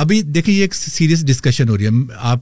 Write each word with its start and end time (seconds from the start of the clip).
ابھی 0.00 0.20
دیکھیں 0.34 0.50
یہ 0.54 0.60
ایک 0.62 0.74
سیریس 0.74 1.20
ڈسکشن 1.26 1.68
ہو 1.68 1.76
رہی 1.78 1.86
ہے 1.86 1.90
آپ 2.32 2.40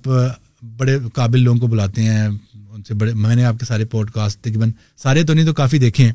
بڑے 0.78 0.94
قابل 1.14 1.40
لوگوں 1.44 1.60
کو 1.60 1.66
بلاتے 1.74 2.00
ہیں 2.02 2.24
ان 2.28 2.80
سے 2.88 2.92
بڑے 3.00 3.10
میں 3.24 3.34
نے 3.36 3.42
آپ 3.44 3.54
کے 3.60 3.64
سارے 3.66 3.84
پوڈ 3.94 4.08
کاسٹ 4.18 4.36
تقریباً 4.40 4.70
سارے 5.02 5.20
تو 5.30 5.34
نہیں 5.34 5.46
تو 5.46 5.52
کافی 5.60 5.78
دیکھے 5.84 6.02
ہیں 6.04 6.14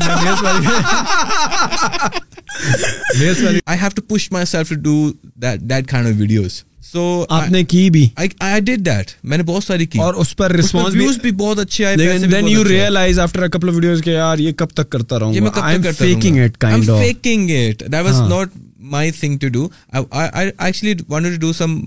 I 3.66 3.80
have 3.82 3.90
to 3.96 4.02
push 4.16 4.32
myself 4.52 4.70
to 4.70 4.76
do 4.82 4.96
that 5.42 5.62
that 5.70 5.88
kind 5.90 6.08
of 6.08 6.13
videos 6.18 6.62
so 6.92 7.02
آپ 7.30 7.50
نے 7.52 7.63
کی 7.72 7.90
بھی 7.90 8.08
آئی 8.16 8.60
ڈیڈ 8.66 8.86
دیٹ 8.86 9.12
میں 9.30 9.38
نے 9.38 9.44
بہت 9.44 9.63
ساری 9.63 9.86
کی 9.86 10.00
اور 10.04 10.13
اس 10.22 10.36
پر 10.38 10.52
رسپانس 10.58 10.96
ویوز 10.96 11.18
بھی 11.22 11.31
بہت 11.44 11.60
اچھے 11.60 11.86
آئے 11.86 12.18
then 12.31 12.48
you 12.48 12.63
realize 12.68 13.20
after 13.20 13.44
a 13.44 13.48
couple 13.58 13.70
of 13.70 13.74
videos 13.76 14.02
کہ 14.04 14.10
یار 14.10 14.38
یہ 14.40 14.52
کب 14.58 14.74
تک 14.81 14.90
کرتا 14.92 15.20
رہوں 15.20 15.46
گا 15.46 15.62
I 15.62 15.76
am 15.78 15.92
faking 15.98 16.44
it 16.44 16.57
kind 16.66 16.90
of 16.90 16.99
faking 17.02 17.49
it 17.52 17.80
that 17.91 18.05
was 18.05 18.20
not 18.30 18.55
my 18.95 19.12
thing 19.20 19.38
to 19.41 19.48
do 19.57 19.68
I 20.12 20.45
actually 20.57 20.93
wanted 21.07 21.35
to 21.35 21.40
do 21.48 21.54
some 21.63 21.80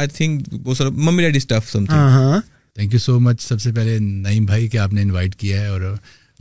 I 0.00 0.08
think 0.16 0.48
وہ 0.66 0.74
sir 0.74 0.90
mummy 0.90 1.22
daddy 1.24 1.38
stuff 1.40 1.70
something 1.84 2.38
thank 2.76 2.92
you 2.94 2.98
so 3.06 3.18
much 3.20 3.40
سب 3.42 3.60
سے 3.60 3.72
پہلے 3.76 3.98
نعیم 3.98 4.44
بھائی 4.46 4.68
کہ 4.68 4.78
آپ 4.78 4.92
نے 4.92 5.02
invite 5.02 5.34
کیا 5.36 5.60
ہے 5.60 5.66
اور 5.66 5.80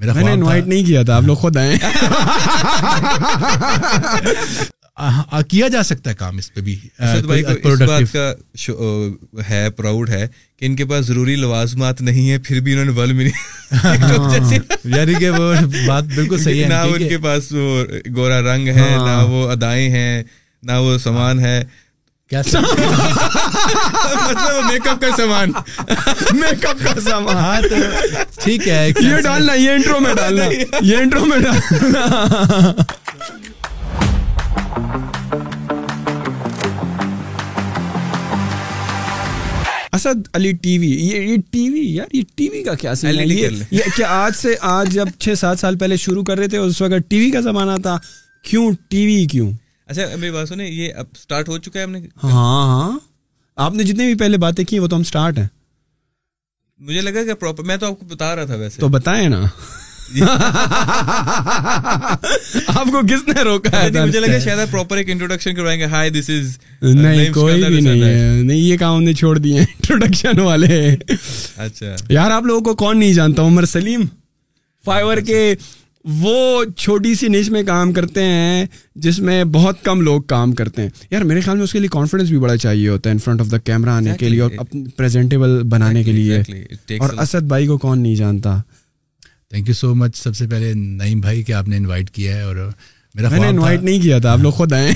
میں 0.06 0.24
نے 0.24 0.32
انوائٹ 0.32 0.68
نہیں 0.68 0.84
کیا 0.86 1.02
تھا 1.04 1.16
آپ 1.16 1.24
لوگ 1.24 1.36
خود 1.38 1.58
آئے 1.58 1.76
کیا 5.50 5.68
جا 5.74 5.82
سکتا 5.84 6.10
ہے 6.10 6.16
کام 6.20 6.38
اس 6.38 6.54
پہ 6.54 6.62
بھی 6.62 6.76
بھائی 7.00 7.44
کو 7.44 7.70
اس 7.70 7.82
بات 7.88 8.14
کا 8.14 8.32
ہے 9.50 9.70
پراؤڈ 9.76 10.10
ہے 10.10 10.26
کہ 10.60 10.66
ان 10.66 10.76
کے 10.76 10.86
پاس 10.86 11.06
ضروری 11.06 11.36
لوازمات 11.44 12.02
نہیں 12.10 12.30
ہے 12.30 12.38
پھر 12.48 12.60
بھی 12.62 12.74
انہوں 12.74 12.86
نے 12.86 12.92
ول 13.02 13.14
ملی 13.14 13.32
یعنی 14.96 15.14
کہ 15.20 15.30
وہ 15.30 15.54
بات 15.88 16.04
بالکل 16.16 16.40
صحیح 16.44 16.64
ہے 16.64 16.70
نہ 16.70 16.82
ان 16.96 17.08
کے 17.10 17.18
پاس 17.28 17.52
وہ 17.56 17.84
گورا 18.16 18.40
رنگ 18.54 18.68
ہے 18.78 18.90
نہ 19.06 19.22
وہ 19.30 19.48
ادائیں 19.52 19.90
ہیں 19.98 20.24
نہ 20.72 20.78
وہ 20.84 20.98
سامان 21.08 21.40
ہے 21.40 21.62
مطلب 22.32 22.64
میک 24.72 24.88
اپ 24.88 25.02
کا 25.02 25.08
سامان 25.18 25.52
میک 26.40 26.66
اپ 26.70 26.84
کا 26.84 27.00
سامان 27.06 27.36
ہاں، 27.36 27.60
ٹھیک 28.44 28.68
ہے 28.68 28.90
یہ 29.02 29.22
ڈالنا 29.24 29.54
یہ 29.54 29.70
انٹرو 29.70 30.00
میں 30.00 30.14
ڈالنا 30.16 30.46
یہ 30.82 30.98
انٹرو 30.98 31.26
میں 31.26 31.38
ڈالنا 31.40 32.78
اسد 39.94 40.28
علی 40.36 40.52
ٹی 40.64 40.78
وی 40.80 40.88
یہ 40.92 41.22
یہ 41.22 41.38
ٹی 41.52 41.68
وی 41.70 41.86
یار 41.96 42.16
یہ 42.16 42.24
ٹی 42.36 42.48
وی 42.50 42.62
کا 42.64 42.76
کیا 42.82 42.94
سین 42.96 43.20
ہے 43.20 43.26
یہ 43.28 43.82
کیا 43.96 44.08
آج 44.24 44.36
سے 44.42 44.54
آج 44.78 44.94
جب 44.94 45.08
چھ 45.20 45.34
سات 45.40 45.60
سال 45.60 45.78
پہلے 45.78 45.98
شروع 46.06 46.24
کر 46.28 46.38
رہے 46.38 46.48
تھے 46.48 46.58
اس 46.58 46.82
وقت 46.82 47.10
ٹی 47.10 47.20
وی 47.20 47.32
کا 47.32 47.40
زمانہ 47.50 47.82
تھا 47.84 47.98
کیوں 48.50 48.70
ٹی 48.90 49.06
وی 49.06 49.26
کیوں 49.32 49.50
اچھا 49.90 50.04
میری 50.16 50.30
بات 50.32 50.48
سنیں 50.50 50.68
یہ 50.68 50.92
اب 51.02 51.34
ہو 51.48 51.58
چکا 51.58 51.80
ہے 51.80 51.84
ہم 51.86 51.92
نے 51.92 52.00
ہاں 52.24 52.32
ہاں 52.68 52.98
آپ 53.66 53.74
نے 53.76 53.84
جتنے 53.84 54.06
بھی 54.06 54.16
پہلے 54.20 54.38
باتیں 54.44 54.64
کی 54.72 54.80
وہ 54.80 54.88
تو 54.88 54.98
تو 55.12 55.22
ہم 55.26 55.38
ہیں 55.38 55.48
مجھے 56.90 57.02
لگا 57.02 57.24
کہ 57.30 57.64
میں 57.70 57.76
آپ 57.76 58.00
کو 58.00 58.06
بتا 58.14 58.36
رہا 58.36 58.46
تھا 58.52 58.56
ویسے 58.64 58.80
تو 58.82 58.88
بتائیں 58.98 59.28
نا 59.30 59.42
آپ 62.76 62.86
کو 62.92 63.02
کس 63.10 63.28
نے 63.28 63.42
روکا 63.50 63.82
ہے 63.82 64.04
مجھے 64.06 64.20
لگا 64.20 64.38
شاید 64.46 64.92
ایک 65.00 65.10
انٹروڈکشن 65.12 65.56
کروائیں 65.56 65.80
گے 65.80 65.86
ہائی 65.96 66.10
دس 66.16 66.30
از 66.38 66.58
نہیں 66.82 66.94
نہیں 67.02 67.16
نہیں 67.18 67.34
کوئی 67.34 67.64
بھی 67.82 68.04
ہے 68.04 68.56
یہ 68.56 68.78
کام 68.80 69.02
نے 69.04 69.14
چھوڑ 69.24 69.38
دیے 69.38 69.60
انٹروڈکشن 69.60 70.40
والے 70.40 70.80
اچھا 71.66 71.96
یار 72.20 72.32
آپ 72.38 72.44
لوگوں 72.52 72.62
کو 72.72 72.76
کون 72.86 73.00
نہیں 73.00 73.14
جانتا 73.22 73.44
عمر 73.52 73.66
سلیم 73.76 74.06
فائیور 74.86 75.18
کے 75.28 75.42
وہ 76.18 76.64
چھوٹی 76.78 77.14
سی 77.16 77.28
نیچ 77.28 77.50
میں 77.52 77.62
کام 77.64 77.92
کرتے 77.94 78.24
ہیں 78.24 78.66
جس 79.06 79.20
میں 79.28 79.44
بہت 79.54 79.84
کم 79.84 80.02
لوگ 80.02 80.22
کام 80.34 80.52
کرتے 80.60 80.82
ہیں 80.82 80.90
یار 81.12 81.22
میرے 81.32 81.42
خیال 81.42 81.58
میں 81.58 81.64
اس 81.64 81.72
کے 81.74 81.80
لیے 81.80 81.88
کانفیڈینس 81.92 82.30
بھی 82.30 82.38
بڑا 82.40 82.56
چاہیے 82.66 82.88
ہوتا 82.90 83.10
ہے 83.10 83.14
in 83.14 83.20
front 83.24 83.42
of 83.42 83.52
the 83.52 83.58
camera 83.70 83.90
آنے 83.90 84.14
کے 84.20 84.30
لیے 84.30 84.42
اور 84.42 84.52
پریزنٹیبل 84.98 85.62
بنانے 85.76 86.04
کے 86.04 86.12
لیے 86.12 86.42
اور 87.00 87.14
اسد 87.24 87.48
بھائی 87.54 87.68
کو 87.68 87.78
کون 87.86 88.02
نہیں 88.04 88.16
جانتا 88.16 88.56
تھینک 89.50 89.68
یو 89.70 89.74
سو 89.74 89.94
مچ 89.96 90.16
سب 90.22 90.36
سے 90.36 90.48
پہلے 90.48 90.74
نعیم 90.76 91.20
بھائی 91.22 91.44
کہ 91.44 91.54
آپ 91.62 91.68
نے 91.68 91.78
انوائٹ 91.78 92.10
کیا 92.20 92.36
ہے 92.36 92.42
اور 92.42 92.56
میں 93.16 93.40
نے 93.40 93.48
انوائٹ 93.48 93.82
نہیں 93.84 94.00
کیا 94.02 94.18
تھا 94.24 94.32
آپ 94.32 94.40
لوگ 94.42 94.52
خود 94.52 94.74
آئے 94.74 94.92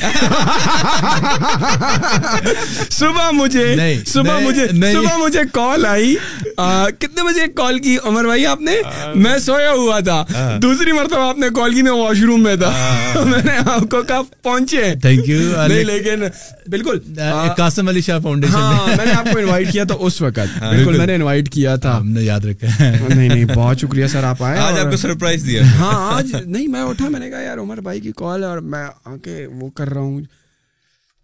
صبح 2.91 3.29
مجھے 3.33 3.93
صبح 4.07 4.37
مجھے 5.19 5.41
کال 5.53 5.85
آئی 5.89 6.13
کتنے 6.99 7.23
بجے 7.29 7.47
کال 7.55 7.79
کی 7.87 7.97
عمر 8.05 8.23
بھائی 8.25 8.45
آپ 8.47 8.61
نے 8.61 8.75
میں 9.23 9.37
سویا 9.45 9.71
ہوا 9.77 9.99
تھا 10.09 10.21
دوسری 10.61 10.91
مرتبہ 10.91 11.31
تھا 11.39 12.71
میں 13.23 13.41
نے 13.45 13.81
پہنچے 14.43 14.83
تھینک 15.01 15.27
یو 15.29 15.39
نہیں 15.67 15.83
لیکن 15.83 16.23
بالکل 16.71 16.99
قاسم 17.57 17.87
علی 17.87 18.01
شاہ 18.01 18.19
فاؤنڈیشن 18.23 18.53
ہاں، 18.55 18.87
میں 18.87 19.05
نے 19.05 19.33
انوائٹ 19.41 19.65
ہاں۔ 19.65 21.51
کیا 21.53 21.75
تھا 21.75 21.97
ہم 21.97 22.07
نے 22.11 22.21
یاد 22.23 22.45
رکھا 22.45 22.89
نہیں 23.07 23.27
نہیں 23.27 23.45
بہت 23.53 23.81
شکریہ 23.81 24.07
سر 24.13 24.23
آپ 24.23 24.43
آئے 24.43 24.59
آج 24.67 24.79
آپ 24.79 24.91
کو 24.91 24.97
سرپرائز 24.97 25.45
دیا 25.45 25.63
ہاں 25.79 25.99
آج 26.15 26.33
نہیں 26.45 26.67
میں 26.67 26.81
اٹھا 26.81 27.09
میں 27.09 27.19
نے 27.19 27.29
کہا 27.29 27.41
یار 27.41 27.57
عمر 27.57 27.81
بھائی 27.87 27.99
کی 28.03 28.11
کال 28.17 28.43
ہے 28.43 28.47
اور 28.47 28.57
میں 28.75 28.83
آ 29.09 29.15
کے 29.23 29.45
وہ 29.59 29.69
کر 29.79 29.89
رہا 29.93 30.01
ہوں 30.01 30.21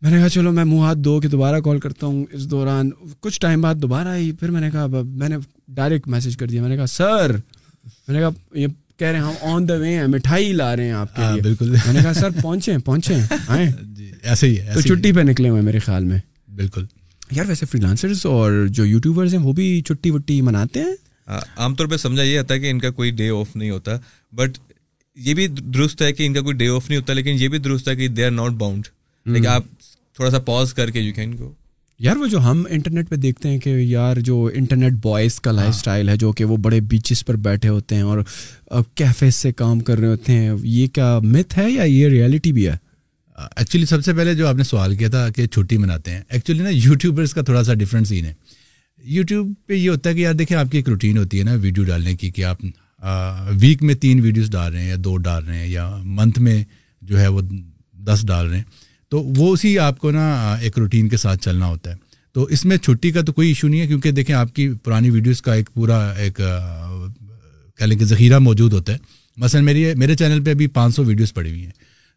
میں 0.01 0.11
نے 0.11 0.17
کہا 0.17 0.29
چلو 0.35 0.51
میں 0.57 0.63
منہ 0.65 0.79
ہاتھ 0.81 0.97
دھو 1.03 1.19
کے 1.21 1.27
دوبارہ 1.31 1.59
کال 1.63 1.79
کرتا 1.85 2.05
ہوں 2.07 2.25
اس 2.39 2.49
دوران 2.51 2.89
کچھ 3.27 3.39
ٹائم 3.45 3.61
بعد 3.61 3.81
دوبارہ 3.85 4.07
آئی 4.19 4.31
پھر 4.41 4.51
میں 4.57 4.61
نے 4.61 4.69
کہا 4.75 4.85
میں 5.23 5.29
نے 5.29 5.37
ڈائریکٹ 5.79 6.07
میسج 6.13 6.37
کر 6.37 6.47
دیا 6.51 6.61
میں 6.61 6.69
نے 6.69 6.75
کہا 6.75 6.85
سر 6.99 7.31
میں 7.31 8.19
نے 8.19 8.19
کہا 8.19 8.57
یہ 8.59 8.67
کہہ 9.01 9.07
رہے 9.07 9.19
ہیں 9.19 9.25
ہم 9.25 9.51
آن 9.55 9.67
دا 9.69 9.75
وے 9.81 9.95
ہیں 9.97 10.05
مٹھائی 10.13 10.51
لا 10.61 10.75
رہے 10.75 10.85
ہیں 10.85 10.91
آپ 11.01 11.15
کے 11.15 11.21
ہاں، 11.21 11.37
بالکل 11.49 11.69
میں 11.71 11.93
نے 11.93 11.99
کہا 12.03 12.13
سر 12.13 12.29
پہنچے 12.41 12.77
پہنچے 12.85 13.15
آئیں 13.55 13.67
جی، 13.97 14.11
ایسے 14.21 14.47
ہی 14.47 14.57
تو 14.73 14.81
چھٹی 14.87 15.11
پہ 15.17 15.27
نکلے 15.29 15.49
ہوئے 15.49 15.61
میرے 15.67 15.79
خیال 15.89 16.05
میں 16.05 16.17
بالکل 16.55 16.85
یار 17.37 17.45
ویسے 17.47 17.65
فری 17.71 17.81
لانسرز 17.81 18.25
اور 18.25 18.65
جو 18.77 18.85
یوٹیوبرز 18.85 19.33
ہیں 19.35 19.41
وہ 19.43 19.53
بھی 19.59 19.69
چھٹی 19.87 20.11
وٹی 20.11 20.41
مناتے 20.49 20.83
ہیں 20.83 20.95
عام 21.63 21.75
طور 21.75 21.87
پہ 21.87 21.97
سمجھا 22.07 22.23
یہ 22.23 22.39
آتا 22.39 22.53
ہے 22.53 22.59
کہ 22.59 22.69
ان 22.71 22.79
کا 22.79 22.89
کوئی 22.99 23.11
ڈے 23.17 23.29
آف 23.39 23.55
نہیں 23.55 23.69
ہوتا 23.69 23.97
بٹ 24.35 24.57
یہ 25.25 25.33
بھی 25.33 25.47
درست 25.47 26.01
ہے 26.01 26.11
کہ 26.13 26.25
ان 26.25 26.33
کا 26.33 26.41
کوئی 26.41 26.55
ڈے 26.57 26.67
آف 26.69 26.89
نہیں 26.89 26.99
ہوتا 26.99 27.13
لیکن 27.13 27.35
یہ 27.39 27.47
بھی 27.49 27.57
درست 27.59 27.87
ہے 27.87 27.95
کہ 27.95 28.07
دے 28.07 28.25
آر 28.25 28.31
ناٹ 28.31 28.51
باؤنڈ 28.59 28.87
لیکن 29.25 29.47
آپ 29.47 29.63
تھوڑا 30.15 30.29
سا 30.31 30.39
پاز 30.49 30.73
کر 30.73 30.91
کے 30.91 30.99
یو 31.01 31.13
کین 31.13 31.37
گو 31.37 31.51
یار 32.07 32.17
وہ 32.17 32.25
جو 32.31 32.39
ہم 32.43 32.63
انٹرنیٹ 32.69 33.09
پہ 33.09 33.15
دیکھتے 33.15 33.49
ہیں 33.49 33.57
کہ 33.59 33.69
یار 33.69 34.17
جو 34.27 34.43
انٹرنیٹ 34.55 34.93
بوائز 35.03 35.39
کا 35.41 35.51
لائف 35.51 35.65
ہاں. 35.69 35.75
اسٹائل 35.75 36.09
ہے 36.09 36.15
جو 36.17 36.31
کہ 36.33 36.45
وہ 36.45 36.57
بڑے 36.67 36.79
بیچز 36.89 37.25
پر 37.25 37.35
بیٹھے 37.47 37.69
ہوتے 37.69 37.95
ہیں 37.95 38.01
اور 38.01 38.81
کیفے 38.95 39.29
سے 39.39 39.51
کام 39.53 39.79
کر 39.87 39.97
رہے 39.99 40.07
ہوتے 40.07 40.33
ہیں 40.33 40.51
یہ 40.63 40.87
کیا 40.93 41.17
متھ 41.23 41.57
ہے 41.59 41.69
یا 41.71 41.83
یہ 41.83 42.07
ریئلٹی 42.09 42.51
بھی 42.53 42.67
ہے 42.67 42.75
ایکچولی 43.57 43.85
سب 43.85 44.03
سے 44.05 44.13
پہلے 44.13 44.33
جو 44.35 44.47
آپ 44.47 44.55
نے 44.55 44.63
سوال 44.63 44.95
کیا 44.97 45.09
تھا 45.09 45.27
کہ 45.35 45.45
چھٹی 45.47 45.77
مناتے 45.77 46.11
ہیں 46.11 46.21
ایکچولی 46.29 46.63
نا 46.63 46.69
یوٹیوبرس 46.73 47.33
کا 47.33 47.41
تھوڑا 47.49 47.63
سا 47.63 47.73
ڈفرینس 47.81 48.09
سین 48.09 48.25
ہے 48.25 48.33
یوٹیوب 49.15 49.51
پہ 49.65 49.73
یہ 49.73 49.89
ہوتا 49.89 50.09
ہے 50.09 50.15
کہ 50.15 50.19
یار 50.21 50.33
دیکھیں 50.41 50.57
آپ 50.57 50.71
کی 50.71 50.77
ایک 50.77 50.89
روٹین 50.89 51.17
ہوتی 51.17 51.39
ہے 51.39 51.43
نا 51.43 51.53
ویڈیو 51.61 51.83
ڈالنے 51.83 52.15
کی 52.15 52.29
کہ 52.31 52.43
آپ 52.45 52.61
ویک 53.59 53.83
میں 53.83 53.95
تین 53.95 54.19
ویڈیوز 54.21 54.49
ڈال 54.51 54.71
رہے 54.73 54.81
ہیں 54.81 54.89
یا 54.89 54.95
دو 55.03 55.15
ڈال 55.17 55.43
رہے 55.45 55.57
ہیں 55.57 55.67
یا 55.67 55.89
منتھ 56.03 56.39
میں 56.39 56.63
جو 57.07 57.19
ہے 57.19 57.27
وہ 57.27 57.41
دس 58.07 58.23
ڈال 58.27 58.47
رہے 58.49 58.57
ہیں 58.57 58.63
تو 59.11 59.21
وہ 59.37 59.51
اسی 59.53 59.77
آپ 59.79 59.99
کو 59.99 60.11
نا 60.11 60.53
ایک 60.61 60.77
روٹین 60.79 61.07
کے 61.09 61.17
ساتھ 61.17 61.41
چلنا 61.43 61.65
ہوتا 61.67 61.91
ہے 61.93 62.07
تو 62.33 62.43
اس 62.53 62.65
میں 62.65 62.77
چھٹی 62.77 63.11
کا 63.11 63.21
تو 63.25 63.33
کوئی 63.33 63.47
ایشو 63.47 63.67
نہیں 63.67 63.79
ہے 63.81 63.87
کیونکہ 63.87 64.11
دیکھیں 64.11 64.35
آپ 64.35 64.53
کی 64.55 64.67
پرانی 64.83 65.09
ویڈیوز 65.09 65.41
کا 65.41 65.53
ایک 65.53 65.69
پورا 65.73 65.99
ایک 66.25 66.35
کہہ 66.37 67.85
لیں 67.85 67.97
کہ 67.99 68.05
ذخیرہ 68.05 68.39
موجود 68.39 68.73
ہوتا 68.73 68.93
ہے 68.93 68.97
مثلاً 69.43 69.65
میری 69.65 69.83
میرے 69.97 70.15
چینل 70.15 70.43
پہ 70.43 70.51
ابھی 70.51 70.67
پانچ 70.77 70.95
سو 70.95 71.03
ویڈیوز 71.05 71.33
پڑی 71.33 71.49
ہوئی 71.49 71.63
ہیں 71.65 71.71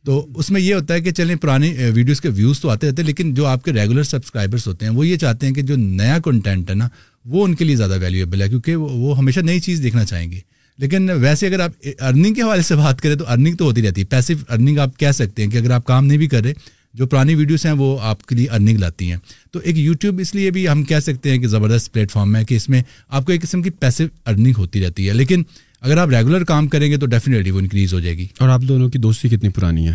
تو 0.04 0.26
اس 0.38 0.50
میں 0.50 0.60
یہ 0.60 0.74
ہوتا 0.74 0.94
ہے 0.94 1.00
کہ 1.00 1.10
چلیں 1.16 1.34
پرانی 1.40 1.72
ویڈیوز 1.94 2.20
کے 2.20 2.28
ویوز 2.34 2.60
تو 2.60 2.70
آتے 2.70 2.88
رہتے 2.88 3.02
ہیں 3.02 3.06
لیکن 3.06 3.32
جو 3.34 3.46
آپ 3.46 3.64
کے 3.64 3.72
ریگولر 3.72 4.02
سبسکرائبرس 4.02 4.66
ہوتے 4.68 4.86
ہیں 4.86 4.92
وہ 4.92 5.06
یہ 5.06 5.16
چاہتے 5.16 5.46
ہیں 5.46 5.54
کہ 5.54 5.62
جو 5.68 5.76
نیا 5.76 6.18
کنٹینٹ 6.24 6.70
ہے 6.70 6.74
نا 6.74 6.88
وہ 7.30 7.44
ان 7.44 7.54
کے 7.54 7.64
لیے 7.64 7.76
زیادہ 7.76 7.98
ویلیویبل 8.00 8.42
ہے 8.42 8.48
کیونکہ 8.48 8.74
وہ 8.76 9.16
ہمیشہ 9.18 9.40
نئی 9.40 9.60
چیز 9.60 9.82
دیکھنا 9.82 10.04
چاہیں 10.04 10.30
گے 10.30 10.40
لیکن 10.78 11.08
ویسے 11.22 11.46
اگر 11.46 11.60
آپ 11.60 11.70
ارننگ 11.98 12.34
کے 12.34 12.42
حوالے 12.42 12.62
سے 12.62 12.76
بات 12.76 13.00
کریں 13.02 13.14
تو 13.16 13.24
ارننگ 13.30 13.56
تو 13.56 13.64
ہوتی 13.64 13.82
رہتی 13.86 14.00
ہے 14.00 14.06
پیسو 14.10 14.32
ارننگ 14.48 14.78
آپ 14.84 14.96
کہہ 14.98 15.10
سکتے 15.14 15.42
ہیں 15.44 15.50
کہ 15.50 15.56
اگر 15.58 15.70
آپ 15.76 15.84
کام 15.86 16.06
نہیں 16.06 16.18
بھی 16.18 16.26
کر 16.28 16.42
رہے 16.44 16.52
جو 17.00 17.06
پرانی 17.06 17.34
ویڈیوز 17.34 17.64
ہیں 17.66 17.72
وہ 17.72 17.96
آپ 18.10 18.22
کے 18.26 18.34
لیے 18.34 18.46
ارننگ 18.50 18.78
لاتی 18.78 19.08
ہیں 19.10 19.16
تو 19.52 19.58
ایک 19.64 19.78
یوٹیوب 19.78 20.18
اس 20.20 20.34
لیے 20.34 20.50
بھی 20.56 20.68
ہم 20.68 20.82
کہہ 20.90 21.00
سکتے 21.02 21.30
ہیں 21.30 21.38
کہ 21.40 21.48
زبردست 21.54 21.92
پلیٹ 21.92 22.10
فارم 22.12 22.36
ہے 22.36 22.44
کہ 22.44 22.54
اس 22.54 22.68
میں 22.68 22.82
آپ 23.08 23.26
کو 23.26 23.32
ایک 23.32 23.42
قسم 23.42 23.62
کی 23.62 23.70
پیسو 23.84 24.04
ارننگ 24.30 24.52
ہوتی 24.58 24.84
رہتی 24.84 25.08
ہے 25.08 25.14
لیکن 25.14 25.42
اگر 25.80 25.96
آپ 25.98 26.08
ریگولر 26.14 26.44
کام 26.54 26.68
کریں 26.74 26.90
گے 26.90 26.96
تو 26.98 27.06
ڈیفینیٹلی 27.14 27.50
وہ 27.50 27.58
انکریز 27.60 27.94
ہو 27.94 28.00
جائے 28.00 28.16
گی 28.18 28.26
اور 28.40 28.48
آپ 28.48 28.60
دونوں 28.68 28.88
کی 28.90 28.98
دوستی 29.06 29.28
کتنی 29.36 29.48
پرانی 29.58 29.88
ہے 29.88 29.94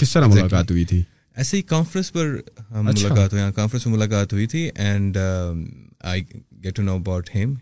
کس 0.00 0.12
طرح 0.12 0.26
ملاقات 0.26 0.70
ہوئی 0.70 0.84
تھی 0.84 1.02
ایسے 1.40 1.56
ہی 1.56 1.60
ہی 1.60 1.66
کانفرنس 1.68 2.10
کانفرنس 2.12 3.52
پر 3.54 3.60
ملاقات 3.62 3.86
ملاقات 3.86 4.32
ہوئی 4.32 4.44
ہوئی 4.44 4.62
میں 4.62 4.70
تھی 4.74 4.82
and 4.84 5.16
and 5.16 5.66
I 6.12 6.22
get 6.22 6.64
to 6.64 6.70
to 6.76 6.82
know 6.82 6.94
about 6.96 7.28
him 7.34 7.52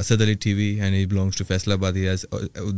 Asad 0.00 0.22
Ali 0.22 0.34
T 0.44 0.52
V 0.60 1.04
belongs 1.10 1.42
Faisalabad 1.74 1.92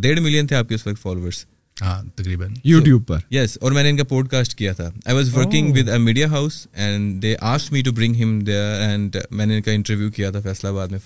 ڈیڑھ 0.06 0.20
ملین 0.20 0.46
تھے 0.46 0.56
آپ 0.56 0.69
کے 0.69 0.75
اس 0.75 0.87
وقت 0.87 1.02
فالوورس 1.02 1.44
ہاں، 1.82 2.00
تقریباً 2.17 2.52
یوٹیوب 2.64 3.06
پر 3.06 3.19
یس 3.34 3.56
اور 3.61 3.73
میں 3.73 3.82
نے 3.82 3.88
ان 3.90 3.96
کا 3.96 4.05
پوڈ 4.14 4.28
کاسٹ 4.31 4.55
کیا 4.58 4.73
تھا 4.73 4.90
oh۔ 5.14 6.40
میں 9.31 9.46
نے 10.90 10.99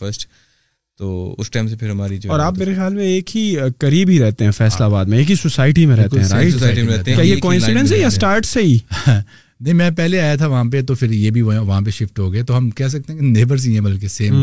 تو 1.00 1.34
اس 1.40 1.50
ٹائم 1.50 1.68
سے 1.68 1.76
پھر 1.80 1.90
ہماری 1.90 2.16
جو 2.22 2.30
اور 2.32 2.40
آپ 2.46 2.58
میرے 2.58 2.74
خیال 2.74 2.94
میں 2.94 3.04
ایک 3.10 3.36
ہی 3.36 3.42
قریب 3.80 4.08
ہی 4.10 4.18
رہتے 4.20 4.44
ہیں 4.44 4.50
فیصلہ 4.56 4.84
آباد 4.84 5.04
میں 5.12 5.18
ایک 5.18 5.30
ہی 5.30 5.34
سوسائٹی 5.42 5.84
میں 5.86 5.96
رہتے 5.96 6.20
ہیں 6.20 7.02
کیا 7.04 7.20
یہ 7.20 7.36
کوئنسیڈنس 7.42 7.92
ہے 7.92 7.98
یا 7.98 8.10
سٹارٹ 8.16 8.46
سے 8.46 8.62
ہی 8.62 8.76
نہیں 9.64 9.74
میں 9.74 9.90
پہلے 9.96 10.20
آیا 10.20 10.36
تھا 10.40 10.46
وہاں 10.46 10.64
پہ 10.72 10.82
تو 10.88 10.94
پھر 10.94 11.10
یہ 11.10 11.30
بھی 11.30 11.40
وہاں 11.48 11.80
پہ 11.86 11.90
شفٹ 12.00 12.18
ہو 12.18 12.32
گئے 12.32 12.42
تو 12.50 12.56
ہم 12.56 12.68
کہہ 12.76 12.88
سکتے 12.94 13.12
ہیں 13.12 13.18
کہ 13.20 13.26
نیبرز 13.26 13.66
ہی 13.66 13.72
ہیں 13.74 13.80
بلکہ 13.84 14.08
سیم 14.14 14.34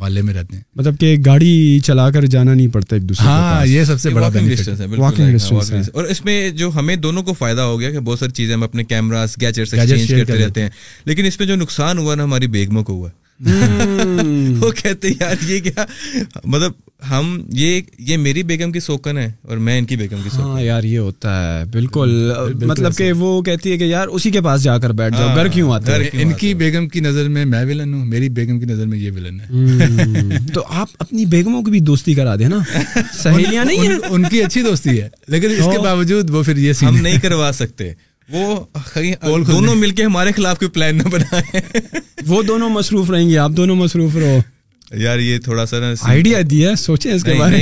محلے 0.00 0.22
میں 0.22 0.34
رہتے 0.34 0.56
ہیں 0.56 0.62
مطلب 0.76 0.98
کہ 1.00 1.14
گاڑی 1.26 1.78
چلا 1.86 2.10
کر 2.14 2.24
جانا 2.36 2.52
نہیں 2.54 2.68
پڑتا 2.74 2.96
ایک 2.96 3.08
دوسرے 3.08 3.26
ہاں 3.26 3.64
یہ 3.66 3.84
سب 3.84 4.00
سے 4.00 4.10
بڑا 4.16 4.28
بینیفٹ 4.34 4.68
ہے 4.78 5.80
اور 5.92 6.04
اس 6.14 6.24
میں 6.24 6.36
جو 6.62 6.70
ہمیں 6.76 6.94
دونوں 7.08 7.22
کو 7.22 7.32
فائدہ 7.42 7.62
ہو 7.72 7.78
گیا 7.80 7.90
کہ 7.90 8.00
بہت 8.10 8.18
ساری 8.18 8.32
چیزیں 8.40 8.54
ہم 8.54 8.62
اپنے 8.62 8.84
کیمراز 8.94 9.36
گیجٹس 9.40 9.74
ایکسچینج 9.74 10.10
کرتے 10.10 10.44
رہتے 10.44 10.62
ہیں 10.62 10.70
لیکن 11.04 11.24
اس 11.26 11.38
میں 11.40 11.48
جو 11.48 11.56
نقصان 11.62 11.98
ہوا 11.98 12.14
نا 12.14 12.24
ہماری 12.24 12.46
بیگموں 12.58 12.82
کو 12.82 12.92
ہوا 12.96 13.08
ہے 13.08 13.22
Hmm. 13.42 14.58
وہ 14.62 14.70
کہتے 14.80 15.08
یار 15.20 15.42
یہ 15.48 15.60
کیا 15.60 15.84
مطلب 16.44 16.72
ہم 17.10 17.40
یہ 17.52 17.80
یہ 18.08 18.16
میری 18.16 18.42
بیگم 18.50 18.70
کی 18.72 18.80
سوکن 18.80 19.18
ہے 19.18 19.30
اور 19.48 19.56
میں 19.68 19.78
ان 19.78 19.84
کی 19.86 19.96
بیگم 20.02 20.20
کی 20.24 20.28
سوکن 20.34 20.48
ہاں 20.50 20.60
یار 20.62 20.82
یہ 20.82 20.98
ہوتا 20.98 21.32
ہے 21.40 21.64
بالکل 21.72 22.10
مطلب 22.66 22.96
کہ 22.96 23.10
وہ 23.22 23.40
کہتی 23.48 23.72
ہے 23.72 23.78
کہ 23.78 23.84
یار 23.84 24.08
اسی 24.10 24.30
کے 24.30 24.40
پاس 24.42 24.62
جا 24.62 24.78
کر 24.78 24.92
بیٹھ 25.02 25.16
جاؤ 25.18 25.34
گھر 25.34 25.40
ہاں، 25.44 25.52
کیوں 25.54 25.72
آتا 25.74 25.96
ہے 25.96 26.08
ان 26.22 26.32
کی 26.40 26.52
بیگم 26.62 26.88
کی 26.92 27.00
نظر 27.08 27.28
میں 27.28 27.44
میں 27.44 27.64
ولن 27.72 27.94
ہوں 27.94 28.04
میری 28.14 28.28
بیگم 28.38 28.60
کی 28.60 28.66
نظر 28.72 28.86
میں 28.86 28.98
یہ 28.98 29.10
ولن 29.16 29.40
ہے 29.40 30.38
تو 30.54 30.62
آپ 30.68 30.88
اپنی 30.98 31.24
بیگموں 31.34 31.62
کی 31.62 31.70
بھی 31.70 31.80
دوستی 31.90 32.14
کرا 32.14 32.36
دیں 32.38 32.48
نا 32.48 32.58
سہیلیاں 33.22 33.64
نہیں 33.64 33.98
ان 34.10 34.28
کی 34.30 34.42
اچھی 34.44 34.62
دوستی 34.68 35.00
ہے 35.00 35.08
لیکن 35.28 35.48
اس 35.50 35.64
کے 35.64 35.76
ہاں۔ 35.76 35.82
باوجود 35.84 36.30
وہ 36.34 36.42
پھر 36.42 36.56
یہ 36.68 36.84
ہم 36.86 36.96
نہیں 37.00 37.18
کروا 37.22 37.50
سکتے 37.54 37.92
وہ 38.32 39.38
دونوں 39.46 39.74
مل 39.76 39.90
کے 39.94 40.04
ہمارے 40.04 40.32
خلاف 40.36 40.58
کوئی 40.58 40.68
پلان 40.72 40.96
نہ 40.98 41.08
بنائے 41.12 41.78
وہ 42.26 42.42
دونوں 42.48 42.68
مصروف 42.70 43.10
رہیں 43.10 43.28
گے 43.28 43.38
آپ 43.38 43.50
دونوں 43.56 43.76
مصروف 43.76 44.16
رہو 44.16 44.38
یار 44.92 45.18
یہ 45.18 45.38
تھوڑا 45.44 45.64
سا 45.66 45.78
نا 45.80 45.92
آئیڈیا 46.08 46.38
دیا 46.50 46.74
سوچے 46.76 47.12
اس 47.12 47.22
کے 47.24 47.34
بارے 47.38 47.58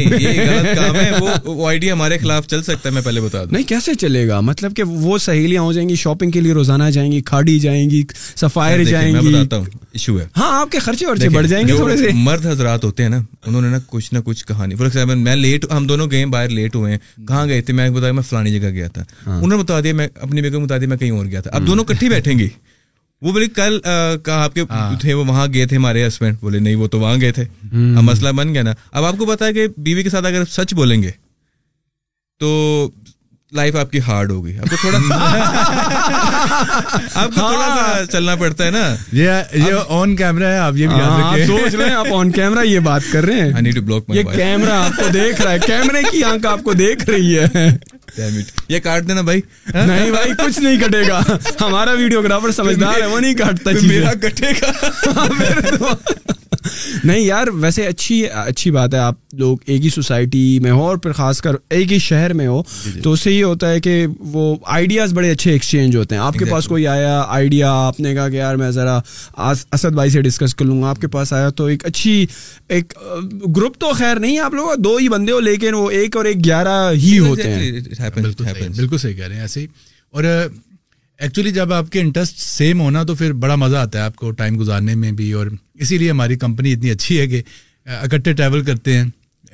میں 0.93 1.11
وہ 1.49 1.69
آئیڈیا 1.69 1.93
ہمارے 1.93 2.17
خلاف 2.19 2.47
چل 2.49 2.63
سکتا 2.63 2.89
ہے 2.89 2.95
میں 2.95 3.03
پہلے 3.03 3.21
بتا 3.21 3.43
دوں 3.45 3.53
نہیں 3.53 3.67
کیسے 3.69 3.95
چلے 4.01 4.27
گا 4.29 4.39
مطلب 4.49 4.75
کہ 4.77 4.83
وہ 4.83 5.19
سہیلیاں 5.27 5.63
ہو 5.63 5.73
جائیں 5.73 5.89
گی 5.89 5.95
شاپنگ 5.97 6.31
کے 6.31 6.41
لیے 6.41 6.53
روزانہ 6.55 6.91
جائیں 6.95 7.11
گی 7.13 7.21
کھاڑی 7.31 7.59
جائیں 7.61 7.89
گی 7.91 8.03
سفائر 8.35 8.83
جائیں 8.85 9.13
گی 9.21 9.35
ایشو 9.37 10.19
ہے 10.21 10.27
ہاں 10.39 10.51
آپ 10.61 10.73
کے 10.73 10.79
خرچے 10.87 11.07
ورچے 11.07 11.29
بڑھ 11.29 11.47
جائیں 11.47 11.67
گے 11.69 11.77
تھوڑے 11.77 11.97
سے 11.97 12.09
مرد 12.25 12.47
حضرات 12.47 12.85
ہوتے 12.85 13.03
ہیں 13.03 13.11
نا 13.11 13.21
انہوں 13.47 13.61
نے 13.63 13.69
نا 13.69 13.79
کچھ 13.87 14.13
نہ 14.15 14.19
کچھ 14.25 14.45
کہانی 14.47 14.75
ایگزامپل 14.79 15.15
میں 15.19 15.37
لیٹ 15.37 15.71
ہم 15.77 15.87
دونوں 15.87 16.11
گئے 16.11 16.25
باہر 16.35 16.49
لیٹ 16.59 16.77
ہوئے 16.77 16.93
ہیں 16.93 16.99
کہاں 17.29 17.47
گئے 17.47 17.61
تھے 17.63 17.75
میں 17.75 17.89
بتایا 17.91 18.13
میں 18.13 18.23
فلانی 18.29 18.59
جگہ 18.59 18.71
گیا 18.75 18.89
تھا 18.95 19.03
ہاں۔ 19.27 19.37
انہوں 19.43 19.57
نے 19.59 19.63
بتا 19.63 19.81
دیا 19.85 19.95
میں 19.95 20.09
اپنی 20.21 20.43
بیگم 20.43 20.65
بتا 20.65 20.79
دیا 20.79 20.89
میں 20.89 20.97
کہیں 20.97 21.11
اور 21.11 21.27
گیا 21.31 21.41
تھا 21.41 21.51
اب 21.57 21.67
دونوں 21.67 21.85
کٹھی 21.85 22.09
بیٹھیں 22.09 22.39
گے 22.39 22.49
وہ 23.23 23.33
بولے 23.33 23.47
کل 23.57 23.79
آپ 24.35 24.55
کے 24.55 24.63
ہاں۔ 24.71 24.99
تھے 25.01 25.15
وہ 25.15 25.25
وہاں 25.25 25.47
گئے 25.55 25.67
تھے 25.69 25.77
ہمارے 25.77 26.07
ہسبینڈ 26.07 26.37
بولے 26.41 26.59
نہیں 26.59 26.75
وہ 26.75 26.87
تو 26.93 27.01
وہاں 27.01 27.17
گئے 27.21 27.33
تھے 27.33 27.43
اب 27.73 28.03
مسئلہ 28.11 28.29
بن 28.39 28.53
گیا 28.55 28.63
نا 28.63 28.73
اب 28.97 29.05
آپ 29.05 29.19
کو 29.19 29.27
پتا 29.27 29.47
ہے 29.47 29.53
کہ 29.53 29.67
بیوی 29.89 30.03
کے 30.03 30.11
ساتھ 30.11 30.27
اگر 30.27 30.45
سچ 30.57 30.75
بولیں 30.75 31.03
گے 31.03 31.11
تو 32.41 32.51
لائف 33.61 33.77
آپ 33.77 33.91
کی 33.93 34.01
ہارڈ 34.07 34.31
ہوگی 34.31 34.57
آپ 34.59 34.69
کو 34.71 34.77
تھوڑا 34.81 34.99
آپ 37.15 37.29
کو 37.29 37.35
تھوڑا 37.35 37.69
سا 37.69 37.85
ہاں۔ 37.85 38.05
چلنا 38.13 38.35
پڑتا 38.41 38.67
ہے 38.67 38.71
نا 38.77 38.95
یہ 39.21 39.73
آن 39.99 40.17
کیمرا 40.17 40.49
ہے 40.53 40.59
آپ 40.59 40.77
یہ 40.77 40.87
ہاں، 40.87 41.19
رکھیں 41.33 41.47
سوچ 41.47 41.75
رہے 41.75 41.85
ہیں 41.89 41.95
آپ 41.97 42.13
آن 42.19 42.31
کیمرا 42.39 42.63
یہ 42.69 42.79
بات 42.91 43.13
کر 43.13 43.25
رہے 43.25 43.41
ہیں 43.41 43.71
یہ 44.09 44.73
آپ 44.73 44.97
کو 44.97 45.09
دیکھ 45.13 45.43
رہا 45.43 45.53
ہے 45.53 45.59
کیمرے 45.67 46.03
کی 46.11 46.25
آنکھ 46.33 46.47
آپ 46.47 46.63
کو 46.65 46.73
دیکھ 46.83 47.09
رہی 47.11 47.39
ہے 47.39 47.69
یہ 48.69 48.79
کاٹ 48.82 49.09
دینا 49.09 49.20
بھائی 49.20 49.41
نہیں 49.75 50.11
بھائی 50.11 50.31
کچھ 50.44 50.59
نہیں 50.61 50.79
کٹے 50.81 51.03
گا 51.09 51.20
ہمارا 51.61 51.91
ویڈیو 51.99 52.23
گرافر 52.23 52.50
سمجھدار 52.53 53.00
ہے 53.00 53.06
وہ 53.06 53.20
نہیں 53.20 53.35
کاٹتا 53.35 53.70
میرا 53.88 54.12
کٹے 54.23 54.50
گا 54.61 54.70
ہاں، 55.17 55.29
نہیں 57.05 57.20
یار 57.20 57.47
ویسے 57.61 57.87
اچھی 57.87 58.23
اچھی 58.44 58.70
بات 58.70 58.94
ہے 58.94 58.99
آپ 58.99 59.14
لوگ 59.38 59.59
ایک 59.67 59.85
ہی 59.85 59.88
سوسائٹی 59.91 60.59
میں 60.62 60.70
ہو 60.70 60.82
اور 60.88 60.97
پھر 61.03 61.12
خاص 61.12 61.41
کر 61.43 61.55
ایک 61.70 61.93
ہی 61.93 61.99
شہر 62.09 62.32
میں 62.41 62.47
ہو 62.47 62.61
جی، 62.85 62.91
جی۔ 62.93 63.00
تو 63.03 63.12
اس 63.12 63.20
سے 63.20 63.31
یہ 63.32 63.44
ہوتا 63.44 63.70
ہے 63.70 63.81
کہ 63.81 64.05
وہ 64.32 64.55
آئیڈیاز 64.76 65.12
بڑے 65.14 65.31
اچھے 65.31 65.53
ایکسچینج 65.53 65.97
ہوتے 65.97 66.14
ہیں 66.14 66.23
آپ 66.23 66.35
کے 66.38 66.44
پاس 66.50 66.67
کوئی 66.69 66.87
آیا 66.87 67.20
آئیڈیا 67.29 67.70
آپ 67.87 68.00
نے 68.00 68.14
کہا 68.14 68.29
کہ 68.29 68.37
یار 68.37 68.56
میں 68.56 68.70
ذرا 68.70 68.99
اسد 69.50 69.93
بھائی 69.94 70.11
سے 70.11 70.23
ڈسکس 70.23 70.55
کر 70.55 70.64
لوں 70.64 70.81
گا 70.82 70.91
آپ 70.91 71.00
کے 71.00 71.09
پاس 71.17 71.32
آیا 71.32 71.49
تو 71.56 71.64
ایک 71.73 71.85
اچھی 71.87 72.25
ایک 72.69 72.93
گروپ 73.56 73.76
تو 73.81 73.93
خیر 73.99 74.19
نہیں 74.20 74.38
آپ 74.38 74.55
لوگ 74.55 74.75
دو 74.85 74.97
ہی 74.97 75.09
بندے 75.09 75.32
ہو 75.32 75.41
لیکن 75.41 75.75
وہ 75.75 75.91
ایک 76.00 76.17
اور 76.17 76.25
ایک 76.25 76.44
گیارہ 76.44 76.79
ہی 77.03 77.19
ہوتے 77.19 77.53
ہیں 77.55 77.81
بالکل 78.14 78.96
صحیح 78.99 79.14
کہہ 79.16 79.25
رہے 79.26 79.34
ہیں 79.34 79.43
ایسے 79.43 79.60
ہی 79.60 79.66
اور 80.14 80.25
ایکچولی 80.25 81.49
uh, 81.50 81.54
جب 81.54 81.72
آپ 81.72 81.90
کے 81.93 82.00
انٹرسٹ 82.00 82.38
سیم 82.38 82.81
ہونا 82.81 83.02
تو 83.06 83.14
پھر 83.14 83.32
بڑا 83.46 83.54
مزہ 83.64 83.76
آتا 83.76 83.99
ہے 83.99 84.04
آپ 84.04 84.16
کو 84.16 84.31
ٹائم 84.40 84.58
گزارنے 84.60 84.94
میں 84.94 85.10
بھی 85.20 85.31
اور 85.32 85.46
اسی 85.81 85.99
لیے 85.99 86.10
ہماری 86.10 86.37
کمپنی 86.38 86.72
اتنی 86.72 86.90
اچھی 86.90 87.19
ہے 87.20 87.26
کہ 87.28 87.43
uh, 87.43 87.96
اکٹھے 88.02 88.32
ٹریول 88.32 88.62
کرتے 88.64 88.96
ہیں 88.99 89.04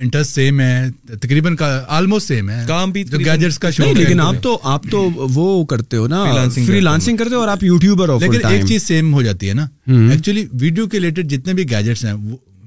انٹرسٹ 0.01 0.35
سیم 0.35 0.61
ہے 0.61 0.81
تقریباً 1.21 1.55
آلموسٹ 1.63 2.29
سیم 2.29 2.51
ہے 2.51 2.63
کام 2.67 2.91
بھی 2.93 3.03
گیجٹس 3.13 3.59
کا 3.59 3.71
شوق 3.71 3.97
لیکن 3.97 4.21
آپ 4.21 4.35
تو 4.43 4.59
آپ 4.73 4.83
تو 4.91 5.01
وہ 5.35 5.65
کرتے 5.73 5.97
ہو 5.97 6.07
نا 6.09 6.47
فری 6.67 6.81
لانسنگ 6.81 7.17
کرتے 7.17 7.35
ہو 7.35 7.41
اور 7.41 7.49
آپ 7.49 7.65
یوٹیوبر 7.65 8.09
ہو 8.09 8.19
لیکن 8.23 8.47
ایک 8.51 8.67
چیز 8.69 8.83
سیم 8.83 9.13
ہو 9.15 9.23
جاتی 9.23 9.49
ہے 9.49 9.55
نا 9.55 9.67
ایکچولی 10.13 10.45
ویڈیو 10.61 10.87
کے 10.89 10.99
ریلیٹڈ 10.99 11.31
جتنے 11.31 11.55
بھی 11.61 11.69
گیجٹس 11.71 12.05
ہیں 12.05 12.13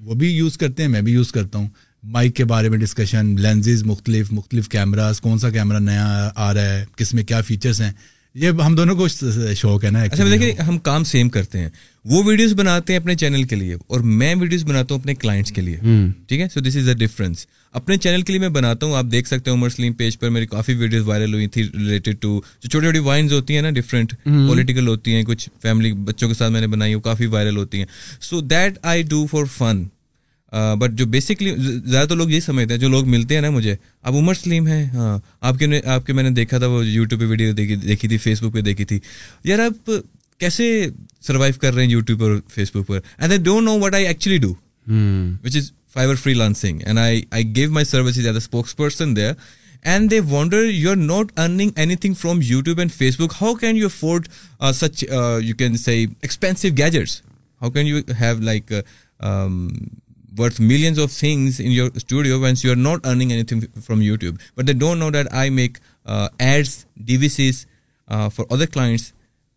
وہ 0.06 0.14
بھی 0.20 0.32
یوز 0.36 0.58
کرتے 0.58 0.84
ہیں 0.84 0.90
میں 0.90 1.02
بھی 1.08 1.14
یوز 1.14 1.32
کرتا 1.32 1.58
ہوں 1.60 1.68
مائک 2.14 2.36
کے 2.36 2.44
بارے 2.52 2.70
میں 2.70 2.78
ڈسکشن 2.80 3.36
لینزز 3.42 3.84
مختلف 3.86 4.32
مختلف 4.32 4.70
کیمراز 4.70 5.20
کون 5.22 5.38
سا 5.40 5.50
کیمرہ 5.50 5.80
نیا 5.80 6.30
آ 6.36 6.54
رہا 6.54 6.74
ہے 6.74 6.84
کس 6.98 7.14
میں 7.14 7.24
کیا 7.24 7.42
فیچرس 7.48 7.82
ہیں 7.82 7.92
یہ 8.42 8.62
ہم 8.66 8.76
دونوں 8.76 8.96
کو 8.96 9.08
شوق 9.08 9.84
ہے 9.86 9.90
نا 9.92 10.02
اچھا 10.04 10.24
دیکھیں 10.32 10.64
ہم 10.68 10.78
کام 10.88 11.04
سیم 11.04 11.30
کرتے 11.30 11.60
ہیں 11.60 11.70
وہ 12.12 12.24
ویڈیوز 12.26 12.54
بناتے 12.60 12.94
ہیں 12.94 13.00
اپنے 13.00 13.16
چینل 13.24 13.44
کے 13.48 13.56
لیے 13.56 13.76
اور 13.88 14.00
میں 14.20 14.34
ویڈیوز 14.40 14.64
بناتا 14.68 14.94
ہوں 14.94 15.00
اپنے 15.02 15.16
کلائنٹس 15.16 15.52
کے 15.52 15.62
لیے 15.62 15.78
ٹھیک 16.28 16.40
ہے 16.40 16.48
سو 16.54 16.60
دس 16.70 16.78
از 16.80 16.88
اے 16.90 16.94
ڈفرنس 17.06 17.46
اپنے 17.80 17.98
چینل 17.98 18.22
کے 18.22 18.34
لیے 18.34 18.40
میں 18.42 18.50
بناتا 18.58 18.86
ہوں 18.86 18.96
آپ 18.98 19.06
دیکھ 19.12 19.28
سکتے 19.28 19.52
ہیں 19.52 19.58
عمر 19.58 19.70
سلیم 19.70 19.94
پیج 20.02 20.20
پر 20.20 20.30
میری 20.30 20.46
کافی 20.56 20.74
ویڈیوز 20.82 21.08
وائرل 21.08 21.34
ہوئی 21.34 21.48
تھی 21.48 21.68
ریلیٹڈ 21.74 22.22
ٹو 22.22 22.36
جو 22.62 22.70
چھوٹی 22.70 22.86
چھوٹی 22.86 23.00
وائنز 23.10 23.34
ہوتی 23.34 23.56
ہیں 23.56 23.62
نا 23.62 23.70
ڈفرینٹ 23.80 24.14
پولیٹیکل 24.26 24.88
ہوتی 24.88 25.16
ہیں 25.16 25.24
کچھ 25.28 25.50
فیملی 25.62 25.92
بچوں 26.12 26.28
کے 26.28 26.34
ساتھ 26.34 26.52
میں 26.52 26.62
نے 26.62 26.68
بنائی 26.76 26.96
وہ 26.96 27.02
کافی 27.12 27.26
وائرل 27.36 27.58
ہوتی 27.58 27.80
ہیں 27.80 27.86
so 28.30 28.42
that 28.42 28.78
I 28.82 29.04
do 29.10 29.26
for 29.32 29.46
fun 29.58 29.84
but 30.80 30.92
جو 30.98 31.06
بیسکلی 31.08 31.54
زیادہ 31.60 32.08
تر 32.08 32.16
لوگ 32.16 32.30
یہی 32.30 32.40
سمجھتے 32.42 32.74
ہیں 32.74 32.80
جو 32.82 32.88
لوگ 32.90 33.08
ملتے 33.10 33.36
ہیں 33.36 33.42
نا 33.42 33.50
مجھے 33.50 33.76
آپ 34.02 34.14
عمر 34.14 34.34
سلیم 34.34 34.66
ہیں 34.68 34.84
ہاں 34.94 35.18
آپ 35.50 35.60
کے 35.60 35.80
آپ 35.94 36.06
کے 36.06 36.14
میں 36.14 36.24
نے 36.24 36.30
دیکھا 36.40 36.58
تھا 36.60 36.68
وہ 36.68 36.86
یوٹیوب 36.86 37.22
پہ 37.22 37.26
ویڈیو 37.28 37.54
دیکھی 37.84 38.08
تھی 38.08 38.18
فیس 38.24 38.42
بک 38.44 38.54
پہ 38.54 38.62
دیکھی 38.62 38.86
تھی 38.86 39.00
یار 39.50 39.60
آپ 39.66 39.90
کیسے 40.40 40.64
سروائیو 41.28 41.54
کر 41.62 41.74
رہے 41.74 41.84
ہیں 41.84 41.90
یوٹیوب 41.92 42.20
پر 42.20 42.38
face 42.56 42.76
book 42.76 42.88
per 42.88 43.00
and 43.18 43.32
I 43.32 43.42
don't 43.44 43.66
know 43.66 43.78
what 43.80 43.94
I 43.96 44.08
actually 44.08 44.38
do 44.48 44.54
which 45.44 45.56
is 45.58 45.72
Fiverr 45.94 46.16
freelancing 46.34 46.82
and 46.86 47.00
I 47.00 47.22
I 47.32 47.56
gave 47.56 47.72
my 47.74 47.86
services 47.86 48.18
as 48.18 48.28
a 48.28 48.36
spokesperson 48.78 49.16
there 49.16 49.32
and 49.84 50.12
they 50.12 50.20
wonder 50.30 50.66
you 50.70 50.90
are 50.92 50.96
not 50.96 51.32
earning 51.40 51.70
anything 51.96 52.14
from 52.22 52.40
YouTube 52.44 52.80
and 52.80 52.92
Facebook 53.20 53.34
how 53.42 53.54
can 53.62 53.78
you 53.78 53.86
afford 53.86 54.28
such 54.76 55.04
you 55.44 55.56
can 55.58 55.78
see 55.78 56.06
expensive 56.22 56.76
gadgets 56.78 57.22
how 57.62 57.70
can 57.72 57.88
you 57.88 58.02
have 58.22 58.38
like 58.42 58.74
worth 60.36 60.60
millions 60.60 60.98
of 60.98 61.12
things 61.12 61.60
in 61.60 61.72
your 61.72 61.90
studio 61.98 62.40
once 62.40 62.64
you're 62.64 62.76
not 62.76 63.00
earning 63.06 63.32
anything 63.34 63.62
from 63.82 64.02
YouTube. 64.02 64.40
But 64.56 64.66
they 64.66 64.74
don't 64.74 65.00
know 65.00 65.12
that 65.12 65.28
I 65.32 65.50
make 65.50 65.80
uh, 66.06 66.30
ads, 66.40 66.86
DVCs 67.00 67.66
uh, 68.08 68.30
for 68.30 68.46
other 68.50 68.68
clients 68.68 69.10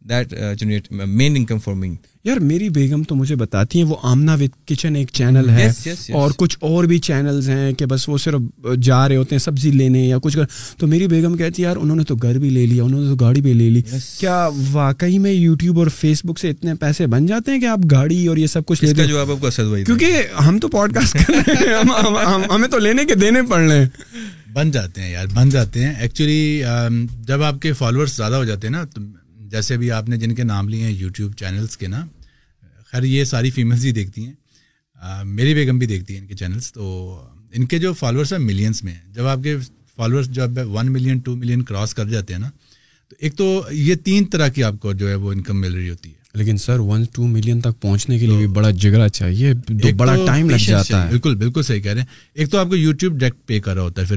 that 0.09 0.35
generate 0.61 0.91
main 0.91 1.37
income 1.37 1.59
for 1.65 1.75
me 1.75 1.95
یار 2.25 2.37
میری 2.51 2.69
بیگم 2.71 3.03
تو 3.09 3.15
مجھے 3.15 3.37
بتاتی 3.37 3.79
ہیں 3.83 3.87
وہ 3.89 3.97
آمنا 4.11 4.35
with 4.41 4.57
kitchen 4.69 4.97
ایک 4.97 5.11
channel 5.15 5.49
ہے 5.57 5.69
اور 6.19 6.31
کچھ 6.37 6.57
اور 6.61 6.85
بھی 6.91 6.99
چینلز 7.07 7.49
ہیں 7.51 7.73
کہ 7.79 7.87
بس 7.87 8.09
وہ 8.09 8.19
صرف 8.19 8.67
جا 8.85 9.09
رہے 9.09 9.17
ہوتے 9.17 9.35
ہیں 9.35 9.41
سبزی 9.43 9.71
لینے 9.71 10.05
یا 10.07 10.19
کچھ 10.23 10.37
کر 10.37 10.45
تو 10.79 10.87
میری 10.87 11.07
بیگم 11.09 11.37
کہتی 11.37 11.63
ہے 11.63 11.67
یار 11.69 11.77
انہوں 11.81 11.97
نے 11.97 12.05
تو 12.13 12.17
گھر 12.17 12.39
بھی 12.39 12.51
لے 12.51 12.65
لیا 12.67 12.85
انہوں 12.85 13.01
نے 13.01 13.09
تو 13.09 13.15
گاڑی 13.25 13.41
بھی 13.41 13.53
لے 13.53 13.69
لی 13.71 13.83
کیا 14.19 14.49
واقعی 14.73 15.19
میں 15.27 15.33
یوٹیوب 15.33 15.79
اور 15.79 15.87
فیس 15.97 16.25
بک 16.25 16.39
سے 16.41 16.51
اتنے 16.51 16.75
پیسے 16.81 17.07
بن 17.15 17.27
جاتے 17.27 17.53
ہیں 17.53 17.61
کہ 17.61 17.67
آپ 17.75 17.91
گاڑی 17.91 18.27
اور 18.27 18.37
یہ 18.37 18.47
سب 18.57 18.67
کچھ 18.67 18.85
لے 18.85 18.93
لیں 18.93 19.85
کیونکہ 19.85 20.23
ہم 20.47 20.59
تو 20.63 20.69
پوڈ 20.77 20.95
کاسٹ 20.95 21.19
کر 21.27 21.35
رہے 21.35 21.75
ہیں 21.75 22.53
ہمیں 22.55 22.69
تو 22.69 22.79
لینے 22.79 23.05
کے 23.05 23.15
دینے 23.25 23.43
پڑ 23.51 23.61
رہے 23.69 23.79
ہیں 23.85 23.89
بن 24.55 24.71
جاتے 24.71 25.03
ہیں 25.03 25.11
یار 25.13 25.27
بن 25.35 25.49
جاتے 25.51 25.85
ہیں 25.85 25.93
ایکچولی 26.01 26.63
جب 27.29 27.43
آپ 27.43 27.61
کے 27.63 27.73
فالوورس 27.83 28.17
زیادہ 28.17 28.35
ہو 28.35 28.45
جاتے 28.45 28.67
ہیں 28.67 28.73
نا 28.73 28.85
جیسے 29.51 29.77
بھی 29.77 29.91
آپ 29.91 30.09
نے 30.09 30.17
جن 30.17 30.35
کے 30.35 30.45
نام 30.45 30.69
لیے 30.69 30.83
ہیں 30.85 30.93
یوٹیوب 30.99 31.33
چینلس 31.37 31.77
کے 31.77 31.87
نا 31.89 32.05
خیر 32.91 33.03
یہ 33.05 33.25
ساری 33.25 33.51
فیمس 33.51 33.85
ہی 33.85 33.93
دیکھتی 33.93 34.27
ہیں 34.27 35.25
میری 35.27 35.55
بیگم 35.55 35.79
بھی 35.79 35.87
دیکھتی 35.87 36.15
ہیں 36.15 36.21
ان 36.21 36.27
کے 36.27 36.35
چینلس 36.37 36.73
تو 36.73 36.85
ان 37.57 37.67
کے 37.71 37.79
جو 37.79 37.93
فالوورس 37.95 38.33
ہیں 38.33 38.39
ملینس 38.41 38.83
میں 38.85 38.95
جب 39.15 39.27
آپ 39.29 39.39
کے 39.43 39.57
فالوورس 39.97 40.29
جب 40.39 40.59
one 40.75 40.93
million 40.93 41.19
two 41.25 41.35
million 41.37 41.63
cross 41.63 41.95
کر 41.95 42.07
جاتے 42.09 42.33
ہیں 42.35 42.41
نا 42.41 42.51
تو 43.09 43.17
ایک 43.21 43.37
تو 43.39 43.49
یہ 43.71 43.95
تین 44.05 44.25
طرح 44.35 44.49
کی 44.55 44.65
آپ 44.65 44.75
کو 44.81 44.93
جو 45.03 45.09
ہے 45.09 45.15
وہ 45.25 45.33
انکم 45.33 45.61
مل 45.61 45.75
رہی 45.75 45.91
ہوتی 45.91 46.11
ہے 46.13 46.23
لیکن 46.39 46.57
سر 46.59 46.79
ون 46.87 47.05
ٹو 47.15 47.27
ملین 47.27 47.61
تک 47.61 47.81
پہنچنے 47.83 48.19
کے 48.19 48.27
لیے 48.27 48.37
بھی 48.37 48.47
بڑا 48.55 48.71
جگرا 48.85 49.09
چاہیے 49.19 49.53
بڑا 49.97 50.15
ٹائم 50.27 50.47
بالکل 50.47 51.35
بالکل 51.43 51.63
صحیح 51.63 51.81
کہہ 51.81 51.93
رہے 51.93 52.01
ہیں 52.01 52.07
ایک 52.35 52.51
تو 52.51 52.59
آپ 52.59 52.69
کو 52.69 52.77
یوٹیوب 52.77 53.19
ڈائریکٹ 53.19 53.47
پے 53.49 53.61
کر 53.61 53.75
رہا 53.75 53.83
ہوتا 53.83 54.03
ہے 54.03 54.07
پھر 54.07 54.17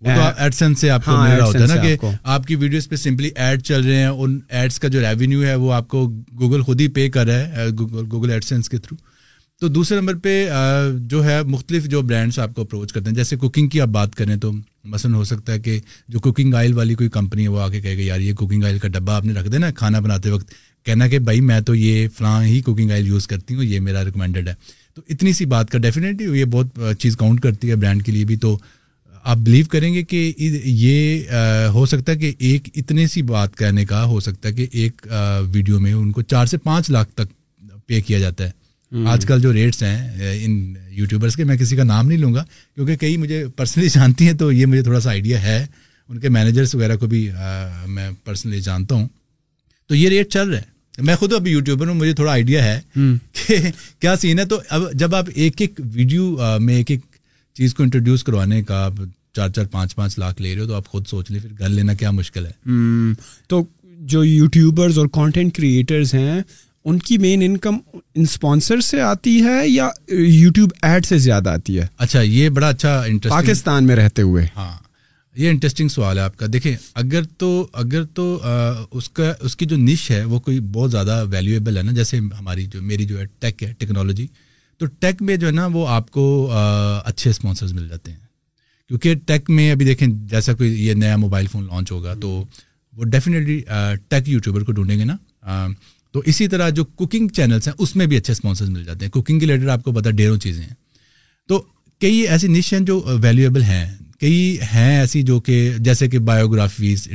وہ 0.00 0.72
سے 0.80 0.88
آپ 0.90 1.04
کو 1.04 1.10
ہاں, 1.10 1.26
مل 1.28 1.36
رہا 1.36 1.44
ہوتا 1.44 1.58
ہے 1.58 1.66
نا 1.66 1.76
کہ 1.82 1.96
آپ 2.32 2.46
کی 2.46 2.54
ویڈیوز 2.62 2.88
پہ 2.88 2.96
سمپلی 2.96 3.28
ایڈ 3.44 3.62
چل 3.64 3.84
رہے 3.84 3.96
ہیں 3.96 4.06
ان 4.08 4.38
ایڈس 4.58 4.78
کا 4.80 4.88
جو 4.94 5.00
ریونیو 5.00 5.44
ہے 5.46 5.54
وہ 5.54 5.72
آپ 5.72 5.88
کو 5.88 6.02
گوگل 6.40 6.62
خود 6.62 6.80
ہی 6.80 6.88
پے 6.96 7.08
کر 7.10 7.26
رہا 7.26 7.56
ہے 7.66 7.70
گوگل 7.78 8.30
ایڈسنس 8.30 8.68
کے 8.68 8.78
تھرو 8.78 8.96
تو 9.60 9.68
دوسرے 9.68 9.98
نمبر 10.00 10.14
پہ 10.22 10.48
جو 11.10 11.24
ہے 11.24 11.40
مختلف 11.46 11.84
جو 11.90 12.02
برانڈس 12.08 12.38
آپ 12.38 12.54
کو 12.54 12.62
اپروچ 12.62 12.92
کرتے 12.92 13.08
ہیں 13.10 13.16
جیسے 13.16 13.36
کوکنگ 13.44 13.68
کی 13.68 13.80
آپ 13.80 13.88
بات 13.88 14.14
کریں 14.14 14.36
تو 14.40 14.50
مثلاً 14.94 15.14
ہو 15.14 15.22
سکتا 15.24 15.52
ہے 15.52 15.60
کہ 15.60 15.78
جو 16.08 16.20
کوکنگ 16.20 16.54
آئل 16.54 16.72
والی 16.78 16.94
کوئی 16.94 17.08
کمپنی 17.10 17.42
ہے 17.42 17.48
وہ 17.48 17.60
آ 17.60 17.68
کے 17.68 17.80
کہے 17.80 17.96
گا 17.98 18.02
یار 18.02 18.20
یہ 18.20 18.34
کوکنگ 18.36 18.64
آئل 18.64 18.78
کا 18.78 18.88
ڈبہ 18.92 19.12
آپ 19.12 19.24
نے 19.24 19.32
رکھ 19.34 19.48
دینا 19.52 19.70
کھانا 19.76 20.00
بناتے 20.00 20.30
وقت 20.30 20.52
کہنا 20.86 21.08
کہ 21.08 21.18
بھائی 21.28 21.40
میں 21.50 21.60
تو 21.66 21.74
یہ 21.74 22.06
فلاں 22.16 22.42
ہی 22.44 22.60
کوکنگ 22.62 22.90
آئل 22.90 23.06
یوز 23.06 23.26
کرتی 23.26 23.54
ہوں 23.54 23.64
یہ 23.64 23.80
میرا 23.86 24.04
ریکمینڈیڈ 24.04 24.48
ہے 24.48 24.54
تو 24.94 25.02
اتنی 25.10 25.32
سی 25.38 25.44
بات 25.54 25.70
کا 25.70 25.78
ڈیفینیٹلی 25.86 26.38
یہ 26.40 26.44
بہت 26.52 26.80
چیز 26.98 27.16
کاؤنٹ 27.16 27.40
کرتی 27.42 27.70
ہے 27.70 27.76
برانڈ 27.76 28.04
کے 28.04 28.12
لیے 28.12 28.24
بھی 28.24 28.36
تو 28.44 28.56
آپ 29.32 29.36
بلیو 29.44 29.64
کریں 29.70 29.92
گے 29.94 30.02
کہ 30.10 30.16
یہ 30.38 31.30
ہو 31.74 31.84
سکتا 31.92 32.12
ہے 32.12 32.16
کہ 32.18 32.32
ایک 32.48 32.68
اتنے 32.78 33.06
سی 33.14 33.22
بات 33.30 33.56
کہنے 33.58 33.84
کا 33.84 34.02
ہو 34.10 34.18
سکتا 34.26 34.48
ہے 34.48 34.52
کہ 34.54 34.66
ایک 34.82 35.06
ویڈیو 35.52 35.78
میں 35.80 35.92
ان 35.92 36.10
کو 36.18 36.22
چار 36.32 36.46
سے 36.46 36.58
پانچ 36.66 36.90
لاکھ 36.96 37.10
تک 37.20 37.28
پے 37.86 38.00
کیا 38.00 38.18
جاتا 38.18 38.46
ہے 38.48 39.04
آج 39.12 39.24
کل 39.28 39.40
جو 39.42 39.52
ریٹس 39.52 39.82
ہیں 39.82 40.30
ان 40.44 40.52
یوٹیوبرس 40.98 41.36
کے 41.36 41.44
میں 41.44 41.56
کسی 41.58 41.76
کا 41.76 41.84
نام 41.84 42.06
نہیں 42.08 42.18
لوں 42.18 42.32
گا 42.34 42.44
کیونکہ 42.74 42.96
کئی 42.96 43.16
مجھے 43.24 43.42
پرسنلی 43.56 43.88
جانتی 43.94 44.26
ہیں 44.26 44.34
تو 44.42 44.50
یہ 44.52 44.66
مجھے 44.66 44.82
تھوڑا 44.82 45.00
سا 45.00 45.10
آئیڈیا 45.10 45.42
ہے 45.42 45.58
ان 46.08 46.20
کے 46.20 46.28
مینیجرس 46.38 46.74
وغیرہ 46.74 46.96
کو 46.96 47.06
بھی 47.14 47.28
میں 47.96 48.08
پرسنلی 48.24 48.60
جانتا 48.68 48.94
ہوں 48.94 49.08
تو 49.88 49.94
یہ 49.94 50.08
ریٹ 50.08 50.32
چل 50.32 50.50
رہا 50.50 50.58
ہے 50.60 51.02
میں 51.06 51.16
خود 51.20 51.32
ابھی 51.34 51.50
یوٹیوبر 51.50 51.88
ہوں 51.88 51.94
مجھے 51.94 52.12
تھوڑا 52.22 52.32
آئیڈیا 52.32 52.64
ہے 52.64 52.80
کہ 53.46 53.56
کیا 54.00 54.16
سین 54.20 54.38
ہے 54.38 54.44
تو 54.54 54.60
اب 54.70 54.90
جب 55.02 55.14
آپ 55.14 55.24
ایک 55.34 55.60
ایک 55.60 55.80
ویڈیو 55.94 56.36
میں 56.60 56.74
ایک 56.76 56.90
ایک 56.90 57.15
چیز 57.56 57.74
کو 57.74 57.82
انٹروڈیوس 57.82 58.22
کروانے 58.24 58.62
کا 58.62 58.84
آپ 58.84 58.94
چار 59.36 59.48
چار 59.56 59.64
پانچ 59.70 59.94
پانچ 59.96 60.18
لاکھ 60.18 60.40
لے 60.42 60.54
رہے 60.54 60.60
ہو 60.62 60.66
تو 60.66 60.74
آپ 60.74 60.88
خود 60.88 61.06
سوچ 61.06 61.30
لیں 61.30 61.40
پھر 61.40 61.50
گھر 61.58 61.68
لینا 61.68 61.94
کیا 62.00 62.10
مشکل 62.10 62.46
ہے 62.46 62.72
تو 63.48 63.62
جو 64.12 64.24
یوٹیوبرز 64.24 64.98
اور 64.98 65.06
کانٹینٹ 65.12 65.54
کریٹرز 65.56 66.12
ہیں 66.14 66.40
ان 66.88 66.98
کی 67.06 67.16
مین 67.18 67.42
انکم 67.42 67.76
اسپانسر 68.24 68.80
سے 68.88 69.00
آتی 69.02 69.40
ہے 69.44 69.56
یا 69.68 69.88
یوٹیوب 70.18 70.72
ایڈ 70.86 71.06
سے 71.06 71.18
زیادہ 71.18 71.50
آتی 71.58 71.78
ہے 71.80 71.86
اچھا 72.04 72.20
یہ 72.22 72.48
بڑا 72.58 72.68
اچھا 72.68 73.00
انٹرسٹ 73.02 73.30
پاکستان 73.34 73.86
میں 73.86 73.96
رہتے 73.96 74.22
ہوئے 74.22 74.46
ہاں 74.56 74.70
یہ 75.36 75.50
انٹرسٹنگ 75.50 75.88
سوال 75.94 76.18
ہے 76.18 76.22
آپ 76.22 76.36
کا 76.38 76.46
دیکھیں 76.52 76.74
اگر 77.04 77.22
تو 77.38 77.66
تو 77.68 77.68
اگر 77.78 78.90
اس 78.98 79.08
کا 79.18 79.32
اس 79.44 79.56
کی 79.56 79.66
جو 79.72 79.76
نش 79.76 80.10
ہے 80.10 80.24
وہ 80.34 80.38
کوئی 80.44 80.60
بہت 80.72 80.90
زیادہ 80.90 81.24
ویلیویبل 81.30 81.76
ہے 81.78 81.82
نا 81.82 81.92
جیسے 81.96 82.18
ہماری 82.38 82.66
جو 82.72 82.82
میری 82.92 83.04
جو 83.06 83.18
ہے 83.20 83.24
ٹیک 83.40 83.62
ہے 83.62 83.72
ٹیکنالوجی 83.78 84.26
تو 84.78 84.86
ٹیک 85.00 85.20
میں 85.22 85.36
جو 85.36 85.46
ہے 85.46 85.52
نا 85.52 85.66
وہ 85.72 85.86
آپ 85.88 86.10
کو 86.10 86.24
اچھے 87.04 87.30
اسپانسرز 87.30 87.72
مل 87.72 87.88
جاتے 87.88 88.10
ہیں 88.12 88.18
کیونکہ 88.88 89.14
ٹیک 89.26 89.48
میں 89.50 89.70
ابھی 89.72 89.84
دیکھیں 89.86 90.06
جیسا 90.30 90.52
کوئی 90.54 90.86
یہ 90.86 90.94
نیا 90.94 91.16
موبائل 91.16 91.46
فون 91.52 91.66
لانچ 91.66 91.92
ہوگا 91.92 92.14
تو 92.22 92.28
وہ 92.96 93.04
ڈیفینیٹلی 93.14 93.60
ٹیک 94.08 94.28
یوٹیوبر 94.28 94.62
کو 94.64 94.72
ڈھونڈیں 94.72 94.98
گے 94.98 95.04
نا 95.04 95.66
تو 96.12 96.20
اسی 96.30 96.48
طرح 96.48 96.68
جو 96.78 96.84
کوکنگ 97.00 97.28
چینلس 97.36 97.66
ہیں 97.68 97.74
اس 97.84 97.94
میں 97.96 98.06
بھی 98.10 98.16
اچھے 98.16 98.32
اسپانسرز 98.32 98.68
مل 98.70 98.84
جاتے 98.84 99.04
ہیں 99.04 99.12
کوکنگ 99.12 99.38
کے 99.38 99.46
ریلیٹڈ 99.46 99.68
آپ 99.70 99.82
کو 99.84 99.92
پتا 99.92 100.10
ڈیروں 100.20 100.36
چیزیں 100.46 100.62
ہیں 100.62 100.74
تو 101.48 101.62
کئی 102.00 102.20
ایسی 102.28 102.48
نش 102.48 102.72
ہیں 102.72 102.80
جو 102.90 103.00
ویلیویبل 103.22 103.62
ہیں 103.62 103.84
کئی 104.20 104.56
ہیں 104.74 104.96
ایسی 104.98 105.22
جو 105.30 105.38
کہ 105.46 105.56
جیسے 105.86 106.08
کہ 106.08 106.18
بایوگرافیز 106.28 107.06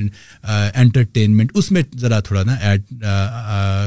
انٹرٹینمنٹ 0.74 1.51
اس 1.58 1.72
میں 1.72 1.82
ذرا 2.00 2.20
تھوڑا 2.27 2.44
نا 2.44 2.56
ایڈ 2.70 3.03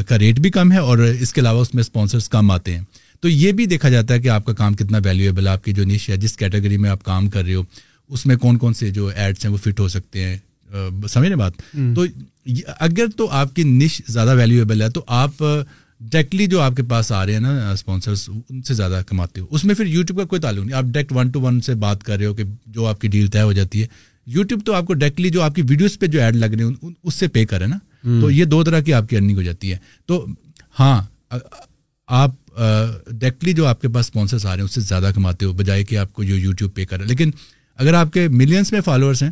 کا 0.08 0.18
ریٹ 0.20 0.40
بھی 0.46 0.50
کم 0.56 0.72
ہے 0.72 0.78
اور 0.88 0.98
اس 1.18 1.32
کے 1.32 1.40
علاوہ 1.40 1.60
اس 1.60 1.74
میں 1.74 1.80
اسپانسرس 1.80 2.28
کم 2.28 2.50
آتے 2.50 2.76
ہیں 2.76 2.82
تو 3.24 3.30
یہ 3.30 3.52
بھی 3.58 3.64
دیکھا 3.66 3.88
جاتا 3.88 4.14
ہے 4.14 4.20
کہ 4.20 4.28
آپ 4.28 4.44
کا 4.46 4.52
کام 4.54 4.74
کتنا 4.76 4.98
ویلیویبل 5.04 5.46
ہے 6.08 6.16
جس 6.24 6.36
کیٹیگری 6.36 6.76
میں 6.78 6.90
آپ 6.90 7.02
کام 7.04 7.28
کر 7.36 7.44
رہے 7.44 7.54
ہو 7.54 7.62
اس 8.14 8.24
میں 8.26 8.36
کون 8.42 8.58
کون 8.64 8.74
سے 8.80 8.88
جو 8.98 9.06
ایڈس 9.14 9.44
ہیں 9.44 9.52
وہ 9.52 9.56
فٹ 9.64 9.80
ہو 9.80 9.86
سکتے 9.94 10.24
ہیں 10.24 11.34
بات 11.38 11.52
تو 11.96 12.04
اگر 12.88 13.08
تو 13.16 13.28
آپ 13.40 13.54
کی 13.56 13.62
نش 13.70 14.00
زیادہ 14.08 14.34
ویلیویبل 14.38 14.82
ہے 14.82 14.88
تو 14.94 15.02
آپ 15.20 15.40
ڈائریکٹلی 15.42 16.46
جو 16.54 16.60
آپ 16.66 16.76
کے 16.76 16.82
پاس 16.92 17.12
آ 17.12 17.24
رہے 17.24 17.32
ہیں 17.32 17.40
نا 17.40 17.70
اسپانسرس 17.72 18.28
ان 18.48 18.62
سے 18.62 18.74
زیادہ 18.74 19.00
کماتے 19.08 19.40
ہو 19.40 19.46
اس 19.54 19.64
میں 19.64 19.74
پھر 19.74 19.86
یوٹیوب 19.96 20.18
کا 20.20 20.26
کوئی 20.34 20.40
تعلق 20.46 20.64
نہیں 20.64 20.76
آپ 20.78 20.84
ڈائریکٹ 20.94 21.12
ون 21.16 21.30
ٹو 21.34 21.40
ون 21.40 21.60
سے 21.70 21.74
بات 21.88 22.02
کر 22.04 22.16
رہے 22.18 22.26
ہو 22.26 22.34
کہ 22.34 22.44
جو 22.76 22.86
آپ 22.86 23.00
کی 23.00 23.08
ڈیل 23.16 23.26
طے 23.36 23.42
ہو 23.42 23.52
جاتی 23.60 23.82
ہے 23.82 23.86
یوٹیوب 24.38 24.66
تو 24.66 24.74
آپ 24.80 24.86
کو 24.86 24.94
ڈائریکٹلی 25.02 25.30
جو 25.38 25.42
آپ 25.42 25.54
کی 25.54 25.62
ویڈیوز 25.68 25.98
پہ 25.98 26.06
جو 26.16 26.20
ایڈ 26.22 26.36
لگ 26.44 26.54
رہے 26.56 26.64
ہیں 26.64 26.92
اس 27.02 27.14
سے 27.14 27.28
پے 27.38 27.44
کرے 27.54 27.66
نا 27.66 27.78
تو 28.20 28.30
یہ 28.30 28.44
دو 28.56 28.62
طرح 28.64 28.80
کی 28.88 28.94
آپ 28.94 29.08
کی 29.08 29.16
ارننگ 29.16 29.36
ہو 29.36 29.42
جاتی 29.52 29.72
ہے 29.72 29.78
تو 30.06 30.24
ہاں 30.80 31.00
آپ 32.06 32.32
ڈائریکٹلی 32.56 33.52
جو 33.52 33.66
آپ 33.66 33.80
کے 33.82 33.88
پاس 33.92 34.06
اسپانسرس 34.06 34.44
آ 34.46 34.50
رہے 34.52 34.60
ہیں 34.60 34.64
اس 34.64 34.74
سے 34.74 34.80
زیادہ 34.80 35.10
کماتے 35.14 35.46
ہو 35.46 35.52
بجائے 35.56 35.84
کہ 35.84 35.96
آپ 35.98 36.12
کو 36.12 36.22
جو 36.24 36.36
یوٹیوب 36.36 36.74
پے 36.74 36.84
کر 36.86 36.96
رہا 36.96 37.04
ہے 37.04 37.08
لیکن 37.08 37.30
اگر 37.76 37.94
آپ 37.94 38.12
کے 38.12 38.26
ملینس 38.28 38.72
میں 38.72 38.80
فالوورس 38.84 39.22
ہیں 39.22 39.30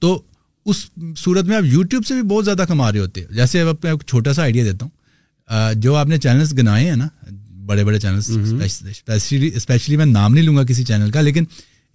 تو 0.00 0.20
اس 0.66 0.84
صورت 1.18 1.44
میں 1.46 1.56
آپ 1.56 1.64
یوٹیوب 1.72 2.06
سے 2.06 2.14
بھی 2.14 2.22
بہت 2.34 2.44
زیادہ 2.44 2.64
کما 2.68 2.90
رہے 2.92 3.00
ہوتے 3.00 3.20
ہیں 3.20 3.28
جیسے 3.36 3.60
اب 3.60 3.68
آپ 3.68 3.84
میں 3.84 3.94
چھوٹا 4.06 4.32
سا 4.32 4.42
آئیڈیا 4.42 4.64
دیتا 4.64 4.86
ہوں 4.86 5.74
جو 5.82 5.94
آپ 5.96 6.06
نے 6.08 6.18
چینلس 6.24 6.56
گنائے 6.58 6.88
ہیں 6.88 6.96
نا 6.96 7.08
بڑے 7.66 7.84
بڑے 7.84 7.98
چینلس 8.00 8.30
اسپیشلی 9.54 9.96
میں 9.96 10.06
نام 10.06 10.34
نہیں 10.34 10.44
لوں 10.44 10.56
گا 10.56 10.64
کسی 10.68 10.84
چینل 10.84 11.10
کا 11.10 11.20
لیکن 11.20 11.44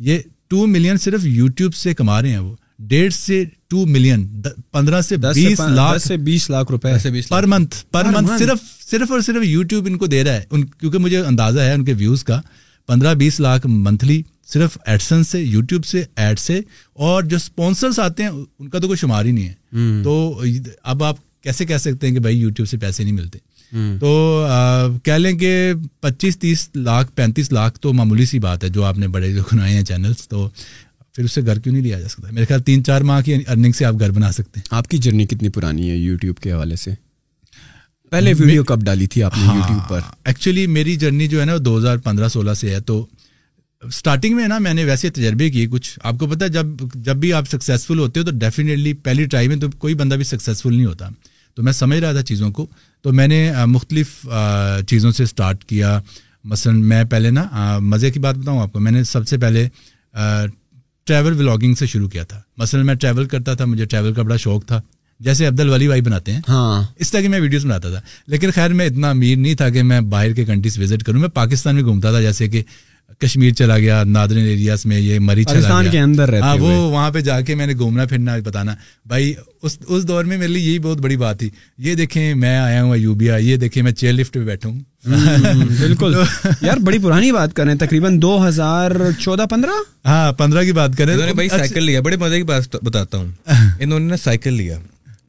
یہ 0.09 0.19
ٹو 0.49 0.65
ملین 0.67 0.97
صرف 1.05 1.25
یوٹیوب 1.25 1.73
سے 1.75 1.93
کما 1.93 2.21
رہے 2.21 2.31
ہیں 2.31 2.39
وہ 2.39 2.55
ڈیڑھ 2.87 3.13
سے 3.13 3.43
ٹو 3.69 3.85
ملین 3.87 4.27
پندرہ 4.71 5.01
سے 5.07 5.17
بیس 5.17 5.59
لاکھ 5.75 6.01
سے 6.07 6.17
بیس 6.23 6.49
لاکھ 6.49 6.71
روپے 6.71 6.89
پر 7.29 7.45
منتھ 7.47 7.75
پر 7.91 8.05
منتھ 8.13 8.31
صرف 8.39 8.63
صرف 8.91 9.11
اور 9.11 9.19
صرف 9.25 9.43
یوٹیوب 9.45 9.87
ان 9.89 9.97
کو 9.97 10.05
دے 10.07 10.23
رہا 10.23 10.33
ہے 10.33 10.45
کیونکہ 10.79 10.97
مجھے 10.99 11.19
اندازہ 11.25 11.59
ہے 11.59 11.73
ان 11.73 11.85
کے 11.85 11.93
ویوز 11.97 12.23
کا 12.23 12.41
پندرہ 12.87 13.13
بیس 13.23 13.39
لاکھ 13.39 13.65
منتھلی 13.69 14.21
صرف 14.53 14.77
ایڈسن 14.85 15.23
سے 15.23 15.41
یوٹیوب 15.41 15.85
سے 15.85 16.03
ایڈ 16.23 16.39
سے 16.39 16.59
اور 17.05 17.23
جو 17.29 17.37
اسپونسرس 17.37 17.99
آتے 17.99 18.23
ہیں 18.23 18.29
ان 18.29 18.69
کا 18.69 18.79
تو 18.79 18.87
کوئی 18.87 18.97
شمار 18.97 19.25
ہی 19.25 19.31
نہیں 19.31 19.47
ہے 19.49 20.03
تو 20.03 20.41
اب 20.91 21.03
آپ 21.03 21.15
کیسے 21.43 21.65
کہہ 21.65 21.77
سکتے 21.77 22.07
ہیں 22.07 22.13
کہ 22.13 22.19
بھائی 22.19 22.37
یوٹیوب 22.39 22.67
سے 22.67 22.77
پیسے 22.77 23.03
نہیں 23.03 23.13
ملتے 23.13 23.39
تو 23.99 24.47
کہہ 25.03 25.17
لیں 25.17 25.33
کہ 25.37 25.55
پچیس 26.01 26.37
تیس 26.39 26.69
لاکھ 26.75 27.11
پینتیس 27.15 27.51
لاکھ 27.51 27.79
تو 27.81 27.93
معمولی 27.93 28.25
سی 28.25 28.39
بات 28.39 28.63
ہے 28.63 28.69
جو 28.77 28.83
آپ 28.85 28.97
نے 28.97 29.07
بڑے 29.15 29.31
جو 29.33 29.43
کنائے 29.49 29.73
ہیں 29.73 29.83
چینلس 29.85 30.27
تو 30.29 30.47
پھر 31.15 31.23
اسے 31.23 31.41
گھر 31.45 31.59
کیوں 31.63 31.73
نہیں 31.73 31.83
لیا 31.83 31.99
جا 31.99 32.07
سکتا 32.09 32.27
میرے 32.31 32.45
خیال 32.45 32.61
تین 32.69 32.83
چار 32.83 33.01
ماہ 33.09 33.21
کی 33.25 33.33
ارننگ 33.47 33.71
سے 33.77 33.85
آپ 33.85 33.99
گھر 33.99 34.11
بنا 34.11 34.31
سکتے 34.37 34.59
ہیں 34.59 34.75
آپ 34.77 34.87
کی 34.89 34.97
جرنی 35.05 35.25
کتنی 35.25 35.49
پرانی 35.57 35.89
ہے 35.89 35.95
یوٹیوب 35.95 36.37
کے 36.43 36.51
حوالے 36.51 36.75
سے 36.75 36.91
پہلے 38.11 38.33
ویڈیو 38.39 38.63
کب 38.71 38.83
ڈالی 38.85 39.07
تھی 39.13 39.23
آپ 39.23 39.37
نے 39.37 39.43
یوٹیوب 39.43 39.79
ہاں۔ 39.79 39.89
پر 39.89 39.99
ایکچولی 40.29 40.65
میری 40.77 40.95
جرنی 41.03 41.27
جو 41.27 41.39
ہے 41.41 41.45
نا 41.45 41.53
دو 41.65 41.77
ہزار 41.77 41.97
پندرہ 42.07 42.27
سولہ 42.29 42.53
سے 42.61 42.73
ہے 42.73 42.79
تو 42.89 43.05
اسٹارٹنگ 43.87 44.35
میں 44.35 44.47
نا 44.47 44.57
میں 44.65 44.73
نے 44.73 44.83
ویسے 44.85 45.09
تجربے 45.15 45.49
کیے 45.51 45.67
کچھ 45.71 45.97
آپ 46.03 46.15
کو 46.19 46.27
پتا 46.27 46.47
جب 46.57 46.67
جب 47.07 47.15
بھی 47.23 47.31
آپ 47.33 47.47
سکسیزفل 47.51 47.99
ہوتے 47.99 48.19
ہو 48.19 48.25
تو 48.25 48.31
ڈیفینیٹلی 48.43 48.93
پہلی 49.07 49.25
ٹرائی 49.25 49.47
میں 49.47 49.55
تو 49.61 49.67
کوئی 49.77 49.93
بندہ 50.03 50.15
بھی 50.15 50.23
سکسیزفل 50.23 50.73
نہیں 50.75 50.85
ہوتا 50.85 51.09
تو 51.55 51.63
میں 51.63 51.73
سمجھ 51.79 51.99
رہا 51.99 52.11
تھا 52.11 52.23
چیزوں 52.31 52.51
کو 52.59 52.67
تو 53.03 53.13
میں 53.13 53.27
نے 53.27 53.39
مختلف 53.77 54.13
چیزوں 54.87 55.11
سے 55.17 55.23
اسٹارٹ 55.23 55.63
کیا 55.65 55.99
مثلاً 56.53 56.81
میں 56.93 57.03
پہلے 57.11 57.29
نا 57.39 57.77
مزے 57.81 58.11
کی 58.11 58.19
بات 58.27 58.35
بتاؤں 58.37 58.59
آپ 58.61 58.73
کو 58.73 58.79
میں 58.79 58.91
نے 58.91 59.03
سب 59.13 59.27
سے 59.27 59.37
پہلے 59.45 59.67
ٹریول 61.07 61.37
ولاگنگ 61.39 61.73
سے 61.79 61.85
شروع 61.87 62.07
کیا 62.09 62.23
تھا 62.27 62.39
مثلا 62.57 62.81
میں 62.83 62.93
ٹریول 63.01 63.25
کرتا 63.29 63.53
تھا 63.55 63.65
مجھے 63.65 63.85
ٹریول 63.89 64.13
کا 64.13 64.21
بڑا 64.21 64.35
شوق 64.43 64.65
تھا 64.67 64.79
جیسے 65.25 65.45
عبد 65.47 65.59
الولی 65.59 65.87
بھائی 65.87 66.01
بناتے 66.01 66.31
ہیں 66.31 66.39
ہاں 66.47 66.81
اس 67.01 67.11
طرح 67.11 67.21
کی 67.21 67.27
میں 67.33 67.39
ویڈیوز 67.39 67.65
بناتا 67.65 67.89
تھا 67.89 67.99
لیکن 68.31 68.51
خیر 68.55 68.73
میں 68.79 68.85
اتنا 68.87 69.09
امیر 69.09 69.35
نہیں 69.37 69.55
تھا 69.55 69.69
کہ 69.73 69.83
میں 69.91 69.99
باہر 70.15 70.33
کے 70.35 70.45
کنٹریز 70.45 70.77
وزٹ 70.79 71.03
کروں 71.05 71.19
میں 71.19 71.29
پاکستان 71.33 71.75
میں 71.75 71.83
گھومتا 71.83 72.11
تھا 72.11 72.21
جیسے 72.21 72.47
کہ 72.49 72.61
کشمیر 73.21 73.53
چلا 73.57 73.77
گیا 73.79 74.03
نادرن 74.03 74.45
ایریاز 74.47 74.85
میں 74.85 74.99
یہ 74.99 75.19
مری 75.19 75.43
چلا 75.43 75.81
گیا 75.81 75.91
کے 75.91 75.99
اندر 75.99 76.29
رہتے 76.31 76.41
ہاں 76.45 76.55
وہ 76.59 76.69
وہاں 76.91 77.11
پہ 77.11 77.19
جا 77.27 77.39
کے 77.47 77.55
میں 77.55 77.67
نے 77.67 77.73
گھومنا 77.73 78.05
پھرنا 78.09 78.35
بتانا 78.45 78.73
بھائی 79.07 79.33
اس 79.63 79.77
اس 79.87 80.07
دور 80.07 80.25
میں 80.29 80.37
میرے 80.37 80.51
لیے 80.53 80.69
یہی 80.71 80.79
بہت 80.79 80.97
بڑی 81.01 81.17
بات 81.17 81.39
تھی 81.39 81.49
یہ 81.87 81.95
دیکھیں 81.95 82.33
میں 82.41 82.55
آیا 82.57 82.81
ہوں 82.83 82.95
یو 82.97 83.13
بی 83.21 83.29
یہ 83.41 83.57
دیکھیں 83.57 83.81
میں 83.83 83.91
چیئر 83.91 84.13
لفٹ 84.13 84.33
پہ 84.33 84.39
بیٹھوں 84.45 84.73
بالکل 85.05 86.15
یار 86.61 86.77
بڑی 86.83 86.97
پرانی 87.01 87.31
بات 87.31 87.53
کر 87.55 87.63
رہے 87.63 87.71
ہیں 87.71 87.79
تقریباً 87.79 88.21
دو 88.21 88.37
ہزار 88.47 88.91
چودہ 89.19 89.45
پندرہ 89.49 89.79
ہاں 90.07 90.31
پندرہ 90.37 90.63
کی 90.63 90.71
بات 90.81 90.97
کر 90.97 91.07
رہے 91.07 91.25
ہیں 91.25 91.33
بھائی 91.33 91.49
سائیکل 91.49 91.71
اچھا۔ 91.73 91.81
لیا 91.85 92.01
بڑے 92.05 92.17
مزے 92.19 92.37
کی 92.37 92.43
بات 92.53 92.75
بتاتا 92.83 93.17
ہوں 93.17 93.27
انہوں 93.79 93.99
نے 94.09 94.17
سائیکل 94.23 94.53
لیا 94.53 94.77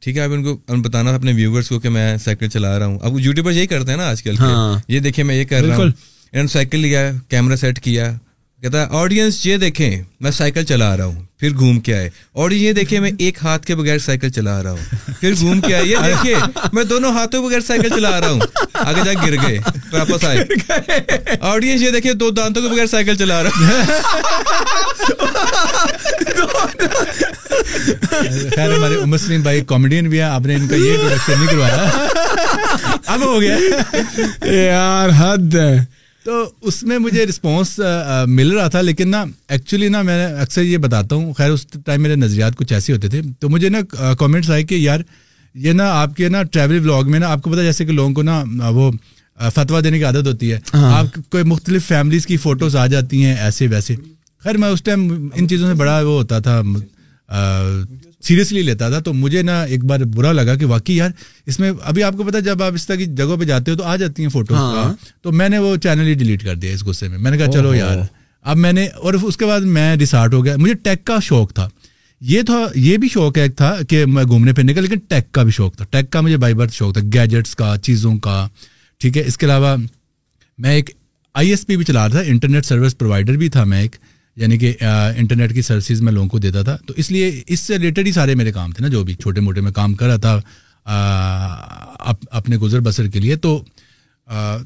ٹھیک 0.03 0.17
ہے 0.17 0.23
اب 0.23 0.33
ان 0.33 0.43
کو 0.45 0.57
بتانا 0.83 1.15
اپنے 1.15 1.33
ویورس 1.37 1.69
کو 1.69 1.79
کہ 1.81 1.89
میں 1.91 2.17
سائیکل 2.25 2.49
چلا 2.49 2.79
رہا 2.79 2.87
ہوں 2.87 2.99
اب 3.03 3.21
یوٹیوبر 3.21 3.53
یہی 3.53 3.67
کرتے 3.67 3.91
ہیں 3.91 3.99
نا 3.99 4.09
آج 4.09 4.23
کل 4.23 4.35
ہاں۔ 4.41 4.79
یہ 4.89 5.01
دیکھیں 5.09 5.25
میں 5.25 5.37
یہ 5.37 5.45
کر 5.51 5.65
رہا 5.65 5.77
ہوں 5.77 5.91
انہوں 6.33 6.43
یعنی 6.43 6.43
نے 6.43 6.47
سائیکل 6.53 6.79
لیا 6.81 7.11
کیمرہ 7.31 7.57
سیٹ 7.57 7.79
کیا 7.85 8.11
کہتا 8.63 8.85
آڈینس 8.99 9.45
یہ 9.47 9.57
دیکھیں 9.57 10.03
میں 10.23 10.31
سائیکل 10.31 10.65
چلا 10.67 10.97
رہا 10.97 11.05
ہوں 11.05 11.21
پھر 11.41 11.53
گھوم 11.57 11.79
کے 11.87 11.95
آئے 11.95 12.09
اور 12.43 12.51
یہ 12.51 12.73
دیکھیں 12.73 12.99
میں 13.01 13.11
ایک 13.27 13.39
ہاتھ 13.43 13.67
کے 13.67 13.75
بغیر 13.77 13.99
سائیکل 14.05 14.31
چلا 14.37 14.63
رہا 14.63 14.71
ہوں 14.71 15.13
پھر 15.21 15.33
گھوم 15.41 15.61
کے 15.61 15.75
آئے 15.75 15.85
یہ 15.85 15.97
دیکھیے 16.07 16.35
میں 16.73 16.85
دونوں 16.93 17.11
ہاتھوں 17.15 17.43
بغیر 17.47 17.61
سائیکل 17.67 17.89
چلا 17.97 18.21
رہا 18.21 18.31
ہوں 18.31 18.41
آگے 18.85 19.01
جا 19.05 19.13
گر 19.25 19.35
گئے 19.47 19.59
واپس 19.93 20.25
آئے 20.25 21.37
آڈینس 21.51 21.83
یہ 21.83 21.91
دیکھیں 21.97 22.13
دو 22.23 22.31
دانتوں 22.39 22.63
کے 22.63 22.69
بغیر 22.69 22.87
سائیکل 22.95 23.17
چلا 23.25 23.43
رہا 23.43 23.51
ہوں 23.57 23.85
ہمارے 28.75 28.95
عمر 29.03 29.19
سلیم 29.27 29.43
بھائی 29.43 29.61
کامیڈین 29.75 30.09
بھی 30.11 30.19
ہے 30.19 30.25
آپ 30.31 30.47
نے 30.47 30.55
ان 30.55 30.67
کا 30.69 30.77
یہ 30.77 31.09
نہیں 31.29 31.47
کروایا 31.51 32.95
اب 33.15 33.23
ہو 33.25 33.41
گیا 33.41 34.53
یار 34.63 35.09
حد 35.19 35.57
تو 36.27 36.37
اس 36.69 36.83
میں 36.91 36.97
مجھے 36.99 37.25
رسپانس 37.27 37.79
مل 38.29 38.51
رہا 38.53 38.69
تھا 38.75 38.81
لیکن 38.81 39.09
نا 39.09 39.23
ایکچولی 39.57 39.89
نا 39.95 40.01
میں 40.09 40.17
اکثر 40.45 40.63
یہ 40.63 40.79
بتاتا 40.87 41.15
ہوں 41.17 41.33
خیر 41.39 41.51
اس 41.51 41.65
ٹائم 41.85 42.03
میرے 42.03 42.15
نظریات 42.17 42.57
کچھ 42.57 42.73
ایسے 42.73 42.93
ہوتے 42.93 43.09
تھے 43.09 43.21
تو 43.41 43.49
مجھے 43.49 43.69
نا 43.75 44.13
کامنٹس 44.19 44.51
آئے 44.57 44.63
کہ 44.73 44.75
یار 44.75 45.01
یہ 45.67 45.73
نا 45.81 45.85
آپ 46.01 46.17
کے 46.17 46.29
نا 46.29 46.43
ٹریول 46.53 46.81
بلاگ 46.89 47.11
میں 47.11 47.19
نا 47.21 47.31
آپ 47.33 47.43
کو 47.43 47.51
پتا 47.51 47.63
جیسے 47.63 47.85
کہ 47.87 47.93
لوگوں 47.99 48.13
کو 48.15 48.23
نا 48.31 48.43
وہ 48.75 48.91
فتویٰ 49.55 49.83
دینے 49.85 49.99
کی 49.99 50.05
عادت 50.05 50.27
ہوتی 50.27 50.53
ہے 50.53 50.59
ہاں۔ 50.75 50.93
آپ 50.99 51.19
کو 51.33 51.45
مختلف 51.53 51.87
فیملیز 51.89 52.27
کی 52.27 52.37
فوٹوز 52.49 52.77
آ 52.83 52.87
جاتی 52.97 53.25
ہیں 53.25 53.37
ایسے 53.45 53.67
ویسے 53.77 53.95
خیر 54.45 54.57
میں 54.63 54.69
اس 54.69 54.83
ٹائم 54.83 55.09
ان 55.35 55.49
چیزوں 55.49 55.69
سے 55.69 55.75
بڑا 55.81 55.99
وہ 56.01 56.17
ہوتا 56.19 56.39
تھا 56.49 56.61
سیریسلی 57.29 58.63
لیتا 58.63 58.89
تھا 58.91 58.99
تو 59.05 59.13
مجھے 59.13 59.43
نا 59.43 59.63
ایک 59.63 59.85
بار 59.85 60.01
برا 60.15 60.33
لگا 60.33 60.55
کہ 60.57 60.67
واقعی 60.67 60.95
یار 60.97 61.11
اس 61.47 61.59
میں 61.61 61.71
ابھی 61.83 62.03
آپ 62.03 62.15
کو 62.17 62.23
پتا 62.25 62.39
جب 62.49 62.63
آپ 62.63 62.75
اس 62.75 62.87
طرح 62.87 62.97
کی 62.97 63.07
جگہوں 63.07 63.37
پہ 63.37 63.45
جاتے 63.45 63.71
ہو 63.71 63.77
تو 63.77 63.85
آ 63.85 63.97
جاتی 63.97 64.23
ہیں 64.23 64.31
فوٹو 64.31 64.55
ہاں۔ 64.55 64.93
تو 65.23 65.33
میں 65.33 65.49
نے 65.49 65.59
وہ 65.59 65.75
چینل 65.83 66.07
ہی 66.07 66.15
ڈیلیٹ 66.21 66.45
کر 66.45 66.55
دیا 66.57 66.75
اس 66.75 66.85
غصے 66.87 67.09
میں 67.09 67.19
میں 67.19 67.31
نے 67.31 67.39
کہا 67.39 67.51
چلو 67.53 67.75
یار 67.75 67.99
اب 68.51 68.57
میں 68.57 68.73
نے 68.73 68.87
اور 69.03 69.15
اس 69.23 69.37
کے 69.37 69.47
بعد 69.47 69.61
میں 69.77 69.95
ریسارٹ 70.01 70.35
ہو 70.35 70.45
گیا 70.45 70.55
مجھے 70.59 70.75
ٹیک 70.83 71.05
کا 71.07 71.19
شوق 71.29 71.53
تھا 71.55 71.69
یہ 72.33 72.43
تھا 72.47 72.61
یہ 72.75 72.97
بھی 72.99 73.09
شوق 73.13 73.39
ایک 73.39 73.57
تھا 73.57 73.75
کہ 73.89 74.05
میں 74.07 74.25
گھومنے 74.25 74.53
پھرنے 74.59 74.75
کا 74.75 74.81
لیکن 74.81 74.99
ٹیک 75.09 75.33
کا 75.35 75.43
بھی 75.43 75.53
شوق 75.53 75.77
تھا 75.77 75.85
ٹیک 75.91 76.11
کا 76.13 76.21
مجھے 76.21 76.37
بائی 76.45 76.55
برتھ 76.55 76.73
شوق 76.75 76.93
تھا 76.95 77.01
گیجٹس 77.15 77.55
کا 77.57 77.75
چیزوں 77.83 78.17
کا 78.27 78.47
ٹھیک 79.01 79.17
ہے 79.19 79.23
اس 79.27 79.37
کے 79.39 79.47
علاوہ 79.47 79.75
میں 80.63 80.75
ایک 80.75 80.91
آئی 81.41 81.51
ایس 81.51 81.67
پی 81.67 81.77
بھی 81.77 81.85
چلا 81.85 82.07
رہا 82.09 82.13
تھا 82.13 82.21
انٹرنیٹ 82.33 82.67
سروس 82.67 82.97
پرووائڈر 82.99 83.37
بھی 83.37 83.49
تھا 83.57 83.65
میں 83.73 83.81
ایک 83.83 83.97
یعنی 84.43 84.59
کہ 84.59 84.73
انٹرنیٹ 84.81 85.55
کی 85.55 85.63
سروسز 85.63 86.01
میں 86.07 86.13
لوگوں 86.13 86.29
کو 86.29 86.39
دیتا 86.39 86.63
تھا 86.63 86.77
تو 86.87 86.95
اس 87.03 87.11
لیے 87.11 87.31
اس 87.53 87.61
سے 87.61 87.79
ریلیٹڈ 87.79 88.07
ہی 88.07 88.13
سارے 88.13 88.35
میرے 88.41 88.53
کام 88.53 88.71
تھے 88.73 88.83
نا 88.83 88.89
جو 88.93 89.03
بھی 89.05 89.15
چھوٹے 89.23 89.41
موٹے 89.41 89.61
میں 89.67 89.73
کام 89.79 89.95
کر 90.01 90.07
رہا 90.09 90.17
تھا 90.17 92.11
اپنے 92.39 92.57
گزر 92.65 92.81
بسر 92.89 93.07
کے 93.15 93.21
لیے 93.21 93.37
تو 93.47 93.61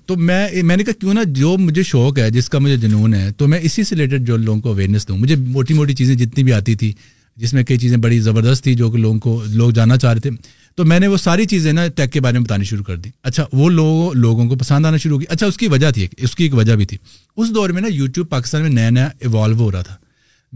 تو 0.06 0.16
میں 0.16 0.46
میں 0.64 0.76
نے 0.76 0.84
کہا 0.84 1.00
کیوں 1.00 1.14
نہ 1.14 1.24
جو 1.38 1.56
مجھے 1.58 1.82
شوق 1.86 2.18
ہے 2.18 2.30
جس 2.30 2.48
کا 2.50 2.58
مجھے 2.58 2.76
جنون 2.86 3.14
ہے 3.14 3.30
تو 3.38 3.48
میں 3.48 3.58
اسی 3.68 3.84
سے 3.84 3.96
ریلیٹڈ 3.96 4.26
جو 4.26 4.36
لوگوں 4.36 4.60
کو 4.60 4.70
اویئرنیس 4.72 5.08
دوں 5.08 5.16
مجھے 5.18 5.36
موٹی 5.56 5.74
موٹی 5.74 5.94
چیزیں 6.00 6.14
جتنی 6.24 6.44
بھی 6.44 6.52
آتی 6.52 6.74
تھی 6.82 6.92
جس 7.42 7.54
میں 7.54 7.62
کئی 7.64 7.76
چیزیں 7.78 7.96
بڑی 8.06 8.18
زبردست 8.20 8.62
تھی 8.64 8.74
جو 8.80 8.90
کہ 8.90 8.98
لوگوں 8.98 9.18
کو 9.20 9.42
لوگ 9.52 9.70
جانا 9.78 9.96
چاہ 9.98 10.12
رہے 10.12 10.20
تھے 10.20 10.30
تو 10.76 10.84
میں 10.84 10.98
نے 11.00 11.06
وہ 11.08 11.16
ساری 11.16 11.44
چیزیں 11.46 11.72
نا 11.72 11.86
ٹیک 11.96 12.12
کے 12.12 12.20
بارے 12.20 12.38
میں 12.38 12.44
بتانی 12.44 12.64
شروع 12.64 12.84
کر 12.84 12.96
دی 12.96 13.10
اچھا 13.28 13.44
وہ 13.52 13.68
لوگوں 13.70 14.12
لوگوں 14.20 14.48
کو 14.48 14.56
پسند 14.58 14.86
آنا 14.86 14.96
شروع 15.04 15.18
گئی 15.20 15.26
اچھا 15.34 15.46
اس 15.46 15.56
کی 15.58 15.68
وجہ 15.70 15.90
تھی 15.94 16.06
اس 16.16 16.34
کی 16.36 16.44
ایک 16.44 16.54
وجہ 16.54 16.76
بھی 16.76 16.84
تھی 16.92 16.96
اس 17.36 17.54
دور 17.54 17.70
میں 17.76 17.82
نا 17.82 17.88
یوٹیوب 17.92 18.28
پاکستان 18.30 18.62
میں 18.62 18.70
نیا 18.70 18.90
نیا 18.90 19.08
ایوالو 19.22 19.56
ہو 19.62 19.70
رہا 19.72 19.82
تھا 19.88 19.96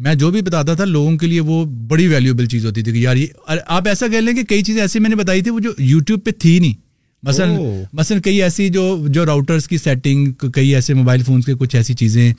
میں 0.05 0.15
جو 0.21 0.31
بھی 0.31 0.41
بتاتا 0.43 0.75
تھا 0.75 0.85
لوگوں 0.85 1.17
کے 1.19 1.27
لیے 1.27 1.41
وہ 1.49 1.65
بڑی 1.89 2.07
ویلیوبل 2.09 2.47
چیز 2.55 2.65
ہوتی 2.67 2.83
تھی 2.83 2.93
کہ 2.93 2.99
یار 2.99 3.17
یہ 3.17 3.53
آپ 3.77 3.89
ایسا 3.89 4.09
کہہ 4.13 4.21
لیں 4.21 4.35
کہ 4.35 4.43
کئی 4.55 4.63
چیزیں 4.69 4.81
ایسی 4.83 4.99
میں 5.01 5.11
نے 5.11 5.17
بتائی 5.17 5.43
تھی 5.43 5.51
وہ 5.51 5.61
جو 5.67 5.73
یوٹیوب 5.79 6.25
پہ 6.25 6.31
تھی 6.41 6.59
نہیں 6.59 6.83
مثلاً 7.27 7.53
مثلاً 7.99 8.21
کئی 8.25 8.43
ایسی 8.43 8.69
جو 8.71 8.83
جو 9.15 9.25
راؤٹرس 9.27 9.67
کی 9.69 9.77
سیٹنگ 9.79 10.33
کئی 10.55 10.75
ایسے 10.75 10.95
موبائل 10.95 11.23
فونس 11.27 11.45
کے 11.47 11.55
کچھ 11.59 11.77
ایسی 11.77 11.95
چیزیں 12.01 12.33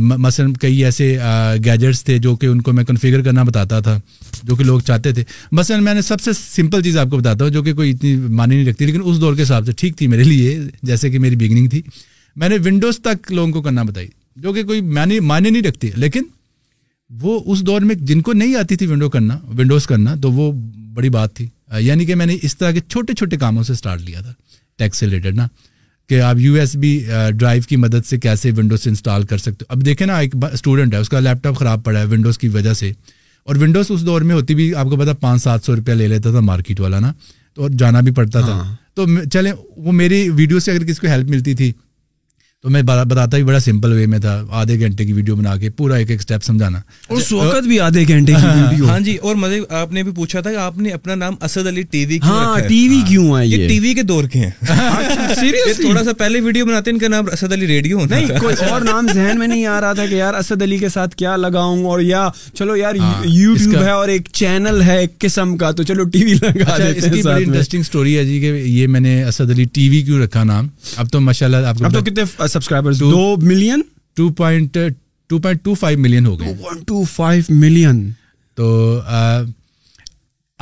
مثلاً 0.00 0.52
کئی 0.60 0.84
ایسے 0.84 1.06
گیجٹس 1.64 2.02
تھے 2.04 2.16
جو 2.24 2.34
کہ 2.36 2.46
ان 2.46 2.60
کو 2.62 2.72
میں 2.72 2.84
کنفیگر 2.84 3.22
کرنا 3.24 3.42
بتاتا 3.50 3.80
تھا 3.88 3.96
جو 4.42 4.56
کہ 4.56 4.64
لوگ 4.64 4.80
چاہتے 4.86 5.12
تھے 5.14 5.24
مثلاً 5.60 5.82
میں 5.84 5.94
نے 5.94 6.02
سب 6.08 6.20
سے 6.20 6.32
سمپل 6.38 6.82
چیز 6.82 6.96
آپ 7.04 7.10
کو 7.10 7.18
بتاتا 7.18 7.44
ہوں 7.44 7.52
جو 7.52 7.62
کہ 7.62 7.74
کوئی 7.74 7.90
اتنی 7.90 8.14
معنی 8.18 8.56
نہیں 8.56 8.66
رکھتی 8.70 8.84
لیکن 8.86 9.02
اس 9.10 9.20
دور 9.20 9.34
کے 9.36 9.42
حساب 9.42 9.66
سے 9.66 9.72
ٹھیک 9.82 9.96
تھی 9.98 10.06
میرے 10.14 10.24
لیے 10.32 10.58
جیسے 10.90 11.10
کہ 11.10 11.18
میری 11.26 11.36
بگننگ 11.46 11.68
تھی 11.68 11.82
میں 12.40 12.48
نے 12.48 12.56
ونڈوز 12.64 12.98
تک 13.04 13.32
لوگوں 13.32 13.52
کو 13.52 13.62
کرنا 13.62 13.82
بتائی 13.92 14.08
جو 14.42 14.52
کہ 14.52 14.62
کوئی 14.72 14.80
معنی 14.98 15.20
معنی 15.32 15.50
نہیں 15.50 15.62
رکھتی 15.68 15.90
لیکن 16.04 16.24
وہ 17.22 17.38
اس 17.52 17.62
دور 17.66 17.82
میں 17.88 17.94
جن 18.10 18.20
کو 18.26 18.32
نہیں 18.42 18.54
آتی 18.56 18.76
تھی 18.76 18.86
ونڈو 18.86 19.08
کرنا 19.10 19.38
ونڈوز 19.58 19.86
کرنا 19.86 20.14
تو 20.22 20.32
وہ 20.32 20.52
بڑی 20.94 21.08
بات 21.10 21.34
تھی 21.36 21.46
یعنی 21.80 22.04
کہ 22.06 22.14
میں 22.14 22.26
نے 22.26 22.36
اس 22.42 22.56
طرح 22.58 22.70
کے 22.72 22.80
چھوٹے 22.88 23.14
چھوٹے 23.18 23.36
کاموں 23.38 23.62
سے 23.62 23.72
اسٹارٹ 23.72 24.00
لیا 24.08 24.20
تھا 24.20 24.32
ٹیکس 24.78 24.98
سے 24.98 25.06
ریلیٹڈ 25.06 25.36
نا 25.36 25.46
کہ 26.08 26.20
آپ 26.20 26.36
یو 26.38 26.54
ایس 26.60 26.74
بی 26.76 26.98
ڈرائیو 27.38 27.62
کی 27.68 27.76
مدد 27.76 28.06
سے 28.06 28.18
کیسے 28.20 28.50
ونڈوز 28.56 28.86
انسٹال 28.88 29.22
کر 29.30 29.38
سکتے 29.38 29.64
اب 29.68 29.84
دیکھیں 29.86 30.06
نا 30.06 30.16
ایک 30.18 30.34
اسٹوڈنٹ 30.52 30.94
ہے 30.94 30.98
اس 31.00 31.08
کا 31.08 31.20
لیپ 31.20 31.42
ٹاپ 31.42 31.56
خراب 31.58 31.84
پڑا 31.84 32.00
ہے 32.00 32.04
ونڈوز 32.10 32.38
کی 32.38 32.48
وجہ 32.58 32.72
سے 32.80 32.90
اور 33.44 33.56
ونڈوز 33.60 33.90
اس 33.90 34.04
دور 34.06 34.22
میں 34.30 34.34
ہوتی 34.34 34.54
بھی 34.54 34.74
آپ 34.80 34.86
کو 34.90 34.96
پتا 34.96 35.12
پانچ 35.20 35.42
سات 35.42 35.64
سو 35.64 35.76
روپیہ 35.76 35.94
لے 35.94 36.08
لیتا 36.08 36.30
تھا 36.30 36.40
مارکیٹ 36.50 36.80
والا 36.80 36.98
نا 37.00 37.12
تو 37.54 37.62
اور 37.62 37.70
جانا 37.78 38.00
بھی 38.00 38.12
پڑتا 38.18 38.40
تھا 38.40 38.52
ہاں۔ 38.52 38.74
تو 38.96 39.04
چلیں 39.32 39.52
وہ 39.84 39.92
میری 40.00 40.28
ویڈیو 40.38 40.58
سے 40.60 40.70
اگر 40.72 40.84
کسی 40.86 41.00
کو 41.00 41.06
ہیلپ 41.12 41.30
ملتی 41.30 41.54
تھی 41.54 41.72
تو 42.62 42.70
میں 42.70 42.80
بتاتا 42.82 43.36
بھی 43.36 43.42
بڑا 43.44 43.58
سمپل 43.60 43.92
وے 43.92 44.04
میں 44.06 44.18
تھا 44.24 44.32
آدھے 44.58 44.78
گھنٹے 44.80 45.04
کی 45.04 45.12
ویڈیو 45.12 45.36
بنا 45.36 45.56
کے 45.60 45.68
پورا 45.76 45.94
ایک 45.94 46.10
ایک 46.10 46.18
اسٹیپ 46.20 46.42
سمجھانا 46.44 46.78
اس 47.16 47.30
وقت 47.32 47.66
بھی 47.68 47.78
آدھے 47.86 48.04
گھنٹے 48.08 48.32
کی 48.32 48.44
ویڈیو 48.44 48.44
ہاں،, 48.44 48.56
ہاں،, 48.56 48.78
ہاں۔, 48.78 48.88
ہاں 48.88 48.98
جی 49.04 49.16
اور 49.22 49.34
مزے 49.36 49.58
آپ 49.78 49.92
نے 49.92 50.02
بھی 50.02 50.12
پوچھا 50.16 50.40
تھا 50.40 50.50
کہ 50.50 50.56
آپ 50.66 50.76
نے 50.78 50.90
اپنا 50.92 51.14
نام 51.14 51.34
اسد 51.44 51.66
علی 51.66 51.82
ٹی 51.90 52.04
وی 52.08 52.18
ہاں 52.24 52.58
ٹی 52.68 52.86
وی 52.88 53.00
کیوں 53.08 53.38
ہے 53.38 53.46
یہ 53.46 53.66
ٹی 53.68 53.78
وی 53.80 53.94
کے 53.94 54.02
دور 54.10 54.24
کے 54.32 54.38
ہیں 54.40 54.50
سیریس 55.40 55.66
اچھا، 55.70 55.80
تھوڑا 55.80 56.04
سا 56.04 56.12
پہلے 56.18 56.40
ویڈیو 56.40 56.66
بناتے 56.66 56.90
ہیں 56.90 56.94
ان 56.94 57.00
کا 57.00 57.08
نام 57.08 57.24
اسد 57.32 57.52
علی 57.52 57.66
ریڈیو 57.66 57.98
ہونا 58.00 58.18
نہیں 58.20 58.38
کوئی 58.40 58.68
اور 58.70 58.80
نام 58.80 59.06
ذہن 59.14 59.38
میں 59.38 59.46
نہیں 59.48 59.66
آ 59.66 59.80
رہا 59.80 59.92
تھا 59.92 60.06
کہ 60.06 60.14
یار 60.14 60.34
اسد 60.34 60.62
علی 60.62 60.78
کے 60.78 60.88
ساتھ 60.94 61.16
کیا 61.16 61.34
لگاؤں 61.36 61.84
اور 61.90 62.00
یا 62.00 62.28
چلو 62.58 62.76
یار 62.76 62.94
یوٹیوب 63.24 63.76
ہے 63.82 63.90
اور 63.90 64.08
ایک 64.08 64.28
چینل 64.40 64.80
ہے 64.86 64.98
ایک 65.00 65.18
قسم 65.26 65.56
کا 65.58 65.70
تو 65.70 65.82
چلو 65.90 66.04
ٹی 66.12 66.24
وی 66.24 66.34
لگا 66.42 66.70
اچھا، 66.72 66.84
اس 66.86 67.04
کی 67.14 67.22
بڑی 67.22 67.44
انٹرسٹنگ 67.44 67.82
سٹوری 67.90 68.16
ہے 68.18 68.24
جی 68.24 68.40
کہ 68.40 68.52
یہ 68.64 68.86
میں 68.94 69.00
نے 69.00 69.22
اسد 69.24 69.50
علی 69.54 69.64
ٹی 69.74 69.88
وی 69.88 70.02
کیوں 70.02 70.22
رکھا 70.22 70.44
نام 70.52 70.68
اب 70.96 71.10
تو 71.12 71.20
ماشاءاللہ 71.28 71.66
آپ 71.66 71.78
کو 71.78 71.84
اب 71.84 71.94
تو 71.94 72.02
کتنے 72.10 72.24
سبسکرائبر 72.52 72.92
دو 73.00 73.34
million 73.50 73.82
two 74.16 74.28
point 74.38 74.78
two 75.28 75.38
point 75.38 75.64
two 75.64 75.74
five 75.80 75.98
million 75.98 76.26
ہو 76.26 76.38
گئے 76.40 77.40
ملین 77.48 78.08
تو 78.56 78.66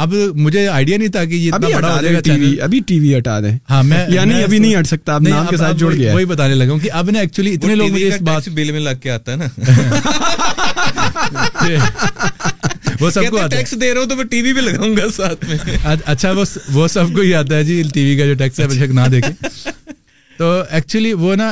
اب 0.03 0.13
مجھے 0.43 0.67
آئیڈیا 0.75 0.97
نہیں 0.99 1.09
تھا 1.15 1.25
کہ 1.31 1.35
یہ 1.35 1.53
اتنا 1.55 1.69
بڑا 1.75 1.95
ہو 1.95 2.03
جائے 2.03 2.15
گا 2.15 2.21
ٹی 2.25 2.37
وی 2.41 2.61
ابھی 2.67 2.79
ٹی 2.87 2.99
وی 3.01 3.17
ہٹا 3.17 3.39
دیں 3.41 3.51
ہاں 3.71 3.83
میں 3.91 3.99
یعنی 4.13 4.43
ابھی 4.43 4.59
نہیں 4.59 4.77
ہٹ 4.79 4.87
سکتا 4.87 5.15
اب 5.15 5.23
نام 5.29 5.47
کے 5.51 5.57
ساتھ 5.57 5.77
جڑ 5.79 5.93
گیا 5.95 6.15
وہی 6.15 6.25
بتانے 6.33 6.55
لگا 6.55 6.73
ہوں 6.73 6.79
کہ 6.85 6.93
اب 7.01 7.11
نا 7.11 7.19
ایکچولی 7.21 7.53
اتنے 7.55 7.75
لوگ 7.75 7.91
مجھے 7.93 8.09
اس 8.09 8.21
بات 8.31 8.49
بل 8.59 8.71
میں 8.73 8.81
لگ 8.81 8.99
کے 9.03 9.11
آتا 9.11 9.33
ہے 9.33 9.37
نا 9.37 10.37
وہ 13.01 13.11
سب 13.11 13.23
کو 13.31 13.39
ٹیکس 13.51 13.75
دے 13.81 13.93
رہا 13.93 14.01
ہوں 14.01 14.09
تو 14.09 14.17
میں 14.17 14.25
ٹی 14.31 14.41
وی 14.43 14.53
بھی 14.53 14.61
لگاؤں 14.61 14.97
گا 14.97 15.11
ساتھ 15.17 15.45
میں 15.49 15.59
اچھا 16.15 16.31
وہ 16.73 16.87
سب 16.97 17.15
کو 17.15 17.21
ہی 17.21 17.35
آتا 17.35 17.57
ہے 17.57 17.65
جی 17.65 17.83
ٹی 17.93 18.05
وی 18.05 18.17
کا 18.19 18.25
جو 18.27 18.35
ٹیکس 18.45 18.61
ہے 18.61 18.67
بے 18.69 18.75
شک 18.79 18.91
نہ 18.99 19.07
دیکھے 19.13 19.33
تو 20.41 20.47
ایکچولی 20.77 21.13
وہ 21.23 21.35
نا 21.37 21.49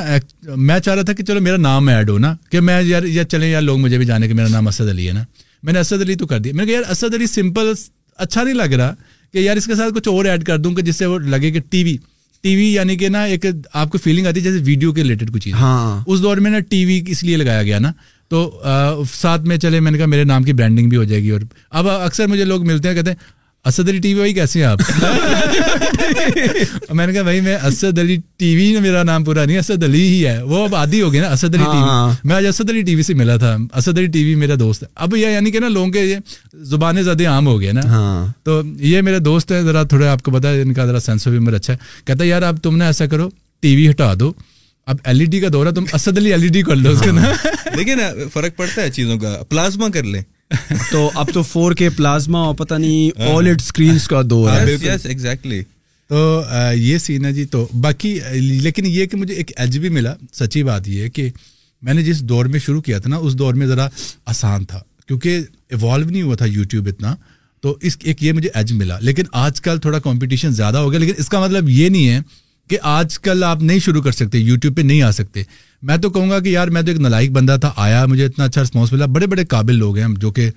میں 0.55 0.77
چاہ 0.85 0.93
رہا 0.95 1.01
تھا 1.05 1.13
کہ 1.13 1.23
چلو 1.23 1.39
میرا 1.47 1.57
نام 1.57 1.87
ایڈ 1.87 2.09
ہو 2.09 2.17
نا 2.19 2.33
کہ 2.51 2.59
میں 2.69 2.81
یار 2.83 3.03
یار 3.15 3.23
چلیں 3.33 3.47
یار 3.49 3.61
لوگ 3.61 3.77
مجھے 3.79 3.97
بھی 3.97 4.05
جانے 4.11 4.27
کے 4.27 4.33
میرا 4.39 4.47
نام 4.51 4.67
اسد 4.67 4.89
علی 4.89 5.07
ہے 5.07 5.13
نا 5.13 5.23
میں 5.63 5.73
نے 5.73 5.79
اسد 5.79 6.01
علی 6.01 6.15
تو 6.21 6.27
کر 6.27 6.39
دیا 6.39 6.53
میں 6.55 6.65
نے 6.65 6.71
کہا 6.71 6.79
یار 6.79 6.89
اسد 6.91 7.13
علی 7.15 7.27
سمپل 7.33 7.71
اچھا 8.25 8.41
نہیں 8.43 8.53
لگ 8.53 8.73
رہا 8.81 8.93
کہ 9.33 9.37
یار 9.39 9.57
اس 9.57 9.65
کے 9.67 9.75
ساتھ 9.75 9.93
کچھ 9.95 10.07
اور 10.13 10.25
ایڈ 10.31 10.45
کر 10.45 10.57
دوں 10.63 10.71
کہ 10.75 10.81
جس 10.89 10.95
سے 10.95 11.05
وہ 11.11 11.19
لگے 11.35 11.51
کہ 11.51 11.59
ٹی 11.71 11.83
وی 11.83 11.95
ٹی 12.43 12.55
وی 12.55 12.71
یعنی 12.73 12.95
کہ 12.97 13.09
نا 13.17 13.23
ایک 13.35 13.45
آپ 13.81 13.91
کو 13.91 13.97
فیلنگ 14.03 14.27
آتی 14.27 14.39
ہے 14.45 14.49
جیسے 14.51 14.63
ویڈیو 14.71 14.91
کے 14.93 15.03
ریلیٹڈ 15.03 15.33
کچھ 15.33 15.43
چیز 15.43 15.53
ہاں 15.59 16.03
اس 16.07 16.21
دور 16.23 16.37
میں 16.45 16.51
نا 16.51 16.59
ٹی 16.69 16.83
وی 16.85 17.01
اس 17.13 17.23
لیے 17.23 17.37
لگایا 17.43 17.63
گیا 17.63 17.79
نا 17.85 17.91
تو 18.29 18.41
ساتھ 19.15 19.45
میں 19.51 19.57
چلے 19.63 19.79
میں 19.79 19.91
نے 19.91 19.97
کہا 19.97 20.07
میرے 20.15 20.23
نام 20.33 20.43
کی 20.43 20.53
برانڈنگ 20.53 20.89
بھی 20.89 20.97
ہو 20.97 21.03
جائے 21.11 21.21
گی 21.23 21.29
اور 21.37 21.41
اب 21.79 21.89
اکثر 21.89 22.27
مجھے 22.33 22.43
لوگ 22.53 22.65
ملتے 22.67 22.87
ہیں 22.89 22.95
کہتے 22.95 23.11
ہیں 23.11 23.27
اسد 23.67 23.89
علی 23.89 23.97
ٹی 24.01 24.07
وی 24.13 24.17
بھائی 24.19 24.33
کیسے 24.33 24.59
ہیں 24.59 24.65
آپ 24.65 24.79
میں 26.95 27.07
نے 27.07 27.13
کہا 27.13 27.21
بھائی 27.23 27.39
میں 27.41 27.57
اسد 27.67 27.99
علی 27.99 28.15
ٹی 28.37 28.55
وی 28.55 28.79
میرا 28.81 29.01
نام 29.03 29.23
پورا 29.23 29.43
نہیں 29.45 29.57
اسد 29.59 29.83
علی 29.83 30.01
ہی 30.07 30.25
ہے 30.27 30.41
وہ 30.41 30.63
اب 30.67 30.75
آدھی 30.75 31.01
ہو 31.01 31.09
گیا 31.13 31.21
نا 31.21 31.27
اسد 31.33 31.55
علی 31.55 31.63
ٹی 31.63 31.69
وی 31.69 31.69
ہاں، 31.83 31.87
ہاں۔ 32.07 32.13
میں 32.23 32.35
آج 32.35 32.45
اسد 32.47 32.69
علی 32.69 32.81
ٹی 32.87 32.95
وی 32.95 33.03
سے 33.03 33.13
ملا 33.21 33.35
تھا 33.37 33.55
اسد 33.79 33.97
علی 33.97 34.07
ٹی 34.13 34.23
وی 34.23 34.35
میرا 34.43 34.55
دوست 34.59 34.83
ہے 34.83 34.87
اب 35.03 35.15
یہ 35.15 35.27
یعنی 35.27 35.51
کہ 35.51 35.59
نا 35.59 35.67
لوگوں 35.69 35.91
کے 35.93 36.15
زبانیں 36.69 37.01
زیادہ 37.03 37.27
عام 37.31 37.45
ہو 37.47 37.57
گیا 37.61 37.71
نا 37.73 37.81
ہاں۔ 37.87 38.25
تو 38.43 38.61
یہ 38.91 39.01
میرے 39.09 39.19
دوست 39.29 39.51
ہے 39.51 39.61
ذرا 39.65 39.83
تھوڑا 39.89 40.11
آپ 40.11 40.21
کو 40.23 40.31
پتا 40.37 40.47
ہے 40.53 40.57
ان 40.61 40.73
کا 40.73 40.85
ذرا 40.85 40.99
سینس 41.09 41.27
آف 41.27 41.33
ہیومر 41.33 41.53
اچھا 41.53 41.73
ہے 41.73 41.77
کہتا 42.07 42.23
یار 42.25 42.41
اب 42.49 42.57
تم 42.63 42.73
نے 42.77 42.83
ایسا 42.85 43.05
کرو 43.11 43.29
ٹی 43.61 43.71
وی 43.75 43.85
ہٹا 43.89 44.13
دو 44.19 44.29
اب 44.89 44.97
ایل 45.03 45.19
ای 45.19 45.25
ڈی 45.31 45.39
کا 45.39 45.47
دور 45.53 45.65
ہے 45.65 45.71
تم 45.71 45.85
Asad 45.93 46.17
Ali 46.17 46.29
L 46.33 46.41
E 46.43 46.47
D 46.53 46.61
کر 46.67 46.75
لو 46.75 46.89
اس 46.91 47.01
کا 47.05 47.11
نا 47.11 47.21
لیکن 47.75 47.99
فرق 48.33 48.51
پڑتا 48.57 48.81
ہے 48.81 48.89
چیزوں 48.91 49.17
کا 49.19 49.37
پلازما 49.49 49.89
کر 49.93 50.03
لیں 50.03 50.21
تو 50.91 51.09
اب 51.21 51.29
تو 51.33 51.41
فور 51.43 51.73
کے 51.79 51.89
پلازما 51.95 52.39
اور 52.45 52.55
پتا 52.57 52.77
نہیں 52.77 53.21
ہاں۔ 53.29 53.97
کا 54.09 54.21
دور 54.29 54.49
ہے 54.49 54.57
ہاں، 54.57 54.65
تو 56.09 56.71
یہ 56.75 56.97
سین 56.97 57.25
ہے 57.25 57.31
جی 57.33 57.43
تو 57.53 57.65
باقی 57.81 58.17
لیکن 58.63 58.85
یہ 58.85 59.05
کہ 59.07 59.17
مجھے 59.17 59.33
ایک 59.39 59.51
ایج 59.61 59.77
بھی 59.79 59.89
ملا 59.97 60.13
سچی 60.39 60.63
بات 60.69 60.87
یہ 60.89 61.01
ہے 61.03 61.09
کہ 61.17 61.27
میں 61.85 61.93
نے 61.93 62.03
جس 62.03 62.21
دور 62.29 62.45
میں 62.53 62.59
شروع 62.59 62.81
کیا 62.87 62.99
تھا 62.99 63.09
نا 63.09 63.17
اس 63.25 63.37
دور 63.39 63.53
میں 63.59 63.67
ذرا 63.67 63.87
آسان 64.33 64.65
تھا 64.71 64.81
کیونکہ 65.07 65.39
ایوالو 65.77 66.09
نہیں 66.09 66.21
ہوا 66.21 66.35
تھا 66.39 66.45
یوٹیوب 66.45 66.87
اتنا 66.91 67.15
تو 67.61 67.77
اس 67.87 67.97
ایک 68.09 68.23
یہ 68.23 68.33
مجھے 68.33 68.49
ایج 68.53 68.73
ملا 68.81 68.97
لیکن 69.01 69.23
آج 69.45 69.61
کل 69.61 69.77
تھوڑا 69.85 69.99
کمپٹیشن 70.07 70.51
زیادہ 70.61 70.77
ہو 70.77 70.91
گیا 70.91 70.99
لیکن 70.99 71.13
اس 71.21 71.29
کا 71.29 71.39
مطلب 71.41 71.69
یہ 71.69 71.89
نہیں 71.89 72.07
ہے 72.09 72.19
کہ 72.69 72.77
آج 72.97 73.17
کل 73.19 73.43
آپ 73.43 73.61
نہیں 73.63 73.79
شروع 73.83 74.01
کر 74.01 74.11
سکتے 74.11 74.37
یوٹیوب 74.37 74.75
پہ 74.77 74.81
نہیں 74.81 75.01
آ 75.03 75.11
سکتے 75.11 75.43
میں 75.89 75.95
تو 76.01 76.09
کہوں 76.09 76.29
گا 76.29 76.39
کہ 76.39 76.49
یار 76.49 76.67
میں 76.75 76.81
تو 76.81 76.91
ایک 76.91 76.99
نلائق 77.01 77.31
بندہ 77.37 77.55
تھا 77.61 77.71
آیا 77.85 78.05
مجھے 78.11 78.25
اتنا 78.25 78.45
اچھا 78.45 78.61
رسپانس 78.61 78.91
ملا 78.93 79.05
بڑے 79.15 79.27
بڑے 79.33 79.45
قابل 79.53 79.75
لوگ 79.79 79.97
ہیں 79.97 80.07
جو 80.21 80.31
کہ 80.31 80.49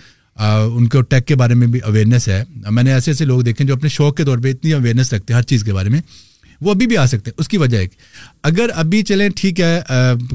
ان 0.77 0.89
کو 0.89 1.01
ٹیک 1.13 1.27
کے 1.27 1.35
بارے 1.43 1.55
میں 1.61 1.67
بھی 1.75 1.81
اویئرنیس 1.91 2.29
ہے 2.29 2.43
میں 2.79 2.83
نے 2.83 2.93
ایسے 2.93 3.11
ایسے 3.11 3.25
لوگ 3.25 3.41
دیکھے 3.49 3.65
جو 3.65 3.75
اپنے 3.75 3.89
شوق 3.97 4.17
کے 4.17 4.25
طور 4.25 4.39
پہ 4.43 4.51
اتنی 4.51 4.73
اویئرنیس 4.73 5.13
رکھتے 5.15 5.33
ہیں 5.33 5.39
ہر 5.39 5.47
چیز 5.53 5.65
کے 5.65 5.73
بارے 5.73 5.89
میں 5.97 6.01
وہ 6.65 6.71
ابھی 6.71 6.87
بھی 6.87 6.97
آ 6.97 7.05
سکتے 7.13 7.31
ہیں 7.31 7.41
اس 7.41 7.49
کی 7.49 7.59
وجہ 7.59 7.85
اگر 8.53 8.71
ابھی 8.83 9.03
چلیں 9.13 9.29
ٹھیک 9.37 9.61
ہے 9.61 9.81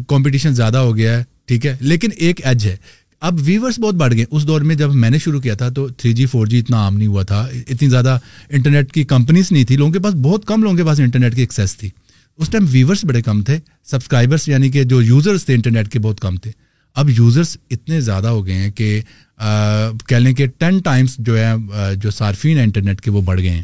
کمپٹیشن 0.07 0.53
زیادہ 0.55 0.77
ہو 0.87 0.95
گیا 0.97 1.17
ہے 1.17 1.23
ٹھیک 1.47 1.65
ہے 1.65 1.75
لیکن 1.79 2.09
ایک 2.27 2.45
ایج 2.45 2.67
ہے 2.67 2.75
اب 3.25 3.35
ویورس 3.45 3.77
بہت 3.79 3.95
بڑھ 3.95 4.13
گئے 4.15 4.25
اس 4.29 4.45
دور 4.47 4.61
میں 4.69 4.75
جب 4.75 4.93
میں 4.95 5.09
نے 5.09 5.17
شروع 5.19 5.39
کیا 5.41 5.53
تھا 5.57 5.67
تو 5.75 5.87
تھری 5.97 6.11
جی 6.13 6.25
فور 6.31 6.47
جی 6.47 6.59
اتنا 6.59 6.77
عام 6.83 6.95
نہیں 6.97 7.07
ہوا 7.07 7.23
تھا 7.29 7.41
اتنی 7.67 7.87
زیادہ 7.89 8.17
انٹرنیٹ 8.49 8.91
کی 8.93 9.03
کمپنیز 9.11 9.51
نہیں 9.51 9.63
تھی 9.67 9.77
لوگوں 9.77 9.93
کے 9.93 9.99
پاس 9.99 10.13
بہت 10.23 10.45
کم 10.47 10.63
لوگوں 10.63 10.77
کے 10.77 10.83
پاس 10.85 10.99
انٹرنیٹ 10.99 11.35
کی 11.35 11.41
ایکسیس 11.41 11.75
تھی 11.77 11.89
اس 12.37 12.49
ٹائم 12.51 12.65
ویورس 12.71 13.03
بڑے 13.09 13.21
کم 13.21 13.41
تھے 13.43 13.57
سبسکرائبرس 13.91 14.47
یعنی 14.49 14.69
کہ 14.71 14.83
جو 14.91 15.01
یوزرس 15.01 15.45
تھے 15.45 15.53
انٹرنیٹ 15.55 15.89
کے 15.91 15.99
بہت 15.99 16.19
کم 16.21 16.35
تھے 16.43 16.51
اب 17.01 17.09
یوزرس 17.17 17.55
اتنے 17.71 18.01
زیادہ 18.01 18.27
ہو 18.27 18.45
گئے 18.45 18.53
ہیں 18.55 18.69
کہ 18.71 18.99
کہہ 20.07 20.17
لیں 20.17 20.33
کہ 20.35 20.47
ٹین 20.59 20.79
ٹائمس 20.85 21.15
جو 21.17 21.37
ہے 21.39 21.95
جو 22.01 22.11
صارفین 22.19 22.57
ہیں 22.57 22.63
انٹرنیٹ 22.65 23.01
کے 23.01 23.11
وہ 23.11 23.21
بڑھ 23.25 23.41
گئے 23.41 23.49
ہیں 23.49 23.63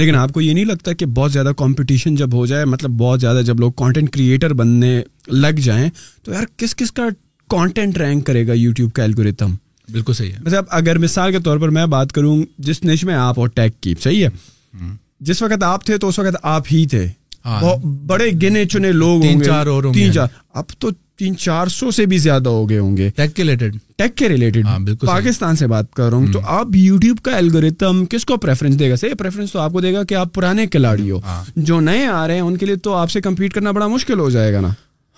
لیکن 0.00 0.14
آپ 0.16 0.32
کو 0.32 0.40
یہ 0.40 0.52
نہیں 0.54 0.64
لگتا 0.64 0.92
کہ 0.92 1.06
بہت 1.14 1.32
زیادہ 1.32 1.52
کمپٹیشن 1.58 2.14
جب 2.16 2.34
ہو 2.34 2.44
جائے 2.46 2.64
مطلب 2.64 2.90
بہت 2.98 3.20
زیادہ 3.20 3.42
جب 3.46 3.60
لوگ 3.60 3.72
کانٹینٹ 3.76 4.10
کریٹر 4.12 4.52
بننے 4.62 5.00
لگ 5.30 5.58
جائیں 5.62 5.88
تو 6.24 6.32
یار 6.32 6.44
کس 6.58 6.76
کس 6.76 6.92
کا 6.92 7.06
کانٹینٹ 7.52 7.96
رینک 7.98 8.24
کرے 8.26 8.46
گا 8.46 8.52
یوٹیوب 8.56 8.92
کا 8.94 9.02
الگوریتم 9.04 9.50
بالکل 9.92 10.12
صحیح 10.12 10.30
ہے 10.32 10.38
مطلب 10.44 10.64
اگر 10.80 10.98
مثال 10.98 11.32
کے 11.32 11.38
طور 11.44 11.58
پر 11.60 11.68
میں 11.78 11.84
بات 11.94 12.12
کروں 12.12 12.36
جس 12.68 12.82
نش 12.84 13.02
میں 13.04 13.14
آپ 13.14 13.40
اور 13.40 13.48
ٹیک 13.54 13.80
کی 13.82 13.94
صحیح 14.02 14.24
ہے 14.26 14.88
جس 15.30 15.42
وقت 15.42 15.62
آپ 15.62 15.84
تھے 15.86 15.98
تو 16.04 16.08
اس 16.08 16.18
وقت 16.18 16.36
آپ 16.52 16.66
ہی 16.72 16.86
تھے 16.92 17.06
ہاں۔ 17.44 17.72
بڑے 18.06 18.30
گنے 18.42 18.64
چنے 18.72 18.92
لوگ 18.92 19.24
ہوں 19.24 19.40
گے 19.40 19.44
چار 19.44 19.66
اور 19.66 19.84
تین 19.94 20.12
چار 20.12 20.26
اب 20.60 20.70
تو 20.80 20.90
تین 21.18 21.36
چار 21.38 21.66
سو 21.76 21.90
سے 21.96 22.04
بھی 22.12 22.18
زیادہ 22.26 22.48
ہو 22.54 22.68
گئے 22.68 22.78
ہوں 22.78 22.96
گے 22.96 23.08
ٹیک 23.16 23.34
کے 23.36 23.42
ریلیٹڈ 23.42 23.76
ٹیک 23.96 24.14
کے 24.16 24.28
ریلیٹڈ 24.28 24.66
ہاں، 24.66 24.78
پاکستان 25.06 25.56
سے 25.62 25.66
بات 25.72 25.92
کر 25.94 26.08
رہا 26.10 26.16
ہوں 26.16 26.32
تو 26.32 26.40
آپ 26.58 26.76
یوٹیوب 26.76 27.18
کا 27.24 27.36
الگوریتم 27.36 28.04
کس 28.10 28.24
کو 28.26 28.36
پریفرنس 28.46 28.78
دے 28.78 28.90
گا 28.90 28.96
صحیح 29.02 29.14
پریفرنس 29.18 29.52
تو 29.52 29.58
آپ 29.60 29.72
کو 29.72 29.80
دے 29.80 29.92
گا 29.94 30.04
کہ 30.08 30.14
آپ 30.22 30.32
پرانے 30.34 30.66
کھلاڑی 30.66 31.10
ہو 31.10 31.18
ہاں۔ 31.24 31.42
جو 31.70 31.80
نئے 31.90 32.06
آ 32.06 32.26
رہے 32.26 32.34
ہیں 32.34 32.40
ان 32.42 32.56
کے 32.56 32.66
لیے 32.66 32.76
تو 32.86 32.94
آپ 32.96 33.10
سے 33.10 33.20
کمپیٹ 33.28 33.54
کرنا 33.54 33.70
بڑا 33.76 33.86
مشکل 33.96 34.18
ہو 34.20 34.30
جائے 34.36 34.52
گا 34.54 34.60
نا 34.60 34.68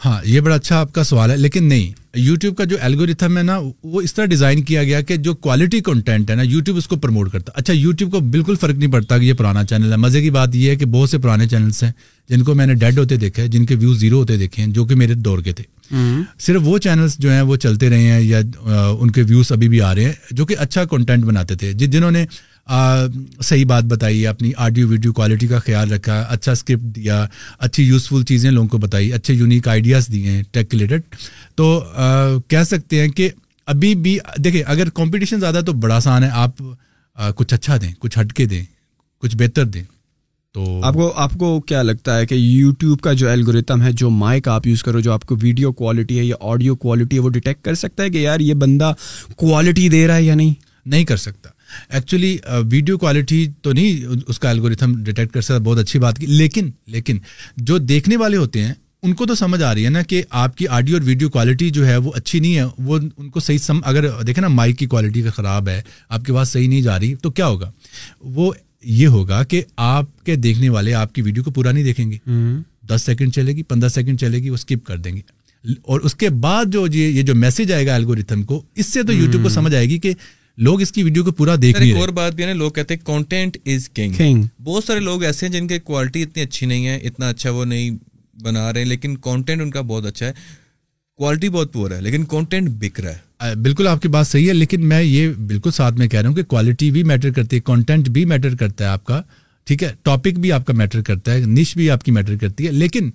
ہاں 0.05 0.19
یہ 0.27 0.41
بڑا 0.41 0.55
اچھا 0.55 0.79
آپ 0.81 0.93
کا 0.93 1.03
سوال 1.05 1.31
ہے 1.31 1.37
لیکن 1.37 1.65
نہیں 1.69 1.93
یوٹیوب 2.19 2.57
کا 2.57 2.65
جو 2.73 2.77
الگوریتھم 2.83 3.37
ہے 3.39 3.43
نا 3.43 3.59
وہ 3.93 4.01
اس 4.03 4.15
طرح 4.15 4.25
ڈیزائن 4.33 4.63
کیا 4.65 4.83
گیا 4.85 5.01
کہ 5.07 5.17
جو 5.27 5.35
کوالٹی 5.35 5.81
کنٹینٹ 5.87 6.31
ہے 6.31 6.35
نا 6.37 6.43
یوٹیوب 6.43 6.77
اس 6.79 6.89
کو 6.89 6.97
پروموٹ 7.05 7.31
کرتا 7.33 7.53
اچھا 7.55 7.73
یوٹیوب 7.75 8.11
کو 8.13 8.21
بالکل 8.35 8.57
فرق 8.61 8.75
نہیں 8.79 8.93
پڑتا 8.93 9.19
کہ 9.19 9.25
یہ 9.25 9.33
پرانا 9.39 9.65
چینل 9.65 9.93
ہے 9.93 9.97
مزے 10.05 10.23
کی 10.23 10.31
بات 10.37 10.55
یہ 10.55 10.71
ہے 10.71 10.77
کہ 10.77 10.87
بہت 10.97 11.11
سے 11.11 11.19
پرانے 11.19 11.49
چینلس 11.49 11.83
ہیں 11.83 11.91
جن 12.29 12.43
کو 12.45 12.55
میں 12.55 12.67
نے 12.67 12.75
ڈیڈ 12.83 12.99
ہوتے 12.99 13.17
دیکھے 13.25 13.47
جن 13.55 13.67
کے 13.67 13.75
ویوز 13.81 14.01
زیرو 14.01 14.19
ہوتے 14.21 14.37
دیکھے 14.37 14.63
ہیں 14.63 14.71
جو 14.73 14.85
کہ 14.87 14.95
میرے 14.97 15.15
دور 15.15 15.39
کے 15.49 15.53
تھے 15.53 15.65
صرف 16.41 16.61
وہ 16.65 16.79
چینلس 16.85 17.17
جو 17.21 17.31
ہیں 17.33 17.41
وہ 17.49 17.57
چلتے 17.67 17.91
رہے 17.91 18.11
ہیں 18.11 18.21
یا 18.21 18.41
ان 18.99 19.11
کے 19.13 19.23
ویوز 19.29 19.53
ابھی 19.53 19.69
بھی 19.69 19.81
آ 19.81 19.95
رہے 19.95 20.05
ہیں 20.05 20.13
جو 20.37 20.47
کہ 20.47 20.55
اچھا 20.59 20.85
کنٹینٹ 20.91 21.25
بناتے 21.25 21.55
تھے 21.57 21.73
جنہوں 21.73 22.11
نے 22.11 22.25
صحیح 22.69 23.65
بات 23.67 23.85
بتائی 23.89 24.27
اپنی 24.27 24.51
آڈیو 24.67 24.89
ویڈیو 24.89 25.13
کوالٹی 25.13 25.47
کا 25.47 25.59
خیال 25.65 25.93
رکھا 25.93 26.19
اچھا 26.31 26.53
اسکرپٹ 26.53 26.95
دیا 26.97 27.25
اچھی 27.67 27.85
یوزفل 27.85 28.23
چیزیں 28.29 28.51
لوگوں 28.51 28.69
کو 28.69 28.79
بتائی 28.79 29.13
اچھے 29.13 29.35
یونیک 29.35 29.69
آئیڈیاز 29.69 30.09
دیے 30.13 30.31
ہیں 30.31 30.43
ٹیک 30.53 30.75
ریلیٹڈ 30.75 31.15
تو 31.57 31.69
کہہ 32.49 32.63
سکتے 32.67 33.01
ہیں 33.01 33.09
کہ 33.17 33.29
ابھی 33.73 33.95
بھی 34.05 34.19
دیکھیں 34.45 34.63
اگر 34.67 34.91
کمپٹیشن 34.95 35.41
زیادہ 35.41 35.61
تو 35.67 35.73
بڑا 35.83 35.97
آسان 35.97 36.25
ہے 36.25 36.29
آپ 36.45 36.63
کچھ 37.37 37.55
اچھا 37.55 37.77
دیں 37.83 37.93
کچھ 38.01 38.19
ہٹ 38.21 38.33
کے 38.37 38.47
دیں 38.47 38.65
کچھ 39.21 39.37
بہتر 39.37 39.65
دیں 39.75 39.83
تو 40.55 40.65
آپ 40.85 40.95
کو 40.95 41.13
آپ 41.21 41.33
کو 41.39 41.61
کیا 41.69 41.83
لگتا 41.83 42.19
ہے 42.19 42.27
کہ 42.27 42.35
یوٹیوب 42.35 43.01
کا 43.03 43.13
جو 43.23 43.29
الگوریتم 43.31 43.83
ہے 43.83 43.93
جو 44.01 44.11
مائک 44.11 44.49
آپ 44.49 44.67
یوز 44.67 44.83
کرو 44.85 45.01
جو 45.07 45.13
آپ 45.13 45.25
کو 45.27 45.37
ویڈیو 45.43 45.73
کوالٹی 45.81 46.19
ہے 46.19 46.25
یا 46.25 46.37
آڈیو 46.51 46.75
کوالٹی 46.85 47.17
ہے 47.17 47.21
وہ 47.23 47.31
ڈیٹیکٹ 47.37 47.65
کر 47.65 47.75
سکتا 47.81 48.03
ہے 48.03 48.11
کہ 48.11 48.19
یار 48.19 48.41
یہ 48.41 48.55
بندہ 48.63 48.93
کوالٹی 49.37 49.89
دے 49.89 50.07
رہا 50.07 50.17
ہے 50.17 50.23
یا 50.23 50.35
نہیں 50.35 50.53
نہیں 50.87 51.05
کر 51.05 51.17
سکتا 51.17 51.51
ایکچولی 51.97 52.37
ویڈیو 52.71 52.99
کوالٹی 52.99 53.47
تو 53.63 53.73
نہیں 53.73 54.21
اس 54.29 54.39
کا 54.41 54.51
الگوریتھم 54.51 54.95
ڈیٹیکٹ 55.05 55.33
کر 55.35 55.41
سکتا 55.41 55.59
بہت 55.65 55.79
اچھی 55.79 55.99
بات 56.01 56.19
کی 56.19 56.27
لیکن 56.27 56.71
لیکن 56.93 57.19
جو 57.57 57.79
دیکھنے 57.79 58.17
والے 58.17 58.37
ہوتے 58.37 58.63
ہیں 58.65 58.73
ان 59.07 59.15
کو 59.15 59.27
تو 59.27 59.35
سمجھ 59.35 59.63
آ 59.63 59.75
رہی 59.75 59.85
ہے 59.85 59.91
نا 59.91 60.03
کہ 60.09 60.23
آپ 60.43 60.57
کی 60.57 60.67
آڈیو 60.77 60.97
اور 60.97 61.03
ویڈیو 61.07 61.31
کوالٹی 61.31 61.69
جو 61.71 61.87
ہے 61.87 61.97
وہ 61.97 62.13
اچھی 62.17 62.41
نہیں 62.41 62.57
ہے 62.57 62.65
وہ 62.85 62.99
ان 63.17 63.29
کو 63.31 63.41
صحیح 63.41 63.59
سم 63.63 63.81
اگر 63.85 64.09
دیکھیں 64.27 64.41
نا 64.43 64.49
مائک 64.49 64.79
کی 64.79 64.87
کوالٹی 64.87 65.23
کا 65.23 65.31
خراب 65.37 65.69
ہے 65.69 65.81
آپ 66.09 66.25
کے 66.27 66.33
پاس 66.33 66.49
صحیح 66.49 66.69
نہیں 66.69 66.83
جا 66.83 66.99
رہی 66.99 67.15
تو 67.23 67.31
کیا 67.31 67.47
ہوگا 67.47 67.71
وہ 68.35 68.51
یہ 68.85 69.07
ہوگا 69.07 69.43
کہ 69.49 69.63
آپ 69.89 70.07
کے 70.27 70.37
دیکھنے 70.37 70.69
والے 70.69 70.95
آپ 70.95 71.13
کی 71.15 71.23
ویڈیو 71.23 71.43
کو 71.45 71.51
پورا 71.51 71.73
نہیں 71.73 71.85
دیکھیں 71.85 72.11
گے 72.13 72.17
دس 72.95 73.03
سیکنڈ 73.07 73.33
چلے 73.35 73.53
گی 73.57 73.63
پندرہ 73.69 73.89
سیکنڈ 73.89 74.21
چلے 74.21 74.39
گی 74.43 74.49
وہ 74.51 74.55
اسکپ 74.55 74.87
کر 74.87 74.97
دیں 75.05 75.15
گے 75.17 75.21
اور 75.89 76.01
اس 76.05 76.15
کے 76.21 76.29
بعد 76.41 76.65
جو 76.73 76.87
یہ 76.95 77.23
جو 77.23 77.35
میسج 77.35 77.73
آئے 77.73 77.87
گا 77.87 77.95
الگوریتھم 77.95 78.43
کو 78.49 78.63
اس 78.83 78.87
سے 78.93 79.03
تو 79.07 79.13
یوٹیوب 79.13 79.43
کو 79.43 79.49
سمجھ 79.49 79.75
آئے 79.75 79.87
گی 79.89 79.99
کہ 79.99 80.13
لوگ 80.63 80.81
اس 80.83 80.93
کی 80.93 81.03
ویڈیو 81.03 81.25
کو 81.25 81.33
پورا 81.39 81.55
دیکھ 81.63 81.79
رہے 81.79 81.87
ہیں 81.87 82.01
اور 82.01 82.09
بات 82.17 82.35
بھی 82.35 82.45
ہے 82.45 82.53
لوگ 82.55 82.71
کہتے 82.73 82.95
ہیں 82.95 83.05
کانٹینٹ 83.07 83.57
از 83.75 83.89
کنگ 83.95 84.43
بہت 84.65 84.85
سارے 84.85 85.01
لوگ 85.01 85.23
ایسے 85.29 85.47
ہیں 85.47 85.53
جن 85.53 85.67
کی 85.69 85.79
کوالٹی 85.85 86.23
اتنی 86.23 86.43
اچھی 86.43 86.67
نہیں 86.67 86.87
ہے 86.89 86.97
اتنا 87.09 87.29
اچھا 87.29 87.51
وہ 87.51 87.65
نہیں 87.65 87.97
بنا 88.43 88.73
رہے 88.73 88.81
ہیں 88.81 88.89
لیکن 88.89 89.17
کانٹینٹ 89.25 89.63
ان 89.63 89.71
کا 89.71 89.81
بہت 89.89 90.07
اچھا 90.07 90.27
ہے 90.27 90.33
کوالٹی 91.17 91.49
بہت 91.49 91.73
پور 91.73 91.91
ہے 91.91 92.01
لیکن 92.01 92.25
کانٹینٹ 92.35 92.71
بک 92.79 93.01
رہا 93.01 93.49
ہے 93.51 93.55
بالکل 93.63 93.89
آپ 93.89 94.03
کی 94.03 94.09
بات 94.17 94.27
صحیح 94.27 94.49
ہے 94.49 94.53
لیکن 94.55 94.87
میں 94.89 95.03
یہ 95.03 95.33
بالکل 95.47 95.71
ساتھ 95.77 95.97
میں 95.99 96.07
کہہ 96.09 96.21
رہا 96.21 96.29
ہوں 96.29 96.37
کہ 96.37 96.43
کوالٹی 96.49 96.91
بھی 96.91 97.03
میٹر 97.11 97.31
کرتی 97.37 97.57
ہے 97.57 97.61
کانٹینٹ 97.65 98.09
بھی 98.15 98.25
میٹر 98.35 98.55
کرتا 98.59 98.85
ہے 98.85 98.89
آپ 98.89 99.05
کا 99.07 99.21
ٹھیک 99.67 99.83
ہے 99.83 99.93
ٹاپک 100.05 100.39
بھی 100.39 100.53
آپ 100.53 100.67
کا 100.67 100.73
میٹر 100.83 101.03
کرتا 101.03 101.35
ہے 101.35 101.45
نش 101.61 101.77
بھی 101.77 101.91
آپ 101.91 102.05
کی 102.05 102.11
میٹر 102.13 102.37
کرتی 102.41 102.67
ہے 102.67 102.73
لیکن 102.73 103.11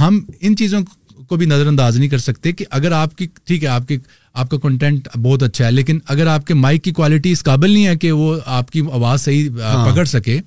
ہم 0.00 0.20
ان 0.40 0.56
چیزوں 0.56 0.80
کو 1.28 1.36
بھی 1.36 1.46
نظر 1.46 1.66
انداز 1.66 1.96
نہیں 1.98 2.08
کر 2.10 2.18
سکتے 2.18 2.52
کہ 2.52 2.64
اگر 2.78 2.92
آپ 3.02 3.16
کی 3.18 3.26
ٹھیک 3.44 3.62
ہے 3.64 3.68
آپ 3.68 3.88
کی 3.88 3.96
آپ 4.38 4.50
کا 4.50 4.56
کنٹینٹ 4.62 5.08
بہت 5.22 5.42
اچھا 5.42 5.66
ہے 5.66 5.70
لیکن 5.72 5.98
اگر 6.14 6.26
آپ 6.26 6.46
کے 6.46 6.54
مائک 6.54 6.82
کی 6.84 6.90
کوالٹی 6.92 7.32
اس 7.32 7.42
قابل 7.44 7.70
نہیں 7.70 7.86
ہے 7.86 7.96
کہ 7.96 8.10
وہ 8.12 8.36
آپ 8.56 8.70
کی 8.70 8.80
آواز 8.92 9.20
صحیح 9.22 9.48
ہاں۔ 9.60 9.90
پکڑ 9.90 10.04
سکے 10.04 10.38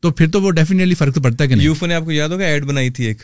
تو 0.00 0.10
پھر 0.10 0.28
تو 0.30 0.40
وہ 0.42 0.50
ڈیفینیٹلی 0.58 0.94
فرق 0.94 1.14
تو 1.14 1.20
پڑتا 1.22 1.44
ہے 1.44 1.48
کہ 1.48 1.54
یوفو 1.62 1.86
نے 1.86 1.94
آپ 1.94 2.04
کو 2.04 2.12
یاد 2.12 2.28
ہوگا 2.30 2.46
ایڈ 2.46 2.64
بنائی 2.66 2.90
تھی 2.96 3.06
ایک 3.06 3.22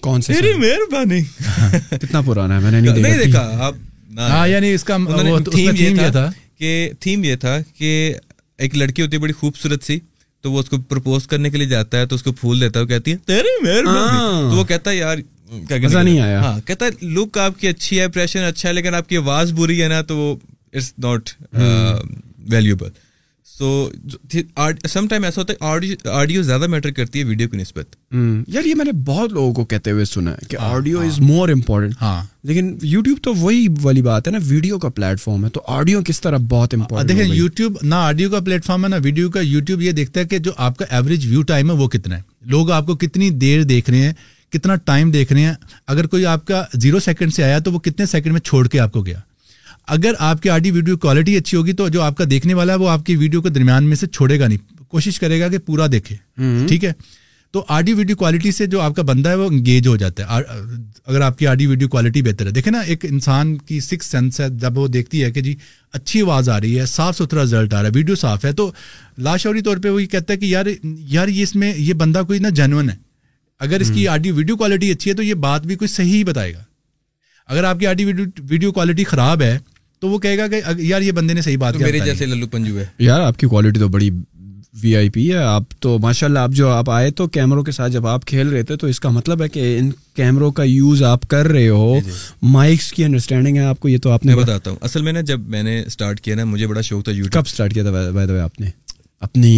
کون 0.00 0.20
سی 0.22 0.32
میری 0.32 0.52
مہربانی 0.58 1.20
کتنا 1.90 2.20
پرانا 2.26 2.56
ہے 2.56 2.62
میں 2.62 2.70
نے 2.70 2.80
نہیں 2.90 3.18
دیکھا 3.18 3.70
ہاں 4.30 4.46
یعنی 4.48 4.72
اس 4.74 4.84
کا 4.84 4.96
تھیم 5.52 5.74
یہ 5.98 6.10
تھا 6.10 6.28
کہ 6.58 6.90
تھیم 7.00 7.24
یہ 7.24 7.36
تھا 7.40 7.56
کہ 7.78 7.90
ایک 8.64 8.76
لڑکی 8.76 9.02
ہوتی 9.02 9.16
ہے 9.16 9.22
بڑی 9.22 9.32
خوبصورت 9.40 9.82
سی 9.84 9.98
تو 10.42 10.52
وہ 10.52 10.60
اس 10.60 10.68
کو 10.70 10.76
پرپوز 10.88 11.26
کرنے 11.28 11.50
کے 11.50 11.58
لیے 11.58 11.66
جاتا 11.68 11.98
ہے 12.00 12.06
تو 12.06 12.16
اس 12.16 12.22
کو 12.22 12.32
پھول 12.40 12.60
دیتا 12.60 12.78
ہے 12.80 12.84
وہ 12.84 12.88
کہتی 12.88 13.12
ہے 13.12 13.16
تیری 13.26 13.62
مہربانی 13.64 14.08
ہاں۔ 14.18 14.50
تو 14.50 14.56
وہ 14.56 14.64
کہتا 14.64 14.90
ہے 14.90 14.96
یار 14.96 15.18
لک 15.50 15.92
ہاں، 15.92 17.44
آپ 17.44 17.58
کی 17.60 17.68
اچھی 17.68 17.98
ہے 17.98 18.06
ہاں۔ 18.84 20.02
تو 20.08 20.34
وہی 33.26 33.66
والی 33.82 34.02
بات 34.02 34.26
ہے 34.26 34.32
نا 34.32 34.38
ویڈیو 34.46 34.78
کا 34.78 34.88
فارم 35.24 35.44
ہے 35.44 35.50
تو 35.50 35.62
آڈیو 35.66 36.00
کس 36.06 36.20
طرح 36.20 36.36
بہت 36.48 36.74
یوٹیوب 37.18 37.76
نہ 37.82 37.94
آڈیو 37.94 38.30
کا 38.30 38.40
پلیٹ 38.44 38.64
فارم 38.64 38.84
ہے 38.84 38.88
نہ 38.88 38.96
ویڈیو 39.04 39.30
کا 39.30 39.40
دیکھتا 39.96 40.20
ہے 40.20 40.24
کہ 40.28 40.38
جو 40.46 40.52
آپ 40.66 40.76
کا 40.78 40.84
ایوریج 40.96 41.26
ویو 41.30 41.42
ٹائم 41.52 41.70
ہے 41.70 41.76
وہ 41.76 41.88
کتنا 41.98 42.16
ہے 42.16 42.22
لوگ 42.50 42.70
آپ 42.78 42.86
کو 42.86 42.94
کتنی 43.02 43.30
دیر 43.44 43.62
دیکھ 43.74 43.90
رہے 43.90 43.98
ہیں 44.02 44.12
کتنا 44.52 44.74
ٹائم 44.84 45.10
دیکھ 45.10 45.32
رہے 45.32 45.40
ہیں 45.44 45.54
اگر 45.94 46.06
کوئی 46.12 46.26
آپ 46.26 46.46
کا 46.46 46.62
زیرو 46.82 46.98
سیکنڈ 47.04 47.34
سے 47.34 47.44
آیا 47.44 47.58
تو 47.64 47.72
وہ 47.72 47.78
کتنے 47.88 48.06
سیکنڈ 48.06 48.32
میں 48.32 48.40
چھوڑ 48.40 48.66
کے 48.68 48.80
آپ 48.80 48.92
کو 48.92 49.02
گیا 49.06 49.18
اگر 49.96 50.12
آپ 50.28 50.42
کی 50.42 50.48
آڈی 50.50 50.70
ویڈیو 50.70 50.96
کوالٹی 50.98 51.36
اچھی 51.36 51.56
ہوگی 51.58 51.72
تو 51.72 51.88
جو 51.88 52.02
آپ 52.02 52.16
کا 52.16 52.24
دیکھنے 52.30 52.54
والا 52.54 52.72
ہے 52.72 52.78
وہ 52.78 52.88
آپ 52.88 53.06
کی 53.06 53.16
ویڈیو 53.16 53.42
کے 53.42 53.48
درمیان 53.50 53.84
میں 53.88 53.96
سے 53.96 54.06
چھوڑے 54.06 54.38
گا 54.40 54.46
نہیں 54.46 54.76
کوشش 54.90 55.18
کرے 55.20 55.40
گا 55.40 55.48
کہ 55.48 55.58
پورا 55.66 55.86
دیکھے 55.92 56.16
ٹھیک 56.68 56.84
ہے 56.84 56.92
تو 57.52 57.62
آڈیو 57.76 57.96
ویڈیو 57.96 58.16
کوالٹی 58.16 58.50
سے 58.52 58.66
جو 58.72 58.80
آپ 58.80 58.94
کا 58.96 59.02
بندہ 59.10 59.28
ہے 59.28 59.34
وہ 59.36 59.46
انگیج 59.50 59.86
ہو 59.88 59.96
جاتا 59.96 60.22
ہے 60.34 60.42
اگر 61.06 61.20
آپ 61.20 61.38
کی 61.38 61.46
آڈیو 61.46 61.68
ویڈیو 61.70 61.88
کوالٹی 61.88 62.22
بہتر 62.22 62.46
ہے 62.46 62.50
دیکھیں 62.52 62.70
نا 62.72 62.80
ایک 62.86 63.04
انسان 63.10 63.56
کی 63.68 63.78
سکس 63.80 64.06
سینس 64.10 64.40
ہے 64.40 64.48
جب 64.60 64.78
وہ 64.78 64.86
دیکھتی 64.96 65.22
ہے 65.24 65.30
کہ 65.32 65.40
جی 65.42 65.54
اچھی 65.98 66.20
آواز 66.22 66.48
آ 66.56 66.60
رہی 66.60 66.78
ہے 66.80 66.86
صاف 66.86 67.16
ستھرا 67.18 67.42
رزلٹ 67.42 67.74
آ 67.74 67.80
رہا 67.80 67.88
ہے 67.88 67.92
ویڈیو 67.94 68.14
صاف 68.24 68.44
ہے 68.44 68.52
تو 68.60 68.70
لاشوری 69.28 69.60
طور 69.68 69.76
پہ 69.82 69.90
وہ 69.90 70.02
یہ 70.02 70.06
کہتا 70.16 70.32
ہے 70.32 70.38
کہ 70.38 70.46
یار 70.46 70.66
یار 71.12 71.28
یہ 71.28 71.42
اس 71.42 71.54
میں 71.62 71.72
یہ 71.76 71.92
بندہ 72.04 72.22
کوئی 72.28 72.38
نا 72.38 72.48
جینون 72.58 72.90
ہے 72.90 72.94
اگر 73.66 73.80
اس 73.80 73.90
کی 73.94 74.06
آڈیو 74.08 74.34
ویڈیو 74.34 74.56
کوالٹی 74.56 74.90
اچھی 74.90 75.10
ہے 75.10 75.16
تو 75.16 75.22
یہ 75.22 75.34
بات 75.44 75.66
بھی 75.66 75.76
کوئی 75.76 75.88
صحیح 75.88 76.24
بتائے 76.24 76.52
گا 76.54 76.62
اگر 77.52 77.64
آپ 77.64 77.78
کی 77.78 77.86
آڈیو 77.86 78.08
ویڈیو 78.50 78.72
کوالٹی 78.72 79.04
خراب 79.12 79.42
ہے 79.42 79.58
تو 80.00 80.08
وہ 80.08 80.18
کہے 80.24 80.36
گا 80.38 80.46
کہ 80.48 80.60
یار 80.88 81.00
یہ 81.02 81.12
بندے 81.12 81.34
نے 81.34 81.40
صحیح 81.42 81.56
بات 81.58 81.76
میرے 81.80 82.00
جیسے 82.04 82.26
للو 82.26 82.46
پنجو 82.50 82.78
ہے 82.78 82.84
یار 83.06 83.20
آپ 83.20 83.38
کی 83.38 83.46
کوالٹی 83.46 83.80
تو 83.80 83.88
بڑی 83.96 84.10
وی 84.82 84.94
آئی 84.96 85.08
پی 85.10 85.28
ہے 85.32 85.38
آپ 85.52 85.70
تو 85.82 85.98
ماشاء 86.02 86.26
اللہ 86.26 86.38
آپ 86.46 86.50
جو 86.56 86.68
آپ 86.70 86.90
آئے 86.90 87.10
تو 87.20 87.26
کیمروں 87.36 87.62
کے 87.64 87.72
ساتھ 87.72 87.92
جب 87.92 88.06
آپ 88.06 88.24
کھیل 88.32 88.48
رہے 88.48 88.62
تھے 88.64 88.76
تو 88.82 88.86
اس 88.86 89.00
کا 89.00 89.08
مطلب 89.10 89.42
ہے 89.42 89.48
کہ 89.48 89.76
ان 89.78 89.90
کیمروں 90.16 90.50
کا 90.58 90.62
یوز 90.66 91.02
آپ 91.12 91.26
کر 91.30 91.46
رہے 91.54 91.68
ہو 91.68 91.98
مائکس 92.50 92.82
جی، 92.84 92.88
جی۔ 92.90 92.94
کی 92.96 93.04
انڈرسٹینڈنگ 93.04 93.56
ہے 93.56 93.64
آپ 93.70 93.80
کو 93.80 93.88
یہ 93.88 93.98
تو 94.02 94.10
آپ 94.10 94.26
نے 94.26 94.34
بتاتا 94.36 94.70
ہوں 94.70 94.76
اصل 94.88 95.02
میں 95.02 95.12
نا 95.12 95.20
جب 95.32 95.48
میں 95.54 95.62
نے 95.62 95.80
اسٹارٹ 95.86 96.20
کیا 96.20 96.34
نا 96.36 96.44
مجھے 96.52 96.66
بڑا 96.66 96.80
شوق 96.90 97.02
تھا 97.04 97.12
یوٹیوب 97.12 97.32
کب 97.34 97.50
اسٹارٹ 97.52 97.74
کیا 97.74 97.90
تھا 98.28 98.44
آپ 98.44 98.60
نے 98.60 98.70
اپنی 99.28 99.56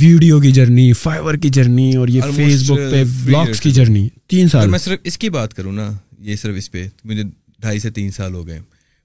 ویڈیو 0.00 0.38
کی 0.40 0.50
جرنی 0.52 0.92
فائبر 0.92 1.36
کی 1.42 1.48
جرنی 1.54 1.94
اور 1.96 2.08
یہ 2.08 2.20
فیس 2.36 2.62
بک 2.70 2.78
پہ 2.90 3.02
بلاگس 3.24 3.60
کی 3.60 3.70
جرنی 3.72 4.08
تین 4.28 4.48
سال 4.48 4.70
میں 4.70 4.78
صرف 4.78 5.00
اس 5.06 5.18
کی 5.18 5.30
بات 5.30 5.54
کروں 5.54 5.72
نا 5.72 5.90
یہ 6.28 6.36
صرف 6.36 6.54
اس 6.58 6.70
پہ 6.72 6.86
مجھے 7.04 7.22
ڈھائی 7.60 7.78
سے 7.78 7.90
تین 7.98 8.10
سال 8.10 8.34
ہو 8.34 8.46
گئے 8.46 8.58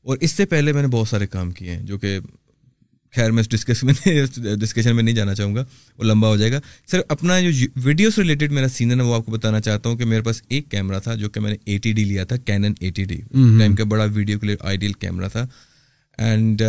اور 0.08 0.18
اس 0.22 0.32
سے 0.32 0.46
پہلے 0.54 0.74
میں 0.74 0.82
نے 0.82 0.88
بہت 0.92 1.08
سارے 1.08 1.28
کام 1.28 1.52
کیے 1.58 1.72
ہیں 1.76 1.82
جو 1.88 1.98
کہ 1.98 2.18
خیر 3.16 3.32
میں 3.32 3.42
اس 3.44 3.50
ڈسکس 3.50 3.84
میں 3.84 3.94
میں 4.06 4.56
ڈسکشن 4.60 5.04
نہیں 5.04 5.16
جانا 5.16 5.34
چاہوں 5.36 5.56
گا 5.56 5.64
وہ 5.98 6.04
لمبا 6.04 6.28
ہو 6.28 6.38
جائے 6.38 6.52
گا 6.52 6.60
سر 6.92 7.02
اپنا 7.16 7.40
جو 7.40 7.50
ویڈیوز 7.84 8.18
ریلیٹڈ 8.20 8.52
میرا 8.52 8.68
سینئر 8.76 8.98
ہے 9.00 9.04
وہ 9.08 9.16
آپ 9.16 9.26
کو 9.26 9.32
بتانا 9.32 9.60
چاہتا 9.68 9.90
ہوں 9.90 9.98
کہ 9.98 10.06
میرے 10.12 10.22
پاس 10.28 10.42
ایک 10.50 10.70
کیمرا 10.72 11.00
تھا 11.08 11.16
جو 11.22 11.30
کہ 11.30 11.40
میں 11.40 11.52
نے 11.52 11.58
ایٹی 11.72 11.92
ڈی 11.94 12.04
لیا 12.04 12.24
تھا 12.30 12.36
کینن 12.46 12.74
ایٹی 12.80 13.04
ٹائم 13.10 13.76
کا 13.78 13.84
بڑا 13.94 14.06
ویڈیو 14.14 14.40
کلیئر 14.40 14.66
آئیڈیل 14.68 14.94
کیمرا 15.04 15.28
تھا 15.38 15.46
and 16.28 16.62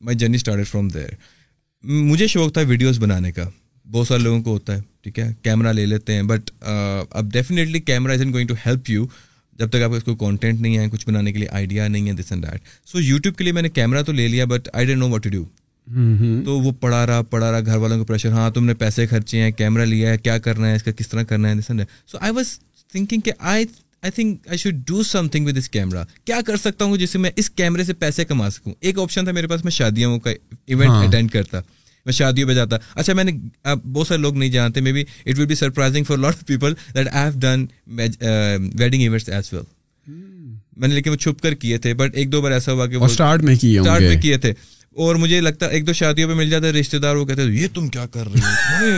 my 0.00 0.16
journey 0.18 0.36
start 0.36 0.66
from 0.68 0.88
there 0.88 1.08
مجھے 1.88 2.26
شوق 2.26 2.52
تھا 2.52 2.60
ویڈیوز 2.68 2.98
بنانے 3.00 3.30
کا 3.32 3.48
بہت 3.92 4.06
سارے 4.06 4.22
لوگوں 4.22 4.40
کو 4.44 4.50
ہوتا 4.52 4.76
ہے 4.76 4.80
ٹھیک 5.02 5.18
ہے 5.18 5.32
کیمرہ 5.42 5.72
لے 5.72 5.84
لیتے 5.86 6.14
ہیں 6.14 6.22
بٹ 6.22 6.50
اب 6.60 7.30
definitely 7.32 7.80
camera 7.80 8.12
is 8.14 8.20
an 8.22 8.32
going 8.32 8.48
to 8.48 8.54
help 8.66 8.90
you 8.90 9.06
جب 9.58 9.70
تک 9.70 9.82
آپ 9.82 9.92
اس 9.96 10.04
کو 10.04 10.14
کانٹینٹ 10.16 10.60
نہیں 10.60 10.76
ہے 10.78 10.88
کچھ 10.92 11.06
بنانے 11.08 11.32
کے 11.32 11.38
لیے 11.38 11.48
آئیڈیا 11.52 11.88
نہیں 11.88 12.08
ہے 12.08 12.12
this 12.20 12.32
and 12.32 12.44
that 12.46 12.68
so 12.92 13.00
YouTube 13.00 13.36
کے 13.36 13.44
لیے 13.44 13.52
میں 13.52 13.62
نے 13.62 13.68
کیمرا 13.68 14.02
تو 14.02 14.12
لے 14.12 14.28
لیا 14.28 14.44
but 14.50 14.68
I 14.72 14.86
didn't 14.86 14.98
know 14.98 15.08
what 15.10 15.24
to 15.24 15.30
do 15.30 15.44
تو 16.44 16.58
وہ 16.60 16.72
پڑھا 16.80 17.04
رہا 17.06 17.22
پڑھا 17.30 17.50
رہا 17.52 17.60
گھر 17.66 17.76
والوں 17.76 17.98
کو 17.98 18.04
پریشر 18.04 18.32
ہاں 18.32 18.50
تم 18.54 18.64
نے 18.64 18.74
پیسے 18.84 19.06
خرچے 19.10 19.40
ہیں 19.42 19.50
کیمرا 19.52 19.84
لیا 19.84 20.10
ہے 20.10 20.18
کیا 20.18 20.38
کرنا 20.48 20.68
ہے 20.70 20.76
اس 20.76 20.82
کا 20.82 20.90
کس 20.96 21.08
طرح 21.08 21.22
کرنا 21.32 21.48
ہے 21.50 21.54
this 21.54 21.70
and 21.70 21.80
that 21.80 22.10
so 22.10 22.18
I 22.20 22.28
I 22.28 22.36
was 22.36 22.58
thinking 22.92 23.20
کہ 23.24 23.32
I 24.02 24.10
think 24.14 24.46
I 24.48 24.58
should 24.58 24.74
do 24.86 25.02
something 25.32 25.46
with 25.46 25.56
us 25.58 25.68
camera 25.70 26.02
کیا 26.24 26.40
کر 26.46 26.56
سکتا 26.56 26.84
ہوں 26.84 26.96
جس 26.96 27.10
سے 27.10 27.18
میں 27.18 27.30
اس 27.40 27.50
کیمرے 27.60 27.84
سے 27.84 27.92
پیسے 28.04 28.24
کما 28.24 28.48
سکوں 28.50 28.72
ایک 28.80 28.98
آپشن 28.98 29.24
تھا 29.24 29.32
میرے 29.32 29.46
پاس 29.46 29.64
میں 29.64 29.72
شادیوں 29.72 30.18
کا 30.20 30.30
ایونٹ 30.30 30.86
ہاں۔ 30.88 31.04
اٹینڈ 31.06 31.30
کرتا 31.32 31.60
میں 32.06 32.12
شادیوں 32.12 32.48
پہ 32.48 32.54
جاتا 32.54 32.76
اچھا 32.94 33.12
میں 33.14 33.24
نے 33.24 33.32
بہت 33.92 34.06
سارے 34.06 34.20
لوگ 34.20 34.36
نہیں 34.36 34.50
جانتے 34.50 34.80
maybe 34.92 35.04
it 35.26 35.38
will 35.38 35.46
be 35.46 35.54
surprising 35.54 36.04
for 36.08 36.18
lot 36.18 36.34
of 36.34 36.46
people 36.46 36.72
that 36.94 37.08
I 37.12 37.30
have 37.30 37.38
done 37.40 37.66
wedding 38.78 39.00
events 39.00 39.28
as 39.28 39.52
well 39.52 39.62
میں 40.80 40.88
نے 40.88 40.94
لیکن 40.94 41.10
وہ 41.10 41.16
چھپ 41.16 41.42
کر 41.42 41.54
کیے 41.64 41.78
تھے 41.78 41.94
بٹ 41.94 42.14
ایک 42.18 42.32
دو 42.32 42.40
بار 42.42 42.50
ایسا 42.52 42.72
ہوا 42.72 42.86
کہ 42.86 42.96
وہ 42.96 43.04
اسٹارٹ 43.04 43.42
میں 43.44 43.54
کیے 44.22 44.36
تھے 44.40 44.52
اور 45.04 45.16
مجھے 45.22 45.40
لگتا 45.40 45.66
ایک 45.66 45.86
دو 45.86 45.92
شادیوں 45.92 46.28
پہ 46.28 46.34
مل 46.34 46.48
جاتا 46.50 46.66
ہے 46.66 46.72
رشتے 46.72 46.98
دار 46.98 47.16
وہ 47.16 47.24
کہتے 47.26 47.42
ہیں 47.42 47.50
یہ 47.60 47.68
تم 47.74 47.88
کیا 47.88 48.06
کر 48.12 48.26
رہے 48.32 48.94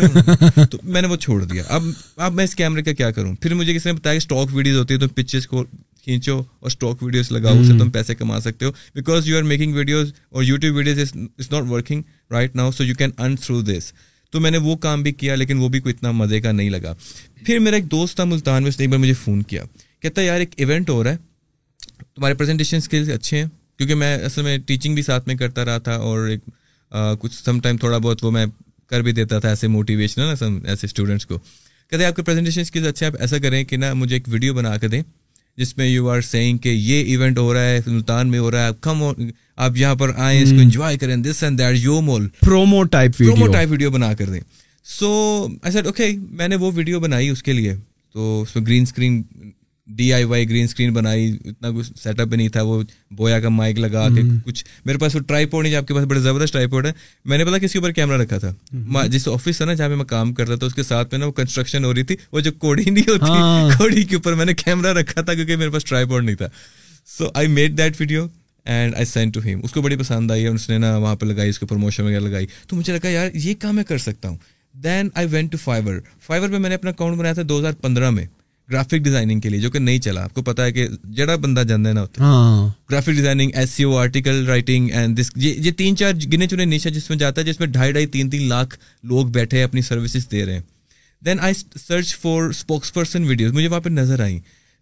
ہو 0.57 0.65
تو 0.71 0.79
میں 0.83 1.03
نے 1.03 1.09
وہ 1.09 1.17
چھوڑ 1.25 1.43
دیا 1.43 1.63
اب 1.69 1.89
اب 2.27 2.35
میں 2.35 2.45
اس 2.45 2.55
کیمرے 2.57 2.83
کا 2.83 2.93
کیا 3.01 3.11
کروں 3.19 3.35
پھر 3.41 3.55
مجھے 3.55 3.75
کسی 3.75 3.89
نے 3.91 3.95
بتایا 3.97 4.13
کہ 4.15 4.23
اسٹاک 4.23 4.55
ویڈیوز 4.55 4.79
ہوتی 4.79 4.95
ہے 4.95 4.99
تم 4.99 5.09
پکچرس 5.15 5.47
کو 5.47 5.65
کھینچو 6.05 6.37
اور 6.39 6.71
اسٹاک 6.71 7.03
ویڈیوز 7.03 7.31
لگاؤ 7.33 7.59
اسے 7.61 7.73
تم 7.79 7.91
پیسے 7.91 8.15
کما 8.15 8.41
سکتے 8.41 8.65
ہو 8.67 8.71
because 8.95 9.29
you 9.29 9.37
are 9.37 9.43
making 9.53 9.75
videos 9.77 10.13
اور 10.31 10.45
YouTube 10.45 10.77
videos 10.77 10.99
is 11.01 11.51
not 11.53 11.69
working 11.71 12.03
right 12.33 12.57
now 12.57 12.71
so 12.77 12.85
you 12.85 12.95
can 12.99 13.11
earn 13.19 13.37
through 13.45 13.61
this 13.73 13.93
تو 14.33 14.41
میں 14.41 14.51
نے 14.51 14.59
وہ 14.63 14.77
کام 14.87 15.03
بھی 15.03 15.13
کیا 15.21 15.35
لیکن 15.35 15.59
وہ 15.59 15.69
بھی 15.69 15.81
کوئی 15.81 15.95
اتنا 15.97 16.11
مزے 16.13 16.41
کا 16.41 16.53
نہیں 16.53 16.71
لگا 16.71 16.95
پھر 17.47 17.59
میرا 17.59 17.77
ایک 17.77 17.91
دوست 17.91 18.17
تھا 18.17 18.25
ملتان 18.33 18.63
میں 18.63 18.69
اس 18.69 18.79
نے 18.79 18.83
ایک 18.85 18.91
بار 18.91 18.99
مجھے 19.01 19.15
فون 19.25 19.43
کیا 19.53 19.65
کہتا 20.03 20.21
ہے 20.21 20.27
یار 20.27 20.41
ایک 20.41 20.55
ایونٹ 20.57 20.91
ہو 20.91 21.03
رہا 21.05 21.11
ہے 21.11 21.97
تمہارے 22.15 22.35
پریزنٹیشن 22.35 22.77
اسکلس 22.77 23.09
اچھے 23.15 23.39
ہیں 23.39 23.45
کیونکہ 23.79 23.95
میں 23.95 24.17
اصل 24.25 24.43
میں 24.43 24.57
ٹیچنگ 24.67 24.95
بھی 24.95 25.03
ساتھ 25.03 25.29
میں 25.29 25.35
کرتا 25.37 25.65
رہا 25.65 25.79
تھا 25.87 25.95
اور 26.11 26.29
ایک 26.29 26.41
کچھ 27.21 27.43
سم 27.45 27.61
ٹائم 27.63 27.77
تھوڑا 27.85 27.99
بہت 27.99 28.25
وہ 28.25 28.31
میں 28.31 28.45
کر 28.91 29.03
بھی 29.03 29.13
دیتا 29.19 29.39
تھا 29.41 29.49
ایسے 29.49 29.69
موٹیویشنل 29.77 30.31
ایسے 30.65 30.87
اسٹوڈنٹس 30.87 31.27
کو 31.27 31.39
کہتے 31.39 31.99
ہیں 31.99 32.07
آپ 32.11 32.17
کے 32.17 32.23
پریزنٹیشن 32.23 32.61
اسکلز 32.61 32.87
اچھے 32.87 33.07
آپ 33.07 33.13
ایسا 33.21 33.39
کریں 33.43 33.63
کہ 33.71 33.77
نا 33.77 33.93
مجھے 34.03 34.15
ایک 34.17 34.25
ویڈیو 34.33 34.55
بنا 34.55 34.77
کے 34.81 34.89
دیں 34.89 35.03
جس 35.59 35.77
میں 35.77 35.87
یو 35.87 36.09
آر 36.11 36.21
سینگ 36.31 36.59
کہ 36.65 36.69
یہ 36.69 37.05
ایونٹ 37.05 37.39
ہو 37.39 37.53
رہا 37.55 37.65
ہے 37.65 37.79
ملتان 37.87 38.29
میں 38.31 38.39
ہو 38.39 38.51
رہا 38.51 38.63
ہے 38.63 38.67
آپ 38.69 38.81
کم 38.83 39.03
آپ 39.65 39.77
یہاں 39.77 39.95
پر 40.03 40.11
آئیں 40.27 40.41
اس 40.43 40.51
کو 40.51 40.61
انجوائے 40.61 40.95
hmm. 40.97 41.01
کریں 41.01 41.17
دس 41.23 41.43
اینڈ 41.43 41.59
دیٹ 41.59 41.77
یو 41.85 42.01
مول 42.01 42.29
promo 42.41 42.83
promo 42.87 43.47
type 43.49 43.53
type 43.53 43.71
video 43.71 43.91
بنا 43.91 44.13
کر 44.19 44.31
دیں 44.31 44.41
سو 44.99 45.11
ایسا 45.63 45.81
میں 46.39 46.49
نے 46.49 46.57
وہ 46.61 46.71
ویڈیو 46.75 47.01
بنائی 47.01 47.29
اس 47.31 47.43
کے 47.43 47.53
لیے 47.53 47.75
تو 48.13 48.41
اس 48.43 48.55
میں 48.57 48.65
green 48.67 48.83
screen 48.83 49.21
D 49.97 50.13
I 50.13 50.25
Y 50.25 50.49
green 50.49 50.65
screen 50.65 50.93
بنائی 50.95 51.31
اتنا 51.49 51.71
کچھ 51.79 51.93
سیٹ 52.03 52.21
اپ 52.21 52.29
بھی 52.29 52.37
نہیں 52.37 52.49
تھا 52.53 52.63
وہ 52.63 52.83
بویا 53.17 53.41
کا 53.41 53.49
مائک 53.49 53.79
لگا 53.79 54.07
کے 54.15 54.23
کچھ 54.45 54.65
میرے 54.87 54.99
پاس 54.99 55.15
وہ 55.17 55.21
ٹرائی 55.29 55.47
پوڈ 55.47 55.65
نہیں 55.67 55.75
آپ 55.77 55.89
کے 55.89 55.95
پاس 55.95 56.05
بڑے 56.11 56.21
زبردست 56.21 56.53
ٹرائی 56.53 56.67
پوڈ 56.71 56.87
ہے 56.87 56.93
میں 57.29 57.39
نے 57.39 57.45
پتا 57.45 57.59
کسی 57.65 57.79
اوپر 57.79 57.93
کیمرہ 57.99 58.17
رکھا 58.23 58.39
تھا 58.45 59.07
جس 59.11 59.29
آفس 59.29 59.57
تھا 59.57 59.65
نا 59.65 59.75
جہاں 59.75 59.89
پہ 59.89 59.95
میں 59.95 60.05
کام 60.15 60.33
کرتا 60.35 60.57
تھا 60.61 60.67
اس 60.67 60.75
کے 60.75 60.83
ساتھ 60.83 61.15
میں 61.15 61.19
نا 61.21 61.27
وہ 61.27 61.33
کنسٹرکشن 61.41 61.85
ہو 61.85 61.93
رہی 61.95 62.03
تھی 62.13 62.17
وہ 62.33 62.41
جو 62.49 62.53
کوڑی 62.59 62.85
نہیں 62.91 63.11
ہوتی 63.11 63.31
ہاں۔ 63.31 63.69
کوڑی 63.79 64.03
کے 64.03 64.17
اوپر 64.17 64.35
میں 64.35 64.45
نے 64.45 64.55
کیمرا 64.65 64.93
رکھا 65.01 65.21
تھا 65.23 65.35
کیونکہ 65.35 65.57
میرے 65.57 65.71
پاس 65.71 65.85
ٹرائی 65.85 66.07
پوڈ 66.11 66.25
نہیں 66.25 66.37
تھا 66.37 66.49
so 67.19 67.31
I 67.35 67.49
made 67.59 67.79
that 67.79 68.01
video 68.01 68.27
and 68.75 68.95
I 68.97 69.05
send 69.15 69.35
to 69.35 69.41
him 69.45 69.61
اس 69.65 69.73
کو 69.73 69.83
بڑی 69.83 69.97
پسند 69.97 70.31
آئی 70.31 70.47
اس 70.47 70.69
نے 70.71 70.79
نا 70.79 70.97
وہاں 70.97 71.15
پہ 71.17 71.27
لگائی 71.27 71.51
اس 71.51 71.59
کے 71.59 71.67
پروموشن 71.67 72.03
وغیرہ 72.05 72.21
لگائی 72.21 72.47
تو 72.69 72.77
مجھے 72.77 72.93
لگا 72.93 73.09
یار 73.11 73.29
یہ 73.35 73.55
کام 73.61 73.75
میں 73.77 73.85
کر 73.89 73.99
سکتا 74.11 74.29
ہوں 74.29 74.37
then 74.85 75.09
I 75.15 75.27
went 75.31 75.53
to 75.53 75.59
Fiverr 75.65 75.99
Fiverr 76.27 76.51
پہ 76.51 76.59
میں 76.59 76.69
نے 76.71 76.75
اپنا 76.75 76.91
اکاؤنٹ 76.91 77.17
بنایا 77.19 77.35
تھا 77.35 77.43
دو 77.49 77.59
ہزار 77.59 77.73
پندرہ 77.81 78.11
میں 78.11 78.25
گرافک 78.73 79.01
ڈیزائننگ 79.05 79.41
کے 79.41 79.49
لیے 79.51 79.61
جو 79.61 79.71
کہ 79.71 79.79
نہیں 79.79 79.99
چلا 80.07 80.23
آپ 80.25 80.35
کو 80.35 80.43
پتا 80.43 80.65
ہے 80.65 80.73
کہ 80.73 80.87
جڑا 81.17 81.35
بندہ 81.45 81.61
جانا 81.69 81.89
ہے 81.89 81.95
نا 81.95 82.05
graphic 82.91 83.17
designing 83.17 83.51
S 83.59 83.71
C 83.71 83.85
O 83.85 83.97
article 83.99 84.47
writing 84.49 84.89
and 84.95 85.19
this 85.19 85.31
یہ 85.45 85.71
تین 85.79 85.97
چار 85.97 86.13
گنے 86.33 86.47
چنے 86.53 86.65
نیشے 86.65 86.91
جس 86.97 87.09
میں 87.11 87.19
جاتا 87.19 87.41
ہے 87.41 87.47
جس 87.47 87.61
میں 87.61 87.69
ڈھائی 87.77 87.93
ڈھائی 87.93 88.07
تین 88.17 88.31
تین 88.31 88.49
لاکھ 88.49 88.79
لوگ 89.13 89.27
بیٹھے 89.39 89.57
ہیں 89.57 89.65
اپنی 89.65 89.83
سروسز 89.91 90.31
دے 90.33 90.45
رہے 90.47 90.55
ہیں 90.55 90.61
then 91.25 91.41
I 91.49 91.55
search 91.87 92.17
for 92.23 92.49
spokesperson 92.95 93.25
videos 93.29 93.53
مجھے 93.53 93.69
وہاں 93.69 93.81
پہ 93.81 93.89
نظر 93.99 94.21
آئیں 94.25 94.39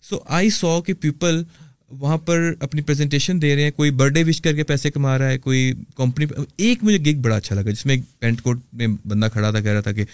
سو 0.08 0.18
آئی 0.38 0.50
سو 0.60 0.80
کہ 0.86 0.92
پیپل 1.00 1.42
وہاں 2.00 2.16
پر 2.26 2.50
اپنی 2.66 2.82
پریزنٹیشن 2.88 3.40
دے 3.42 3.54
رہے 3.56 3.62
ہیں 3.62 3.70
کوئی 3.76 3.90
برتھ 4.00 4.14
ڈے 4.14 4.22
وش 4.26 4.40
کر 4.40 4.52
کے 4.56 4.64
پیسے 4.64 4.90
کما 4.90 5.16
رہا 5.18 5.28
ہے 5.30 5.38
کوئی 5.46 5.72
کمپنی 5.96 6.26
ایک 6.66 6.84
مجھے 6.84 6.98
گگ 7.10 7.20
بڑا 7.22 7.36
اچھا 7.36 7.54
لگا 7.54 7.70
جس 7.70 7.86
میں 7.86 7.96
پینٹ 8.18 8.42
کوٹ 8.42 8.58
میں 8.78 8.86
بندہ 9.08 9.26
کھڑا 9.32 9.50
تھا 9.50 9.60
کہہ 9.60 9.70
رہا 9.72 9.80
تھا 9.86 9.92
کہ 9.92 10.04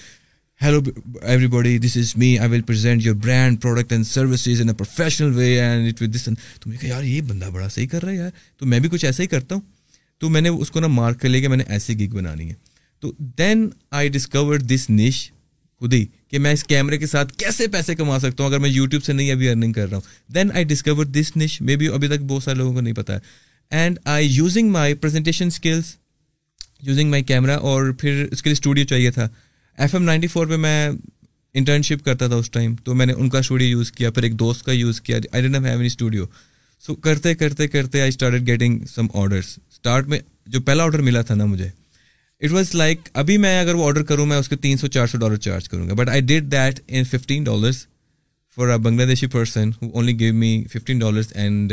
hello 0.63 0.81
everybody 1.55 1.77
this 1.79 1.97
is 1.97 2.13
me 2.19 2.29
I 2.39 2.51
will 2.51 2.61
present 2.69 3.05
your 3.07 3.15
brand 3.25 3.61
product 3.63 3.91
and 3.93 4.07
services 4.07 4.61
in 4.61 4.69
a 4.69 4.75
professional 4.75 5.33
way 5.37 5.49
and 5.61 5.89
it 5.89 6.03
with 6.03 6.15
this 6.15 6.25
تو 6.25 6.69
میں 6.71 6.77
کہا 6.77 6.89
یار 6.89 7.03
یہ 7.05 7.21
بندہ 7.29 7.49
بڑا 7.53 7.69
صحیح 7.69 7.87
کر 7.91 8.03
رہا 8.03 8.11
ہے 8.13 8.17
یار 8.17 8.31
تو 8.59 8.67
میں 8.67 8.79
بھی 8.81 8.89
کچھ 8.93 9.05
ایسا 9.05 9.23
ہی 9.23 9.27
کرتا 9.35 9.55
ہوں 9.55 9.63
تو 10.21 10.29
میں 10.29 10.41
نے 10.41 10.49
اس 10.49 10.71
کو 10.71 10.81
نا 10.81 10.87
مارک 11.01 11.21
کر 11.21 11.29
لیا 11.29 11.41
کہ 11.41 11.49
میں 11.49 11.57
نے 11.57 11.65
ایسی 11.77 11.99
گگ 12.01 12.15
بنانی 12.17 12.49
ہے 12.51 12.55
تو 13.01 13.13
دین 13.39 13.69
آئی 13.99 14.09
ڈسکور 14.09 14.57
دس 14.75 14.89
نش 14.91 15.31
خود 15.79 15.95
ہی 15.95 16.05
کہ 16.31 16.39
میں 16.39 16.53
اس 16.53 16.65
کیمرے 16.65 16.99
کے 16.99 17.07
ساتھ 17.07 17.33
کیسے 17.39 17.67
پیسے 17.73 17.95
کما 17.95 18.19
سکتا 18.19 18.43
ہوں 18.43 18.51
اگر 18.51 18.59
میں 18.59 18.69
یوٹیوب 18.71 19.05
سے 19.05 19.13
نہیں 19.13 19.31
ابھی 19.33 19.49
ارننگ 19.49 19.73
کر 19.73 19.89
رہا 19.91 19.97
ہوں 19.97 20.33
دین 20.35 20.51
آئی 20.55 20.65
ڈسکور 20.73 21.05
دس 21.05 21.33
نش 21.37 21.61
مے 21.61 21.77
بی 21.83 21.89
ابھی 21.95 22.09
تک 22.09 22.23
بہت 22.29 22.43
سارے 22.43 22.59
لوگوں 22.59 22.73
کو 22.75 22.81
نہیں 22.81 22.95
پتا 22.95 23.15
ہے 23.15 23.19
and 23.77 23.99
I 24.15 24.29
using 24.35 24.71
my 24.73 24.95
presentation 25.05 25.47
skills 25.47 25.95
using 26.87 27.11
my 27.11 27.23
camera 27.33 27.57
اور 27.71 27.91
پھر 27.99 28.25
اس 28.31 28.43
کے 28.43 28.49
لیے 28.51 28.57
اسٹوڈیو 28.57 28.85
چاہیے 28.87 29.11
تھا 29.11 29.29
ایف 29.83 29.95
ایم 29.95 30.03
نائنٹی 30.05 30.27
فور 30.27 30.47
پہ 30.47 30.57
میں 30.57 30.89
انٹرنشپ 31.59 32.05
کرتا 32.05 32.27
تھا 32.29 32.37
اس 32.37 32.51
ٹائم 32.51 32.75
تو 32.85 32.95
میں 32.95 33.07
نے 33.07 33.13
ان 33.13 33.29
کا 33.31 33.39
اسٹوڈیو 33.39 33.69
یوز 33.69 33.91
کیا 33.93 34.11
پھر 34.11 34.23
ایک 34.23 34.39
دوست 34.39 34.65
کا 34.67 34.73
یوز 34.73 35.01
کیا 35.01 35.19
I 35.33 35.43
done 35.47 35.55
have 35.67 35.73
any 35.75 35.87
studio 35.87 36.25
so 36.87 36.95
کرتے 37.07 37.35
کرتے 37.35 37.67
کرتے 37.69 38.01
I 38.01 38.09
start 38.09 38.47
getting 38.47 38.79
some 38.95 39.07
orders 39.23 39.59
start 39.73 40.07
میں 40.09 40.19
جو 40.55 40.61
پہلا 40.67 40.85
آڈر 40.85 41.03
ملا 41.09 41.23
تھا 41.31 41.35
نا 41.35 41.45
مجھے 41.47 41.69
اٹ 42.45 42.53
واز 42.53 42.75
لائک 42.75 43.09
ابھی 43.23 43.37
میں 43.45 43.59
اگر 43.61 43.75
وہ 43.75 43.89
آڈر 43.89 44.03
کروں 44.13 44.27
میں 44.27 44.37
اس 44.37 44.49
کے 44.49 44.57
تین 44.67 44.77
سو 44.79 44.87
چار 44.97 45.07
سو 45.07 45.19
ڈالر 45.19 45.37
چارج 45.49 45.69
کروں 45.69 45.89
گا 45.89 45.95
but 46.03 46.09
I 46.09 46.21
did 46.33 46.51
that 46.53 46.81
in 46.89 47.05
fifteen 47.11 47.45
dollars 47.45 47.85
for 48.57 48.69
a 48.73 48.79
Bangladeshi 49.09 49.27
person 49.37 49.71
who 49.83 49.91
only 49.93 50.19
give 50.21 50.35
me 50.35 50.57
fifteen 50.75 50.99
dollars 50.99 51.33
and 51.35 51.73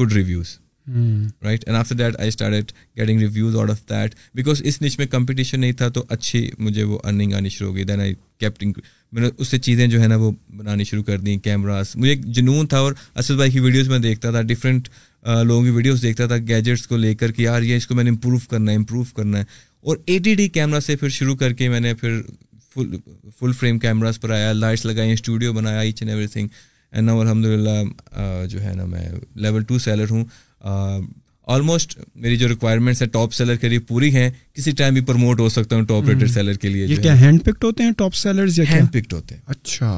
good 0.00 0.12
reviews 0.12 0.58
right 0.88 1.64
and 1.68 1.78
after 1.78 1.94
that 1.94 2.16
I 2.20 2.28
start 2.28 2.52
at 2.54 2.72
getting 2.98 3.18
reviews 3.20 3.56
out 3.56 3.70
of 3.70 3.82
that 3.90 4.14
because 4.34 4.60
us 4.66 4.80
niche 4.82 4.98
میں 4.98 5.06
competition 5.10 5.60
نہیں 5.60 5.72
تھا 5.72 5.88
تو 5.94 6.04
اچھی 6.08 6.48
مجھے 6.58 6.82
وہ 6.82 6.98
earning 7.04 7.32
آنی 7.36 7.48
شروع 7.48 7.68
ہو 7.68 7.74
گئی 7.76 7.84
دین 7.84 8.00
آئی 8.00 8.14
کیپٹنگ 8.38 8.72
میں 9.12 9.22
نے 9.22 9.28
اس 9.38 9.48
سے 9.48 9.58
چیزیں 9.58 9.86
جو 9.86 10.00
ہے 10.02 10.06
نا 10.08 10.16
وہ 10.16 10.30
بنانی 10.56 10.84
شروع 10.84 11.02
کر 11.04 11.18
دیں 11.20 11.36
کیمراز 11.38 11.92
مجھے 11.96 12.10
ایک 12.12 12.24
جنون 12.36 12.66
تھا 12.66 12.78
اور 12.78 12.92
اسد 13.14 13.36
بھائی 13.36 13.50
کی 13.50 13.60
ویڈیوز 13.60 13.88
میں 13.88 13.98
دیکھتا 13.98 14.30
تھا 14.30 14.42
ڈفرینٹ 14.52 14.88
لوگوں 15.46 15.62
کی 15.64 15.70
ویڈیوز 15.70 16.02
دیکھتا 16.02 16.26
تھا 16.26 16.36
گیجٹس 16.48 16.86
کو 16.86 16.96
لے 16.96 17.14
کر 17.14 17.30
کے 17.32 17.42
یار 17.42 17.62
یہ 17.62 17.76
اس 17.76 17.86
کو 17.86 17.94
میں 17.94 18.04
نے 18.04 18.10
امپروو 18.10 18.38
کرنا 18.50 18.70
ہے 18.72 18.76
امپروو 18.76 19.04
کرنا 19.16 19.38
ہے 19.38 19.44
اور 19.88 19.96
اے 20.06 20.18
ڈی 20.24 20.34
ڈی 20.34 20.48
کیمرا 20.48 20.80
سے 20.80 20.96
پھر 20.96 21.08
شروع 21.18 21.36
کر 21.36 21.52
کے 21.52 21.68
میں 21.68 21.80
نے 21.80 21.94
پھر 22.00 22.20
فل 22.74 22.94
فل 23.38 23.52
فریم 23.58 23.78
کیمراز 23.78 24.20
پر 24.20 24.30
آیا 24.34 24.52
لائٹس 24.52 24.84
لگائیں 24.86 25.12
اسٹوڈیو 25.12 25.52
بنایا 25.52 25.80
H 25.80 26.02
and 26.02 26.12
every 26.12 26.26
thing 26.32 26.48
and 26.92 27.10
الحمد 27.10 27.44
للہ 27.44 28.46
جو 28.50 28.62
ہے 28.62 28.72
نا 28.76 28.84
میں 28.86 29.08
لیول 29.42 29.62
ٹو 29.68 29.78
سیلر 29.78 30.10
ہوں 30.10 30.24
آلموسٹ 31.54 31.98
میری 32.14 32.36
جو 32.36 32.48
ریکوائرمنٹس 32.48 33.02
ہیں 33.02 33.08
ٹاپ 33.12 33.32
سیلر 33.34 33.56
کے 33.64 33.68
لیے 33.68 33.78
پوری 33.88 34.14
ہیں 34.14 34.28
کسی 34.54 34.70
ٹائم 34.76 34.94
بھی 34.94 35.00
پروموٹ 35.06 35.40
ہو 35.40 35.48
سکتا 35.56 35.76
ہوں 35.76 35.84
ٹاپ 35.86 36.08
ریٹر 36.08 36.26
سیلر 36.36 36.52
کے 36.62 36.68
لیے 36.68 36.96
کیا 37.02 37.20
ہینڈ 37.20 37.44
پکڈ 37.44 37.64
ہوتے 37.64 37.82
ہیں 37.84 37.92
ٹاپ 37.98 38.14
سیلر 38.14 38.60
اچھا 39.46 39.94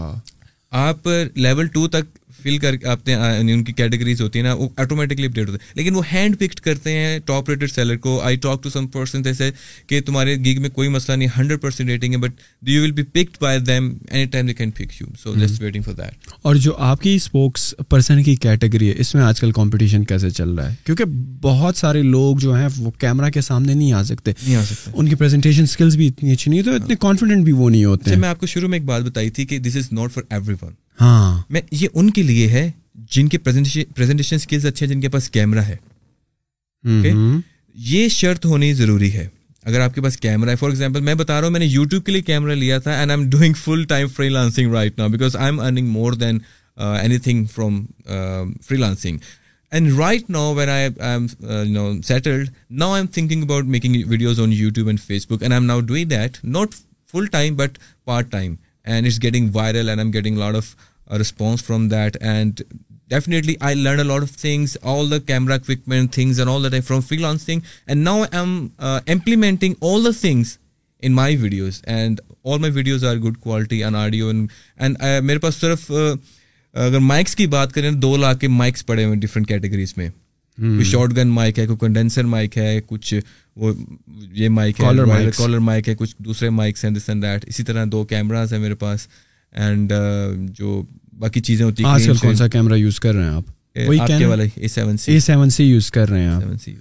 آپ 0.87 1.09
لیول 1.37 1.67
ٹو 1.73 1.87
تک 1.89 2.19
فل 2.43 2.57
کر 2.59 2.75
اپنے 2.93 3.13
یعنی 3.13 3.53
ان 3.53 3.63
کی 3.65 3.73
کیٹیگریز 3.77 4.21
ہوتی 4.21 4.39
ہیں 4.39 4.47
نا 4.47 4.53
وہ 4.55 4.69
آٹومیٹکلی 4.83 5.27
اپڈیٹ 5.27 5.49
ہوتے 5.49 5.61
ہیں 5.65 5.75
لیکن 5.77 5.95
وہ 5.97 6.03
ہینڈ 6.13 6.39
پکڈ 6.39 6.61
کرتے 6.67 6.93
ہیں 6.97 7.19
ٹاپ 7.27 7.49
ریٹڈ 7.51 7.71
سیلر 7.71 7.97
کو 8.07 8.21
I 8.23 8.37
talk 8.47 8.63
to 8.63 8.71
some 8.71 8.87
person 8.97 9.23
ایسے 9.27 9.51
کہ 9.87 10.01
تمہارے 10.07 10.35
گیگ 10.45 10.61
میں 10.63 10.71
کوئی 10.71 10.89
مسئلہ 10.97 11.17
نہیں 11.17 11.29
ہنڈریڈ 11.39 11.61
پرسینٹ 11.61 11.91
ریٹنگ 11.91 12.13
ہے 12.15 12.19
but 12.27 12.41
you 12.69 12.83
will 12.83 12.93
be 12.93 13.03
picked 13.13 13.37
by 13.43 13.59
them 13.67 13.93
any 14.11 14.27
time 14.35 14.47
they 14.47 14.55
can 14.55 14.71
pick 14.77 15.01
you 15.01 15.07
so 15.23 15.35
just 15.47 15.61
waiting 15.63 15.83
for 15.87 15.95
that 15.95 16.29
اور 16.43 16.55
جو 16.67 16.77
آپ 16.91 17.01
کی 17.03 17.15
اسپوکس 17.15 17.75
پرسن 17.89 18.23
کی 18.23 18.37
کیٹیگری 18.47 18.89
ہے 18.91 18.95
اس 19.01 19.15
میں 19.15 19.23
آج 19.23 19.41
کل 19.41 19.53
کمپٹیشن 19.61 20.05
کیسے 20.13 20.31
چل 20.31 20.55
رہا 20.55 20.71
ہے 20.71 20.75
کیونکہ 20.85 21.05
بہت 21.43 21.77
سارے 21.77 22.03
لوگ 22.03 22.37
جو 22.47 22.55
ہیں 22.57 22.69
وہ 22.79 22.91
کیمرہ 23.01 23.31
کے 23.35 23.41
سامنے 23.51 23.75
نہیں 23.75 23.93
آ 23.93 24.03
سکتے 24.13 24.33
نہیں 24.43 24.57
آ 24.57 24.65
سکتے 24.71 24.91
ان 24.95 25.09
کی 25.09 25.15
پریزنٹیشن 25.25 25.63
اسکلس 25.73 25.97
بھی 25.97 26.07
اتنی 26.09 26.33
اچھی 26.33 26.51
نہیں 26.51 26.59
ہے 26.61 26.65
تو 26.77 26.83
اتنے 26.83 26.97
کانفیڈنٹ 27.01 27.39
ہاں۔ 27.39 27.45
بھی 27.45 27.53
وہ 27.53 27.69
نہیں 27.71 27.85
ہوتے 27.85 28.11
اچھا، 28.11 28.21
میں 28.21 28.29
آپ 28.29 28.39
کو 28.41 28.47
شروع 28.57 28.69
میں 28.69 28.79
ایک 28.79 28.85
بات 28.87 29.03
بتائی 29.11 29.31
تھی 29.37 29.45
کہ 29.47 29.59
this 29.69 29.77
is 29.77 29.93
not 29.93 30.13
for 30.13 30.23
everyone 30.63 30.73
ہاں 31.01 31.41
میں 31.53 31.61
یہ 31.81 31.89
ان 31.93 32.11
کے 32.19 32.23
لیے 32.23 32.49
ہے 32.51 32.71
جن 33.17 33.29
کے 33.29 33.39
پریزنٹیشن 33.39 34.39
سکلز 34.39 34.67
اچھے 34.67 34.87
ہیں 34.87 34.93
جن 34.95 35.01
کے 35.01 35.09
پاس 35.09 35.31
کیمرا 35.31 35.67
ہے 35.69 35.77
یہ 37.89 38.09
شرط 38.09 38.47
ہونی 38.47 38.73
ضروری 38.75 39.13
ہے 39.13 39.27
اگر 39.71 39.81
آپ 39.81 39.95
کے 39.95 40.03
پاس 40.03 40.17
کیمرا 40.19 40.51
ہے 40.51 40.57
فار 40.57 40.69
ایگزامپل 40.71 41.01
میں 41.09 41.15
بتا 41.23 41.35
رہا 41.37 41.45
ہوں 41.47 41.53
میں 41.53 41.61
نے 41.61 41.67
یوٹیوب 41.67 42.05
کے 42.07 42.13
لیے 42.13 42.23
کیمرا 42.23 42.55
لیا 42.55 42.79
تھا 42.85 42.99
and 43.01 43.11
I 43.11 43.11
I 43.11 43.15
am 43.15 43.21
am 43.21 43.31
doing 43.39 43.55
full 43.65 43.85
time 43.89 44.07
freelancing 44.29 44.73
right 44.75 44.99
now 44.99 45.09
because 45.09 45.37
earning 45.37 45.89
more 45.89 46.13
than 46.23 46.39
anything 47.27 47.45
from 47.55 47.85
freelancing 48.79 49.19
and 49.71 49.99
right 49.99 50.31
now 50.31 50.55
when 50.55 50.69
I 50.69 50.89
I 50.99 51.13
am 51.21 51.27
now 51.73 51.91
settled 52.09 52.51
now 52.85 52.97
thinking 53.13 53.43
about 53.43 53.65
making 53.77 54.03
videos 54.09 54.41
on 54.41 54.53
YouTube 54.53 54.87
and 54.89 55.01
Facebook 55.31 55.43
and 55.43 55.53
I 55.53 55.61
am 55.61 55.67
now 55.71 55.81
doing 55.81 56.09
that 56.11 56.45
not 56.45 56.75
full 57.13 57.27
time 57.33 57.57
but 57.57 57.79
part 58.05 58.31
time 58.31 58.55
and 58.87 59.07
it's 59.07 59.23
getting 59.23 59.49
viral 59.55 59.89
and 59.89 60.01
am 60.01 60.11
getting 60.13 60.39
lot 60.39 60.57
of 60.57 60.75
response 61.21 61.63
from 61.65 61.89
that 61.89 62.17
and 62.33 62.61
definitely 63.11 63.55
I 63.67 63.75
learn 63.83 64.07
lot 64.07 64.23
of 64.23 64.37
things 64.41 64.77
all 64.93 65.11
the 65.11 65.19
camera 65.27 65.55
equipment 65.55 66.13
things 66.15 66.41
and 66.41 66.51
all 66.51 66.71
the 66.73 66.81
from 66.87 67.01
freelance 67.23 67.45
thing 67.45 67.61
and 67.87 68.03
now 68.05 68.23
I 68.23 68.37
am 68.39 68.67
implementing 69.17 69.75
all 69.91 70.05
the 70.05 70.11
things 70.21 70.57
in 71.05 71.13
my 71.15 71.37
videos 71.37 71.81
and 71.97 72.21
all 72.53 72.59
my 72.61 72.73
videos 72.73 73.05
are 73.05 73.17
good 73.29 73.37
quality 73.41 73.83
and 73.85 73.97
audio 73.97 74.29
and 74.81 74.97
میرے 75.23 75.39
پاس 75.39 75.57
صرف 75.61 75.91
اگر 76.87 76.99
mics 76.99 77.37
کی 77.37 77.47
بات 77.57 77.73
کریں 77.73 77.91
دو 78.07 78.17
لاکھ 78.17 78.39
کے 78.41 78.49
mics 78.63 78.87
پڑے 78.87 79.05
ہوئے 79.05 79.15
ہیں 79.15 79.21
ڈفرنٹ 79.23 79.49
کیٹیگریز 79.49 79.95
میں 79.97 80.09
کوئی 80.59 80.85
شارٹ 80.91 81.17
گن 81.17 81.29
مائک 81.39 81.59
ہے 81.59 81.67
کوئی 81.67 81.77
کنڈینسر 81.81 82.25
مائک 82.35 82.57
ہے 82.59 82.79
کچھ 82.87 83.13
وہ 83.61 83.73
یہ 84.35 84.49
مائک 84.49 84.81
ہے 84.83 85.31
کالر 85.33 85.59
مائک 85.59 85.89
ہے 85.89 85.95
کچھ 85.99 86.15
دوسرے 86.25 86.51
مائکس 86.61 86.85
ہیں 86.85 86.91
دس 86.91 87.09
اینڈ 87.09 87.23
دیٹ 87.23 87.45
اسی 87.49 87.63
طرح 87.65 87.85
دو 87.93 88.05
کیمراز 88.13 88.53
ہیں 88.53 88.61
میرے 88.61 88.75
پاس 88.85 89.07
اینڈ 89.65 89.93
uh, 89.93 90.47
جو 90.59 90.83
باقی 91.19 91.41
چیزیں 91.49 91.65
ہوتی 91.65 91.85
ہیں 91.85 91.91
آج 91.91 92.07
کل 92.07 92.17
کون 92.23 92.35
سا 92.37 92.49
کیمرا 92.55 92.77
یوز 92.77 93.01
کر 93.01 93.15
رہے 93.15 93.25
ہیں 93.25 93.37
آپ 93.37 94.57
اے 94.59 94.69
سیون 95.25 95.49
سی 95.51 95.65
یوز 95.65 95.91
کر 95.91 96.09
رہے 96.09 96.23
ہیں 96.23 96.75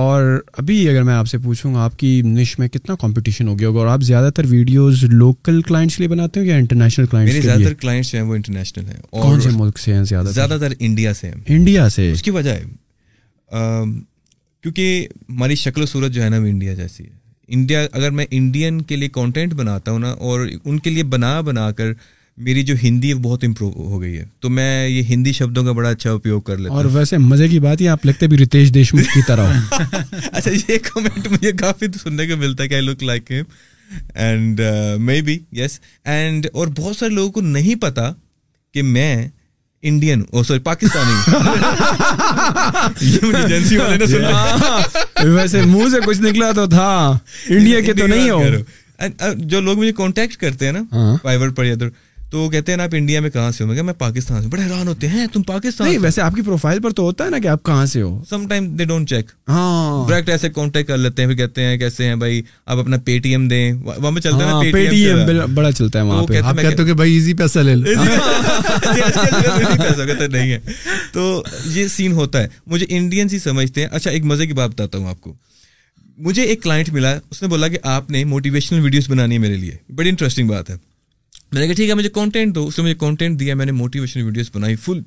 اور 0.00 0.24
ابھی 0.58 0.76
اگر 0.88 1.02
میں 1.02 1.14
آپ 1.14 1.26
سے 1.28 1.38
پوچھوں 1.44 1.72
گا 1.74 1.84
آپ 1.84 1.98
کی 1.98 2.10
نش 2.24 2.58
میں 2.58 2.68
کتنا 2.68 2.94
کمپٹیشن 3.00 3.48
ہو 3.48 3.58
گیا 3.58 3.68
ہوگا 3.68 3.78
اور 3.80 3.86
آپ 3.94 4.02
زیادہ 4.10 4.30
تر 4.36 4.46
ویڈیوز 4.48 5.02
لوکل 5.10 5.60
کلائنٹس 5.68 5.96
کے 5.96 6.02
لیے 6.02 6.08
بناتے 6.14 6.40
ہو 6.40 6.44
یا 6.44 6.56
انٹرنیشنل 6.56 7.06
کلائنٹس 7.06 7.34
کے 7.34 7.40
زیادہ 7.40 7.62
تر 7.64 7.74
کلائنٹس 7.80 8.10
جو 8.12 8.18
ہیں 8.18 8.26
وہ 8.28 8.34
انٹرنیشنل 8.34 8.84
ہیں 8.88 9.00
اور 9.10 9.22
کون 9.22 9.40
سے 9.40 9.50
ملک 9.54 9.78
سے 9.78 9.94
ہیں 9.94 10.04
زیادہ 10.12 10.28
زیادہ 10.34 10.56
تر 10.60 10.72
انڈیا 10.78 11.14
سے 11.20 11.26
ہیں 11.30 11.42
انڈیا 11.56 11.88
سے 11.96 12.10
اس 12.12 12.22
کی 12.22 12.30
وجہ 12.30 12.50
ہے 12.50 12.62
کیونکہ 13.50 15.06
ہماری 15.28 15.54
شکل 15.56 15.82
و 15.82 15.86
صورت 15.86 16.12
جو 16.12 16.22
ہے 16.24 16.28
نا 16.28 16.38
وہ 16.38 16.46
انڈیا 16.46 16.74
جیسی 16.74 17.04
ہے 17.04 17.18
انڈیا 17.56 17.80
اگر 17.92 18.10
میں 18.18 18.24
انڈین 18.30 18.80
کے 18.90 18.96
لیے 18.96 19.08
کانٹینٹ 19.12 19.54
بناتا 19.60 19.90
ہوں 19.90 19.98
نا 19.98 20.10
اور 20.28 20.46
ان 20.64 20.78
کے 20.80 20.90
لیے 20.90 21.04
بنا 21.14 21.40
بنا 21.50 21.70
کر 21.78 21.92
میری 22.46 22.62
جو 22.62 22.74
ہندی 22.82 23.08
ہے 23.10 23.14
بہت 23.22 23.44
امپروو 23.44 23.88
ہو 23.90 24.00
گئی 24.00 24.18
ہے 24.18 24.24
تو 24.40 24.48
میں 24.58 24.86
یہ 24.88 25.02
ہندی 25.08 25.32
شبدوں 25.38 25.64
کا 25.64 25.72
بڑا 25.78 25.88
اچھا 25.88 26.12
اپیوگ 26.12 26.40
کر 26.42 26.58
ہوں 26.58 26.76
اور 26.76 26.84
ویسے 26.92 27.18
مزے 27.18 27.48
کی 27.48 27.58
بات 27.60 27.80
ہے 27.82 27.88
آپ 27.94 28.06
لگتے 28.06 28.26
بھی 28.26 28.38
ریتیش 28.38 28.72
دیشمکھ 28.74 29.12
کی 29.14 29.20
طرح 29.26 29.52
اچھا 29.80 30.50
یہ 30.50 30.78
کمنٹ 30.92 31.26
مجھے 31.32 31.52
کافی 31.60 31.86
سننے 32.02 32.26
کو 32.28 32.36
ملتا 32.40 32.62
ہے 32.62 32.68
کہ 32.68 32.74
I 32.74 32.84
look 32.86 33.02
like 33.02 33.30
him 33.30 33.98
and 34.26 34.60
maybe 35.28 35.38
yes 35.62 35.78
and 36.16 36.46
اور 36.52 36.68
بہت 36.78 36.96
سارے 36.96 37.12
لوگوں 37.14 37.32
کو 37.32 37.40
نہیں 37.40 37.80
پتا 37.82 38.12
کہ 38.74 38.82
میں 38.96 39.12
انڈین 39.88 40.22
پاکستانی 40.64 41.12
ویسے 45.24 45.60
منہ 45.64 45.88
سے 45.92 45.98
کچھ 46.06 46.20
نکلا 46.20 46.50
تو 46.56 46.66
تھا 46.70 46.94
انڈیا 47.48 47.80
کے 47.86 47.92
تو 47.92 48.06
نہیں 48.06 48.30
ہو 48.30 48.42
جو 49.34 49.60
لوگ 49.60 49.78
مجھے 49.78 49.92
کانٹیکٹ 50.02 50.36
کرتے 50.40 50.64
ہیں 50.66 50.72
نا 50.72 51.14
فائبر 51.22 51.50
پر 51.56 51.64
یاد 51.64 51.82
تو 52.30 52.48
کہتے 52.50 52.72
ہیں 52.72 52.80
آپ 52.82 52.90
انڈیا 52.94 53.20
میں 53.20 53.30
کہاں 53.30 53.50
سے 53.50 53.64
ہو 53.64 53.68
میں 53.72 53.82
میں 53.82 53.92
پاکستان 53.98 54.42
سے 54.42 54.48
بڑے 54.48 54.62
حیران 54.62 54.88
ہوتے 54.88 55.08
ہیں 55.08 55.26
تم 55.32 55.42
پاکستان 55.42 55.86
نہیں 55.88 55.98
ویسے 56.02 56.20
آپ 56.22 56.34
کی 56.34 56.42
پروفائل 56.46 56.80
پر 56.82 56.90
تو 56.98 57.02
ہوتا 57.02 57.24
ہے 57.24 57.30
نا 57.30 57.38
کہ 57.42 57.48
آپ 57.48 57.62
کہاں 57.64 57.86
سے 57.92 58.02
ہو 58.02 58.22
some 58.28 58.46
time 58.48 58.68
they 58.76 58.84
don't 58.90 59.08
check 59.10 59.30
ہاں 59.48 60.08
ڈائریکٹ 60.08 60.28
ایسے 60.30 60.48
کانٹیکٹ 60.58 60.88
کر 60.88 60.96
لیتے 60.98 61.22
ہیں 61.22 61.28
پھر 61.28 61.36
کہتے 61.36 61.64
ہیں 61.64 61.78
کیسے 61.78 62.06
ہیں 62.08 62.14
بھائی 62.16 62.40
آپ 62.66 62.78
اپنا 62.78 62.96
پے 63.04 63.18
ٹی 63.22 63.30
ایم 63.32 63.48
دیں 63.48 63.72
وہاں 63.82 64.10
پہ 64.16 64.20
چلتا 64.28 64.50
ہے 64.62 64.70
پے 64.72 64.84
ٹی 64.90 65.00
ایم 65.08 65.54
بڑا 65.54 65.72
چلتا 65.72 65.98
ہے 65.98 66.04
وہاں 66.04 66.26
پہ 66.26 66.40
آپ 66.44 66.56
کہتے 66.60 66.82
ہو 66.82 66.86
کہ 66.86 66.92
بھائی 67.02 67.14
ایزی 67.14 67.34
پیسہ 67.38 67.58
لے 67.68 67.74
لو 67.76 68.04
پیسہ 69.78 70.06
کہتے 70.06 70.26
نہیں 70.36 70.52
ہے 70.52 70.58
تو 71.12 71.42
یہ 71.74 71.86
سین 71.96 72.12
ہوتا 72.22 72.42
ہے 72.42 72.48
مجھے 72.74 72.86
انڈینس 72.96 73.32
ہی 73.32 73.38
سمجھتے 73.38 73.80
ہیں 73.80 73.88
اچھا 73.90 74.10
ایک 74.10 74.24
مزے 74.34 74.46
کی 74.46 74.52
بات 74.62 74.70
بتاتا 74.70 74.98
ہوں 74.98 75.08
آپ 75.08 75.20
کو 75.20 75.34
مجھے 76.28 76.42
ایک 76.42 76.62
کلائنٹ 76.62 76.88
ملا 76.92 77.12
اس 77.30 77.42
نے 77.42 77.48
بولا 77.48 77.68
کہ 77.74 77.78
آپ 77.96 78.10
نے 78.10 78.24
موٹیویشنل 78.36 78.80
ویڈیوز 78.82 79.10
بنانی 79.10 79.34
ہے 79.34 79.40
میرے 79.46 79.56
لیے 79.56 79.76
بڑی 80.00 80.08
انٹرسٹنگ 80.10 80.48
بات 80.48 80.70
ہے 80.70 80.74
میں 81.52 81.60
نے 81.60 81.66
کہا 81.66 81.74
ٹھیک 81.76 81.88
ہے 81.88 81.94
مجھے 81.94 82.08
کانٹینٹ 82.14 82.54
دو 82.54 82.66
اس 82.66 82.78
نے 82.78 82.82
مجھے 82.84 82.94
کانٹینٹ 82.98 83.38
دیا 83.40 83.54
میں 83.60 83.64
نے 83.66 83.72
موٹیویشن 83.72 84.22
ویڈیوز 84.22 84.50
بنائی 84.54 84.74
فل 84.82 84.98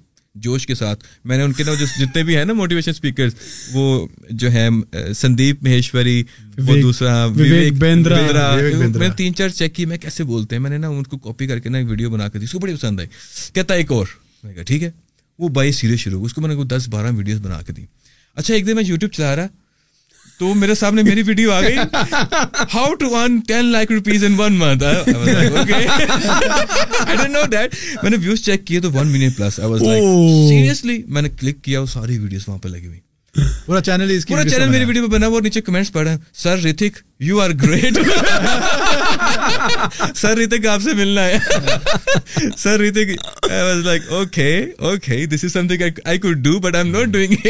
جوش 0.46 0.66
کے 0.68 0.76
ساتھ 0.76 1.04
میں 1.30 1.38
نے 1.38 1.44
ان 1.44 1.52
کے 1.54 1.64
نا 1.64 1.74
جو 1.80 1.86
جتنے 2.00 2.24
بھی 2.26 2.36
ہیں 2.38 2.44
نا 2.46 2.54
موٹیویشن 2.54 2.90
اسپیکرز 2.92 3.34
وہ 3.74 3.86
جو 4.42 4.52
ہے 4.54 4.68
سندیپ 5.16 5.62
مہیشوری 5.64 6.22
وہ 6.68 6.76
دوسرا 6.82 7.26
میں 7.80 8.88
نے 8.88 9.10
تین 9.18 9.36
چار 9.36 9.50
چیک 9.60 9.76
کی 9.76 9.86
میں 9.92 9.98
کیسے 10.06 10.24
بولتے 10.34 10.56
ہیں 10.56 10.62
میں 10.64 10.70
نے 10.70 10.78
نا 10.78 10.88
ان 10.98 11.04
کو 11.04 11.18
کاپی 11.28 11.48
کر 11.48 11.60
کے 11.66 11.70
نا 11.70 11.78
ویڈیو 11.90 12.10
بنا 12.10 12.28
کر 12.30 12.40
دی 12.40 12.46
اس 12.46 12.52
کو 12.52 12.60
بڑی 12.60 12.76
پسند 12.76 13.00
آئی 13.00 13.08
کہتا 13.54 13.74
ایک 13.74 13.92
اور 13.92 14.06
میں 14.44 14.50
نے 14.50 14.56
کہا 14.56 14.64
ٹھیک 14.68 14.84
ہے 14.84 14.92
وہ 15.40 15.48
بائی 15.60 15.72
سیریز 15.80 16.00
شروع 16.00 16.24
اس 16.26 16.34
کو 16.34 16.42
میں 16.42 16.56
نے 16.56 16.64
دس 16.78 16.88
بارہ 16.92 17.12
ویڈیوز 17.18 17.40
بنا 17.46 17.62
کے 17.68 17.74
دی 17.74 17.86
اچھا 18.36 18.54
ایک 18.56 18.68
دن 18.68 18.76
میں 18.76 18.84
یوٹیوب 18.88 19.12
چلا 19.12 19.36
رہا 19.36 19.48
تو 20.40 20.54
میرے 20.56 20.74
سامنے 20.76 21.02
میری 21.04 21.22
ویڈیو 21.26 21.52
آ 21.54 21.60
گئی 21.62 21.76
how 22.74 22.94
to 23.00 23.14
earn 23.16 23.40
one 24.38 24.54
month 24.54 24.84
نو 27.30 27.44
کیے 28.68 28.80
تو 28.82 28.92
میں 31.08 31.22
نے 31.22 31.30
کلک 31.40 31.62
کیا 31.64 31.82
وہ 31.82 31.86
ساری 31.94 32.18
ویڈیوز 32.18 32.48
ویڈیو 33.68 34.86
میں 35.02 35.10
بنا 35.10 35.28
اور 35.28 35.42
نیچے 35.42 35.62
کمنٹس 35.62 35.92
پڑھا 35.94 36.16
sir 36.44 36.64
Rithik 36.64 36.98
you 37.28 37.40
are 37.42 37.50
great 37.64 37.98
sir 40.16 40.38
Rithik 40.38 40.66
آپ 40.74 40.82
سے 40.84 40.94
ملنا 40.98 41.24
ہے 41.26 41.38
sir 42.58 42.80
Ritik 42.80 43.48
like 43.86 44.12
okay 44.20 44.52
okay 44.92 45.26
this 45.36 45.56
is 45.56 45.58
do 46.44 46.58
but 46.64 46.76
I 46.76 46.90
not 46.92 47.08
doing 47.14 47.48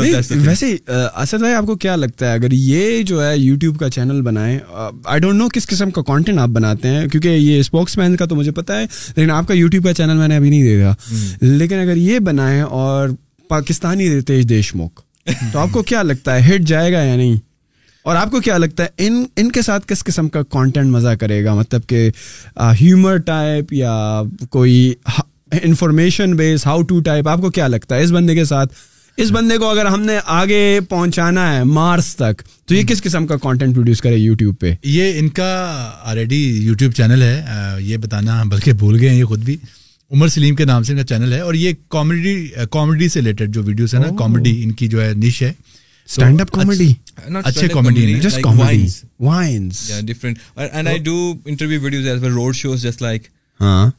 ویسے 0.00 0.66
اسد 1.14 1.38
بھائی 1.40 1.54
آپ 1.54 1.64
کو 1.66 1.74
کیا 1.76 1.94
لگتا 1.96 2.26
ہے 2.28 2.32
اگر 2.34 2.52
یہ 2.52 3.02
جو 3.06 3.24
ہے 3.24 3.36
یوٹیوب 3.38 3.78
کا 3.80 3.88
چینل 3.90 4.20
بنائیں 4.22 4.58
آئی 4.72 5.20
ڈونٹ 5.20 5.36
نو 5.38 5.48
کس 5.52 5.66
قسم 5.68 5.90
کا 5.96 6.02
کانٹینٹ 6.06 6.38
آپ 6.38 6.48
بناتے 6.52 6.88
ہیں 6.88 7.06
کیونکہ 7.08 7.28
یہ 7.28 7.60
اسپوکس 7.60 7.96
مین 7.98 8.16
کا 8.16 8.26
تو 8.26 8.36
مجھے 8.36 8.52
پتا 8.52 8.80
ہے 8.80 8.86
لیکن 9.16 9.30
آپ 9.30 9.48
کا 9.48 9.54
یوٹیوب 9.54 9.84
کا 9.84 9.94
چینل 9.94 10.16
میں 10.16 10.28
نے 10.28 10.36
ابھی 10.36 10.50
نہیں 10.50 10.62
دیکھا 10.62 10.94
لیکن 11.46 11.78
اگر 11.78 11.96
یہ 11.96 12.18
بنائیں 12.30 12.60
اور 12.62 13.08
پاکستانی 13.48 14.08
رتیش 14.18 14.48
دیشمکھ 14.48 15.00
تو 15.52 15.58
آپ 15.58 15.68
کو 15.72 15.82
کیا 15.92 16.02
لگتا 16.02 16.34
ہے 16.36 16.54
ہٹ 16.54 16.62
جائے 16.68 16.92
گا 16.92 17.02
یا 17.04 17.16
نہیں 17.16 17.36
اور 18.10 18.16
آپ 18.16 18.30
کو 18.30 18.40
کیا 18.46 18.56
لگتا 18.58 18.82
ہے 18.84 19.06
ان 19.06 19.22
ان 19.42 19.50
کے 19.52 19.60
ساتھ 19.62 19.86
کس 19.88 20.02
قسم 20.04 20.28
کا 20.28 20.42
کانٹینٹ 20.54 20.90
مزہ 20.92 21.14
کرے 21.20 21.44
گا 21.44 21.54
مطلب 21.54 21.86
کہ 21.88 22.08
ہیومر 22.80 23.16
ٹائپ 23.26 23.72
یا 23.72 23.94
کوئی 24.50 24.92
information 25.62 26.34
base 26.36 26.66
how 26.66 26.82
to 26.90 27.00
type 27.04 27.28
آپ 27.28 27.40
کو 27.40 27.50
کیا 27.58 27.68
لگتا 27.68 27.96
ہے 27.96 28.02
اس 28.02 28.10
بندے 28.12 28.34
کے 28.34 28.44
ساتھ 28.44 28.72
اس 29.22 29.30
بندے 29.32 29.56
کو 29.58 29.68
اگر 29.70 29.86
ہم 29.86 30.02
نے 30.02 30.12
آگے 30.34 30.78
پہنچانا 30.88 31.42
ہے 31.56 31.62
مارس 31.64 32.06
تک 32.16 32.40
تو 32.68 32.74
یہ 32.74 32.82
کس 32.86 33.02
قسم 33.02 33.26
کا 33.26 33.36
کانٹینٹ 33.42 33.74
پروڈیوس 33.74 34.00
کرے 34.02 34.16
یوٹیوب 34.16 34.58
پہ 34.60 34.72
یہ 34.92 35.18
ان 35.18 35.28
کا 35.36 35.48
آلریڈی 36.10 36.40
یوٹیوب 36.62 36.92
چینل 36.92 37.22
ہے 37.22 37.44
یہ 37.90 37.96
بتانا 38.04 38.42
بلکہ 38.50 38.72
بھول 38.80 38.98
گئے 39.00 39.08
ہیں 39.10 39.16
یہ 39.18 39.24
خود 39.32 39.44
بھی 39.44 39.56
عمر 40.12 40.28
سلیم 40.28 40.54
کے 40.56 40.64
نام 40.64 40.82
سے 40.82 40.92
ان 40.92 40.98
کا 40.98 41.04
چینل 41.12 41.32
ہے 41.32 41.38
اور 41.40 41.54
یہ 41.54 41.72
کامیڈی 41.96 42.34
کامیڈی 42.72 43.08
سے 43.08 43.20
ریلیٹڈ 43.20 43.54
جو 43.54 43.62
ویڈیوز 43.68 43.94
ہیں 43.94 44.00
نا 44.02 44.08
کامیڈی 44.18 44.56
oh. 44.56 44.64
ان 44.64 44.72
کی 44.80 44.88
جو 44.88 45.04
ہے 45.04 45.12
نش 45.26 45.40
ہے 45.42 45.52
اسٹینڈ 46.06 46.40
اپ 46.40 46.50
کامیڈی 46.58 46.92
اچھے 47.44 47.68
کامیڈی 47.68 48.04
نہیں 48.04 48.20
جسٹ 48.22 48.42
کامیڈی 48.42 48.86
وائنز 49.28 49.88
یا 49.90 50.00
different 50.06 50.38
and 50.70 50.88
I 50.88 50.98
do 51.04 51.32
interview 51.44 51.80
videos 51.82 52.08
as 52.08 52.22
well 52.22 52.32
road 52.32 52.54
shows 52.56 52.82
just 52.82 53.02
like 53.02 53.28
ہاں۔ 53.60 53.86
uh, 53.90 53.94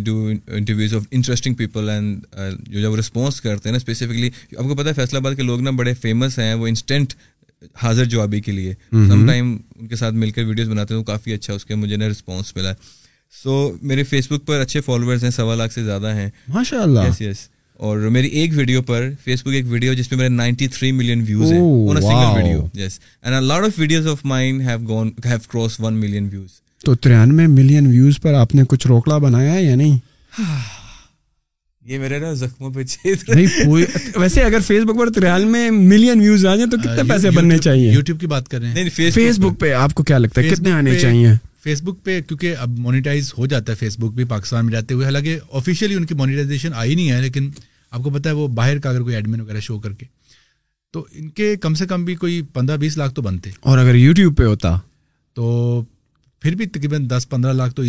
نا 0.00 0.12
پتا 0.40 1.16
ہے 4.86 4.92
فیصلہ 4.96 5.20
وہ 6.60 6.66
انسٹنٹ 6.66 7.08
حاضر 7.82 8.04
جوابی 8.04 8.40
کے 8.40 8.52
لیے 8.52 8.72
سم 8.90 9.26
ٹائم 9.26 9.44
ان 9.52 9.82
کے 9.86 9.86
کے 9.88 9.96
ساتھ 9.96 10.14
مل 10.14 10.30
کر 10.36 10.42
ویڈیوز 10.44 10.68
بناتے 10.68 10.94
ہیں 10.94 10.98
وہ 10.98 11.04
کافی 11.06 11.32
اچھا 11.32 11.52
اس 11.54 11.66
مجھے 11.70 11.96
نا 11.96 12.08
رسپانس 12.08 12.54
ملا 12.56 12.72
سو 13.42 13.52
میرے 13.90 14.04
فیس 14.12 14.26
بک 14.32 14.42
پر 14.46 14.58
اچھے 14.60 14.80
فالوور 14.86 15.16
سوا 15.36 15.54
لاکھ 15.54 15.72
سے 15.74 15.82
زیادہ 15.84 16.14
ہیں 16.16 16.28
ماشاء 16.54 16.80
اللہ 16.86 17.00
اور 17.88 17.98
میری 18.14 18.28
ایک 18.38 18.50
ویڈیو 18.56 18.82
پر 18.88 19.00
فیس 19.24 19.40
بک 19.44 19.52
ایک 19.54 19.64
ویڈیو 19.68 19.92
جس 20.00 20.08
میں 20.12 20.28
تو 26.84 26.94
ترانوے 26.94 27.46
ملین 27.46 27.86
ویوز 27.86 28.18
پر 28.22 28.34
آپ 28.34 28.54
نے 28.54 28.62
کچھ 28.68 28.86
روکڑا 28.86 29.16
بنایا 29.24 29.52
ہے 29.54 29.62
یا 29.62 29.74
نہیں 29.76 29.96
یہ 31.90 31.98
میرے 31.98 32.18
نا 32.20 32.32
زخموں 32.40 32.70
پہ 32.72 32.82
نہیں 33.28 34.16
ویسے 34.20 34.42
اگر 34.42 34.60
فیس 34.66 34.84
بک 34.88 34.98
پر 34.98 35.10
ترانوے 35.12 35.68
ملین 35.70 36.20
ویوز 36.20 36.44
آ 36.46 36.54
جائیں 36.56 36.70
تو 36.70 36.76
کتنے 36.82 37.02
پیسے 37.08 37.30
بننے 37.36 37.58
چاہیے 37.58 37.92
یوٹیوب 37.92 38.20
کی 38.20 38.26
بات 38.34 38.48
کر 38.48 38.60
رہے 38.60 38.82
ہیں 38.84 39.10
فیس 39.14 39.38
بک 39.38 39.60
پہ 39.60 39.72
آپ 39.82 39.94
کو 39.94 40.02
کیا 40.10 40.18
لگتا 40.18 40.40
ہے 40.40 40.48
کتنے 40.48 40.72
آنے 40.72 40.98
چاہیے 40.98 41.30
فیس 41.64 41.82
بک 41.84 42.02
پہ 42.04 42.20
کیونکہ 42.28 42.54
اب 42.60 42.78
مونیٹائز 42.86 43.32
ہو 43.38 43.46
جاتا 43.46 43.72
ہے 43.72 43.76
فیس 43.80 43.98
بک 44.00 44.14
بھی 44.14 44.24
پاکستان 44.28 44.64
میں 44.66 44.72
جاتے 44.72 44.94
ہوئے 44.94 45.04
حالانکہ 45.06 45.38
آفیشیلی 45.60 45.94
ان 45.94 46.04
کی 46.06 46.14
مونیٹائزیشن 46.22 46.74
آئی 46.76 46.94
نہیں 46.94 47.10
ہے 47.10 47.20
لیکن 47.22 47.50
آپ 47.90 48.02
کو 48.02 48.10
پتا 48.10 48.30
ہے 48.30 48.34
وہ 48.34 48.46
باہر 48.60 48.78
کا 48.84 48.90
اگر 48.90 49.02
کوئی 49.02 49.14
ایڈمن 49.14 49.40
وغیرہ 49.40 49.60
شو 49.68 49.78
کر 49.80 49.92
کے 49.98 50.06
تو 50.92 51.06
ان 51.18 51.28
کے 51.38 51.54
کم 51.56 51.74
سے 51.80 51.86
کم 51.92 52.04
بھی 52.04 52.14
کوئی 52.24 52.40
پندرہ 52.54 52.76
بیس 52.76 52.96
لاکھ 52.98 53.14
تو 53.14 53.22
بنتے 53.22 53.50
اور 53.60 53.78
اگر 53.78 53.94
یوٹیوب 53.94 54.36
پہ 54.38 54.42
ہوتا 54.44 54.76
تو 55.34 55.50
آپ 56.44 56.74
کی 56.74 57.84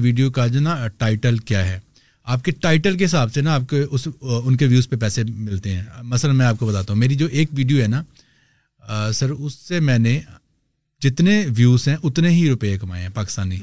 ویڈیو 0.00 0.30
کا 0.30 0.46
جو 0.46 0.60
نا 0.60 0.76
ٹائٹل 0.98 1.36
کیا 1.38 1.64
ہے 1.68 1.78
آپ 2.28 2.44
کے 2.44 2.52
ٹائٹل 2.60 2.96
کے 2.98 3.04
حساب 3.04 3.32
سے 3.32 3.40
نا 3.42 3.54
آپ 3.54 3.68
کے 3.70 4.66
ویوز 4.66 4.88
پہ 4.88 4.96
پیسے 5.00 5.22
ملتے 5.24 5.72
ہیں 5.74 5.82
مثلا 6.02 6.32
میں 6.32 6.46
آپ 6.46 6.58
کو 6.58 6.66
بتاتا 6.66 6.92
ہوں 6.92 7.00
میری 7.00 7.14
جو 7.22 7.26
ایک 7.30 7.48
ویڈیو 7.56 7.82
ہے 7.82 7.86
نا 7.88 8.02
سر 9.14 9.30
اس 9.38 9.54
سے 9.68 9.80
میں 9.80 9.98
نے 9.98 10.18
جتنے 11.08 11.34
ویوز 11.56 11.86
ہیں 11.88 11.96
اتنے 12.08 12.28
ہی 12.34 12.48
روپے 12.50 12.76
کمائے 12.78 13.02
ہیں 13.02 13.08
پاکستانی 13.14 13.56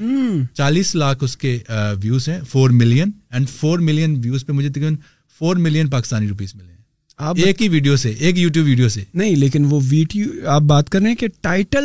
چالیس 0.58 0.94
لاکھ 1.02 1.24
اس 1.24 1.36
کے 1.36 1.58
ویوز 2.02 2.28
ہیں 2.28 2.38
four 2.50 2.70
million 2.82 3.10
and 3.38 3.48
four 3.58 3.78
million 3.88 4.16
views 4.24 4.44
پہ 4.46 4.52
مجھے 4.60 4.68
تقریباً 4.68 4.94
فور 5.38 5.56
ملین 5.66 5.88
پاکستانی 5.96 6.28
روپیز 6.28 6.54
ملے 6.54 6.66
ہیں 6.68 6.72
آپ 7.26 7.36
ایک 7.46 7.62
ہی 7.62 7.68
ویڈیو 7.74 7.96
سے 8.04 8.10
ایک 8.26 8.38
یوٹیوب 8.38 8.66
ویڈیو 8.66 8.88
سے 8.94 9.02
نہیں 9.22 9.34
لیکن 9.42 9.64
وہ 9.70 9.80
ویڈیو 9.88 10.26
آپ 10.54 10.62
بات 10.72 10.88
کر 10.90 11.00
رہے 11.00 11.08
ہیں 11.08 11.16
کہ 11.16 11.26
ٹائٹل 11.48 11.84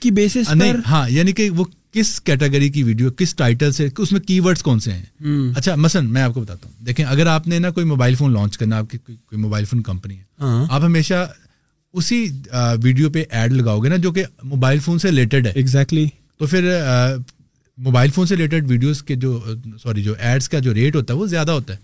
کی 0.00 0.10
بیسس 0.20 0.52
پر 0.60 0.78
ہاں 0.88 1.04
یعنی 1.16 1.32
کہ 1.40 1.48
وہ 1.58 1.64
کس 1.98 2.20
کیٹیگری 2.30 2.68
کی 2.76 2.82
ویڈیو 2.88 3.10
کس 3.18 3.34
ٹائٹل 3.36 3.72
سے 3.80 3.88
اس 3.98 4.12
میں 4.12 4.20
کی 4.30 4.38
ورڈس 4.40 4.62
کون 4.68 4.80
سے 4.80 4.92
ہیں 4.92 5.52
اچھا 5.56 5.74
مثلا 5.86 6.00
میں 6.16 6.22
آپ 6.22 6.34
کو 6.34 6.40
بتاتا 6.40 6.68
ہوں 6.68 6.84
دیکھیں 6.86 7.04
اگر 7.04 7.26
آپ 7.36 7.48
نے 7.48 7.58
نا 7.66 7.70
کوئی 7.78 7.86
موبائل 7.86 8.14
فون 8.20 8.32
لانچ 8.34 8.58
کرنا 8.58 8.78
آپ 8.84 8.90
کی 8.90 8.98
کوئی 9.06 9.38
موبائل 9.46 9.64
فون 9.70 9.82
کمپنی 9.92 10.16
ہے 10.18 10.22
ہاں۔ 10.44 10.64
آپ 10.68 10.84
ہمیشہ 10.84 11.24
اسی 11.98 12.26
ویڈیو 12.82 13.10
پہ 13.10 13.22
ایڈ 13.36 13.52
لگاؤ 13.52 13.80
گے 13.80 13.88
نا 13.88 13.96
جو 14.02 14.12
کہ 14.12 14.24
موبائل 14.48 14.78
فون 14.84 14.98
سے 14.98 15.08
ریلیٹڈ 15.10 15.46
ہے 15.46 15.52
ایگزیکٹلی 15.54 16.06
تو 16.38 16.46
پھر 16.46 16.68
موبائل 17.84 18.10
فون 18.14 18.26
سے 18.26 18.36
ریلیٹڈ 18.36 18.70
ویڈیوز 18.70 19.02
کے 19.02 19.14
جو 19.24 19.38
سوری 19.82 20.02
جو 20.02 20.14
ایڈس 20.18 20.48
کا 20.48 20.58
جو 20.66 20.74
ریٹ 20.74 20.96
ہوتا 20.96 21.14
ہے 21.14 21.18
وہ 21.18 21.26
زیادہ 21.26 21.50
ہوتا 21.52 21.74
ہے 21.74 21.78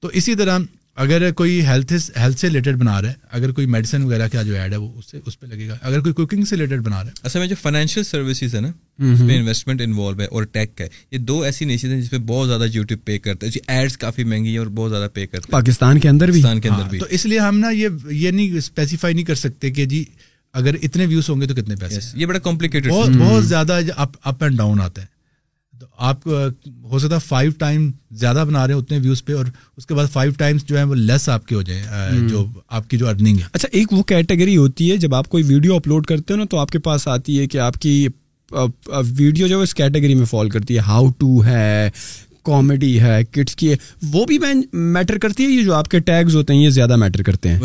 تو 0.00 0.08
اسی 0.20 0.34
طرح 0.36 0.58
اگر 1.00 1.30
کوئی 1.32 1.60
ہیلتھ 1.66 1.92
ہیلتھ 2.20 2.40
سے 2.40 2.46
ریلیٹڈ 2.48 2.76
بنا 2.78 3.00
رہا 3.02 3.08
ہے 3.10 3.14
اگر 3.36 3.50
کوئی 3.52 3.66
میڈیسن 3.74 4.02
وغیرہ 4.04 4.26
کا 4.32 4.42
جو 4.42 4.54
ایڈ 4.56 4.72
ہے 4.72 4.76
وہ 4.78 4.88
اس 4.98 5.04
اس 5.24 5.32
سے 5.32 5.38
پہ 5.40 5.46
لگے 5.54 5.68
گا 5.68 5.76
اگر 5.80 6.00
کوئی 6.00 6.14
کوکنگ 6.14 6.44
سے 6.48 6.56
ریلیٹڈ 6.56 6.80
بنا 6.86 7.02
رہا 7.02 7.08
ہے 7.08 7.26
اصل 7.28 7.38
میں 7.38 7.46
جو 7.48 7.56
فائنینشیل 7.60 8.04
سروسز 8.04 8.54
ہے 8.54 8.60
نا 8.60 8.68
اس 9.12 9.20
میں 9.20 9.38
انویسٹمنٹ 9.38 9.80
انوالو 9.84 10.20
ہے 10.20 10.26
اور 10.26 10.42
ٹیک 10.52 10.80
ہے 10.80 10.88
یہ 11.12 11.18
دو 11.18 11.40
ایسی 11.42 11.64
نشن 11.64 11.92
ہیں 11.92 12.00
جس 12.00 12.10
پہ 12.10 12.18
بہت 12.32 12.48
زیادہ 12.48 12.64
یوٹیوب 12.72 13.04
پے 13.04 13.18
کرتے 13.18 13.46
ہیں 13.46 13.60
ایڈس 13.76 13.96
کافی 14.04 14.24
مہنگی 14.24 14.50
ہیں 14.50 14.58
اور 14.58 14.66
بہت 14.80 14.90
زیادہ 14.90 15.08
پے 15.14 15.26
کرتے 15.26 15.46
ہیں 15.52 15.52
پاکستان 15.52 16.00
کے 16.00 16.08
اندر 16.08 16.30
بھی 16.30 16.42
اندر 16.50 16.68
ہاں، 16.70 16.88
بھی 16.88 16.98
تو 16.98 17.06
اس 17.10 17.26
لیے 17.26 17.38
ہم 17.38 17.58
نا 17.58 17.70
یہ 17.70 17.88
یہ 18.10 18.30
نہیں 18.36 18.56
اسپیسیفائی 18.58 19.14
نہیں 19.14 19.24
کر 19.24 19.34
سکتے 19.44 19.70
کہ 19.78 19.86
جی 19.94 20.04
اگر 20.60 20.76
اتنے 20.82 21.06
ویوز 21.06 21.30
ہوں 21.30 21.40
گے 21.40 21.46
تو 21.46 21.54
کتنے 21.54 21.76
پیسے 21.80 22.00
یہ 22.20 22.26
بڑا 22.26 22.38
کمپلیکیٹڈ 22.50 22.90
بہت 22.90 23.44
زیادہ 23.46 23.80
اپ 23.96 24.42
اینڈ 24.44 24.56
ڈاؤن 24.58 24.80
آتا 24.80 25.02
ہے 25.02 25.10
آپ 26.10 26.26
ہو 26.90 26.98
سکتا 26.98 27.14
ہے 27.14 27.20
فائیو 27.26 27.50
ٹائم 27.58 27.90
زیادہ 28.22 28.44
بنا 28.48 28.66
رہے 28.66 28.74
ہیں 28.74 28.80
اتنے 28.80 28.98
ویوز 29.02 29.24
پہ 29.24 29.32
اور 29.34 29.46
اس 29.76 29.86
کے 29.86 29.94
بعد 29.94 30.06
فائیو 30.12 30.32
ٹائمس 30.38 30.64
جو 30.68 30.86
وہ 30.88 30.94
لیس 30.94 31.28
آپ 31.28 31.46
کے 31.48 31.54
ہو 31.54 31.62
جائیں 31.62 32.28
جو 32.28 32.44
آپ 32.68 32.88
کی 32.90 32.98
جو 32.98 33.08
ارننگ 33.08 33.38
ہے 33.38 33.46
اچھا 33.52 33.68
ایک 33.78 33.92
وہ 33.92 34.02
کیٹیگری 34.12 34.56
ہوتی 34.56 34.90
ہے 34.90 34.96
جب 35.06 35.14
آپ 35.14 35.28
کوئی 35.28 35.42
ویڈیو 35.46 35.76
اپلوڈ 35.76 36.06
کرتے 36.06 36.32
ہو 36.34 36.38
نا 36.38 36.44
تو 36.50 36.58
آپ 36.58 36.70
کے 36.70 36.78
پاس 36.88 37.08
آتی 37.14 37.38
ہے 37.40 37.46
کہ 37.46 37.58
آپ 37.70 37.76
کی 37.82 38.06
ویڈیو 39.18 39.46
جو 39.46 39.60
اس 39.60 39.74
کیٹیگری 39.74 40.14
میں 40.14 40.26
فال 40.30 40.48
کرتی 40.50 40.74
ہے 40.76 40.82
ہاؤ 40.86 41.08
ٹو 41.18 41.44
ہے 41.46 41.88
کامیڈی 42.44 42.98
ہے 43.00 43.18
کٹس 43.32 43.56
کی 43.56 43.70
ہے 43.70 43.76
وہ 44.12 44.24
بھی 44.26 44.38
میٹر 44.72 45.18
کرتی 45.18 45.44
ہے 45.44 45.48
یہ 45.48 45.64
جو 45.64 45.74
آپ 45.74 45.88
کے 45.88 45.98
ٹیگز 46.10 46.36
ہوتے 46.36 46.54
ہیں 46.54 46.60
یہ 46.62 46.70
زیادہ 46.78 46.96
میٹر 46.96 47.22
کرتے 47.30 47.48
ہیں 47.48 47.58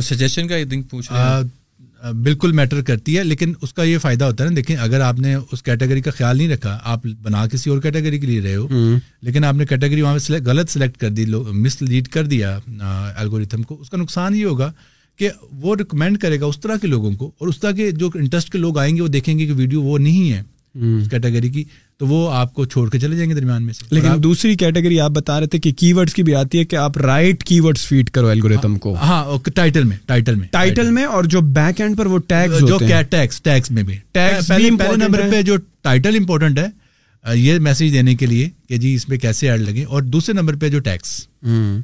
بالکل 2.24 2.52
میٹر 2.56 2.82
کرتی 2.86 3.18
ہے 3.18 3.24
لیکن 3.24 3.54
اس 3.62 3.74
کا 3.74 3.84
یہ 3.84 3.98
فائدہ 4.02 4.26
ہوتا 4.26 4.44
ہے 4.44 4.50
نا 4.50 4.56
دیکھیں 4.56 4.76
اگر 4.76 5.02
آپ 5.02 5.20
نے 5.20 5.34
اس 5.52 5.64
کیٹیگری 5.64 6.02
کا 6.02 6.12
خیال 6.18 6.38
نہیں 6.38 6.48
رکھا 6.50 6.78
آپ 6.92 7.06
بنا 7.24 7.46
کسی 7.52 7.70
اور 7.70 7.80
کیٹیگری 7.82 8.20
کے 8.20 8.28
لیے 8.28 8.42
رہے 8.42 8.56
ہو 8.56 8.68
لیکن 9.26 9.44
آپ 9.46 9.56
نے 9.56 9.66
کیٹیگری 9.70 10.02
وہاں 10.02 10.18
پہ 10.28 10.38
غلط 10.46 10.70
سلیکٹ 10.72 10.98
کر 10.98 11.10
دی 11.10 11.26
مس 11.52 11.82
لیڈ 11.82 12.08
کر 12.14 12.26
دیا 12.26 12.58
الگوریتھم 13.16 13.64
کو 13.68 13.80
اس 13.82 13.90
کا 13.90 13.98
نقصان 13.98 14.36
یہ 14.36 14.46
ہوگا 14.46 14.72
کہ 15.20 15.30
وہ 15.62 15.76
ریکمینڈ 15.80 16.20
کرے 16.22 16.40
گا 16.40 16.46
اس 16.46 16.60
طرح 16.62 16.76
کے 16.82 16.88
لوگوں 16.88 17.12
کو 17.18 17.32
اور 17.40 17.48
اس 17.48 17.60
طرح 17.60 17.72
کے 17.78 17.90
جو 17.92 18.10
انٹرسٹ 18.16 18.50
کے 18.52 18.58
لوگ 18.58 18.78
آئیں 18.80 18.96
گے 18.96 19.02
وہ 19.02 19.08
دیکھیں 19.18 19.38
گے 19.40 19.46
کہ 19.46 19.54
ویڈیو 19.58 19.82
وہ 19.84 19.98
نہیں 20.00 20.32
ہے 20.34 20.42
کیٹیگری 21.12 21.50
کی 21.50 21.64
تو 22.00 22.06
وہ 22.08 22.30
آپ 22.34 22.54
کو 22.54 22.64
چھوڑ 22.72 22.90
کے 22.92 23.00
چلے 23.00 23.16
جائیں 23.16 23.30
گے 23.30 23.36
درمیان 23.36 23.64
میں 23.66 23.74
سے 23.74 23.86
لیکن 23.96 24.22
دوسری 24.24 24.56
کیٹیگری 24.62 25.00
آپ 25.02 25.12
بتا 25.12 25.40
رہے 25.40 25.48
تھے 25.54 25.60
کہ 25.60 25.72
کی 25.78 25.92
ورڈس 26.00 26.14
کی 26.14 26.24
بھی 26.24 26.36
آتی 26.42 26.60
ہے 26.60 26.66
کہ 26.72 26.76
آپ 26.82 26.98
رائٹ 26.98 27.44
کی 27.44 27.60
ورڈس 27.60 27.86
فیڈ 27.88 28.10
کرو 28.18 28.28
الگوریتم 28.30 28.72
ہاں، 28.74 28.80
کو 28.82 28.94
ہاں 28.96 29.38
ٹائٹل 29.56 29.84
میں 29.84 29.98
ٹائٹل 30.08 30.36
میں 30.40 30.48
ٹائٹل 30.52 30.92
میں 30.98 31.04
اور 31.06 31.24
جو 31.36 31.42
بیک 31.58 31.82
اینڈ 31.82 31.98
پر 31.98 32.06
وہ 32.14 32.20
ٹیگز 32.28 32.68
جو 32.68 32.78
ٹیگز 33.10 33.42
ٹیگز 33.42 33.72
میں 33.72 33.84
بھی 33.84 33.98
ٹیگز 34.20 34.48
پہلے 34.48 34.70
پہلے 34.80 35.04
نمبر 35.06 35.28
پہ 35.32 35.42
جو 35.50 35.56
ٹائٹل 35.88 36.18
امپورٹنٹ 36.20 36.60
ہے 36.60 37.36
یہ 37.38 37.60
میسج 37.68 37.94
دینے 37.94 38.16
کے 38.16 38.26
لیے 38.26 38.50
کہ 38.70 38.78
جی 38.84 38.94
اس 38.96 39.10
میں 39.10 39.18
کیسے 39.20 39.50
ایڈ 39.52 39.62
لگے 39.70 39.84
اور 39.86 40.02
دوسرے 40.16 40.34
نمبر 40.42 40.56
پہ 40.60 40.70
جو 40.70 40.80
ٹیکس 40.90 41.16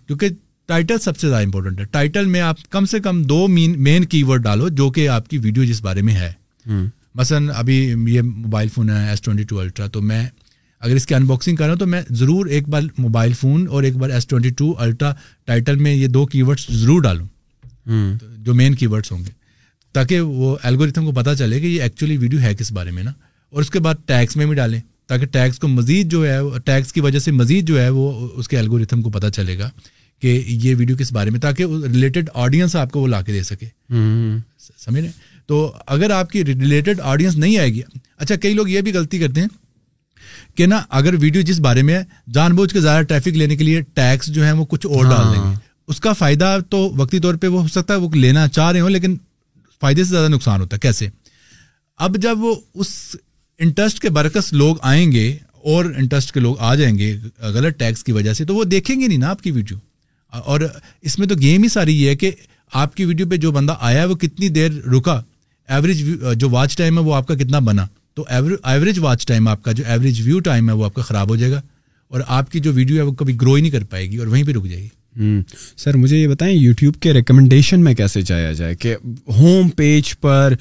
کیونکہ 0.08 0.30
ٹائٹل 0.68 0.98
سب 1.04 1.18
سے 1.20 1.30
زیادہ 1.30 1.44
امپورٹنٹ 1.46 1.80
ہے 1.80 1.86
ٹائٹل 1.92 2.26
میں 2.36 2.42
آپ 2.42 2.62
کم 2.76 2.86
سے 2.92 3.00
کم 3.10 3.24
دو 3.34 3.48
مین 3.58 3.82
مین 3.84 4.06
کی 4.14 4.24
ورڈ 4.28 4.44
ڈالو 4.44 4.68
جو 4.82 4.90
کہ 4.92 5.08
آپ 5.16 5.28
کی 5.30 5.38
ویڈیو 5.46 5.64
جس 5.64 5.82
بارے 5.84 6.02
میں 6.10 6.14
ہے 6.20 6.32
مثلاً 7.20 7.50
ابھی 7.56 7.76
یہ 8.08 8.22
موبائل 8.22 8.70
فون 8.74 8.90
ہے 8.90 9.08
ایس 9.10 9.22
ٹوئنٹی 9.22 9.44
ٹو 9.50 9.60
الٹرا 9.60 9.88
تو 9.94 10.02
میں 10.02 10.24
اگر 10.80 10.96
اس 10.96 11.06
کی 11.08 11.16
ان 11.16 11.26
باکسنگ 11.26 11.56
کر 11.56 11.64
رہا 11.64 11.72
ہوں 11.72 11.80
تو 11.80 11.86
میں 11.88 12.02
ضرور 12.20 12.46
ایک 12.56 12.70
بار 12.70 12.84
موبائل 12.98 13.34
فون 13.40 13.68
اور 13.68 13.84
ایک 13.84 13.98
بار 13.98 14.10
S 14.10 14.28
twenty 14.28 14.50
two 14.58 14.74
ultra 14.84 15.12
title 15.46 15.76
میں 15.86 15.94
یہ 15.94 16.08
دو 16.14 16.26
کی 16.32 16.42
ورڈس 16.44 16.66
ضرور 16.80 17.02
ڈالوں 17.02 17.96
جو 18.46 18.54
مین 18.54 18.76
کی 18.76 18.88
ورڈس 18.94 19.12
ہوں 19.12 19.20
گے 19.26 19.32
تاکہ 19.94 20.20
وہ 20.22 20.56
الگوریتھم 20.64 21.06
کو 21.06 21.12
پتہ 21.20 21.34
چلے 21.38 21.60
کہ 21.60 21.66
یہ 21.66 21.82
ایکچولی 21.84 22.18
ویڈیو 22.18 22.40
ہے 22.42 22.54
کس 22.60 22.72
بارے 22.78 22.92
میں 22.92 23.04
نا 23.04 23.12
اور 23.52 23.62
اس 23.62 23.70
کے 23.72 23.80
بعد 23.88 24.08
ٹیکس 24.08 24.36
میں 24.36 24.46
بھی 24.46 24.56
ڈالیں 24.56 24.80
تاکہ 25.08 25.26
ٹیکس 25.32 25.60
کو 25.60 25.68
مزید 25.68 26.12
جو 26.12 26.26
ہے 26.28 26.38
ٹیکس 26.66 26.94
کی 26.94 27.02
وجہ 27.02 27.20
سے 27.20 27.32
مزید 27.42 27.68
جو 27.68 27.82
ہے 27.82 27.90
وہ 27.98 28.30
اس 28.40 28.48
کے 28.50 28.58
الگوریتھم 28.60 29.02
کو 29.02 29.10
پتہ 29.18 29.28
چلے 29.36 29.58
گا 29.60 29.70
کہ 30.22 30.42
یہ 30.48 30.76
ویڈیو 30.78 30.96
کس 31.00 31.12
بارے 31.14 31.30
میں 31.30 31.40
تاکہ 31.40 31.68
ریلیٹڈ 31.86 32.30
آڈینس 32.44 32.76
آپ 32.82 32.92
کو 32.92 33.00
وہ 33.02 33.08
لا 33.08 33.22
کے 33.22 33.32
دے 33.34 33.44
سکے 33.44 33.66
سمجھ 34.60 35.00
رہے 35.00 35.08
ہیں 35.08 35.33
تو 35.48 35.60
اگر 35.96 36.10
آپ 36.12 36.30
کی 36.32 36.44
ریلیٹڈ 36.46 37.00
آڈینس 37.14 37.36
نہیں 37.38 37.58
آئے 37.58 37.74
گی 37.74 37.82
اچھا 38.18 38.36
کئی 38.42 38.54
لوگ 38.54 38.70
یہ 38.70 38.82
بھی 38.82 38.94
غلطی 38.94 39.20
کرتے 39.20 39.42
ہیں 39.42 39.48
کہ 40.58 40.66
نا 40.66 40.82
اگر 41.00 41.14
ویڈیو 41.22 41.42
جس 41.50 41.60
بارے 41.60 41.82
میں 41.84 42.00
جان 42.34 42.56
بوجھ 42.56 42.74
کے 42.74 42.80
زیادہ 42.80 43.04
ٹریفک 43.06 43.38
لینے 43.38 43.56
کے 43.58 43.64
لیے 43.64 43.82
ٹیکس 44.00 44.28
جو 44.36 44.46
ہے 44.46 44.52
وہ 44.62 44.66
کچھ 44.74 44.86
اور 44.88 45.06
ڈال 45.06 45.32
دیں 45.34 45.42
گے 45.44 45.48
ہاں۔ 45.48 45.56
اس 45.92 46.00
کا 46.00 46.14
فائدہ 46.20 46.58
تو 46.70 46.80
وقتی 46.98 47.20
طور 47.26 47.36
پہ 47.42 47.48
وہ 47.56 47.62
ہو 47.62 47.68
سکتا 47.68 47.94
ہے 47.94 48.00
وہ 48.00 48.10
لینا 48.16 48.48
چاہ 48.48 48.72
رہے 48.72 48.80
ہوں 48.80 48.90
لیکن 48.90 49.16
فائدے 49.82 50.04
سے 50.04 50.10
زیادہ 50.10 50.28
نقصان 50.34 50.62
ہوتا 50.62 50.76
ہے 50.76 50.80
کیسے 50.82 51.08
اب 52.06 52.18
جب 52.26 52.44
وہ 52.44 52.54
اس 52.82 52.90
انٹرسٹ 53.66 54.00
کے 54.02 54.10
برکس 54.20 54.52
لوگ 54.62 54.76
آئیں 54.92 55.12
گے 55.12 55.26
اور 55.74 55.86
انٹرسٹ 55.98 56.32
کے 56.34 56.40
لوگ 56.40 56.60
آ 56.70 56.74
جائیں 56.76 56.98
گے 56.98 57.16
غلط 57.58 57.78
ٹیکس 57.80 58.04
کی 58.04 58.12
وجہ 58.12 58.34
سے 58.34 58.46
تو 58.46 58.56
وہ 58.56 58.64
دیکھیں 58.76 58.96
گے 59.00 59.08
نہیں 59.08 59.18
نا 59.18 59.30
آپ 59.30 59.42
کی 59.42 59.52
ویڈیو 59.58 59.78
اور 60.46 60.60
اس 61.10 61.18
میں 61.20 61.28
تو 61.28 61.36
گیم 61.42 61.64
ہی 61.64 61.68
ساری 61.70 62.02
یہ 62.02 62.10
ہے 62.10 62.16
کہ 62.24 62.32
آپ 62.86 62.96
کی 62.96 63.06
ویڈیو 63.06 63.28
پہ 63.30 63.38
جو 63.44 63.52
بندہ 63.58 63.76
آیا 63.90 64.06
وہ 64.10 64.16
کتنی 64.24 64.48
دیر 64.56 64.72
رکا 64.98 65.22
ایوریج 65.70 66.02
uh, 66.24 66.34
جو 66.40 66.50
واچ 66.50 66.76
ٹائم 66.78 66.98
ہے 66.98 67.04
وہ 67.04 67.14
آپ 67.16 67.28
کا 67.28 67.36
کتنا 67.36 67.60
بنا 67.66 67.86
تو 68.16 68.24
ایوریج 68.72 69.00
واچ 69.02 69.26
ٹائم 69.28 69.48
آپ 69.48 69.64
کا 69.64 69.72
جو 69.78 69.84
ایوریج 69.88 70.22
ویو 70.28 70.40
ٹائم 70.48 70.70
ہے 70.70 70.74
وہ 70.76 70.86
آپ 70.86 70.94
کا 70.94 71.02
خراب 71.02 71.30
ہو 71.30 71.36
جائے 71.36 71.52
گا 71.52 71.62
اور 72.14 72.22
آپ 72.38 72.52
کی 72.52 72.60
جو 72.66 72.74
ویڈیو 72.74 72.98
ہے 72.98 73.02
وہ 73.08 73.12
کبھی 73.22 73.36
گرو 73.42 73.54
ہی 73.56 73.62
نہیں 73.62 73.72
کر 73.72 73.84
پائے 73.90 74.10
گی 74.12 74.18
اور 74.18 74.28
وہیں 74.28 74.44
پہ 74.46 74.52
رک 74.58 74.66
جائے 74.66 74.82
گی 74.82 75.42
سر 75.84 75.96
مجھے 75.98 76.18
یہ 76.18 76.28
بتائیں 76.28 76.54
یوٹیوب 76.56 77.00
کے 77.02 77.14
ریکمنڈیشن 77.14 77.80
میں 77.84 77.94
کیسے 77.96 78.22
جایا 78.30 78.52
جائے 78.60 78.76
کہ 78.76 78.96
ہوم 79.40 79.70
پیج 79.78 80.14
پر 80.22 80.54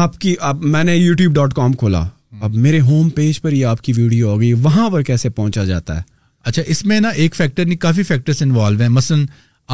آپ 0.00 0.18
کی 0.20 0.34
اب 0.48 0.62
میں 0.74 0.84
نے 0.84 0.96
یوٹیوب 0.96 1.34
ڈاٹ 1.34 1.54
کام 1.54 1.72
کھولا 1.82 2.02
اب 2.40 2.54
میرے 2.66 2.80
ہوم 2.80 3.08
پیج 3.16 3.40
پر 3.42 3.52
یہ 3.52 3.66
آپ 3.66 3.80
کی 3.82 3.92
ویڈیو 3.96 4.28
ہو 4.30 4.40
گئی 4.40 4.52
وہاں 4.66 4.88
پر 4.90 5.02
کیسے 5.10 5.28
پہنچا 5.30 5.64
جاتا 5.64 5.96
ہے 5.96 6.02
اچھا 6.44 6.62
اس 6.66 6.84
میں 6.86 7.00
نا 7.00 7.08
ایک 7.22 7.34
فیکٹر 7.34 7.64
نہیں 7.64 7.78
کافی 7.78 8.02
فیکٹرس 8.02 8.42
انوالو 8.42 8.80
ہیں 8.80 8.88
مثلاً 8.98 9.24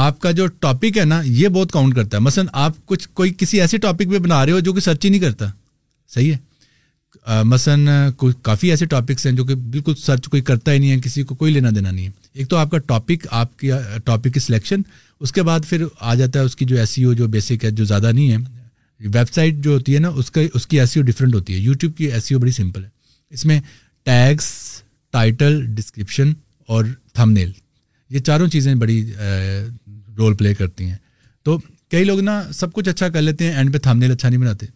آپ 0.07 0.19
کا 0.21 0.31
جو 0.39 0.47
ٹاپک 0.61 0.99
ہے 0.99 1.05
نا 1.05 1.21
یہ 1.25 1.49
بہت 1.49 1.73
کاؤنٹ 1.73 1.95
کرتا 1.95 2.17
ہے 2.17 2.23
مثلا 2.23 2.43
آپ 2.65 2.73
کچھ 2.87 3.09
کوئی 3.15 3.33
کسی 3.39 3.61
ایسے 3.61 3.79
ٹاپک 3.87 4.11
پہ 4.11 4.19
بنا 4.19 4.45
رہے 4.45 4.53
ہو 4.53 4.61
جو 4.61 4.73
کہ 4.73 4.81
سرچ 4.81 5.05
ہی 5.05 5.11
نہیں 5.11 5.21
کرتا 5.21 5.47
صحیح 6.15 6.33
ہے 6.33 7.37
مثلاً 7.45 8.11
کافی 8.43 8.71
ایسے 8.71 8.87
ٹاپکس 8.87 9.27
ہیں 9.27 9.33
جو 9.37 9.45
کہ 9.45 9.55
بالکل 9.55 9.95
سرچ 10.03 10.29
کوئی 10.29 10.43
کرتا 10.43 10.73
ہی 10.73 10.79
نہیں 10.79 10.91
ہے 10.91 10.99
کسی 11.05 11.23
کو 11.25 11.35
کوئی 11.35 11.53
لینا 11.53 11.71
دینا 11.75 11.91
نہیں 11.91 12.07
ہے 12.07 12.11
ایک 12.35 12.49
تو 12.51 12.57
آپ 12.57 12.71
کا 12.71 12.79
ٹاپک 12.93 13.27
آپ 13.41 13.57
کی 13.59 13.71
ٹاپک 14.05 14.35
کی 14.35 14.41
سلیکشن 14.41 14.83
اس 15.21 15.33
کے 15.33 15.43
بعد 15.49 15.69
پھر 15.69 15.85
آ 16.01 16.15
جاتا 16.15 16.39
ہے 16.41 16.45
اس 16.45 16.57
کی 16.57 16.65
جو 16.65 16.77
ایس 16.79 16.89
سی 16.91 17.05
او 17.05 17.13
جو 17.21 17.27
بیسک 17.29 17.65
ہے 17.65 17.71
جو 17.81 17.85
زیادہ 17.85 18.13
نہیں 18.13 18.31
ہے 18.33 19.09
ویب 19.15 19.33
سائٹ 19.35 19.57
جو 19.65 19.71
ہوتی 19.75 19.95
ہے 19.95 20.01
نا 20.01 20.09
اس 20.23 20.31
کا 20.31 20.41
اس 20.55 20.67
کی 20.67 20.81
ایس 20.81 20.91
سی 20.91 21.01
او 21.01 21.07
ڈفرینٹ 21.07 21.35
ہوتی 21.35 21.55
ہے 21.55 21.59
یوٹیوب 21.59 21.97
کی 21.97 22.11
ایس 22.13 22.25
سی 22.25 22.35
او 22.35 22.41
بڑی 22.41 22.51
سمپل 22.61 22.85
ہے 22.85 22.89
اس 23.35 23.45
میں 23.47 23.61
ٹیگس 24.05 24.51
ٹائٹل 25.13 25.65
ڈسکرپشن 25.75 26.33
اور 26.75 26.85
تھم 27.15 27.31
نیل 27.33 27.51
یہ 28.11 28.19
چاروں 28.27 28.47
چیزیں 28.49 28.75
بڑی 28.75 29.03
رول 30.19 30.35
پلے 30.37 30.53
کرتی 30.55 30.85
ہیں 30.85 30.97
تو 31.45 31.59
کئی 31.91 32.05
لوگ 32.05 32.21
نا 32.21 32.41
سب 32.55 32.73
کچھ 32.73 32.89
اچھا 32.89 33.09
کر 33.09 33.21
لیتے 33.23 33.45
ہیں 33.51 33.55
اینڈ 33.57 33.77
پہ 33.77 33.93
نیل 33.95 34.13
اچھا 34.13 34.29
نہیں 34.29 34.41
بناتے 34.41 34.67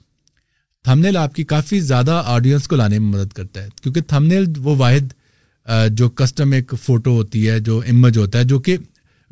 تھمنیل 0.84 1.16
آپ 1.16 1.34
کی 1.34 1.42
کافی 1.50 1.78
زیادہ 1.80 2.22
آڈینس 2.26 2.66
کو 2.68 2.76
لانے 2.76 2.98
میں 2.98 3.08
مدد 3.12 3.32
کرتا 3.32 3.62
ہے 3.62 3.68
کیونکہ 3.82 4.00
تھمنیل 4.08 4.44
وہ 4.62 4.74
واحد 4.78 5.12
جو 5.98 6.08
کسٹم 6.20 6.52
ایک 6.52 6.72
فوٹو 6.82 7.10
ہوتی 7.16 7.48
ہے 7.48 7.58
جو 7.68 7.80
امیج 7.88 8.16
ہوتا 8.18 8.38
ہے 8.38 8.44
جو 8.52 8.58
کہ 8.68 8.76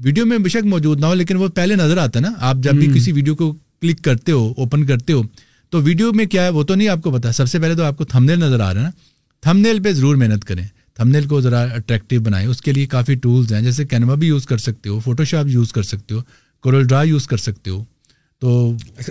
ویڈیو 0.05 0.27
میں 0.27 0.39
بے 0.39 0.49
شک 0.49 0.67
موجود 0.73 1.01
نہ 1.01 1.07
ہو 1.07 1.15
لیکن 1.15 1.37
وہ 1.37 1.49
پہلے 1.55 1.77
نظر 1.77 1.97
آتا 1.99 2.19
ہے 2.19 2.25
نا 2.25 2.33
آپ 2.49 2.57
جب 2.63 2.75
بھی 2.81 2.91
کسی 2.95 3.13
ویڈیو 3.13 3.35
کو 3.37 3.51
کلک 3.81 4.03
کرتے 4.05 4.33
ہو 4.33 4.47
اوپن 4.57 4.87
کرتے 4.87 5.13
ہو 5.13 5.23
تو 5.71 5.81
ویڈیو 5.83 6.13
میں 6.21 6.27
کیا 6.35 6.43
ہے 6.45 6.49
وہ 6.59 6.63
تو 6.69 6.75
نہیں 6.75 6.89
آپ 6.89 7.03
کو 7.03 7.11
پتا 7.17 7.33
سب 7.33 7.49
سے 7.49 7.59
پہلے 7.61 7.75
تو 7.77 7.85
آپ 7.85 7.97
کو 7.97 8.05
تھمنیل 8.13 8.39
نظر 8.41 8.61
آ 8.61 8.73
رہا 8.75 8.81
ہے 8.81 8.85
نا 8.87 8.91
تھمنیل 9.43 9.83
پہ 9.83 9.93
ضرور 9.93 10.17
محنت 10.23 10.45
کریں 10.45 10.65
کو 11.29 11.41
ذرا 11.41 11.63
اٹریکٹیو 11.77 12.23
اس 12.51 12.61
کے 12.63 12.73
لیے 12.73 12.87
کافی 12.95 13.15
ٹولز 13.27 13.53
ہیں 13.53 13.61
جیسے 13.63 13.85
کینوا 13.87 14.15
بھی 14.23 14.27
یوز 14.27 14.47
کر 14.47 14.59
سکتے 14.69 14.89
ہو 14.89 14.99
فوٹو 15.05 15.25
شاپ 15.33 15.49
یوز 15.49 15.73
کر 15.73 15.83
سکتے 15.83 16.15
ہو 16.15 16.21
کورل 16.63 16.87
ڈرا 16.87 17.03
یوز 17.03 17.27
کر 17.27 17.37
سکتے 17.47 17.71
ہو 17.71 17.83
تو 18.41 18.51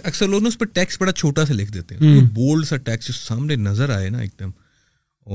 اکثر 0.03 0.27
لوگ 0.27 0.41
نا 0.41 0.47
اس 0.47 0.57
پہ 0.59 0.65
ٹیکس 0.73 0.97
بڑا 1.01 1.11
چھوٹا 1.11 1.45
سا 1.45 1.53
لکھ 1.53 1.71
دیتے 1.71 1.95
ہیں 2.01 2.19
بولڈ 2.33 2.65
سا 2.67 2.75
جو 2.95 3.13
سامنے 3.13 3.55
نظر 3.55 3.89
آئے 3.95 4.09
نا 4.09 4.19
ایک 4.21 4.39
دم 4.39 4.49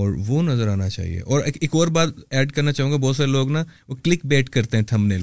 اور 0.03 0.13
وہ 0.27 0.43
نظر 0.43 0.69
آنا 0.69 0.89
چاہیے 0.91 1.21
اور 1.21 1.43
ایک 1.45 1.75
اور 1.75 1.89
بات 1.97 2.09
ایڈ 2.31 2.53
کرنا 2.53 2.73
چاہوں 2.73 2.91
گا 2.93 2.97
بہت 3.01 3.17
سارے 3.17 3.29
لوگ 3.31 3.51
نا 3.53 3.63
وہ 3.89 3.95
کلک 4.05 4.25
بیٹ 4.33 4.49
کرتے 4.51 4.77
ہیں 4.77 4.85
تھم 4.85 5.07
نیل 5.07 5.23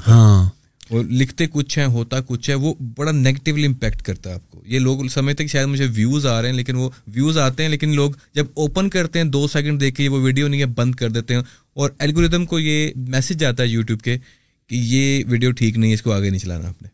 اور 0.92 1.04
لکھتے 1.10 1.46
کچھ 1.52 1.78
ہیں 1.80 1.86
ہوتا 1.92 2.20
کچھ 2.28 2.50
ہے 2.50 2.56
وہ 2.62 2.74
بڑا 2.98 3.12
نگیٹیولی 3.12 3.66
امپیکٹ 3.66 4.02
کرتا 4.06 4.30
ہے 4.30 4.36
آپ 4.36 4.50
کو 4.52 4.62
یہ 4.70 4.80
لوگ 4.80 5.06
سمجھتے 5.14 5.44
کہ 5.44 5.50
شاید 5.52 5.68
مجھے 5.68 5.86
ویوز 5.96 6.26
آ 6.28 6.42
رہے 6.42 6.50
ہیں 6.50 6.56
لیکن 6.56 6.76
وہ 6.76 6.90
ویوز 7.16 7.38
آتے 7.38 7.64
ہیں 7.64 7.70
لیکن 7.70 7.94
لوگ 7.96 8.12
جب 8.36 8.46
اوپن 8.64 8.90
کرتے 8.96 9.20
ہیں 9.20 9.26
دو 9.36 9.46
سیکنڈ 9.54 9.82
دیکھ 9.82 9.96
کے 9.98 10.08
وہ 10.16 10.20
ویڈیو 10.24 10.48
نہیں 10.48 10.62
ہے 10.62 10.66
بند 10.82 10.96
کر 11.02 11.10
دیتے 11.10 11.36
ہیں 11.36 11.42
اور 11.80 11.90
الگوریدم 12.00 12.46
کو 12.46 12.60
یہ 12.60 12.90
میسج 13.16 13.40
جاتا 13.40 13.64
ہے 13.64 13.68
یوٹیوب 13.68 14.02
کے 14.02 14.18
کہ 14.68 14.76
یہ 14.76 15.24
ویڈیو 15.30 15.52
ٹھیک 15.62 15.78
نہیں 15.78 15.90
ہے 15.90 15.94
اس 15.96 16.02
کو 16.02 16.12
آگے 16.14 16.30
نہیں 16.30 16.40
چلانا 16.40 16.68
آپ 16.70 16.82
نے 16.82 16.90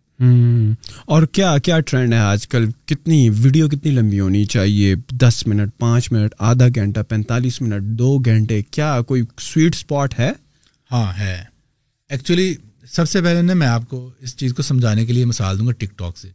اور 1.14 1.24
کیا 1.32 1.58
کیا 1.64 1.80
ٹرینڈ 1.88 2.14
ہے 2.14 2.20
آج 2.20 2.48
کل 2.48 2.70
کتنی 2.88 3.28
ویڈیو 3.40 3.68
کتنی 3.70 3.92
لمبی 3.92 4.20
ہونی 4.20 4.44
چاہیے 4.56 4.94
دس 5.22 5.46
منٹ 5.48 5.78
پانچ 5.80 6.12
منٹ 6.12 6.36
آدھا 6.52 6.68
گھنٹہ 6.76 7.00
پینتالیس 7.10 7.62
منٹ 7.62 7.84
دو 8.00 8.18
گھنٹے 8.26 8.62
کیا 8.72 9.00
کوئی 9.08 9.24
سویٹ 9.42 9.76
اسپاٹ 9.76 10.20
ہے 10.20 10.32
ہاں 10.92 11.12
ہے 11.20 11.40
ایکچولی 12.10 12.54
سب 12.94 13.10
سے 13.10 13.22
پہلے 13.22 13.42
نا 13.42 13.54
میں 13.54 13.68
آپ 13.68 13.84
کو 13.90 14.10
اس 14.24 14.36
چیز 14.38 14.54
کو 14.58 14.62
سمجھانے 14.64 15.06
کے 15.06 15.14
لیے 15.14 15.26
مثال 15.26 15.58
دوں 15.60 15.66
گا 15.68 15.72
ٹک 15.78 15.98
ٹاک 16.00 16.18
سے 16.18 16.30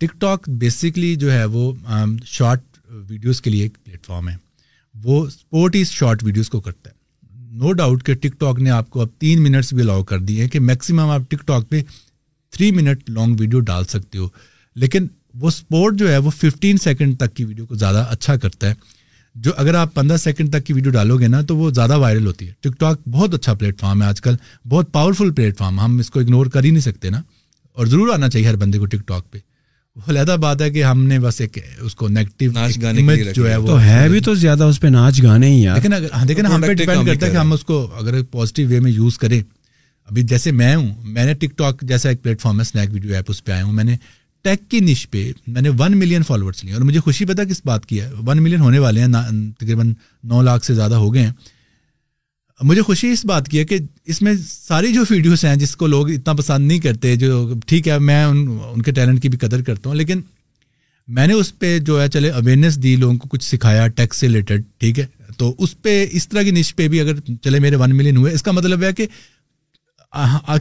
ٹک 0.00 0.20
ٹاک 0.20 0.48
بیسکلی 0.60 1.14
جو 1.22 1.32
ہے 1.32 1.44
وہ 1.52 1.72
شارٹ 2.26 2.60
ویڈیوز 3.08 3.40
کے 3.42 3.50
لیے 3.50 3.62
ایک 3.62 3.76
پلیٹ 3.84 4.06
فارم 4.06 4.28
ہے 4.28 4.34
وہ 5.04 5.20
اسپورٹ 5.26 5.74
ہی 5.74 5.84
شارٹ 5.90 6.24
ویڈیوز 6.24 6.50
کو 6.50 6.60
کرتا 6.60 6.90
ہے 6.90 6.98
نو 7.58 7.72
ڈاؤٹ 7.80 8.02
کہ 8.06 8.14
ٹک 8.20 8.40
ٹاک 8.40 8.58
نے 8.62 8.70
آپ 8.70 8.90
کو 8.90 9.00
اب 9.00 9.08
تین 9.18 9.42
منٹس 9.42 9.72
بھی 9.74 9.82
الاؤ 9.82 10.02
کر 10.10 10.18
دیے 10.28 10.40
ہیں 10.42 10.48
کہ 10.50 10.60
میکسیمم 10.60 11.10
آپ 11.10 11.30
ٹک 11.30 11.46
ٹاک 11.46 11.68
پہ 11.68 11.82
تھری 12.56 12.70
منٹ 12.80 13.10
لانگ 13.10 13.36
ویڈیو 13.40 13.60
ڈال 13.70 13.84
سکتے 13.94 14.18
ہو 14.18 14.28
لیکن 14.84 15.06
وہ 15.40 15.48
اسپورٹ 15.48 15.98
جو 15.98 16.10
ہے 16.12 16.18
وہ 16.18 16.30
ففٹین 16.36 16.76
سیکنڈ 16.84 17.16
تک 17.20 17.34
کی 17.36 17.44
ویڈیو 17.44 17.66
کو 17.66 17.74
زیادہ 17.74 18.04
اچھا 18.10 18.36
کرتا 18.44 18.70
ہے 18.70 18.74
جو 19.36 19.52
اگر 19.56 19.74
آپ 19.74 19.94
پندرہ 19.94 20.16
سیکنڈ 20.16 20.50
تک 20.52 20.64
کی 20.66 20.72
ویڈیو 20.72 20.92
ڈالو 20.92 21.18
گے 21.18 21.28
نا 21.28 21.40
تو 21.48 21.56
وہ 21.56 21.70
زیادہ 21.74 21.96
وائرل 21.98 22.26
ہوتی 22.26 22.48
ہے 22.48 22.52
ٹک 22.60 22.78
ٹاک 22.80 23.00
بہت 23.10 23.34
اچھا 23.34 23.54
پلیٹ 23.54 23.80
فارم 23.80 24.02
ہے 24.02 24.06
آج 24.08 24.20
کل 24.20 24.36
بہت 24.68 24.90
پاورفل 24.92 25.30
پلیٹ 25.34 25.56
فارم 25.58 25.78
ہم 25.80 25.98
اس 25.98 26.10
کو 26.10 26.20
اگنور 26.20 26.46
کر 26.54 26.64
ہی 26.64 26.70
نہیں 26.70 26.80
سکتے 26.82 27.10
نا 27.10 27.20
اور 27.76 27.86
ضرور 27.86 28.12
آنا 28.14 28.28
چاہیے 28.28 28.46
ہر 28.48 28.56
بندے 28.62 28.78
کو 28.78 28.86
ٹک 28.86 29.06
ٹاک 29.08 29.30
پہ 29.32 29.38
علیحدہ 30.08 30.36
بات 30.40 30.60
ہے 30.62 30.70
کہ 30.70 30.84
ہم 30.84 31.02
نے 31.06 31.18
بس 31.20 31.40
ایک 31.40 31.58
اس 31.84 31.94
کو 31.94 32.08
نیگیٹو 32.08 32.52
ناچ 32.52 32.78
گانے 32.82 33.16
جو 33.34 33.48
ہے 33.50 33.56
وہ 33.56 33.82
ہے 33.84 34.08
بھی 34.10 34.20
تو 34.26 34.34
زیادہ 34.34 34.64
اس 34.64 34.80
پہ 34.80 34.86
ناچ 34.88 35.22
گانے 35.22 35.48
ہی 35.50 35.66
ہیں 35.66 35.74
لیکن 35.74 35.92
اگر 35.92 36.24
دیکھیں 36.28 36.44
ہاں، 36.44 36.52
ہم 36.54 36.60
پہ 36.62 36.72
ڈیپینڈ 36.74 37.06
کرتا 37.06 37.26
ہے 37.26 37.30
کہ 37.30 37.36
ہم 37.36 37.52
اس 37.52 37.64
کو 37.64 37.80
اگر 37.98 38.22
پازیٹیو 38.30 38.68
وے 38.68 38.80
میں 38.80 38.90
یوز 38.92 39.18
کریں 39.18 39.40
ابھی 39.40 40.22
جیسے 40.30 40.50
میں 40.60 40.74
ہوں 40.74 40.88
میں 41.16 41.24
نے 41.24 41.34
ٹک 41.40 41.56
ٹاک 41.58 41.80
جیسا 41.88 42.08
ایک 42.08 42.22
پلیٹ 42.22 42.40
فارم 42.40 42.60
ہے 42.60 42.62
اسنیک 42.68 42.92
ویڈیو 42.92 43.14
ایپ 43.14 43.24
اس 43.30 43.44
پہ 43.44 43.52
آیا 43.52 43.62
ہوں 43.64 43.72
میں 43.72 43.84
نے 43.84 43.96
ٹیک 44.42 44.68
کی 44.70 44.78
نش 44.80 45.06
پہ 45.10 45.24
میں 45.52 45.62
نے 45.62 45.68
ون 45.78 45.96
ملین 45.98 46.22
فالوورس 46.26 46.62
لیے 46.64 46.74
اور 46.74 46.82
مجھے 46.82 47.00
خوشی 47.00 47.24
پتا 47.26 48.32
ملین 48.34 48.60
ہونے 48.60 48.78
والے 48.78 49.00
ہیں 49.02 49.06
تقریباً 49.58 49.92
نو 50.28 50.40
لاکھ 50.42 50.64
سے 50.66 50.74
زیادہ 50.74 50.94
ہو 51.02 51.12
گئے 51.14 51.22
ہیں 51.24 51.32
مجھے 52.68 52.82
خوشی 52.82 53.08
اس 53.12 53.24
بات 53.26 53.48
کی 53.48 53.58
ہے 53.58 53.64
کہ 53.64 53.78
اس 54.12 54.20
میں 54.22 54.32
ساری 54.50 54.92
جو 54.94 55.02
ویڈیوز 55.10 55.44
ہیں 55.44 55.54
جس 55.62 55.74
کو 55.82 55.86
لوگ 55.94 56.10
اتنا 56.10 56.32
پسند 56.38 56.66
نہیں 56.68 56.78
کرتے 56.86 57.14
جو 57.22 57.48
ٹھیک 57.66 57.88
ہے 57.88 57.98
میں 58.08 58.22
ان 58.24 58.46
ان 58.72 58.82
کے 58.82 58.92
ٹیلنٹ 58.98 59.22
کی 59.22 59.28
بھی 59.28 59.38
قدر 59.46 59.62
کرتا 59.68 59.88
ہوں 59.90 59.96
لیکن 59.96 60.20
میں 61.18 61.26
نے 61.26 61.32
اس 61.42 61.58
پہ 61.58 61.78
جو 61.88 62.00
ہے 62.02 62.08
چلے 62.16 62.30
اویئرنیس 62.40 62.76
دی 62.82 62.94
لوگوں 62.96 63.16
کو 63.18 63.28
کچھ 63.30 63.44
سکھایا 63.44 63.86
ٹیکس 64.00 64.16
سے 64.20 64.28
ریلیٹڈ 64.28 64.64
ٹھیک 64.78 64.98
ہے 64.98 65.06
تو 65.38 65.54
اس 65.64 65.74
پہ 65.82 66.04
اس 66.18 66.28
طرح 66.28 66.42
کی 66.42 66.50
نش 66.58 66.74
پہ 66.76 66.88
بھی 66.88 67.00
اگر 67.00 67.20
چلے 67.44 67.58
میرے 67.66 67.76
ون 67.82 67.96
ملین 67.96 68.16
ہوئے 68.16 68.32
اس 68.34 68.42
کا 68.42 68.52
مطلب 68.52 68.82
ہے 68.82 68.92
کہ 68.96 69.06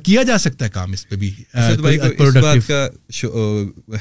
کیا 0.03 0.23
جا 0.23 0.37
سکتا 0.37 0.65
ہے 0.65 0.69
کام 0.73 0.91
اس 0.93 1.07
پہ 1.09 1.15
بھی 1.23 1.31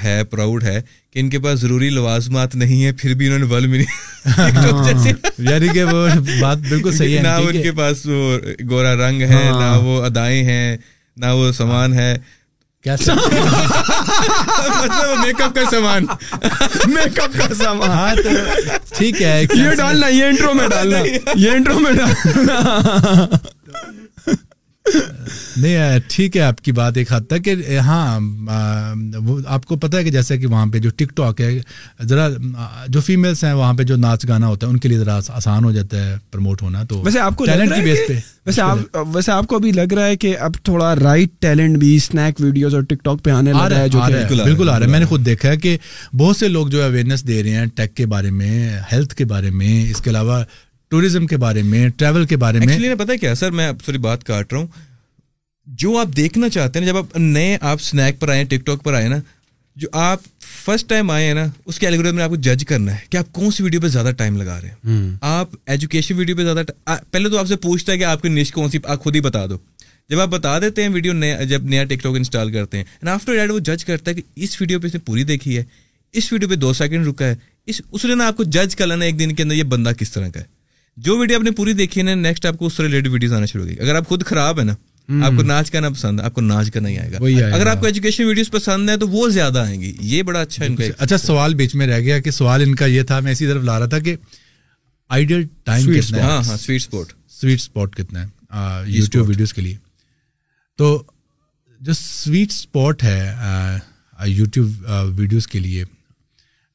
ہے 0.03 0.22
پراؤڈ 0.30 0.62
ہے 0.62 0.80
کہ 1.12 1.18
ان 1.20 1.30
کے 1.30 1.38
پاس 1.44 1.59
ضروری 1.61 1.88
لوازمات 1.90 2.55
نہیں 2.57 2.84
ہے 2.84 2.92
پھر 3.01 3.14
بھی 3.20 3.26
انہوں 3.26 3.38
نے 3.38 3.46
بل 3.55 3.66
ملی 3.66 3.84
ہاں، 4.38 4.51
ہاں، 4.57 5.11
یعنی 5.38 5.68
کہ 5.74 5.84
وہ 5.84 6.07
بات 6.40 6.59
بالکل 6.68 6.96
صحیح 6.96 7.16
ہے 7.16 7.22
نہ 7.22 7.28
ان 7.49 7.62
کے 7.62 7.72
پاس 7.76 8.05
وہ 8.07 8.38
گورا 8.70 8.94
رنگ 9.09 9.22
ہے 9.22 9.42
ہاں۔ 9.49 9.59
نہ 9.61 9.76
وہ 9.84 10.03
ادائیں 10.05 10.42
ہیں 10.44 10.76
نہ 11.22 11.26
وہ 11.36 11.51
سامان 11.61 11.92
ہے 11.99 12.16
مطلب 12.88 13.16
میک 15.22 15.40
اپ 15.42 15.55
کا 15.55 15.62
سامان 15.70 16.07
میک 16.92 17.18
اپ 17.20 17.36
کا 17.38 17.55
سامان 17.55 18.16
ٹھیک 18.96 19.20
ہے 19.22 19.42
یہ 19.55 19.74
ڈالنا 19.76 20.09
یہ 20.09 20.24
انٹرو 20.24 20.55
میں 20.55 20.68
ڈالنا 20.68 20.99
یہ 21.36 21.51
انٹرو 21.51 21.78
میں 21.78 21.92
ڈالنا 21.92 23.26
نہیں 24.95 25.76
ٹھیک 26.09 26.36
ہے 26.36 26.41
آپ 26.43 26.61
کی 26.64 26.72
بات 26.72 26.97
ایک 26.97 27.12
حد 27.12 27.26
تک 27.28 27.45
کہ 27.45 27.78
ہاں 27.86 28.01
آپ 29.55 29.64
کو 29.66 29.76
پتہ 29.76 29.97
ہے 29.97 30.05
کہ 30.05 30.11
جیسے 30.11 30.39
کہ 30.39 30.47
وہاں 30.47 30.66
پہ 30.72 30.78
جو 30.86 30.91
ٹک 30.97 31.16
ٹاک 31.16 31.41
ہے 31.41 31.49
ذرا 32.09 32.28
جو 32.89 33.01
فیمیلس 33.07 33.45
ہیں 33.45 33.53
وہاں 33.53 33.72
پہ 33.78 33.82
جو 33.91 33.97
ناچ 33.97 34.26
گانا 34.28 34.47
ہوتا 34.47 34.66
ہے 34.66 34.72
ان 34.72 34.78
کے 34.78 34.89
لیے 34.89 34.99
ذرا 34.99 35.18
آسان 35.36 35.64
ہو 35.64 35.72
جاتا 35.72 36.05
ہے 36.07 36.16
پروموٹ 36.30 36.62
ہونا 36.62 36.82
تو 36.89 37.01
ویسے 37.05 37.20
آپ 37.20 37.36
کو 37.36 37.45
ٹیلنٹ 37.47 37.74
کی 37.74 37.80
بیس 37.82 37.99
پہ 38.09 38.18
ویسے 38.47 38.62
آپ 38.62 38.99
ویسے 39.14 39.32
آپ 39.32 39.47
کو 39.47 39.57
ابھی 39.57 39.72
لگ 39.72 39.93
رہا 39.97 40.07
ہے 40.07 40.16
کہ 40.22 40.36
اب 40.49 40.53
تھوڑا 40.64 40.95
رائٹ 41.03 41.32
ٹیلنٹ 41.43 41.76
بھی 41.78 41.95
اسنیک 41.97 42.41
ویڈیوز 42.41 42.74
اور 42.74 42.82
ٹک 42.89 43.05
ٹاک 43.05 43.22
پہ 43.24 43.30
آنے 43.30 43.53
لگ 43.53 43.66
رہا 43.72 43.80
ہے 43.80 43.89
جو 43.89 44.01
بالکل 44.45 44.68
آ 44.68 44.78
رہا 44.78 44.86
ہے 44.86 44.91
میں 44.91 45.01
نے 45.01 45.07
خود 45.07 45.26
دیکھا 45.26 45.51
ہے 45.51 45.57
کہ 45.66 45.76
بہت 46.18 46.36
سے 46.36 46.49
لوگ 46.49 46.66
جو 46.72 46.82
ہے 46.82 46.86
اویئرنیس 46.86 47.26
دے 47.28 47.43
رہے 47.43 47.55
ہیں 47.55 47.66
ٹیک 47.76 47.95
کے 47.97 48.07
بارے 48.14 48.30
میں 48.39 48.68
ہیلتھ 48.93 49.14
کے 49.16 49.24
بارے 49.34 49.51
میں 49.61 49.82
اس 49.91 50.01
کے 50.03 50.11
علاوہ 50.11 50.43
ٹوریزم 50.91 51.26
کے 51.26 51.36
بارے 51.36 51.62
میں 51.62 51.89
ٹریول 51.99 52.24
کے 52.26 52.36
بارے 52.45 52.59
میں 52.59 52.95
پتا 52.99 53.14
کیا 53.20 53.34
سر 53.34 53.51
میں 53.59 53.70
سوری 53.86 53.99
بات 54.07 54.22
کاٹ 54.24 54.53
رہا 54.53 54.59
ہوں 54.61 54.66
جو 55.80 55.97
آپ 55.99 56.16
دیکھنا 56.16 56.49
چاہتے 56.49 56.78
ہیں 56.78 56.86
جب 56.86 56.97
آپ 56.97 57.16
نئے 57.18 57.57
آپ 57.61 57.78
اسنیک 57.80 58.20
پر 58.20 58.28
آئے 58.32 58.45
ٹک 58.51 58.64
ٹاک 58.66 58.82
پر 58.84 58.95
آئے 58.95 59.09
نا 59.09 59.16
جو 59.82 59.89
آپ 60.03 60.20
فرسٹ 60.64 60.89
ٹائم 60.89 61.11
آئے 61.11 61.26
ہیں 61.26 61.34
نا 61.34 61.45
اس 61.66 61.78
کے 61.78 61.89
میں 61.99 62.22
آپ 62.24 62.30
کو 62.30 62.36
جج 62.47 62.64
کرنا 62.68 62.95
ہے 62.95 62.99
کہ 63.11 63.16
آپ 63.16 63.32
کون 63.32 63.51
سی 63.51 63.62
ویڈیو 63.64 63.80
پہ 63.80 63.89
زیادہ 63.97 64.11
ٹائم 64.18 64.36
لگا 64.36 64.61
رہے 64.62 64.68
ہیں 64.95 65.12
آپ 65.34 65.49
ایجوکیشن 65.74 66.14
ویڈیو 66.18 66.36
پہ 66.36 66.43
زیادہ 66.45 66.62
پہلے 67.11 67.28
تو 67.30 67.39
آپ 67.39 67.47
سے 67.49 67.57
پوچھتا 67.66 67.93
ہے 67.93 67.99
کہ 67.99 68.05
آپ 68.05 68.22
کی 68.22 68.28
نش 68.28 68.53
کون 68.53 68.70
سی 68.70 68.78
آپ 68.82 69.03
خود 69.05 69.16
ہی 69.16 69.20
بتا 69.28 69.45
دو 69.51 69.59
جب 70.11 70.20
آپ 70.20 70.28
بتا 70.28 70.59
دیتے 70.61 70.82
ہیں 70.82 70.89
ویڈیو 70.95 71.12
جب 71.49 71.64
نیا 71.68 71.84
ٹک 71.84 72.03
ٹاک 72.03 72.16
انسٹال 72.16 72.53
کرتے 72.53 72.76
ہیں 72.78 73.09
آفٹر 73.11 73.34
ڈیٹ 73.36 73.51
وہ 73.51 73.59
جج 73.72 73.84
کرتا 73.84 74.11
ہے 74.11 74.14
کہ 74.16 74.22
اس 74.45 74.61
ویڈیو 74.61 74.80
پہ 74.80 74.86
اس 74.86 74.95
نے 74.95 75.01
پوری 75.07 75.24
دیکھی 75.32 75.57
ہے 75.59 75.64
اس 76.18 76.32
ویڈیو 76.32 76.49
پہ 76.49 76.55
دو 76.64 76.72
سیکنڈ 76.80 77.07
رکا 77.09 77.26
ہے 77.28 77.34
اس 77.70 77.80
اس 77.91 78.05
نا 78.16 78.26
آپ 78.26 78.36
کو 78.36 78.45
جج 78.57 78.76
کر 78.76 78.86
لینا 78.86 79.05
ایک 79.05 79.18
دن 79.18 79.34
کے 79.34 79.43
اندر 79.43 79.55
یہ 79.55 79.62
بندہ 79.74 79.91
کس 79.99 80.12
طرح 80.12 80.28
کا 80.34 80.41
ہے 80.41 80.45
جو 81.07 81.16
ویڈیو 81.18 81.36
آپ 81.38 81.42
نے 81.44 81.51
پوری 81.57 81.72
دیکھی 81.78 82.03
نا 82.03 82.14
نیکسٹ 82.20 82.46
آپ 82.46 82.57
کو 82.59 82.66
اس 82.66 82.72
سے 82.76 82.82
ریلیٹڈ 82.82 83.09
ویڈیوز 83.09 83.32
آنا 83.32 83.46
شروع 83.46 83.64
گئی 83.66 83.78
اگر 83.80 83.94
آپ 83.94 84.09
خود 84.09 84.22
خراب 84.26 84.59
ہے 84.61 84.64
نا 84.64 84.72
آپ 85.26 85.32
کو 85.36 85.42
ناچ 85.42 85.70
کرنا 85.70 85.88
پسند 85.90 86.20
ہے 86.20 86.24
آپ 86.24 86.32
کو 86.34 86.40
ناچ 86.40 86.70
کرنا 86.72 86.88
ہی 86.88 86.99
آئے 86.99 87.11
گا 87.12 87.46
اگر 87.57 87.66
آپ 87.72 87.80
کو 87.80 87.86
ایجوکیشن 87.86 88.24
ویڈیوز 88.24 88.51
پسند 88.51 88.90
ہے 88.90 88.96
تو 89.03 89.09
وہ 89.09 89.28
زیادہ 89.36 89.59
آئیں 89.59 89.80
گی 89.80 89.92
یہ 90.12 90.22
بڑا 90.30 90.40
اچھا 90.40 90.64
ان 90.64 90.76
کا 90.76 90.84
اچھا 90.99 91.18
سوال 91.18 91.55
بیچ 91.61 91.74
میں 91.82 91.86
رہ 91.86 92.01
گیا 92.09 92.18
کہ 92.20 92.30
سوال 92.40 92.62
ان 92.66 92.74
کا 92.80 92.86
یہ 92.94 93.03
تھا 93.11 93.20
میں 93.26 93.32
اسی 93.32 93.46
طرف 93.46 93.62
لا 93.68 93.78
رہا 93.78 93.86
تھا 93.94 93.99
کہ 94.09 94.16
آئیڈیل 95.18 95.46
ٹائم 95.70 95.86
کتنا 95.92 96.18
ہے 96.18 96.22
ہاں، 96.22 96.42
ہاں، 96.49 97.86
کتنا 97.96 98.24
تو 100.78 100.92
جو 101.86 101.92
سویٹ 101.99 102.51
اسپاٹ 102.51 103.03
ہے 103.05 103.20
یوٹیوب 104.28 104.90
ویڈیوز 105.18 105.46
کے 105.49 105.59
لیے 105.61 105.84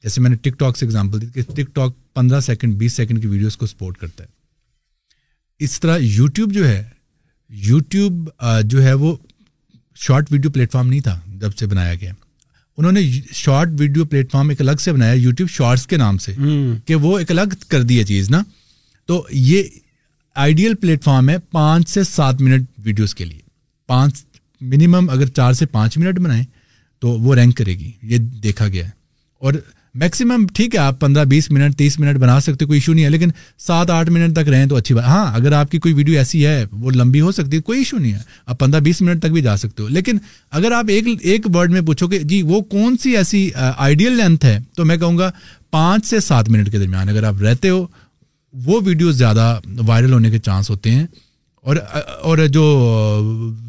جیسے 0.04 0.22
میں 0.22 0.30
نے 0.30 0.36
ٹک 0.42 0.58
ٹاک 0.60 0.78
سے 0.78 0.86
اگزامپل 0.86 1.22
دی 1.22 1.28
کہ 1.34 1.42
ٹک 1.56 1.76
ٹاک 1.76 1.94
پندرہ 2.16 2.40
سیکنڈ 2.48 2.76
بیس 2.78 2.94
سیکنڈ 2.94 3.22
کی 3.22 3.28
ویڈیوز 3.28 3.58
کو 3.58 3.66
سپورٹ 3.68 3.98
کرتا 3.98 4.24
ہے 4.24 5.66
اس 5.66 5.80
طرح 5.80 5.98
یوٹیوب 6.02 6.54
جو 6.54 6.68
ہے 6.68 6.84
یوٹیوب 7.68 8.30
جو 8.72 8.84
ہے 8.84 8.94
وہ 9.04 9.16
شارٹ 10.06 10.32
ویڈیو 10.32 10.52
پلیٹ 10.52 10.72
فارم 10.72 10.88
نہیں 10.88 11.00
تھا 11.08 11.20
جب 11.42 11.56
سے 11.58 11.68
بنایا 11.74 11.94
گیا 12.02 12.12
انہوں 12.78 12.92
نے 12.92 13.02
شارٹ 13.34 13.80
ویڈیو 13.80 14.06
پلیٹ 14.12 14.32
فارم 14.32 14.50
ایک 14.50 14.62
الگ 14.62 14.76
سے 14.84 14.92
بنایا 14.94 15.14
یوٹیوب 15.14 15.50
شارٹس 15.50 15.86
کے 15.88 15.98
نام 15.98 16.18
سے 16.26 16.34
کہ 16.86 16.96
وہ 17.04 17.18
ایک 17.20 17.32
الگ 17.32 17.54
کر 17.70 17.84
دی 17.94 18.04
چیز 18.08 18.30
نا 18.32 18.42
تو 19.08 19.24
یہ 19.48 19.64
آئیڈیل 20.46 20.76
پلیٹ 20.82 21.04
فارم 21.04 21.30
ہے 21.30 21.38
پانچ 21.52 21.90
سے 21.90 22.04
سات 22.10 22.42
منٹ 22.42 22.66
ویڈیوز 22.86 23.14
کے 23.16 23.26
لیے 23.26 23.40
پانچ 23.88 24.24
منیمم 24.74 25.10
اگر 25.14 25.28
چار 25.40 25.54
سے 25.54 25.66
پانچ 25.72 25.98
منٹ 25.98 26.20
بنائیں 26.20 26.44
تو 27.02 27.10
وہ 27.20 27.36
رینک 27.36 27.58
کرے 27.58 27.74
گی 27.80 27.92
یہ 28.14 28.18
دیکھا 28.44 28.68
گیا 28.68 28.86
ہے 28.86 28.92
اور 29.46 29.54
میکسیمم 30.02 30.46
ٹھیک 30.56 30.74
ہے 30.76 30.80
آپ 30.80 31.00
پندرہ 31.00 31.24
بیس 31.30 31.50
منٹ 31.52 31.78
تیس 31.78 31.98
منٹ 32.00 32.18
بنا 32.20 32.40
سکتے 32.42 32.66
کوئی 32.66 32.78
ایشو 32.78 32.94
نہیں 32.94 33.04
ہے 33.06 33.10
لیکن 33.10 33.30
سات 33.66 33.90
آٹھ 33.92 34.10
منٹ 34.12 34.36
تک 34.36 34.48
رہیں 34.50 34.66
تو 34.68 34.76
اچھی 34.76 34.96
بات 34.96 35.04
ہاں 35.06 35.36
اگر 35.36 35.52
آپ 35.54 35.72
کی 35.72 35.80
کوئی 35.80 35.94
ویڈیو 35.94 36.18
ایسی 36.18 36.46
ہے 36.46 36.64
وہ 36.72 36.92
لمبی 36.96 37.22
ہو 37.22 37.32
سکتی 37.32 37.58
ہے 37.58 37.62
کوئی 37.62 37.80
ایشو 37.80 37.98
نہیں 37.98 38.14
ہے 38.14 38.20
آپ 38.46 38.60
پندرہ 38.60 38.80
بیس 38.84 39.02
منٹ 39.02 39.22
تک 39.24 39.32
بھی 39.32 39.42
جا 39.42 39.56
سکتے 39.58 39.84
ہو 39.84 39.88
لیکن 39.88 40.18
اگر 40.62 40.72
آپ 40.78 40.86
ایک 40.94 41.08
ایک 41.22 41.48
ورڈ 41.56 41.72
میں 41.72 41.82
پوچھو 41.88 42.08
کہ 42.08 42.20
جی 42.32 42.42
وہ 42.46 42.62
کون 42.72 42.98
سی 43.04 43.16
ایسی 43.18 43.50
آئیڈیل 43.76 44.18
لینتھ 44.18 44.46
ہے 44.46 44.58
تو 44.76 44.86
میں 44.86 44.98
کہوں 44.98 45.18
گا 45.18 45.30
پانچ 45.72 46.06
سے 46.08 46.20
سات 46.28 46.50
منٹ 46.50 46.72
کے 46.72 46.80
درمیان 46.80 47.10
اگر 47.10 47.24
آپ 47.28 47.42
رہتے 47.44 47.70
ہو 47.70 47.86
وہ 48.66 48.80
ویڈیو 48.86 49.12
زیادہ 49.12 49.60
وائرل 49.88 50.14
ہونے 50.14 50.30
کے 50.32 50.40
چانس 50.40 50.70
ہوتے 50.70 50.92
ہیں 50.92 51.06
اور 51.64 51.76
اور 52.22 52.48
جو 52.54 52.64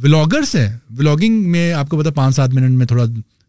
ولاگرس 0.02 0.54
ہیں 0.56 0.68
ولاگنگ 0.98 1.50
میں 1.52 1.72
آپ 1.72 1.88
کو 1.88 2.00
پتا 2.00 2.10
پانچ 2.14 2.36
سات 2.36 2.54
منٹ 2.54 2.78
میں 2.78 2.86
تھوڑا 2.86 3.04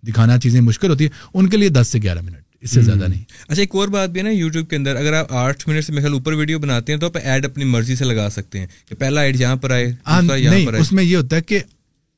دکھانا 0.07 0.39
چیزیں 0.39 0.61
مشکل 0.61 0.89
ہوتی 0.89 1.03
ہیں 1.03 1.11
ان 1.33 1.47
کے 1.49 1.57
لیے 1.57 1.69
دس 1.69 1.87
سے 1.91 1.99
گیارہ 2.03 2.21
منٹ 2.21 2.43
اس 2.65 2.71
سے 2.73 2.81
زیادہ 2.81 3.07
نہیں 3.09 3.23
اچھا 3.47 3.61
ایک 3.61 3.75
اور 3.81 3.87
بات 3.95 4.09
بھی 4.09 4.19
ہے 4.19 4.23
نا 4.25 4.29
یوٹیوب 4.31 4.69
کے 4.69 4.75
اندر 4.75 4.95
اگر 4.95 5.13
آپ 5.19 5.31
آٹھ 5.41 5.65
منٹ 5.69 5.85
سے 5.85 5.91
میرے 5.93 6.01
خیال 6.01 6.13
اوپر 6.13 6.33
ویڈیو 6.39 6.59
بناتے 6.59 6.93
ہیں 6.93 6.99
تو 6.99 7.05
آپ 7.07 7.17
ایڈ 7.23 7.45
اپنی 7.45 7.65
مرضی 7.73 7.95
سے 7.95 8.05
لگا 8.05 8.29
سکتے 8.35 8.59
ہیں 8.59 8.67
کہ 8.87 8.95
پہلا 9.03 9.21
ایڈ 9.27 9.39
یہاں 9.41 9.55
پر 9.65 9.71
آئے 9.77 9.91
نہیں 10.05 10.67
اس 10.79 10.91
میں 10.99 11.03
یہ 11.03 11.15
ہوتا 11.17 11.35
ہے 11.35 11.41
کہ 11.51 11.59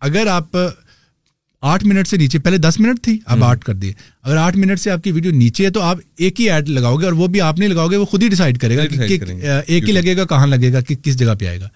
اگر 0.10 0.28
آپ 0.36 0.58
آٹھ 1.74 1.86
منٹ 1.88 2.08
سے 2.08 2.18
نیچے 2.18 2.39
پہلے 2.39 2.58
دس 2.68 2.80
منٹ 2.80 3.04
تھی 3.04 3.18
اب 3.36 3.43
آٹھ 3.43 3.66
کر 3.66 3.74
دیے 3.82 3.93
اگر 4.24 4.36
آٹھ 4.38 4.58
منٹ 4.64 4.80
سے 4.80 4.91
آپ 4.91 5.04
کی 5.04 5.12
ویڈیو 5.12 5.32
نیچے 5.36 5.66
ہے 5.66 5.70
تو 5.78 5.82
آپ 5.82 5.98
ایک 6.26 6.41
ہی 6.41 6.50
ایڈ 6.52 6.70
لگاؤ 6.70 6.98
گے 7.00 7.06
اور 7.06 7.14
وہ 7.22 7.28
بھی 7.36 7.41
آپ 7.41 7.60
نہیں 7.60 7.70
لگاؤ 7.70 7.88
گے 7.91 7.95
وہ 7.98 8.06
خود 8.14 8.24
ہی 8.24 8.28
ڈیسائڈ 8.30 8.58
کرے 8.62 8.78
گا 8.78 8.86
کہ 9.08 9.18
ایک 9.43 9.89
ہی 9.89 9.93
لگے 9.93 10.18
گا 10.18 10.26
کہاں 10.36 10.48
لگے 10.48 10.72
گا 10.74 10.82
کہ 10.88 10.95
کس 11.04 11.18
جگہ 11.20 11.36
پہ 11.39 11.48
آئے 11.48 11.60
گا 11.62 11.68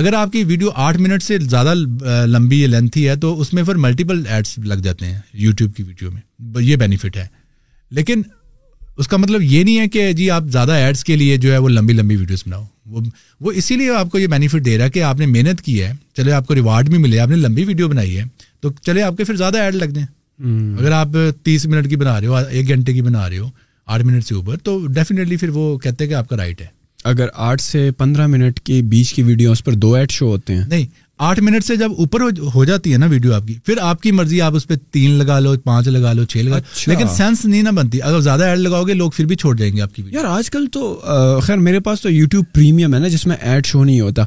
اگر 0.00 0.12
آپ 0.14 0.32
کی 0.32 0.42
ویڈیو 0.44 0.70
آٹھ 0.86 0.96
منٹ 1.00 1.22
سے 1.22 1.38
زیادہ 1.40 1.74
لمبی 2.34 2.60
یا 2.60 2.68
لینتھی 2.68 3.08
ہے 3.08 3.16
تو 3.24 3.38
اس 3.40 3.52
میں 3.54 3.62
پھر 3.64 3.74
ملٹیپل 3.86 4.22
ایڈس 4.30 4.58
لگ 4.72 4.80
جاتے 4.88 5.06
ہیں 5.06 5.18
یوٹیوب 5.44 5.74
کی 5.76 5.82
ویڈیو 5.82 6.10
میں 6.10 6.62
یہ 6.62 6.76
بینیفٹ 6.84 7.16
ہے 7.16 7.26
لیکن 7.94 8.22
اس 8.98 9.08
کا 9.08 9.16
مطلب 9.16 9.42
یہ 9.42 9.64
نہیں 9.64 9.78
ہے 9.78 9.88
کہ 9.94 10.12
جی 10.18 10.28
آپ 10.30 10.44
زیادہ 10.52 10.72
ایڈس 10.72 11.04
کے 11.04 11.16
لیے 11.16 11.36
جو 11.38 11.52
ہے 11.52 11.56
وہ 11.58 11.62
وہ 11.62 11.68
وہ 11.72 11.78
لمبی 11.78 11.92
لمبی 11.94 12.16
ویڈیوز 12.16 12.42
بناؤ 12.46 13.50
اسی 13.58 13.76
لیے 13.76 13.90
آپ 13.96 14.10
کو 14.10 14.18
یہ 14.18 14.26
بینیفٹ 14.32 14.64
دے 14.64 14.76
رہا 14.78 14.84
ہے 14.84 14.90
کہ 14.90 15.02
آپ 15.02 15.18
نے 15.18 15.26
محنت 15.26 15.60
کی 15.62 15.82
ہے 15.82 15.92
چلے 16.16 16.32
آپ 16.32 16.46
کو 16.46 16.54
ریوارڈ 16.54 16.88
بھی 16.90 16.98
ملے 16.98 17.18
آپ 17.20 17.28
نے 17.28 17.36
لمبی 17.36 17.64
ویڈیو 17.64 17.88
بنائی 17.88 18.16
ہے 18.18 18.24
تو 18.60 18.70
چلے 18.86 19.02
آپ 19.02 19.16
کے 19.16 19.24
پھر 19.24 19.36
زیادہ 19.36 19.58
ایڈ 19.62 19.74
لگ 19.74 19.84
لگنے 19.86 20.04
اگر 20.80 20.92
آپ 20.92 21.16
تیس 21.44 21.66
منٹ 21.66 21.88
کی 21.90 21.96
بنا 21.96 22.20
رہے 22.20 22.26
ہو 22.26 22.36
ایک 22.50 22.68
گھنٹے 22.74 22.92
کی 22.92 23.02
بنا 23.02 23.28
رہے 23.28 23.38
ہو 23.38 23.48
آٹھ 23.94 24.02
منٹ 24.06 24.24
سے 24.26 24.34
اوپر 24.34 24.56
تو 24.68 24.78
ڈیفینیٹلی 24.86 25.36
پھر 25.36 25.48
وہ 25.58 25.76
کہتے 25.84 26.04
ہیں 26.04 26.10
کہ 26.10 26.14
آپ 26.14 26.28
کا 26.28 26.36
رائٹ 26.36 26.60
ہے 26.60 26.66
اگر 27.10 27.28
آٹھ 27.48 27.62
سے 27.62 27.90
پندرہ 27.98 28.26
منٹ 28.26 28.60
کے 28.66 28.80
بیچ 28.92 29.12
کی 29.14 29.22
ویڈیو 29.22 29.50
اس 29.52 29.62
پر 29.64 29.72
دو 29.82 29.92
ایڈ 29.94 30.10
شو 30.10 30.26
ہوتے 30.30 30.54
ہیں 30.56 30.64
نہیں 30.68 30.84
آٹھ 31.24 31.38
منٹ 31.40 31.64
سے 31.64 31.74
جب 31.76 31.90
اوپر 31.98 32.20
ہو 32.54 32.64
جاتی 32.64 32.92
ہے 32.92 32.96
نا 32.98 33.06
ویڈیو 33.10 33.32
آپ 33.34 33.46
کی 33.46 33.54
پھر 33.66 33.76
آپ 33.82 34.00
کی 34.02 34.10
مرضی 34.12 34.40
آپ 34.42 34.54
اس 34.56 34.66
پہ 34.68 34.74
تین 34.92 35.10
لگا 35.18 35.38
لو 35.40 35.52
پانچ 35.64 35.86
لگا 35.88 36.12
لو 36.12 36.24
چھ 36.30 36.36
لگا 36.38 36.56
اچھا۔ 36.56 36.90
لیکن 36.90 37.06
سینس 37.16 37.44
نہیں 37.44 37.62
نہ 37.62 37.68
بنتی 37.76 38.02
اگر 38.02 38.20
زیادہ 38.20 38.44
ایڈ 38.44 38.58
لگاؤ 38.58 38.82
گے 38.86 38.94
لوگ 38.94 39.10
پھر 39.16 39.26
بھی 39.26 39.36
چھوڑ 39.42 39.54
جائیں 39.56 39.72
گے 39.76 39.80
آپ 39.82 39.94
کی 39.94 40.02
یار 40.12 40.24
آج 40.28 40.50
کل 40.50 40.66
تو 40.72 41.40
خیر 41.44 41.56
میرے 41.68 41.80
پاس 41.86 42.00
تو 42.02 42.10
یوٹیوب 42.10 42.44
پریمیم 42.54 42.94
ہے 42.94 42.98
نا 42.98 43.08
جس 43.08 43.26
میں 43.26 43.36
ایڈ 43.40 43.66
شو 43.66 43.82
نہیں 43.84 44.00
ہوتا 44.00 44.24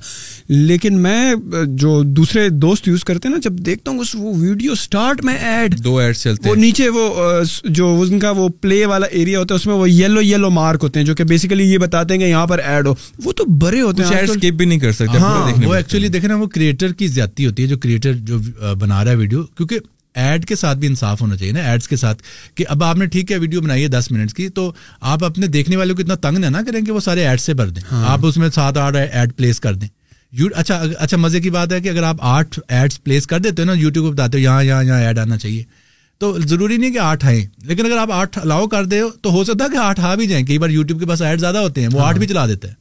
لیکن 0.48 0.98
میں 1.02 1.34
جو 1.68 2.02
دوسرے 2.04 2.48
دوست 2.64 2.88
یوز 2.88 3.04
کرتے 3.06 3.28
ہیں 3.28 3.36
نا 3.36 3.42
جب 3.44 3.58
دیکھتا 3.66 3.92
ہوں 3.92 4.00
اس 4.00 4.16
وہ 4.20 4.34
ویڈیو 4.38 4.72
اسٹارٹ 4.72 5.24
میں 5.26 5.38
ایڈ 5.52 5.78
دو 5.84 5.98
ایڈ 5.98 6.16
چلتے 6.18 6.50
ہیں 6.50 6.56
نیچے 6.64 6.90
وہ 6.96 7.30
جو 7.68 7.92
ان 8.10 8.20
کا 8.20 8.32
وہ 8.38 8.50
پلے 8.62 8.84
والا 8.94 9.08
ایریا 9.12 9.40
ہوتا 9.40 9.54
ہے 9.56 9.60
اس 9.60 9.68
میں 9.68 9.76
وہ 9.76 9.90
یلو 9.90 10.22
یلو 10.24 10.50
مارک 10.58 10.84
ہوتے 10.84 11.00
ہیں 11.00 11.06
جو 11.08 11.16
کہ 11.16 11.24
بیسیکلی 11.36 11.72
یہ 11.72 11.78
بتاتے 11.86 12.14
ہیں 12.14 12.22
کہ 12.22 12.28
یہاں 12.30 12.46
پر 12.48 12.60
ایڈ 12.66 12.88
ہو 12.88 12.94
وہ 13.24 13.32
تو 13.38 13.46
بڑے 13.68 13.82
ہوتے 13.82 14.04
ہیں 14.04 14.80
ہاں۔ 15.20 15.38
وہ 15.66 15.74
ایکچولی 15.76 16.08
دیکھ 16.08 16.26
رہے 16.26 16.34
ہیں 16.34 16.42
وہ 16.42 16.48
کریٹ 16.54 16.78
کریٹر 16.80 16.94
کی 16.98 17.08
زیادتی 17.08 17.46
ہوتی 17.46 17.64
ہے 17.64 17.68
جو 17.68 17.78
کریٹر 17.80 18.14
جو 18.28 18.38
بنا 18.80 19.04
رہا 19.04 19.12
ہے 19.12 19.16
ویڈیو 19.18 19.44
کیونکہ 19.58 19.80
ایڈ 20.22 20.46
کے 20.48 20.56
ساتھ 20.56 20.78
بھی 20.78 20.88
انصاف 20.88 21.22
ہونا 21.22 21.36
چاہیے 21.38 21.52
نا 21.54 21.76
کے 21.90 21.96
ساتھ 22.04 22.22
کہ 22.56 22.66
اب 22.74 22.84
آپ 22.84 22.98
نے 22.98 23.06
ٹھیک 23.16 23.32
ہے 23.32 23.38
ویڈیو 23.44 23.62
بنائی 23.62 23.84
ہے 23.84 23.88
دس 23.98 24.12
منٹس 24.12 24.34
کی 24.34 24.48
تو 24.60 24.72
آپ 25.14 25.24
اپنے 25.26 25.48
دیکھنے 25.58 25.78
والوں 25.78 25.96
کو 25.96 26.02
اتنا 26.02 26.16
تنگ 26.28 26.38
نہ 26.38 26.56
نہ 26.58 26.64
کریں 26.68 26.82
کہ 26.86 26.92
وہ 26.92 27.00
سارے 27.08 27.28
ایڈ 27.28 27.40
سے 27.40 27.54
بھر 27.62 27.70
دیں 27.76 27.82
ہاں۔ 27.92 28.04
آپ 28.12 28.26
اس 28.28 28.38
میں 28.44 28.50
سات 28.56 28.78
آٹھ 28.86 28.96
ایڈ 28.98 29.36
پلیس 29.38 29.60
کر 29.66 29.74
دیں 29.82 29.88
اچھا 30.56 30.82
اچھا 31.04 31.18
مزے 31.18 31.40
کی 31.42 31.50
بات 31.50 31.72
ہے 31.74 31.80
کہ 31.82 31.90
اگر 31.90 32.04
آپ 32.04 32.16
آٹھ 32.32 32.60
ایڈس 32.68 33.04
پلیس 33.04 33.28
کر 33.28 33.40
دیتے 33.46 33.62
ہیں 33.62 33.68
نا 33.68 33.74
یوٹیوب 33.82 34.06
کو 34.06 34.12
بتاتے 34.12 34.38
ہو 34.38 34.42
یہاں 34.44 34.64
یہاں 34.64 34.84
یہاں 34.84 35.00
ایڈ 35.06 35.20
آنا 35.20 35.38
چاہیے 35.38 35.64
تو 36.20 36.38
ضروری 36.40 36.78
نہیں 36.78 36.92
کہ 36.94 37.00
آٹھ 37.00 37.26
آئیں 37.26 37.42
لیکن 37.68 37.86
اگر 37.86 37.98
آپ 37.98 38.12
آٹھ 38.12 38.38
الاؤ 38.40 38.68
کر 38.76 38.86
دے 38.94 39.02
تو 39.22 39.32
ہو 39.32 39.44
سکتا 39.44 39.64
ہے 39.66 39.70
کہ 39.74 39.78
آٹھ 39.86 40.00
آ 40.00 40.14
بھی 40.22 40.28
جائیں 40.28 40.46
کئی 40.46 40.58
بار 40.60 40.70
یوٹیوب 40.70 41.00
کے 41.00 41.06
پاس 41.08 41.22
ایڈ 41.22 41.40
زیادہ 41.40 41.58
ہوتے 41.68 41.82
ہیں 41.82 41.88
وہ 41.94 42.00
ہاں۔ 42.00 42.08
آٹھ 42.08 42.18
بھی 42.20 42.28
چلا 42.28 42.46
دیتا 42.48 42.68
ہے 42.68 42.74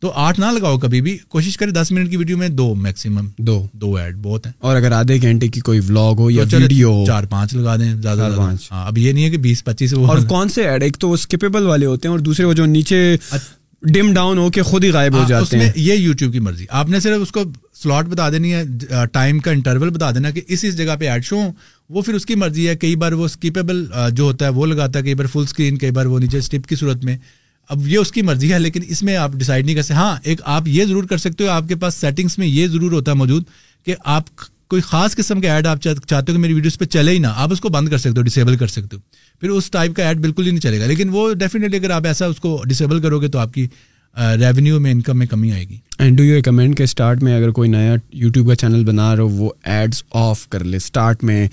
تو 0.00 0.10
آٹھ 0.22 0.38
نہ 0.40 0.46
لگاؤ 0.58 0.78
کبھی 0.78 1.00
بھی 1.00 1.16
کوشش 1.30 1.56
کرے 1.58 1.70
دس 1.70 1.90
منٹ 1.92 2.10
کی 2.10 2.16
ویڈیو 2.16 2.36
میں 2.38 2.48
دو 2.48 2.74
میکسیمم 2.74 3.26
دو 3.38 3.64
دو 3.82 3.92
ایڈ 3.96 4.16
بہت 4.22 4.46
ہیں 4.46 4.52
اور 4.60 4.76
اگر 4.76 4.92
آدھے 4.92 5.20
گھنٹے 5.22 5.48
کی 5.48 5.60
کوئی 5.68 5.80
ولاگ 5.88 6.20
ہو 6.20 6.30
یا 6.30 6.44
ویڈیو 6.52 6.92
چار 7.06 7.24
پانچ 7.30 7.54
لگا 7.54 7.76
دیں 7.80 7.94
زیادہ 8.02 8.28
پانچ 8.36 8.70
ہاں، 8.72 8.86
اب 8.86 8.98
یہ 8.98 9.12
نہیں 9.12 9.24
ہے 9.24 9.30
کہ 9.30 9.38
بیس 9.48 9.64
پچیس 9.64 9.94
اور 9.94 10.18
کون 10.28 10.48
سے 10.54 10.68
ایڈ 10.68 10.82
ایک 10.82 10.96
تو 11.00 11.08
وہ 11.08 11.14
اسکیپیبل 11.14 11.66
والے 11.66 11.86
ہوتے 11.86 12.08
ہیں 12.08 12.12
اور 12.14 12.20
دوسرے 12.24 12.44
وہ 12.46 12.52
جو 12.60 12.64
نیچے 12.66 13.02
ڈم 13.92 14.12
ڈاؤن 14.14 14.38
ہو 14.38 14.50
کے 14.50 14.62
خود 14.62 14.84
ہی 14.84 14.90
غائب 14.90 15.14
ہو 15.14 15.18
ہاں، 15.20 15.28
جاتے 15.28 15.58
ہیں 15.58 15.70
یہ 15.76 15.94
یوٹیوب 15.94 16.32
کی 16.32 16.38
مرضی 16.40 16.66
آپ 16.82 16.88
نے 16.90 17.00
صرف 17.00 17.22
اس 17.22 17.32
کو 17.32 17.40
سلاٹ 17.82 18.04
بتا 18.08 18.28
دینی 18.32 18.52
ہے 18.54 18.62
ٹائم 19.12 19.38
کا 19.38 19.50
انٹرول 19.50 19.90
بتا 19.90 20.10
دینا 20.14 20.30
کہ 20.30 20.42
اس 20.48 20.64
اس 20.68 20.76
جگہ 20.78 20.94
پہ 21.00 21.08
ایڈ 21.10 21.24
شو 21.24 21.36
ہوں 21.36 21.50
وہ 21.94 22.02
پھر 22.02 22.14
اس 22.14 22.26
کی 22.26 22.34
مرضی 22.42 22.68
ہے 22.68 22.76
کئی 22.76 22.94
بار 23.02 23.12
وہ 23.20 23.24
اسکیپیبل 23.24 23.84
جو 24.16 24.24
ہوتا 24.24 24.44
ہے 24.46 24.50
وہ 24.58 24.66
لگاتا 24.66 24.98
ہے 24.98 25.04
کئی 25.04 25.14
بار 25.14 25.26
فل 25.32 25.42
اسکرین 25.48 25.78
کئی 25.78 25.90
بار 25.98 26.06
وہ 26.14 26.18
نیچے 26.20 26.38
اسٹپ 26.38 26.66
کی 26.68 26.76
صورت 26.76 27.04
میں 27.04 27.16
اب 27.70 27.86
یہ 27.88 27.98
اس 27.98 28.10
کی 28.12 28.22
مرضی 28.22 28.52
ہے 28.52 28.58
لیکن 28.58 28.82
اس 28.88 29.02
میں 29.02 29.16
آپ 29.16 29.32
ڈیسائیڈ 29.38 29.66
نہیں 29.66 29.76
کر 29.76 29.82
سکتے 29.82 29.94
ہاں 29.94 30.16
ایک 30.30 30.40
آپ 30.54 30.68
یہ 30.68 30.84
ضرور 30.84 31.04
کر 31.10 31.16
سکتے 31.18 31.44
ہو 31.44 31.50
آپ 31.50 31.68
کے 31.68 31.76
پاس 31.84 31.94
سیٹنگس 32.00 32.36
میں 32.38 32.46
یہ 32.46 32.66
ضرور 32.68 32.92
ہوتا 32.92 33.12
ہے 33.12 33.16
موجود 33.16 33.44
کہ 33.86 33.94
آپ 34.16 34.24
کوئی 34.70 34.82
خاص 34.82 35.14
قسم 35.16 35.40
کا 35.40 35.54
ایڈ 35.54 35.66
آپ 35.66 35.80
چاہتے 35.82 36.16
ہو 36.16 36.32
کہ 36.32 36.38
میری 36.40 36.52
ویڈیوز 36.54 36.78
پہ 36.78 36.84
چلے 36.94 37.12
ہی 37.12 37.18
نہ 37.20 37.26
آپ 37.44 37.52
اس 37.52 37.60
کو 37.60 37.68
بند 37.68 37.88
کر 37.88 37.98
سکتے 37.98 38.18
ہو 38.20 38.22
ڈسیبل 38.24 38.56
کر 38.56 38.66
سکتے 38.66 38.96
ہو 38.96 39.00
پھر 39.40 39.50
اس 39.50 39.70
ٹائپ 39.70 39.96
کا 39.96 40.06
ایڈ 40.08 40.20
بالکل 40.20 40.44
ہی 40.46 40.50
نہیں 40.50 40.60
چلے 40.60 40.80
گا 40.80 40.86
لیکن 40.86 41.08
وہ 41.12 41.32
ڈیفینیٹلی 41.44 41.76
اگر 41.78 41.90
آپ 41.90 42.06
ایسا 42.06 42.26
اس 42.26 42.40
کو 42.40 42.58
ڈسیبل 42.68 43.00
کرو 43.02 43.20
گے 43.20 43.28
تو 43.28 43.38
آپ 43.38 43.52
کی 43.54 43.66
ریونیو 44.40 44.78
میں 44.80 44.90
انکم 44.92 45.18
میں 45.18 45.26
کمی 45.26 45.52
آئے 45.52 45.64
گی 45.68 45.76
and 45.98 46.18
do 46.18 46.24
you 46.24 46.34
recommend 46.36 46.80
start 46.80 47.22
میں 47.22 47.36
اگر 47.36 47.50
کوئی 47.56 47.70
نیا 47.70 47.94
یوٹیوب 48.12 48.48
کا 48.48 48.54
چینل 48.56 48.84
بنا 48.84 49.14
رہا 49.16 49.22
ہو 49.22 49.28
وہ 49.28 49.50
ایڈس 49.76 50.02
آف 50.24 50.46
کر 50.48 50.64
لے 50.64 50.76
اسٹارٹ 50.76 51.24
میں 51.24 51.46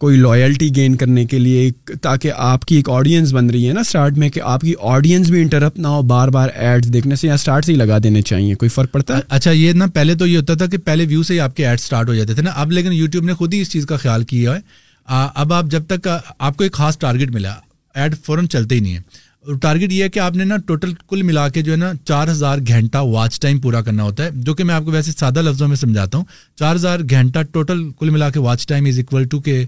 کوئی 0.00 0.16
لائلٹی 0.18 0.68
گین 0.74 0.94
کرنے 0.96 1.24
کے 1.26 1.38
لیے 1.38 1.70
تاکہ 2.02 2.32
آپ 2.36 2.64
کی 2.66 2.76
ایک 2.76 2.90
آڈینس 2.90 3.32
بن 3.34 3.50
رہی 3.50 3.68
ہے 3.68 3.72
نا 3.74 3.80
اسٹارٹ 3.80 4.18
میں 4.18 4.28
کہ 4.30 4.40
آپ 4.50 4.60
کی 4.60 4.74
آڈینس 4.90 5.30
بھی 5.30 5.40
انٹرپ 5.42 5.78
نہ 5.78 5.88
ہو 5.94 6.02
بار 6.12 6.28
بار 6.36 6.48
ایڈس 6.54 6.92
دیکھنے 6.92 7.16
سے 7.22 7.26
یا 7.26 7.34
اسٹارٹ 7.34 7.64
سے 7.64 7.72
ہی 7.72 7.76
لگا 7.76 7.98
دینے 8.02 8.22
چاہیے 8.30 8.54
کوئی 8.60 8.68
فرق 8.74 8.92
پڑتا 8.92 9.16
ہے 9.16 9.22
اچھا 9.38 9.50
یہ 9.50 9.72
نا 9.76 9.86
پہلے 9.94 10.14
تو 10.22 10.26
یہ 10.26 10.36
ہوتا 10.36 10.54
تھا 10.60 10.66
کہ 10.72 10.78
پہلے 10.84 11.04
ویو 11.08 11.22
سے 11.30 11.34
ہی 11.34 11.40
آپ 11.48 11.56
کے 11.56 11.66
ایڈ 11.68 11.78
اسٹارٹ 11.80 12.08
ہو 12.08 12.14
جاتے 12.14 12.34
تھے 12.34 12.42
نا 12.42 12.50
اب 12.56 12.72
لیکن 12.72 12.92
یوٹیوب 12.92 13.24
نے 13.24 13.34
خود 13.40 13.54
ہی 13.54 13.60
اس 13.60 13.70
چیز 13.72 13.86
کا 13.86 13.96
خیال 14.06 14.24
کیا 14.32 14.54
ہے 14.54 14.60
اب 15.42 15.52
آپ 15.52 15.64
جب 15.70 15.86
تک 15.88 16.08
آپ 16.38 16.56
کو 16.56 16.64
ایک 16.64 16.72
خاص 16.72 16.98
ٹارگیٹ 16.98 17.30
ملا 17.34 17.54
ایڈ 18.00 18.14
فوراً 18.24 18.46
چلتے 18.52 18.74
ہی 18.74 18.80
نہیں 18.80 18.94
ہے 18.96 19.00
ٹارگیٹ 19.62 19.92
یہ 19.92 20.02
ہے 20.04 20.08
کہ 20.10 20.18
آپ 20.20 20.36
نے 20.36 20.44
نا 20.44 20.56
ٹوٹل 20.66 20.92
کل 21.10 21.22
ملا 21.22 21.48
کے 21.48 21.62
جو 21.62 21.72
ہے 21.72 21.76
نا 21.76 21.90
چار 22.06 22.28
ہزار 22.28 22.58
گھنٹہ 22.68 22.98
واچ 23.12 23.38
ٹائم 23.40 23.58
پورا 23.60 23.80
کرنا 23.82 24.02
ہوتا 24.02 24.24
ہے 24.24 24.30
جو 24.46 24.54
کہ 24.54 24.64
میں 24.64 24.74
آپ 24.74 24.84
کو 24.84 24.90
ویسے 24.92 25.12
سادہ 25.16 25.42
لفظوں 25.42 25.68
میں 25.68 25.76
سمجھاتا 25.76 26.18
ہوں 26.18 26.24
چار 26.58 26.74
ہزار 26.76 27.00
گھنٹہ 27.10 27.42
ٹوٹل 27.52 27.88
کل 28.00 28.10
ملا 28.10 28.30
کے 28.30 28.38
watch 28.46 28.66
time 28.68 28.86
is 28.88 28.98
equal 28.98 29.24
to 29.30 29.40
کہ 29.40 29.64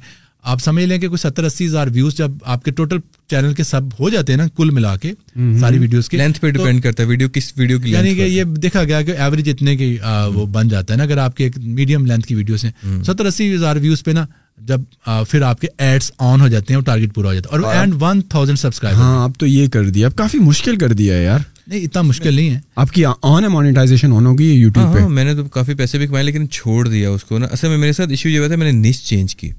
آپ 0.52 0.60
سمجھ 0.64 0.84
لیں 0.84 0.98
کہ 0.98 1.08
کوئی 1.08 1.18
ستر 1.18 1.44
اسی 1.44 1.66
ہزار 1.66 1.86
ویوز 1.94 2.14
جب 2.16 2.30
آپ 2.52 2.62
کے 2.64 2.70
ٹوٹل 2.76 2.98
چینل 3.30 3.52
کے 3.54 3.62
سب 3.64 3.84
ہو 3.98 4.08
جاتے 4.10 4.32
ہیں 4.32 4.38
نا 4.38 4.46
کل 4.56 4.70
ملا 4.74 4.94
کے 5.02 5.12
ساری 5.60 5.78
ویڈیوز 5.78 6.08
کے 6.08 6.16
لینتھ 6.16 6.40
پہ 6.40 6.50
ڈیپینڈ 6.50 6.82
کرتا 6.82 7.02
ہے 7.02 7.08
ویڈیو 7.08 7.28
کس 7.32 7.52
ویڈیو 7.56 7.78
کی 7.80 7.90
یعنی 7.92 8.14
کہ 8.14 8.22
یہ 8.28 8.44
دیکھا 8.62 8.84
گیا 8.84 9.02
کہ 9.02 9.16
ایوریج 9.18 9.50
اتنے 9.50 9.76
کی 9.76 9.96
وہ 10.34 10.46
بن 10.52 10.68
جاتا 10.68 10.92
ہے 10.92 10.96
نا 10.98 11.04
اگر 11.04 11.18
آپ 11.24 11.36
کے 11.36 11.44
ایک 11.44 11.58
میڈیم 11.64 12.06
لینتھ 12.06 12.26
کی 12.26 12.34
ویڈیوز 12.34 12.64
ہیں 12.64 13.02
ستر 13.06 13.26
اسی 13.26 13.52
ہزار 13.54 13.76
ویوز 13.84 14.04
پہ 14.04 14.10
نا 14.10 14.24
جب 14.68 14.80
پھر 15.28 15.42
آپ 15.42 15.60
کے 15.60 15.66
ایڈس 15.78 16.10
آن 16.32 16.40
ہو 16.40 16.48
جاتے 16.48 16.72
ہیں 16.72 16.76
اور 16.78 16.84
ٹارگیٹ 16.86 17.14
پورا 17.14 17.28
ہو 17.28 17.34
جاتا 17.34 17.50
ہے 17.50 17.58
اور 17.62 17.74
اینڈ 17.74 17.94
ون 18.02 18.20
تھاؤزینڈ 18.34 18.58
سبسکرائبر 18.58 18.98
ہاں 19.00 19.22
آپ 19.22 19.38
تو 19.38 19.46
یہ 19.46 19.68
کر 19.72 19.88
دیا 19.90 20.06
اب 20.06 20.14
کافی 20.16 20.38
مشکل 20.50 20.76
کر 20.78 20.92
دیا 21.00 21.14
ہے 21.16 21.24
یار 21.24 21.38
نہیں 21.66 21.80
اتنا 21.84 22.02
مشکل 22.02 22.34
نہیں 22.34 22.50
ہے 22.54 22.58
آپ 22.82 22.90
کی 22.92 23.04
آن 23.06 23.42
ہے 23.44 23.48
مانیٹائزیشن 23.48 24.12
آن 24.16 24.26
ہوگی 24.26 24.50
یوٹیوب 24.50 24.86
ہاں، 24.86 24.92
ہاں، 24.94 25.08
پہ 25.08 25.12
میں 25.14 25.24
نے 25.24 25.34
تو 25.34 25.44
کافی 25.56 25.74
پیسے 25.80 25.98
بھی 25.98 26.06
کمائے 26.06 26.24
لیکن 26.24 26.48
چھوڑ 26.58 26.86
دیا 26.88 27.10
اس 27.10 27.24
کو 27.24 27.38
نا 27.38 27.46
اصل 27.52 27.68
میں 27.68 27.78
میرے 27.78 27.92
ساتھ 27.98 28.10
ایشو 28.10 28.28
یہ 28.28 28.38
ہوا 28.38 28.48
تھا 28.48 28.56
میں 28.56 28.72
نے 28.72 28.88
نش 28.88 29.02
چینج 29.08 29.36
کی 29.36 29.50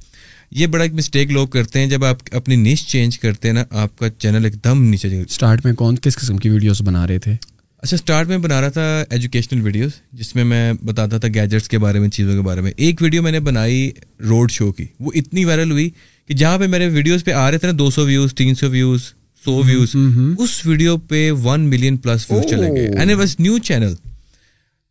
یہ 0.60 0.68
بڑا 0.68 0.84
ایک 0.84 0.94
مسٹیک 0.94 1.30
لوگ 1.32 1.48
کرتے 1.48 1.80
ہیں 1.80 1.88
جب 1.90 2.04
آپ 2.06 2.18
اپنی 2.36 2.56
نش 2.56 2.84
چینج 2.88 3.18
کرتے 3.20 3.48
ہیں 3.48 3.56
نا 3.56 3.64
آپ 3.82 3.98
کا 4.00 4.10
چینل 4.20 4.46
ایک 4.46 4.56
دم 4.64 4.82
نیچے 4.90 5.22
اسٹارٹ 5.22 5.66
میں 5.66 5.74
کون 5.82 5.96
کس 6.04 6.16
قسم 6.18 6.38
کی 6.38 6.50
ویڈیوز 6.50 6.82
بنا 6.86 7.06
رہے 7.08 7.20
تھے 7.26 7.36
اچھا 7.82 7.94
اسٹارٹ 7.96 8.28
میں 8.28 8.38
بنا 8.38 8.60
رہا 8.62 8.70
تھا 8.78 9.04
ایجوکیشنل 9.18 9.62
ویڈیوز 9.66 9.92
جس 10.20 10.34
میں 10.36 10.44
میں 10.46 10.74
بتاتا 10.86 11.18
تھا 11.18 11.28
گیجٹس 11.34 11.70
کے 11.70 11.78
بارے 11.84 12.00
میں 12.00 12.10
چیزوں 12.18 12.34
کے 12.36 12.42
بارے 12.48 12.62
میں 12.62 12.72
ایک 12.76 13.02
ویڈیو 13.02 13.22
میں 13.24 13.32
نے 13.32 13.40
بنائی 13.48 13.90
روڈ 14.30 14.52
شو 14.52 14.72
کی 14.80 14.86
وہ 15.06 15.12
اتنی 15.22 15.46
وائرل 15.46 15.72
ہوئی 15.72 15.90
کہ 16.28 16.34
جہاں 16.42 16.58
پہ 16.60 16.68
میرے 16.76 16.88
ویڈیوز 16.94 17.24
پہ 17.26 17.32
آ 17.34 17.50
رہے 17.52 17.58
تھے 17.60 17.68
نا 17.68 17.74
دو 17.80 17.90
سو 17.92 18.06
ویوز 18.06 18.34
تین 18.38 18.56
سو 18.56 18.70
ویوز 18.72 19.02
سو 19.46 19.62
ویوز 19.68 19.96
اس 19.96 20.60
ویڈیو 20.66 20.98
پہ 21.10 21.30
ون 21.44 21.62
ملین 21.70 21.98
پلس 22.04 22.30
ویوز 22.32 22.44
چلے 22.50 22.72
گئے 22.76 22.90
اینڈ 22.98 23.12
واز 23.20 23.36
نیو 23.40 23.58
چینل 23.72 23.94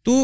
تو 0.04 0.16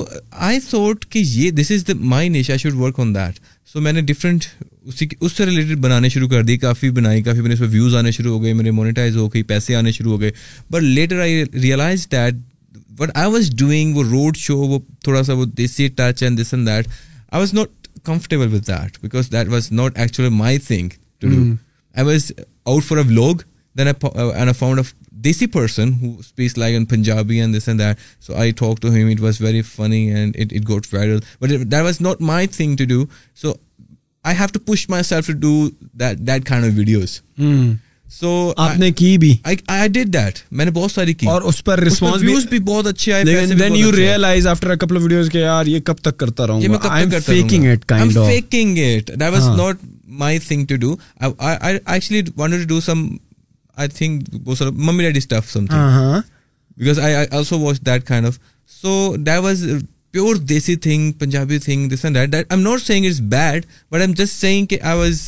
آئی 0.49 0.61
تھوٹ 0.68 1.05
کہ 1.11 1.22
یہ 1.32 1.51
this 1.61 1.70
is 1.74 1.87
the 1.89 1.95
my 2.14 2.28
niche 2.37 2.51
I 2.51 2.59
should 2.59 2.74
work 2.80 3.01
on 3.01 3.14
that 3.14 3.41
so 3.72 3.80
میں 3.80 3.93
نے 3.93 4.01
ڈفرنٹ 4.12 4.45
اسی 4.89 5.07
اس 5.20 5.32
سے 5.37 5.45
ریلیٹڈ 5.47 5.78
بنانے 5.84 6.09
شروع 6.14 6.28
کر 6.28 6.43
دی 6.49 6.57
کافی 6.64 6.91
بنائی 6.97 7.22
کافی 7.28 7.41
میرے 7.41 7.53
اس 7.55 7.59
پہ 7.61 7.64
ویوز 7.70 7.95
آنے 8.01 8.11
شروع 8.18 8.34
ہو 8.37 8.43
گئے 8.43 8.53
میرے 8.59 8.70
مونیٹائز 8.70 9.16
ہو 9.16 9.26
گئی 9.32 9.43
پیسے 9.53 9.74
آنے 9.76 9.93
شروع 9.93 10.12
ہو 10.12 10.20
گئے 10.20 10.30
but 10.72 10.82
later 10.82 11.20
I 11.20 11.43
realize 11.62 12.07
that 12.12 12.34
but 12.99 13.11
I 13.22 13.30
was 13.32 13.51
doing 13.61 13.95
وہ 13.97 14.03
روڈ 14.11 14.37
شو 14.43 14.57
وہ 14.59 14.78
تھوڑا 15.05 15.22
سا 15.24 15.32
وہ 15.41 15.45
desi 15.59 15.89
touch 15.97 16.22
and 16.22 16.41
this 16.41 16.55
and 16.55 16.68
that 16.68 16.89
I 16.89 17.41
was 17.41 17.55
not 17.55 17.89
comfortable 18.05 18.55
with 18.55 18.66
that 18.70 18.99
because 19.03 19.32
that 19.32 19.49
was 19.53 19.70
not 19.72 19.99
actually 19.99 20.28
my 20.37 20.59
thing 20.66 20.89
to 21.20 21.28
do 21.30 21.43
I 21.97 22.07
was 22.07 22.30
out 22.64 22.84
for 22.84 23.03
لوگ 23.09 23.37
then 23.78 23.87
and 23.91 24.80
desi 25.24 25.47
person 25.53 25.93
who 26.01 26.12
speaks 26.18 26.57
like 26.59 26.76
in 26.76 26.84
Punjabi 26.84 27.41
and 27.41 27.57
this 27.57 27.68
and 27.68 27.80
that 27.80 28.22
so 28.24 28.34
I 28.41 28.51
talk 28.57 28.80
to 28.82 28.91
him 28.93 29.09
it 29.11 29.20
was 29.20 29.41
very 29.41 29.62
funny 29.74 30.09
and 30.14 30.37
it 30.53 30.68
got 30.68 30.87
but 31.41 31.49
that 31.51 31.82
was 31.84 32.01
not 32.01 32.20
my 32.32 32.47
thing 32.57 32.76
to 32.76 32.84
do 32.89 33.05
so 33.43 33.53
I 34.27 34.37
have 34.39 34.47
to 34.53 34.61
push 34.72 34.89
myself 35.09 35.27
to 35.27 35.33
do 35.41 35.51
that 36.14 36.45
kind 36.47 36.64
of 36.64 36.70
videos 36.77 37.11
so 38.18 38.31
آپ 38.64 38.77
نے 38.79 38.91
کی 39.01 39.16
بھی 39.18 39.33
آئی 39.72 39.89
did 39.93 40.12
that 40.14 40.39
میں 40.59 40.64
نے 40.64 40.70
بہت 40.74 40.91
ساری 40.93 41.14
کی 41.20 41.27
اور 41.31 41.43
اس 41.51 41.62
پر 41.64 41.79
رسپانس 41.85 42.22
ویوز 42.22 42.47
بھی 42.51 42.59
بہت 42.72 42.87
اچھے 42.87 43.12
آئے 43.12 43.24
لیکن 43.24 43.59
then 43.59 43.77
you 43.77 43.93
realize 43.97 44.47
after 44.47 44.70
a 44.70 44.74
couple 44.85 44.97
of 44.97 45.03
videos 45.03 45.31
کہ 45.33 45.39
یار 45.39 45.66
یہ 45.66 45.81
کب 45.85 45.97
تک 46.09 46.16
کرتا 46.18 46.47
رہوں 46.47 46.62
گا 46.72 46.89
I 46.93 47.05
am 47.05 47.20
faking 47.27 47.70
it 47.72 47.85
kind 47.89 48.16
of 48.16 48.16
I 48.27 48.35
am 48.37 48.43
faking 48.51 48.79
it 48.89 49.09
that 49.09 49.22
was 49.33 49.49
not 49.61 49.85
my 50.24 50.39
thing 50.49 50.66
to 50.68 50.77
do 50.87 50.95
I 51.29 51.57
I 51.61 51.79
actually 51.85 52.22
wanted 52.37 52.62
to 52.62 52.68
do 52.74 52.81
some 52.91 53.07
I 53.77 53.89
think 53.97 54.47
وہ 54.49 54.55
سر 54.59 54.70
mummy 54.91 55.05
daddy 55.05 55.20
stuff 55.20 55.53
some 55.53 55.66
thing 55.66 55.79
ہاں 55.79 56.20
because 56.79 56.99
I 57.09 57.27
also 57.31 57.59
watch 57.61 57.81
that 57.87 58.07
kind 58.09 58.27
of 58.27 58.39
so 58.81 58.95
that 59.27 59.39
was 59.45 59.66
pure 60.16 60.36
desi 60.50 60.74
thing 60.84 61.10
Punjabi 61.20 61.56
thing 61.64 61.88
this 61.90 62.04
and 62.04 62.16
that 62.16 62.30
that 62.32 62.46
I 62.52 62.58
am 62.58 62.60
not 62.68 62.82
saying 62.82 63.04
it's 63.06 63.20
bad 63.30 63.64
but 63.90 63.94
I 63.94 64.02
am 64.02 64.12
just 64.18 64.40
saying 64.40 64.66
کہ 64.66 64.78
I 64.82 64.98
was 64.98 65.20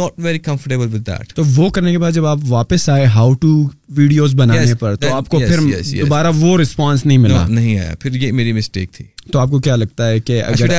not 0.00 0.18
very 0.26 0.38
comfortable 0.38 0.86
with 0.94 1.02
that 1.06 1.32
تو 1.36 1.42
وہ 1.56 1.68
کرنے 1.74 1.92
کے 1.92 1.98
بعد 1.98 2.12
جب 2.12 2.26
آپ 2.26 2.38
واپس 2.48 2.88
آئے 2.90 3.04
ہاؤ 3.16 3.34
ٹو 3.40 3.48
ویڈیوز 3.96 4.34
بنانے 4.36 4.74
پر 4.80 4.94
تو 5.00 5.12
آپ 5.14 5.28
کو 5.28 5.38
پھر 5.46 5.60
دوبارہ 6.00 6.30
وہ 6.38 6.56
رسپانس 6.60 7.06
نہیں 7.06 7.18
ملا 7.18 7.46
نہیں 7.48 7.78
آیا 7.78 7.94
پھر 8.00 8.14
یہ 8.22 8.32
میری 8.40 8.52
مسٹیک 8.60 8.92
تھی 8.92 9.04
تو 9.32 9.38
آپ 9.38 9.50
کو 9.50 9.60
کیا 9.68 9.76
لگتا 9.76 10.08
ہے 10.10 10.20
کہ 10.28 10.42
اگر 10.42 10.76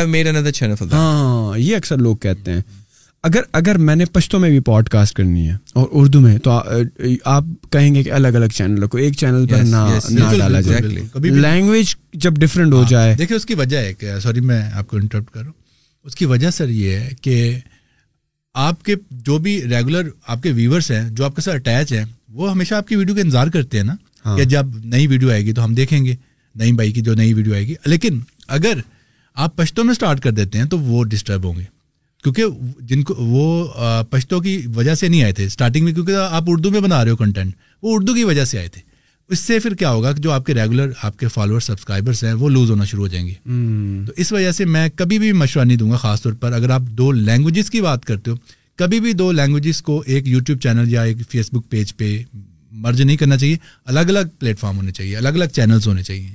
ہاں 0.92 1.58
یہ 1.58 1.76
اکثر 1.76 1.98
لوگ 2.08 2.16
کہتے 2.26 2.52
ہیں 2.54 2.62
اگر 3.28 3.42
اگر 3.54 3.78
میں 3.88 3.96
نے 3.96 4.06
پشتوں 4.14 4.40
میں 4.40 4.50
بھی 4.50 4.60
پوڈ 4.66 4.88
کاسٹ 4.90 5.16
کرنی 5.16 5.48
ہے 5.48 5.56
اور 5.80 5.88
اردو 6.00 6.20
میں 6.22 6.38
تو 6.44 6.52
آپ 7.24 7.44
کہیں 7.72 7.94
گے 7.96 8.02
کہ 8.04 8.12
الگ 8.12 8.36
الگ 8.38 8.48
چینل 8.56 8.86
کو 8.88 8.98
ایک 8.98 9.16
چینل 9.18 9.46
پر 9.48 9.64
نہ 9.68 10.32
ڈالا 10.38 10.62
جائے 10.62 10.82
لینگویج 11.30 11.94
جب 12.24 12.38
ڈفرینٹ 12.42 12.74
ہو 12.74 12.80
ہاں، 12.82 12.90
جائے 12.90 13.14
دیکھیے 13.18 13.36
اس 13.38 13.46
کی 13.46 13.54
وجہ 13.56 13.78
ہے 13.82 13.94
کہ 14.00 14.18
سوری 14.24 14.40
میں 14.52 14.62
آپ 14.74 14.88
کو 14.88 14.98
انٹرپٹ 14.98 15.30
کروں 15.34 15.52
اس 16.06 16.16
کی 16.16 16.26
وجہ 16.32 16.50
سر 16.56 16.70
یہ 16.70 16.96
ہے 16.98 17.10
کہ 17.22 17.54
آپ 18.68 18.82
کے 18.86 18.96
جو 19.28 19.38
بھی 19.40 19.62
ریگولر 19.72 20.10
آپ 20.34 20.42
کے 20.44 20.52
ویورس 20.62 20.90
ہیں 20.92 21.04
جو 21.10 21.26
آپ 21.26 21.36
کے 21.36 21.42
ساتھ 21.42 21.56
اٹیچ 21.58 21.94
ہیں 21.94 22.04
وہ 22.40 22.50
ہمیشہ 22.52 22.76
آپ 22.76 22.88
کی 22.88 22.96
ویڈیو 22.96 23.16
کا 23.16 23.22
انتظار 23.22 23.48
کرتے 23.54 23.78
ہیں 23.78 23.86
نا 23.86 23.96
ہاں۔ 24.26 24.38
کہ 24.38 24.44
جب 24.56 24.66
نئی 24.94 25.06
ویڈیو 25.12 25.30
آئے 25.32 25.42
گی 25.46 25.54
تو 25.54 25.64
ہم 25.64 25.74
دیکھیں 25.82 26.04
گے 26.06 26.16
نئی 26.64 26.72
بھائی 26.82 26.92
کی 26.92 27.02
جو 27.02 27.14
نئی 27.22 27.34
ویڈیو 27.34 27.54
آئے 27.54 27.66
گی 27.68 27.76
لیکن 27.86 28.20
اگر 28.58 28.80
آپ 29.46 29.56
پشتوں 29.56 29.84
میں 29.84 29.92
اسٹارٹ 29.92 30.20
کر 30.24 30.32
دیتے 30.40 30.58
ہیں 30.58 30.66
تو 30.74 30.80
وہ 30.80 31.04
ڈسٹرب 31.12 31.46
ہوں 31.46 31.56
گے 31.60 31.64
کیونکہ 32.24 32.44
جن 32.90 33.02
کو 33.04 33.14
وہ 33.18 34.04
پشتو 34.10 34.40
کی 34.42 34.58
وجہ 34.76 34.94
سے 34.96 35.08
نہیں 35.10 35.24
آئے 35.24 35.34
تھے 35.34 35.46
اسٹارٹنگ 35.46 35.86
میں 35.86 35.94
کیونکہ 35.94 36.16
آپ 36.30 36.44
اردو 36.50 36.72
میں 36.72 36.80
بنا 36.82 37.04
رہے 37.04 37.12
ہو 37.12 37.16
کنٹینٹ 37.18 37.54
وہ 37.84 37.96
اردو 37.96 38.14
کی 38.14 38.24
وجہ 38.24 38.46
سے 38.46 38.58
آئے 38.60 38.68
تھے 38.74 38.82
اس 39.34 39.40
سے 39.40 39.58
پھر 39.60 39.74
کیا 39.80 39.90
ہوگا 39.92 40.12
کہ 40.14 40.22
جو 40.22 40.32
آپ 40.32 40.46
کے 40.46 40.54
ریگولر 40.54 40.90
آپ 41.04 41.18
کے 41.20 41.28
فالوور 41.34 41.60
سبسکرائبرس 41.66 42.24
ہیں 42.24 42.34
وہ 42.40 42.50
لوز 42.50 42.70
ہونا 42.72 42.84
شروع 42.86 43.04
ہو 43.04 43.08
جائیں 43.14 43.26
گے 43.28 43.34
تو 44.08 44.14
اس 44.22 44.32
وجہ 44.34 44.52
سے 44.58 44.66
میں 44.76 44.88
کبھی 44.96 45.20
بھی 45.20 45.32
مشورہ 45.42 45.66
نہیں 45.66 45.78
دوں 45.78 45.90
گا 45.92 45.98
خاص 46.06 46.22
طور 46.22 46.34
پر 46.40 46.54
اگر 46.54 46.70
آپ 46.78 46.82
دو 46.98 47.12
لینگویجز 47.12 47.70
کی 47.72 47.82
بات 47.82 48.06
کرتے 48.06 48.32
ہو 48.32 48.36
کبھی 48.80 49.00
بھی 49.00 49.14
دو 49.14 49.32
لینگویجز 49.32 49.82
کو 49.88 50.02
ایک 50.06 50.28
یوٹیوب 50.28 50.60
چینل 50.62 50.94
یا 50.94 51.02
ایک 51.04 51.18
فیس 51.32 51.50
بک 51.54 51.70
پیج 51.70 51.96
پہ 51.98 52.18
مرج 52.84 53.02
نہیں 53.02 53.18
کرنا 53.18 53.38
چاہیے 53.38 53.56
الگ 53.94 54.14
الگ 54.18 54.52
فارم 54.60 54.78
ہونے 54.78 54.92
چاہیے 55.00 55.16
الگ 55.18 55.36
الگ 55.40 55.48
چینلس 55.56 55.88
ہونے 55.88 56.04
چاہیے 56.04 56.28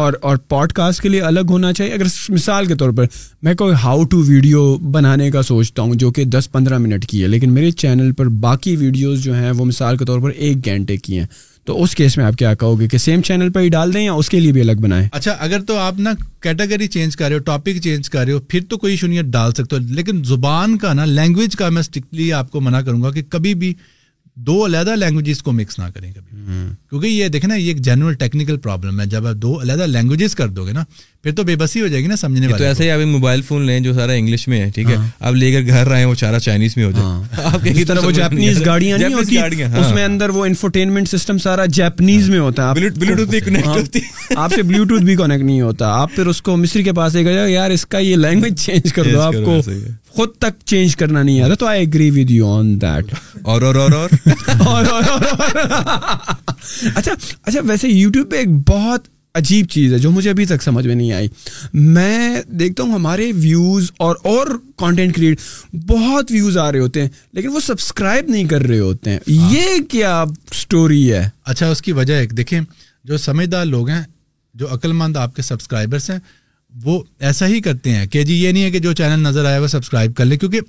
اور 0.00 0.12
اور 0.28 0.36
پوڈ 0.48 0.72
کاسٹ 0.72 1.00
کے 1.02 1.08
لیے 1.08 1.20
الگ 1.30 1.50
ہونا 1.50 1.72
چاہیے 1.72 1.92
اگر 1.94 2.04
مثال 2.32 2.66
کے 2.66 2.74
طور 2.80 2.90
پر 2.96 3.04
میں 3.44 3.54
کوئی 3.60 3.74
ہاؤ 3.82 4.04
ٹو 4.10 4.18
ویڈیو 4.26 4.62
بنانے 4.92 5.30
کا 5.30 5.42
سوچتا 5.48 5.82
ہوں 5.82 5.94
جو 6.02 6.10
کہ 6.18 6.24
دس 6.34 6.50
پندرہ 6.52 6.78
منٹ 6.84 7.06
کی 7.08 7.22
ہے 7.22 7.28
لیکن 7.28 7.52
میرے 7.54 7.70
چینل 7.84 8.12
پر 8.18 8.28
باقی 8.46 8.74
ویڈیوز 8.84 9.22
جو 9.24 9.34
ہیں 9.38 9.50
وہ 9.56 9.64
مثال 9.64 9.96
کے 9.96 10.04
طور 10.04 10.20
پر 10.20 10.30
ایک 10.30 10.64
گھنٹے 10.64 10.96
کی 10.96 11.18
ہیں 11.18 11.26
تو 11.66 11.82
اس 11.82 11.94
کیس 11.94 12.16
میں 12.16 12.24
آپ 12.24 12.34
کیا 12.38 12.54
کہو 12.62 12.78
گے 12.80 12.88
کہ 12.88 12.98
سیم 12.98 13.22
چینل 13.28 13.50
پر 13.52 13.60
ہی 13.60 13.68
ڈال 13.76 13.92
دیں 13.94 14.02
یا 14.04 14.12
اس 14.22 14.28
کے 14.28 14.40
لیے 14.40 14.52
بھی 14.52 14.60
الگ 14.60 14.80
بنائیں 14.82 15.06
اچھا 15.12 15.32
اگر 15.46 15.62
تو 15.66 15.76
آپ 15.78 15.98
نا 16.00 16.12
کیٹیگری 16.42 16.86
چینج 16.96 17.16
کر 17.16 17.26
رہے 17.28 17.34
ہو 17.36 17.40
ٹاپک 17.52 17.80
چینج 17.82 18.10
کر 18.10 18.24
رہے 18.24 18.32
ہو 18.32 18.40
پھر 18.48 18.64
تو 18.68 18.78
کوئی 18.78 18.96
نہیں 19.02 19.22
ڈال 19.36 19.52
سکتے 19.58 19.76
ہو 19.76 19.80
لیکن 19.96 20.22
زبان 20.32 20.76
کا 20.78 20.92
نا 20.92 21.04
لینگویج 21.18 21.56
کا 21.56 21.68
میں 21.68 21.80
اسٹرکٹلی 21.80 22.32
آپ 22.40 22.50
کو 22.50 22.60
منع 22.60 22.80
کروں 22.86 23.02
گا 23.02 23.10
کہ 23.12 23.22
کبھی 23.30 23.54
بھی 23.62 23.74
دو 24.46 24.64
علیحدہ 24.66 24.94
لینگویجز 24.96 25.42
کو 25.42 25.52
مکس 25.52 25.78
نہ 25.78 25.84
کریں 25.94 26.12
کبھی 26.12 26.30
کیونکہ 26.90 27.06
یہ 27.06 27.28
دیکھنا 27.28 27.54
یہ 27.54 27.72
جنرل 27.74 28.14
ٹیکنیکل 28.18 28.56
پرابلم 28.58 29.00
ہے 29.00 29.06
جب 29.06 29.26
آپ 29.26 29.34
دو 29.42 29.60
علیحدہ 29.62 29.86
لینگویجز 29.86 30.34
کر 30.36 30.48
دو 30.48 30.64
گے 30.66 30.72
نا 30.72 30.84
پھر 31.22 31.32
تو 31.34 31.42
بے 31.44 31.56
بسی 31.56 31.80
ہو 31.80 31.86
جائے 31.86 32.02
گی 32.02 32.06
نا 32.08 32.16
سمجھنے 32.16 32.46
میں 32.96 33.04
موبائل 33.06 33.42
فون 33.48 33.62
لیں 33.66 33.78
جو 33.80 33.92
سارا 33.94 34.12
انگلش 34.12 34.46
میں 34.48 34.60
ہے 34.60 34.64
ہے 34.64 34.70
ٹھیک 34.74 34.86
ہاں۔ 34.92 35.32
لے 35.32 35.52
کر 35.52 35.66
گھر 35.68 35.88
رہے 35.88 36.38
چائنیز 36.44 36.76
میں 36.76 36.84
ہو 36.84 36.90
جائے 36.90 37.04
ہاں۔ 37.04 37.52
آپ 37.52 37.64
کی 37.64 37.84
وہ 38.04 38.10
جاپنیز 38.10 38.64
گاڑیاں 38.66 38.98
نہیں 38.98 39.14
ہوتی 39.14 39.38
ہاں۔ 39.62 39.80
اس 39.84 39.92
میں 39.94 40.04
اندر 40.04 40.30
وہ 40.36 40.46
سسٹم 41.10 41.38
سارا 41.46 41.64
جاپنیز 41.72 42.28
میں 42.30 42.38
ہوتا 42.38 42.62
ہے 42.62 42.68
آپ 42.70 42.78
سے 42.78 42.90
بلوٹوتھ 42.98 43.30
بھی 45.04 45.14
کنیکٹ 45.16 45.42
نہیں 45.42 45.60
ہوتا 45.60 45.92
آپ 46.00 46.14
پھر 46.14 46.26
اس 46.26 46.42
کو 46.42 46.56
مصری 46.56 46.82
کے 46.82 46.92
پاس 46.96 47.14
لے 47.14 47.50
یار 47.50 47.70
اس 47.70 47.86
کا 47.94 47.98
یہ 47.98 48.16
لینگویج 48.16 48.58
چینج 48.64 48.92
کر 48.94 49.12
دو 49.12 49.20
آپ 49.20 49.34
کو 49.44 49.60
خود 50.16 50.34
تک 50.44 50.60
چینج 50.72 50.96
کرنا 50.96 51.22
نہیں 51.22 51.40
آ 51.42 51.46
رہا 51.48 51.54
تو 51.60 51.66
I 51.66 51.84
agree 51.86 52.10
with 52.18 52.30
you 52.30 52.46
on 52.54 52.72
that 52.80 53.14
اور 53.52 53.62
اچھا 56.94 57.12
اچھا 57.42 57.60
ویسے 57.68 57.88
یوٹیوب 57.88 58.30
پہ 58.30 58.36
ایک 58.38 58.48
بہت 58.70 59.06
عجیب 59.40 59.66
چیز 59.70 59.92
ہے 59.92 59.98
جو 59.98 60.10
مجھے 60.12 60.28
ابھی 60.30 60.44
تک 60.46 60.62
سمجھ 60.62 60.86
میں 60.86 60.94
نہیں 60.94 61.12
آئی 61.12 61.28
میں 61.94 62.42
دیکھتا 62.60 62.82
ہوں 62.82 62.92
ہمارے 62.94 63.30
ویوز 63.34 63.90
اور 64.06 64.16
اور 64.34 64.46
کانٹینٹ 64.78 65.14
کریٹ 65.16 65.40
بہت 65.90 66.30
ویوز 66.32 66.58
آ 66.64 66.70
رہے 66.72 66.80
ہوتے 66.80 67.02
ہیں 67.02 67.08
لیکن 67.36 67.48
وہ 67.54 67.60
سبسکرائب 67.66 68.28
نہیں 68.30 68.44
کر 68.48 68.66
رہے 68.66 68.78
ہوتے 68.78 69.10
ہیں 69.10 69.18
ہاں۔ 69.38 69.52
یہ 69.52 69.78
کیا 69.90 70.20
اسٹوری 70.50 71.02
ہے 71.12 71.28
اچھا 71.52 71.68
اس 71.70 71.82
کی 71.88 71.92
وجہ 72.00 72.14
ایک 72.24 72.36
دیکھیں 72.36 72.60
جو 73.10 73.16
سمجھدار 73.28 73.64
لوگ 73.74 73.88
ہیں 73.90 74.02
جو 74.60 74.74
عقل 74.74 74.92
مند 75.02 75.16
آپ 75.16 75.34
کے 75.36 75.42
سبسکرائبرس 75.42 76.10
ہیں 76.10 76.18
وہ 76.84 77.02
ایسا 77.28 77.46
ہی 77.46 77.60
کرتے 77.62 77.94
ہیں 77.94 78.06
کہ 78.10 78.22
جی 78.24 78.34
یہ 78.44 78.52
نہیں 78.52 78.62
ہے 78.62 78.70
کہ 78.70 78.78
جو 78.78 78.92
چینل 79.00 79.22
نظر 79.22 79.44
آئے 79.46 79.58
وہ 79.58 79.66
سبسکرائب 79.68 80.14
کر 80.16 80.24
لے 80.24 80.36
کیونکہ 80.36 80.60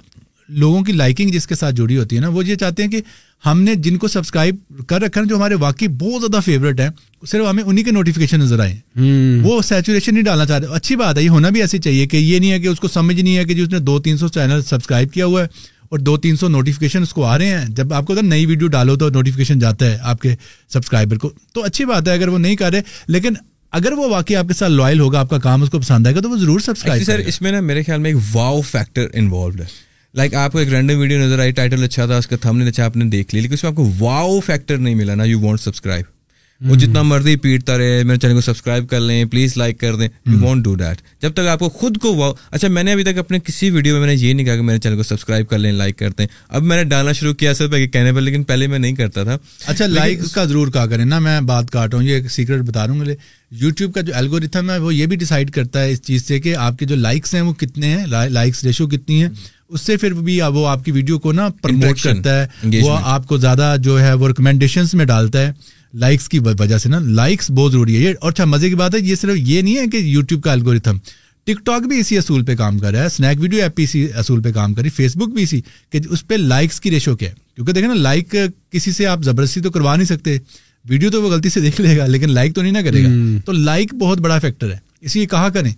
لوگوں 0.61 0.81
کی 0.83 0.91
لائکنگ 0.93 1.29
جس 1.31 1.47
کے 1.47 1.55
ساتھ 1.55 1.75
جڑی 1.75 1.97
ہوتی 1.97 2.15
ہے 2.15 2.21
نا 2.21 2.27
وہ 2.29 2.45
یہ 2.45 2.55
چاہتے 2.63 2.83
ہیں 2.83 2.89
کہ 2.91 3.01
ہم 3.45 3.61
نے 3.61 3.75
جن 3.85 3.97
کو 3.97 4.07
سبسکرائب 4.07 4.55
کر 4.87 5.01
رکھا 5.01 5.21
ہے 5.21 5.25
جو 5.25 5.35
ہمارے 5.35 5.55
واقعی 5.59 5.87
بہت 5.99 6.21
زیادہ 6.21 6.39
فیوریٹ 6.45 6.79
ہیں 6.79 6.87
صرف 7.27 7.45
ہمیں 7.49 7.63
انہیں 7.63 7.85
کے 7.85 7.91
نوٹیفکیشن 7.91 8.39
نظر 8.39 8.59
آئے 8.63 8.73
وہ 9.43 9.61
سیچوریشن 9.67 10.13
نہیں 10.13 10.23
ڈالنا 10.23 10.45
چاہتے 10.45 10.67
اچھی 10.75 10.95
بات 11.03 11.17
ہے 11.17 11.23
یہ 11.23 11.29
ہونا 11.35 11.49
بھی 11.57 11.61
ایسی 11.61 11.79
چاہیے 11.87 12.07
کہ 12.07 12.17
یہ 12.17 12.39
نہیں 12.39 12.51
ہے 12.51 12.59
کہ 12.59 12.67
اس 12.67 12.79
کو 12.79 12.87
سمجھ 12.87 13.19
نہیں 13.21 13.37
ہے 13.37 13.45
کہ 13.45 13.53
جی 13.53 13.61
اس 13.61 13.69
نے 13.69 13.79
دو 13.79 13.99
تین 14.07 14.17
سو 14.17 14.27
چینل 14.37 14.61
سبسکرائب 14.67 15.11
کیا 15.13 15.25
ہوا 15.25 15.41
ہے 15.43 15.71
اور 15.89 15.99
دو 15.99 16.17
تین 16.17 16.35
سو 16.35 16.47
نوٹیفکیشن 16.49 17.01
اس 17.01 17.13
کو 17.13 17.23
آ 17.25 17.37
رہے 17.37 17.57
ہیں 17.57 17.65
جب 17.75 17.93
آپ 17.93 18.05
کو 18.05 18.13
اگر 18.13 18.23
نئی 18.33 18.45
ویڈیو 18.45 18.67
ڈالو 18.75 18.95
تو 18.97 19.09
نوٹیفکیشن 19.15 19.59
جاتا 19.59 19.85
ہے 19.91 19.97
آپ 20.11 20.21
کے 20.21 20.35
سبسکرائبر 20.73 21.17
کو 21.23 21.31
تو 21.53 21.63
اچھی 21.63 21.85
بات 21.85 22.07
ہے 22.07 22.13
اگر 22.13 22.27
وہ 22.27 22.37
نہیں 22.39 22.55
کر 22.55 22.71
رہے 22.71 22.81
لیکن 23.15 23.33
اگر 23.79 23.91
وہ 23.97 24.07
واقعی 24.09 24.35
آپ 24.35 24.47
کے 24.47 24.53
ساتھ 24.53 24.71
لائل 24.71 24.99
ہوگا 24.99 25.19
آپ 25.19 25.29
کا 25.29 25.37
کام 25.45 25.61
اس 25.63 25.69
کو 25.69 25.79
پسند 25.79 26.07
آئے 26.07 26.15
گا 26.15 26.21
تو 26.21 26.29
وہ 26.29 26.37
ضرور 26.37 26.59
سبسکرائب 26.65 27.03
سر 27.05 27.19
اس 27.31 27.41
میں 27.41 27.51
نا 27.51 27.59
میرے 27.69 27.83
خیال 27.83 27.99
میں 27.99 28.09
ایک 28.11 28.19
واو 28.33 28.61
فیکٹر 28.71 29.07
انوالوڈ 29.21 29.59
ہے 29.61 29.65
لائک 30.17 30.35
آپ 30.43 30.51
کو 30.51 30.57
ایک 30.59 30.69
رینڈم 30.73 30.99
ویڈیو 30.99 31.19
نظر 31.19 31.39
آئی 31.41 31.51
ٹائٹل 31.59 31.83
اچھا 31.83 32.05
تھا 32.05 32.17
اس 32.17 32.27
کا 32.27 32.35
تھم 32.41 32.57
نے 32.57 32.67
اچھا 32.69 32.85
آپ 32.85 32.97
نے 32.97 33.05
دیکھ 33.17 33.35
لی 33.35 33.41
لیکن 33.41 33.53
اس 33.53 33.63
میں 33.63 33.71
آپ 33.71 33.75
کو 33.75 33.89
واو 33.99 34.39
فیکٹر 34.45 34.77
نہیں 34.77 34.95
ملا 34.95 35.15
نا 35.15 35.23
یو 35.23 35.39
وانٹ 35.45 35.59
سبسکرائب 35.61 36.11
وہ 36.69 36.75
جتنا 36.81 37.01
مرضی 37.01 37.35
پیٹتا 37.43 37.77
رہے 37.77 38.03
میرے 38.07 38.17
چینل 38.19 38.33
کو 38.33 38.41
سبسکرائب 38.41 38.87
کر 38.89 38.99
لیں 39.01 39.23
پلیز 39.31 39.55
لائک 39.57 39.79
کر 39.79 39.95
دیں 39.95 40.07
یو 40.31 40.37
وانٹ 40.43 40.63
ڈو 40.65 40.75
دیٹ 40.79 41.01
جب 41.21 41.33
تک 41.35 41.47
آپ 41.53 41.59
کو 41.59 41.69
خود 41.79 41.97
کو 42.01 42.13
واو 42.15 42.33
اچھا 42.51 42.67
میں 42.75 42.83
نے 42.83 42.91
ابھی 42.93 43.03
تک 43.03 43.17
اپنے 43.17 43.39
کسی 43.45 43.69
ویڈیو 43.69 43.93
میں 43.99 44.05
میں 44.05 44.15
نے 44.15 44.19
یہ 44.21 44.33
نہیں 44.33 44.45
کہا 44.45 44.55
کہ 44.55 44.61
میرے 44.69 44.79
چینل 44.85 44.95
کو 44.97 45.03
سبسکرائب 45.03 45.49
کر 45.49 45.57
لیں 45.59 45.71
لائک 45.81 45.97
کرتے 45.99 46.23
ہیں 46.23 46.29
اب 46.55 46.63
میں 46.63 46.77
نے 46.77 46.83
ڈالنا 46.89 47.11
شروع 47.19 47.33
کیا 47.41 47.53
سر 47.53 47.67
پہ 47.71 47.85
کہنے 47.93 48.13
پر 48.13 48.21
لیکن 48.21 48.43
پہلے 48.53 48.67
میں 48.73 48.79
نہیں 48.79 48.95
کرتا 48.95 49.23
تھا 49.23 49.37
اچھا 49.65 49.87
لائک 49.87 50.19
کا 50.33 50.45
ضرور 50.45 50.71
کہا 50.75 50.85
کریں 50.93 51.05
نا 51.05 51.19
میں 51.27 51.39
بات 51.53 51.71
کاٹ 51.71 51.93
ہوں 51.93 52.03
یہ 52.03 52.13
ایک 52.15 52.31
سیکرٹ 52.31 52.61
بتا 52.69 52.85
رہا 52.87 52.93
ہوں 52.93 53.13
یوٹیوب 53.61 53.93
کا 53.93 54.01
جو 54.01 54.13
الگوریتھم 54.15 54.69
ہے 54.71 54.77
وہ 54.83 54.93
یہ 54.93 55.05
بھی 55.05 55.15
ڈیسائڈ 55.23 55.49
کرتا 55.53 55.81
ہے 55.83 55.91
اس 55.91 56.01
چیز 56.07 56.23
سے 56.27 56.39
کہ 56.41 56.55
آپ 56.67 56.77
کے 56.77 56.85
جو 56.91 56.95
لائکس 56.95 57.33
ہیں 57.35 57.41
وہ 57.41 57.53
کتنے 57.63 57.87
ہیں 57.97 58.05
لائکس 58.29 58.63
ریشو 58.63 58.87
کتنی 58.89 59.21
ہے 59.23 59.27
اس 59.69 59.81
سے 59.81 59.97
پھر 60.03 60.13
بھی 60.29 60.39
وہ 60.53 60.67
آپ 60.67 60.85
کی 60.85 60.91
ویڈیو 60.91 61.19
کو 61.19 61.31
نا 61.39 61.47
پرموٹ 61.61 62.01
کرتا 62.03 62.41
ہے 62.41 62.79
وہ 62.83 62.97
آپ 63.15 63.27
کو 63.27 63.37
زیادہ 63.43 63.75
جو 63.89 63.99
ہے 64.01 64.13
وہ 64.23 64.27
ریکمینڈیشنس 64.27 64.93
میں 64.99 65.05
ڈالتا 65.13 65.41
ہے 65.45 65.51
لائکس 66.03 66.27
کی 66.29 66.39
وجہ 66.45 66.77
سے 66.77 66.89
نا 66.89 66.99
لائکس 67.21 67.49
بہت 67.57 67.71
ضروری 67.71 68.05
ہے 68.05 68.13
اور 68.13 68.31
اچھا 68.31 68.45
مزے 68.55 68.69
کی 68.69 68.75
بات 68.75 68.95
ہے 68.95 68.99
یہ 69.09 69.15
صرف 69.21 69.35
یہ 69.39 69.61
نہیں 69.61 69.77
ہے 69.77 69.87
کہ 69.91 69.97
یوٹیوب 70.15 70.43
کا 70.43 70.51
الگوریتھم 70.51 70.97
ٹک 71.45 71.65
ٹاک 71.65 71.87
بھی 71.91 71.99
اسی 71.99 72.17
اصول 72.17 72.43
پہ 72.45 72.55
کام 72.55 72.79
کر 72.79 72.91
رہا 72.91 73.01
ہے 73.01 73.05
اسنیک 73.05 73.39
ویڈیو 73.41 73.61
ایپ 73.61 73.75
بھی 73.75 73.83
اسی 73.83 74.05
اصول 74.19 74.41
پہ 74.43 74.51
کام 74.53 74.73
کری 74.73 74.89
فیس 74.99 75.15
بک 75.17 75.33
بھی 75.35 75.43
اسی 75.43 75.61
کہ 75.91 75.99
اس 76.09 76.27
پہ 76.27 76.35
لائکس 76.51 76.79
کی 76.81 76.91
ریشو 76.91 77.15
کیا 77.15 77.29
ہے 77.29 77.35
کیونکہ 77.55 77.73
دیکھیں 77.73 77.87
نا 77.89 77.95
لائک 78.01 78.35
کسی 78.71 78.91
سے 78.91 79.05
آپ 79.07 79.23
زبردستی 79.23 79.61
تو 79.61 79.71
کروا 79.71 79.95
نہیں 79.95 80.07
سکتے 80.07 80.37
ویڈیو 80.89 81.09
تو 81.11 81.21
وہ 81.23 81.29
غلطی 81.31 81.49
سے 81.49 81.59
دیکھ 81.61 81.79
لے 81.81 81.97
گا 81.97 82.05
لیکن 82.07 82.29
لائک 82.33 82.55
تو 82.55 82.61
نہیں 82.61 82.71
نہ 82.71 82.77
کرے 82.89 83.03
گا 83.03 83.09
تو 83.45 83.51
لائک 83.51 83.93
بہت 83.99 84.19
بڑا 84.21 84.39
فیکٹر 84.39 84.71
ہے 84.71 84.77
اس 85.01 85.15
لیے 85.15 85.25
کہا 85.33 85.49
کریں 85.53 85.71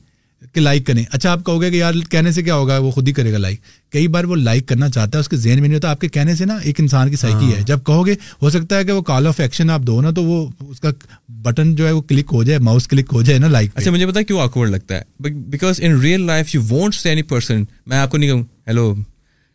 کہ 0.53 0.61
لائک 0.61 0.85
کریں 0.87 1.03
اچھا 1.11 1.31
آپ 1.31 1.43
کہو 1.45 1.61
گے 1.61 1.69
کہ 1.71 1.75
یار 1.75 1.93
کہنے 2.11 2.31
سے 2.31 2.41
کیا 2.43 2.55
ہوگا 2.55 2.77
وہ 2.85 2.89
خود 2.91 3.07
ہی 3.07 3.13
کرے 3.19 3.31
گا 3.33 3.37
لائک 3.37 3.59
کئی 3.93 4.07
بار 4.15 4.23
وہ 4.31 4.35
لائک 4.35 4.67
کرنا 4.67 4.89
چاہتا 4.89 5.17
ہے 5.17 5.21
اس 5.21 5.29
کے 5.29 5.35
ذہن 5.43 5.59
میں 5.59 5.67
نہیں 5.67 5.75
ہوتا 5.75 5.89
آپ 5.91 6.01
کے 6.01 6.07
کہنے 6.15 6.35
سے 6.35 6.45
نا 6.45 6.55
ایک 6.63 6.79
انسان 6.81 7.09
کی 7.09 7.15
سائیکی 7.21 7.51
ہاں۔ 7.51 7.57
ہے 7.59 7.63
جب 7.71 7.79
کہو 7.85 8.05
گے 8.07 8.13
ہو 8.41 8.49
سکتا 8.55 8.77
ہے 8.77 8.85
کہ 8.85 8.91
وہ 8.91 9.01
کال 9.11 9.27
آف 9.27 9.39
ایکشن 9.45 9.69
آپ 9.75 9.81
دو 9.87 9.99
نا 10.01 10.11
تو 10.15 10.23
وہ 10.23 10.45
اس 10.69 10.79
کا 10.81 10.89
بٹن 11.47 11.73
جو 11.75 11.87
ہے 11.87 11.91
وہ 11.91 12.01
کلک 12.09 12.31
ہو 12.33 12.43
جائے 12.43 12.59
ماؤس 12.69 12.87
کلک 12.87 13.09
ہو 13.13 13.21
جائے 13.29 13.39
نا 13.39 13.47
لائک 13.55 13.71
اچھا 13.75 13.91
مجھے 13.91 14.07
پتا 14.07 14.21
کیوں 14.29 14.39
آکورڈ 14.41 14.69
لگتا 14.71 14.95
ہے 14.97 15.29
because 15.33 15.81
in 15.87 15.99
real 16.01 16.25
life 16.25 16.55
you 16.55 16.61
want 16.69 16.95
see 16.95 17.09
any 17.09 17.23
person 17.33 17.63
میں 17.85 17.97
آپ 17.97 18.09
کو 18.11 18.17
نہیں 18.17 18.29
کہوں 18.29 18.43
ہیلو 18.67 18.93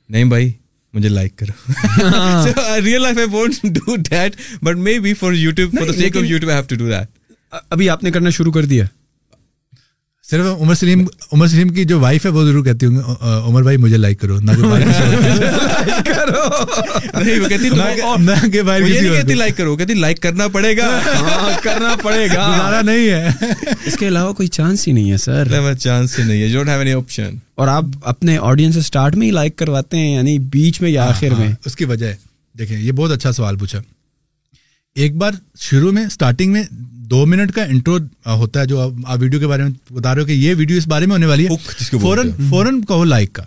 نہیں 0.09 0.25
بھائی 0.35 0.51
مجھے 0.95 1.09
لائک 1.09 1.37
کرو 1.39 2.05
ریئل 2.85 3.05
ابھی 7.73 7.89
آپ 7.91 8.03
نے 8.05 8.11
کرنا 8.11 8.31
شروع 8.31 8.53
کر 8.53 8.65
دیا 8.71 8.85
صرف 10.31 10.47
عمر 10.47 10.75
سلیم 10.81 11.01
عمر 11.33 11.47
سلیم 11.49 11.69
کی 11.77 11.85
جو 11.93 11.99
وائف 12.01 12.25
ہے 12.27 12.31
وہ 12.35 12.43
ضرور 12.47 12.65
کہتی 12.65 12.87
ہوں 12.87 12.97
گے 12.97 13.37
عمر 13.49 13.63
بھائی 13.63 13.77
مجھے 13.85 13.97
لائک 13.97 14.21
کرو 14.21 14.37
نہ 14.41 14.53
کہ 18.53 18.63
لائک 19.41 19.57
کرو 19.57 19.75
کہتی 19.77 19.95
لائک 19.95 20.21
کرنا 20.23 20.47
پڑے 20.57 20.77
گا 20.77 20.87
ہاں، 21.07 21.51
کرنا 21.63 21.95
پڑے 22.03 22.27
گا 22.35 22.47
گزارا 22.51 22.81
نہیں 22.91 23.09
ہے 23.09 23.73
اس 23.87 23.97
کے 24.01 24.09
علاوہ 24.09 24.33
کوئی 24.41 24.49
چانس 24.59 24.87
ہی 24.89 24.93
نہیں 24.93 25.11
ہے 25.11 25.17
سر 25.25 25.75
چانس 25.87 26.19
ہی 26.19 26.25
نہیں 26.25 26.43
ہے 26.43 26.53
ڈونٹ 26.53 26.69
ہیو 26.69 26.79
اینی 26.85 26.93
آپشن 27.01 27.37
اور 27.61 27.69
آپ 27.77 27.85
اپنے 28.15 28.37
آڈینس 28.51 28.77
اسٹارٹ 28.85 29.17
میں 29.17 29.27
ہی 29.27 29.33
لائک 29.41 29.57
کرواتے 29.65 29.97
ہیں 30.05 30.15
یعنی 30.15 30.39
بیچ 30.57 30.81
میں 30.83 30.91
یا 30.91 31.03
ہاں، 31.05 31.11
آخر 31.17 31.33
ہاں، 31.33 31.41
میں 31.41 31.51
اس 31.67 31.77
کی 31.83 31.91
وجہ 31.95 32.07
ہے 32.07 32.15
دیکھیں 32.59 32.79
یہ 32.79 32.93
بہت 33.03 33.11
اچھا 33.17 33.33
سوال 33.41 33.57
پوچھا 33.65 33.81
ایک 35.03 35.17
بار 35.25 35.33
شروع 35.69 35.93
میں 35.99 36.07
اسٹارٹنگ 36.07 36.53
میں 36.53 36.65
دو 37.11 37.25
منٹ 37.27 37.53
کا 37.55 37.63
انٹرو 37.75 37.97
ہوتا 38.41 38.61
ہے 38.61 38.67
جو 38.73 38.81
آپ 38.81 39.17
ویڈیو 39.21 39.41
کے 39.41 39.47
بارے 39.53 39.63
میں 39.63 39.71
بتا 39.95 40.15
رہے 40.15 40.21
ہو 40.23 40.27
کہ 40.27 40.33
یہ 40.43 40.55
ویڈیو 40.59 40.77
اس 40.79 40.87
بارے 40.89 41.07
میں 41.07 41.15
ہونے 41.15 41.27
والی 41.27 41.47
ہے 41.49 41.99
فوراً 42.03 42.31
فوراً 42.51 42.81
کہو 42.89 43.05
لائک 43.13 43.33
کا 43.39 43.43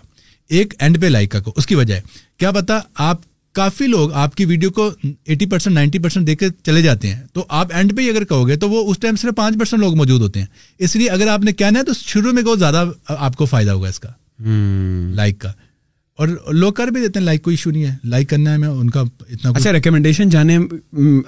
ایک 0.58 0.74
اینڈ 0.86 1.00
پہ 1.00 1.06
لائک 1.06 1.30
کا 1.30 1.40
کو 1.44 1.52
اس 1.56 1.66
کی 1.66 1.74
وجہ 1.74 1.94
ہے 1.94 2.00
کیا 2.38 2.50
پتا 2.58 2.78
آپ 3.10 3.18
کافی 3.60 3.86
لوگ 3.86 4.12
آپ 4.24 4.34
کی 4.34 4.44
ویڈیو 4.50 4.70
کو 4.80 4.88
ایٹی 5.02 5.46
پرسینٹ 5.50 5.74
نائنٹی 5.74 5.98
پرسینٹ 6.06 6.26
دیکھ 6.26 6.38
کے 6.40 6.46
چلے 6.66 6.82
جاتے 6.82 7.12
ہیں 7.12 7.20
تو 7.34 7.44
آپ 7.60 7.72
اینڈ 7.74 7.96
پہ 7.96 8.02
ہی 8.02 8.08
اگر 8.10 8.24
کہو 8.34 8.46
گے 8.48 8.56
تو 8.64 8.70
وہ 8.70 8.84
اس 8.90 8.98
ٹائم 9.02 9.16
صرف 9.22 9.34
پانچ 9.36 9.58
پرسینٹ 9.58 9.82
لوگ 9.82 9.96
موجود 9.96 10.20
ہوتے 10.26 10.40
ہیں 10.40 10.46
اس 10.88 10.96
لیے 10.96 11.08
اگر 11.16 11.28
آپ 11.36 11.44
نے 11.44 11.52
کہنا 11.62 11.78
ہے 11.78 11.84
تو 11.84 11.92
شروع 12.04 12.32
میں 12.32 12.42
کہو 12.42 12.56
زیادہ 12.66 12.84
آپ 13.16 13.36
کو 13.36 13.44
فائدہ 13.54 13.70
ہوگا 13.70 13.88
اس 13.88 14.00
کا 14.00 14.08
لائک 15.20 15.38
کا 15.40 15.52
اور 16.16 16.28
لوگ 16.54 16.72
کر 16.72 16.88
بھی 16.94 17.00
دیتے 17.00 17.18
ہیں 17.18 17.24
لائک 17.26 17.42
کوئی 17.42 17.54
ایشو 17.54 17.70
نہیں 17.70 17.84
ہے 17.84 17.94
لائک 18.08 18.28
کرنا 18.30 18.52
ہے 18.52 18.56
میں 18.58 18.68
ان 18.68 18.90
کا 18.90 19.00
اتنا 19.20 19.50
اچھا 19.54 19.72
ریکمنڈیشن 19.72 20.28
جانے 20.30 20.58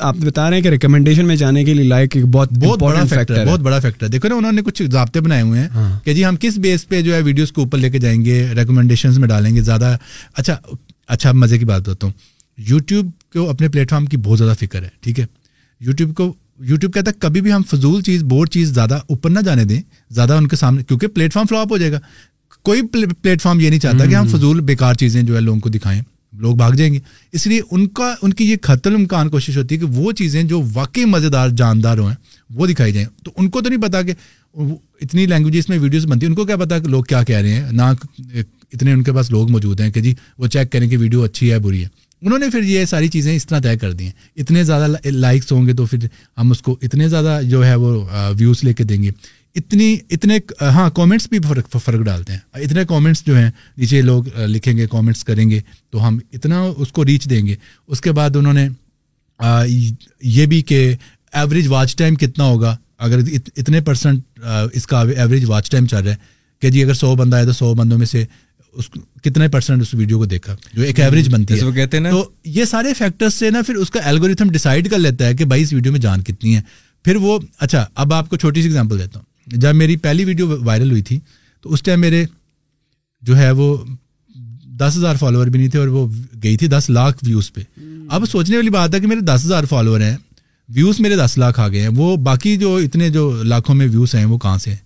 آپ 0.09 0.17
بتا 0.25 0.49
رہے 0.49 0.57
ہیں 0.57 0.63
کہ 0.63 0.69
ریکمنڈیشن 0.71 1.27
میں 1.27 1.37
جانے 1.37 1.65
کے 1.65 1.75
لیے 1.75 1.85
لائک 1.85 2.17
ایک 2.17 2.25
بہت 2.35 2.53
بہت 2.65 2.83
بڑا 2.83 3.03
فیکٹر 3.11 3.45
بہت 3.47 3.61
بڑا 3.61 3.79
فیکٹر 3.79 4.09
دیکھو 4.09 4.29
نا 4.29 4.35
انہوں 4.37 4.53
نے 4.53 4.63
کچھ 4.67 4.83
ضابطے 4.91 5.21
بنائے 5.21 5.43
ہوئے 5.43 5.61
ہیں 5.61 5.69
ہاں۔ 5.75 5.99
کہ 6.05 6.15
جی 6.15 6.25
ہم 6.25 6.37
کس 6.41 6.59
بیس 6.67 6.87
پہ 6.89 7.01
جو 7.03 7.15
ہے 7.15 7.21
ویڈیوز 7.25 7.53
کو 7.53 7.63
اوپر 7.63 7.79
لے 7.79 7.91
کے 7.91 7.99
جائیں 8.05 8.25
گے 8.25 8.41
ریکمنڈیشن 8.57 9.21
میں 9.21 9.29
ڈالیں 9.29 9.55
گے 9.57 9.63
زیادہ 9.63 9.97
اچھا 10.35 10.57
اچھا 11.07 11.33
مزے 11.35 11.59
کی 11.59 11.65
بات 11.65 11.81
بتاتا 11.89 12.07
ہوں 12.07 12.13
یوٹیوب 12.71 13.11
کو 13.33 13.49
اپنے 13.51 13.69
پلیٹ 13.69 13.91
فارم 13.91 14.07
کی 14.07 14.17
بہت 14.23 14.39
زیادہ 14.39 14.55
فکر 14.61 14.83
ہے 14.83 14.89
ٹھیک 15.01 15.21
ہے 15.21 15.25
یوٹیوب 15.87 16.15
کو 16.17 16.33
یوٹیوب 16.69 16.93
کہتا 16.95 17.11
ہے 17.11 17.19
کبھی 17.21 17.41
بھی 17.41 17.53
ہم 17.53 17.63
فضول 17.73 18.01
چیز 18.03 18.23
بور 18.35 18.47
چیز 18.57 18.73
زیادہ 18.75 18.99
اوپر 19.09 19.31
نہ 19.31 19.41
جانے 19.45 19.65
دیں 19.73 19.81
زیادہ 20.19 20.33
ان 20.35 20.49
کے 20.49 20.57
سامنے 20.57 20.83
کیونکہ 20.89 21.07
پلیٹ 21.15 21.33
فارم 21.33 21.47
فلو 21.51 21.63
ہو 21.71 21.77
جائے 21.79 21.93
گا 21.93 21.99
کوئی 22.67 22.81
پلیٹ 22.93 23.43
فارم 23.43 23.61
یہ 23.61 23.69
نہیں 23.71 23.81
چاہتا 23.81 24.05
کہ 24.11 24.15
ہم 24.15 24.27
فضول 24.29 24.61
بیکار 24.69 24.95
چیزیں 25.01 25.21
جو 25.23 25.35
ہے 25.35 25.41
لوگوں 25.41 25.61
کو 25.63 25.69
دکھائیں 25.71 26.01
لوگ 26.45 26.55
بھاگ 26.57 26.71
جائیں 26.79 26.93
گے 26.93 26.99
اس 27.37 27.47
لیے 27.47 27.61
ان 27.73 27.87
کا 27.99 28.09
ان 28.23 28.33
کی 28.39 28.49
یہ 28.51 28.57
خطر 28.63 28.95
امکان 28.95 29.29
کوشش 29.35 29.57
ہوتی 29.59 29.75
ہے 29.75 29.81
کہ 29.81 29.87
وہ 30.01 30.13
چیزیں 30.21 30.43
جو 30.53 30.61
واقعی 30.73 31.05
مزے 31.11 31.29
دار 31.35 31.49
جاندار 31.61 31.99
ہوں 31.99 32.13
وہ 32.57 32.67
دکھائی 32.67 32.93
جائیں 32.93 33.07
تو 33.25 33.31
ان 33.37 33.49
کو 33.51 33.61
تو 33.61 33.69
نہیں 33.71 33.83
پتا 33.83 34.03
کہ 34.09 34.15
اتنی 35.05 35.27
لینگویجز 35.27 35.69
میں 35.69 35.79
ویڈیوز 35.79 36.07
بنتی 36.07 36.27
ہیں 36.27 36.31
ان 36.31 36.35
کو 36.37 36.45
کیا 36.47 36.57
پتا 36.65 36.79
کہ 36.79 36.89
لوگ 36.97 37.03
کیا 37.13 37.23
کہہ 37.31 37.41
رہے 37.47 37.55
ہیں 37.61 37.73
نہ 37.83 37.93
اتنے 38.73 38.93
ان 38.93 39.03
کے 39.05 39.13
پاس 39.21 39.31
لوگ 39.31 39.51
موجود 39.53 39.81
ہیں 39.81 39.91
کہ 39.93 40.01
جی 40.09 40.15
وہ 40.39 40.47
چیک 40.57 40.73
کریں 40.73 40.89
کہ 40.91 40.97
ویڈیو 41.05 41.23
اچھی 41.25 41.53
ہے 41.53 41.59
بری 41.69 41.83
ہے 41.83 41.89
انہوں 42.23 42.39
نے 42.39 42.51
پھر 42.53 42.63
یہ 42.73 42.85
ساری 42.95 43.09
چیزیں 43.17 43.35
اس 43.37 43.47
طرح 43.47 43.61
طے 43.65 43.77
کر 43.79 43.93
دی 43.93 44.05
ہیں 44.05 44.13
اتنے 44.43 44.65
زیادہ 44.65 44.87
لائکس 45.11 45.53
ہوں 45.53 45.67
گے 45.67 45.73
تو 45.83 45.87
پھر 45.87 46.07
ہم 46.39 46.51
اس 46.51 46.63
کو 46.69 46.77
اتنے 46.87 47.09
زیادہ 47.09 47.39
جو 47.51 47.65
ہے 47.67 47.75
وہ 47.87 47.95
ویوز 48.39 48.65
لے 48.65 48.73
کے 48.75 48.85
دیں 48.93 49.03
گے 49.03 49.11
اتنی 49.57 49.97
اتنے 50.13 50.39
ہاں 50.75 50.89
کامنٹس 50.95 51.27
بھی 51.31 51.39
فرق 51.49 51.77
فرق 51.85 52.01
ڈالتے 52.07 52.33
ہیں 52.33 52.63
اتنے 52.65 52.83
کامنٹس 52.89 53.25
جو 53.27 53.37
ہیں 53.37 53.51
نیچے 53.77 54.01
لوگ 54.03 54.25
لکھیں 54.55 54.77
گے 54.77 54.87
کامنٹس 54.91 55.23
کریں 55.25 55.49
گے 55.51 55.61
تو 55.91 56.07
ہم 56.07 56.19
اتنا 56.35 56.61
اس 56.77 56.89
کو 56.93 57.05
ریچ 57.05 57.29
دیں 57.31 57.45
گے 57.47 57.55
اس 57.87 58.01
کے 58.07 58.13
بعد 58.19 58.37
انہوں 58.37 58.53
نے 58.53 58.67
یہ 60.33 60.47
بھی 60.47 60.61
کہ 60.71 60.81
ایوریج 61.41 61.69
واچ 61.69 61.95
ٹائم 61.97 62.15
کتنا 62.25 62.45
ہوگا 62.45 62.77
اگر 63.07 63.19
اتنے 63.57 63.81
پرسنٹ 63.87 64.41
اس 64.73 64.87
کا 64.87 65.01
ایوریج 65.17 65.45
واچ 65.51 65.71
ٹائم 65.71 65.87
چل 65.93 66.03
رہا 66.03 66.11
ہے 66.13 66.17
کہ 66.63 66.71
جی 66.71 66.83
اگر 66.85 66.95
سو 67.05 67.15
بندہ 67.17 67.37
آئے 67.37 67.47
تو 67.47 67.53
سو 67.53 67.73
بندوں 67.79 67.99
میں 67.99 68.07
سے 68.07 68.25
اس 68.81 68.89
کتنے 69.25 69.49
پرسنٹ 69.55 69.83
اس 69.83 69.93
ویڈیو 69.95 70.19
کو 70.19 70.25
دیکھا 70.35 70.57
جو 70.75 70.83
ایک 70.83 71.01
ایوریج 71.07 71.29
بنتی 71.35 71.55
ہے 71.61 71.71
کہتے 71.75 71.99
ہیں 71.99 72.11
تو 72.11 72.25
یہ 72.59 72.65
سارے 72.75 72.93
فیکٹرس 72.99 73.35
سے 73.35 73.51
نا 73.57 73.61
پھر 73.67 73.75
اس 73.85 73.91
کا 73.91 74.01
الگوریتھم 74.11 74.51
ڈیسائیڈ 74.51 74.85
ڈیسائڈ 74.85 74.91
کر 74.95 75.03
لیتا 75.11 75.27
ہے 75.27 75.35
کہ 75.37 75.45
بھائی 75.53 75.63
اس 75.63 75.73
ویڈیو 75.73 75.93
میں 75.93 76.01
جان 76.07 76.23
کتنی 76.29 76.55
ہے 76.57 76.61
پھر 77.05 77.17
وہ 77.25 77.39
اچھا 77.67 77.85
اب 78.05 78.13
آپ 78.19 78.29
کو 78.31 78.37
چھوٹی 78.45 78.63
سی 78.63 78.69
ایگزامپل 78.69 78.99
دیتا 78.99 79.19
ہوں 79.19 79.25
جب 79.55 79.75
میری 79.75 79.97
پہلی 80.05 80.25
ویڈیو 80.25 80.57
وائرل 80.65 80.91
ہوئی 80.91 81.03
تھی 81.09 81.19
تو 81.63 81.73
اس 81.73 81.83
ٹائم 81.83 82.01
میرے 82.01 82.25
جو 83.27 83.37
ہے 83.39 83.51
وہ 83.61 83.77
دس 84.79 84.97
ہزار 84.97 85.17
فالوور 85.19 85.47
بھی 85.47 85.59
نہیں 85.59 85.69
تھے 85.71 85.79
اور 85.79 85.89
وہ 85.89 86.07
گئی 86.43 86.57
تھی 86.57 86.67
دس 86.69 86.89
لاکھ 86.91 87.25
ویوز 87.27 87.53
پہ 87.53 87.61
اب 88.15 88.25
سوچنے 88.31 88.57
والی 88.57 88.71
بات 88.71 88.95
ہے 88.95 89.01
کہ 89.01 89.07
میرے 89.07 89.21
دس 89.29 89.45
ہزار 89.45 89.65
فالوور 89.71 90.01
ہیں 90.01 90.17
ویوز 90.75 91.01
میرے 91.01 91.17
دس 91.17 91.37
لاکھ 91.39 91.61
آ 91.61 91.69
گئے 91.69 91.81
ہیں 91.83 91.89
وہ 91.97 92.17
باقی 92.31 92.57
جو 92.57 92.75
اتنے 92.85 93.09
جو 93.11 93.31
لاکھوں 93.53 93.75
میں 93.75 93.87
ویوز 93.93 94.15
ہیں 94.15 94.25
وہ 94.25 94.39
کہاں 94.45 94.59
سے 94.59 94.71
ہیں 94.71 94.81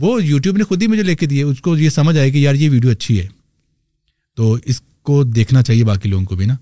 وہ 0.00 0.22
یوٹیوب 0.24 0.56
نے 0.56 0.64
خود 0.64 0.82
ہی 0.82 0.86
مجھے 0.92 1.02
لے 1.02 1.14
کے 1.16 1.26
دیے 1.32 1.42
اس 1.42 1.60
کو 1.62 1.76
یہ 1.78 1.90
سمجھ 1.98 2.16
آئے 2.18 2.30
کہ 2.30 2.38
یار 2.38 2.54
یہ 2.60 2.70
ویڈیو 2.70 2.90
اچھی 2.90 3.18
ہے 3.20 3.26
تو 4.36 4.52
اس 4.64 4.80
کو 5.08 5.22
دیکھنا 5.38 5.62
چاہیے 5.62 5.84
باقی 5.84 6.08
لوگوں 6.08 6.24
کو 6.26 6.36
بھی 6.36 6.46
نا 6.46 6.56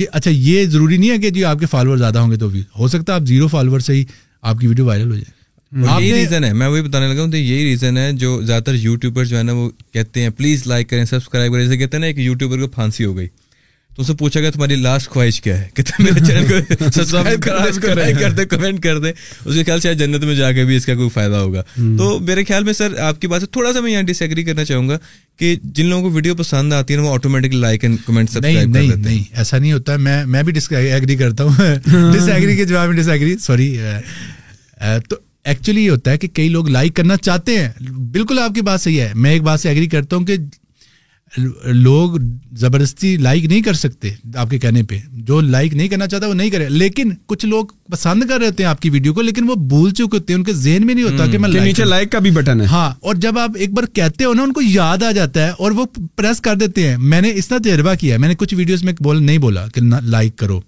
یہ 0.00 0.06
اچھا 0.18 0.30
یہ 0.34 0.64
ضروری 0.66 0.96
نہیں 0.96 1.10
ہے 1.10 1.18
کہ 1.18 1.30
جی 1.30 1.44
آپ 1.44 1.60
کے 1.60 1.66
فالوور 1.70 1.96
زیادہ 1.98 2.18
ہوں 2.18 2.30
گے 2.30 2.36
تو 2.36 2.48
ہو 2.78 2.88
سکتا 2.88 3.14
ہے 3.14 3.20
آپ 3.20 3.26
زیرو 3.28 3.48
فالوور 3.54 3.80
سے 3.88 3.94
ہی 3.94 4.04
آپ 4.42 4.58
کی 4.60 4.66
ویڈیو 4.66 4.86
وائرل 4.86 5.10
ہو 5.10 5.14
جائے 5.16 5.33
یہی 5.82 6.12
ریزن 6.14 6.44
ہے 6.44 6.52
میں 6.54 6.66
وہی 6.66 6.82
بتانے 6.82 7.06
لگا 13.06 13.24
خواہش 15.08 15.40
کیا 15.40 15.54
تو 15.84 15.92
میرے 22.18 22.42
خیال 22.44 22.62
میں 22.64 22.72
سر 22.72 22.98
آپ 22.98 23.16
کی 23.20 23.26
بات 23.26 23.40
سے 23.40 23.46
تھوڑا 23.46 23.72
سا 23.72 23.78
میں 23.80 23.90
یہاں 23.92 24.02
ڈس 24.02 24.22
ایگری 24.22 24.44
کرنا 24.44 24.64
چاہوں 24.64 24.88
گا 24.88 24.98
کہ 25.38 25.54
جن 25.62 25.86
لوگوں 25.86 26.02
کو 26.02 26.10
ویڈیو 26.16 26.34
پسند 26.36 26.72
آتی 26.72 26.94
ہے 26.94 26.98
وہ 26.98 27.12
آٹومیٹک 27.14 27.54
لائک 27.66 27.80
اینڈ 27.84 27.96
کمنٹ 28.06 28.28
ایسا 28.44 29.58
نہیں 29.58 29.72
ہوتا 29.72 29.96
میں 30.08 30.42
بھی 30.42 30.52
ڈس 30.52 30.68
ڈس 30.68 30.72
ایگری 30.72 30.88
ایگری 30.92 31.16
کرتا 31.16 31.42
ہوں 31.44 31.52
کے 32.56 32.64
جواب 32.64 32.88
میں 32.88 32.96
تو 35.08 35.16
ایکچولی 35.50 35.84
یہ 35.84 35.90
ہوتا 35.90 36.10
ہے 36.10 36.18
کہ 36.18 36.28
کئی 36.34 36.48
لوگ 36.48 36.68
لائک 36.70 36.94
کرنا 36.96 37.16
چاہتے 37.16 37.58
ہیں 37.58 37.68
بالکل 38.12 38.38
آپ 38.42 38.54
کی 38.54 38.60
بات 38.68 38.80
صحیح 38.80 39.00
ہے 39.00 39.10
میں 39.24 39.30
ایک 39.32 39.42
بات 39.42 39.60
سے 39.60 39.68
ایگری 39.68 39.86
کرتا 39.94 40.16
ہوں 40.16 40.24
کہ 40.26 40.36
لوگ 41.72 42.10
زبردستی 42.58 43.16
لائک 43.20 43.44
نہیں 43.44 43.62
کر 43.62 43.74
سکتے 43.74 44.10
آپ 44.40 44.50
کے 44.50 44.58
کہنے 44.58 44.82
پہ 44.88 44.98
جو 45.30 45.40
لائک 45.40 45.74
نہیں 45.74 45.88
کرنا 45.88 46.06
چاہتا 46.08 46.26
وہ 46.28 46.34
نہیں 46.40 46.50
کرے 46.50 46.68
لیکن 46.68 47.10
کچھ 47.32 47.46
لوگ 47.46 47.66
پسند 47.92 48.24
کر 48.28 48.38
رہے 48.38 48.46
ہوتے 48.46 48.62
ہیں 48.62 48.70
آپ 48.70 48.80
کی 48.82 48.90
ویڈیو 48.90 49.14
کو 49.14 49.22
لیکن 49.22 49.48
وہ 49.50 49.54
بھول 49.70 49.90
چکے 49.90 50.16
ہوتے 50.16 50.32
ہیں 50.32 50.38
ان 50.38 50.44
کے 50.44 50.52
ذہن 50.64 50.86
میں 50.86 50.94
نہیں 50.94 51.04
ہوتا 51.04 51.26
کہ 51.32 51.38
میں 51.38 51.48
نیچے 51.60 51.84
لائک 51.84 52.12
کا 52.12 52.18
بھی 52.26 52.30
بٹن 52.38 52.60
ہے 52.60 52.66
ہاں 52.74 52.88
اور 53.06 53.14
جب 53.24 53.38
آپ 53.38 53.56
ایک 53.58 53.72
بار 53.76 53.84
کہتے 54.00 54.24
ہو 54.24 54.34
نا 54.34 54.42
ان 54.42 54.52
کو 54.52 54.62
یاد 54.64 55.02
آ 55.02 55.10
جاتا 55.20 55.44
ہے 55.46 55.50
اور 55.64 55.72
وہ 55.80 55.84
پریس 56.16 56.40
کر 56.48 56.54
دیتے 56.64 56.88
ہیں 56.88 56.96
میں 57.12 57.20
نے 57.20 57.32
اس 57.38 57.48
طرح 57.48 57.58
تجربہ 57.64 57.94
کیا 58.00 58.14
ہے 58.14 58.18
میں 58.20 58.28
نے 58.28 58.34
کچھ 58.38 58.54
ویڈیوز 58.54 58.84
میں 58.84 58.92
بول 59.02 59.22
نہیں 59.24 59.38
بولا 59.48 59.66
کہ 59.74 59.80
لائک 60.02 60.36
کرو 60.38 60.60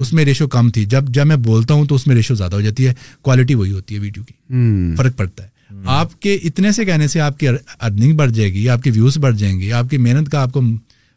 اس 0.00 0.12
میں 0.12 0.24
ریشو 0.24 0.46
کم 0.48 0.70
تھی 0.70 0.84
جب 0.90 1.04
جب 1.14 1.26
میں 1.26 1.36
بولتا 1.46 1.74
ہوں 1.74 1.84
تو 1.86 1.94
اس 1.94 2.06
میں 2.06 2.16
ریشو 2.16 2.34
زیادہ 2.34 2.54
ہو 2.54 2.60
جاتی 2.60 2.86
ہے 2.86 2.92
کوالٹی 3.22 3.54
وہی 3.54 3.72
ہوتی 3.72 3.94
ہے 3.94 4.00
ویڈیو 4.00 4.22
کی 4.24 4.94
فرق 4.96 5.16
پڑتا 5.16 5.44
ہے 5.44 5.48
آپ 5.98 6.20
کے 6.22 6.34
اتنے 6.44 6.72
سے 6.72 6.84
کہنے 6.84 7.06
سے 7.08 7.20
آپ 7.20 7.38
کی 7.38 7.48
ارننگ 7.48 8.14
بڑھ 8.16 8.30
جائے 8.32 8.52
گی 8.52 8.68
آپ 8.68 8.82
کے 8.82 8.90
ویوز 8.94 9.16
بڑھ 9.20 9.36
جائیں 9.36 9.58
گے 9.60 9.72
آپ 9.72 9.90
کی 9.90 9.98
محنت 9.98 10.30
کا 10.32 10.42
آپ 10.42 10.52
کو 10.52 10.60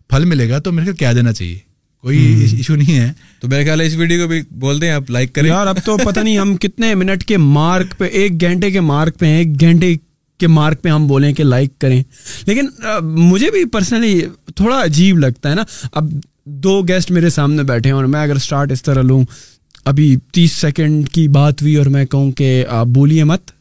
پھل 0.10 0.26
ملے 0.26 0.50
گا 0.50 0.60
تو 0.60 0.72
میرے 0.72 0.86
خیال 0.86 0.96
کیا 0.98 1.12
دینا 1.14 1.34
چاہیے 1.34 1.58
کوئی 2.04 2.18
ایشو 2.58 2.76
نہیں 2.76 3.00
ہے 3.00 3.12
تو 3.42 3.48
میرے 3.50 3.64
خیال 3.64 3.82
ہے 3.82 3.86
اس 3.88 3.96
ویڈیو 3.98 4.22
کو 4.22 4.28
بھی 4.28 4.42
بول 4.66 4.82
دیں 4.82 4.90
آپ 4.92 5.10
لائک 5.12 5.34
کریں 5.36 5.50
یار 5.50 5.68
اب 5.68 5.78
تو 5.86 5.98
پتہ 6.04 6.20
نہیں 6.20 6.38
ہم 6.38 6.56
کتنے 6.66 6.94
منٹ 6.96 7.24
کے 7.28 7.38
مارک 7.38 7.98
پہ 7.98 8.06
ایک 8.12 8.42
گھنٹے 8.42 8.72
کے 8.72 8.80
مارک 8.92 9.18
پہ 9.20 9.26
ہیں 9.26 9.38
ایک 9.38 9.60
گھنٹے 9.62 9.94
کے 10.40 10.48
مارک 10.48 10.82
پہ 10.82 10.90
ہم 10.90 11.08
بولیں 11.08 11.32
کہ 11.34 11.44
لائک 11.44 11.80
کریں 11.82 12.02
لیکن 12.48 12.68
مجھے 13.18 13.52
بھی 13.52 13.66
پرسنلی 13.74 14.20
تھوڑا 14.56 14.82
عجیب 14.84 15.20
لگتا 15.20 15.50
ہے 15.50 15.56
نا 15.56 15.64
اب 15.92 16.10
دو 16.62 16.82
گیسٹ 16.88 17.12
میرے 17.12 17.30
سامنے 17.30 17.64
بیٹھے 17.68 17.90
ہیں 17.90 17.96
اور 17.96 18.06
میں 18.14 18.22
اگر 18.22 18.36
اسٹارٹ 18.36 18.72
اس 18.72 18.84
طرح 18.84 19.02
لوں 19.02 19.24
ابھی 19.90 20.16
تیس 20.34 20.52
سیکنڈ 20.62 21.08
کی 21.14 21.28
بات 21.38 21.62
ہوئی 21.62 21.76
اور 21.76 21.86
میں 21.96 22.06
کہوں 22.06 22.32
کہ 22.38 22.64
آپ 22.80 22.88
بولیے 22.96 23.24
مت 23.24 23.52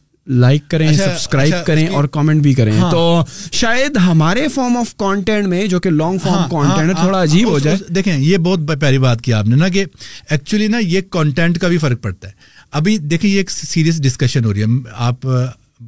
لائک 0.41 0.69
کریں 0.69 0.87
سبسکرائب 0.93 1.47
اچھا، 1.47 1.57
اچھا، 1.59 1.67
کریں 1.73 1.87
اور 1.95 2.03
کامنٹ 2.13 2.41
بھی 2.43 2.53
کریں 2.53 2.71
ہاں۔ 2.77 2.89
تو 2.91 3.21
شاید 3.53 3.97
ہمارے 4.05 4.47
فارم 4.53 4.77
آف 4.77 4.95
کانٹینٹ 4.97 5.47
میں 5.47 5.65
جو 5.69 5.79
کہ 5.79 5.89
لانگ 5.89 6.19
فارم 6.23 6.47
کانٹینٹ 6.51 6.89
ہے 6.89 6.93
ہاں، 6.93 7.01
تھوڑا 7.03 7.21
عجیب 7.23 7.45
ہاں، 7.47 7.53
ہو 7.53 7.59
جائے 7.63 7.77
دیکھیں 7.95 8.17
یہ 8.17 8.37
بہت 8.45 8.71
پیاری 8.79 8.97
بات 8.99 9.21
کی 9.23 9.33
آپ 9.33 9.47
نے 9.47 9.55
نا 9.55 9.69
کہ 9.73 9.85
ایکچولی 10.29 10.67
نا 10.67 10.77
یہ 10.81 11.01
کانٹینٹ 11.11 11.57
کا 11.61 11.67
بھی 11.67 11.77
فرق 11.77 12.01
پڑتا 12.03 12.27
ہے 12.27 12.33
ابھی 12.77 12.97
دیکھیں 12.97 13.29
یہ 13.29 13.37
ایک 13.37 13.51
سیریس 13.51 14.01
ڈسکشن 14.03 14.45
ہو 14.45 14.53
رہی 14.53 14.61
ہے 14.63 14.89
آپ 15.07 15.27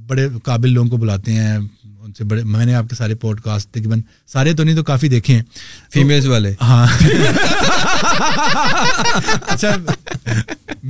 بڑے 0.07 0.27
قابل 0.43 0.73
لوگوں 0.73 0.89
کو 0.89 0.97
بلاتے 0.97 1.31
ہیں 1.33 1.57
ان 2.08 2.12
سے 2.18 2.24
بڑے 2.24 2.41
میں 2.45 2.66
نے 2.66 2.74
آپ 2.80 2.86
کے 2.89 2.95
سارے 2.95 3.16
پوڈ 3.22 3.39
کاسٹ 3.43 3.70
تقریباً 3.74 3.99
سارے 4.34 4.51
تو 4.58 4.64
نہیں 4.64 4.76
تو 4.76 4.84
کافی 4.89 5.08
دیکھے 5.10 5.34
ہیں 5.36 5.41
فیمیلس 5.93 6.26
والے 6.26 6.51
ہاں 6.62 6.86
اچھا 9.41 9.72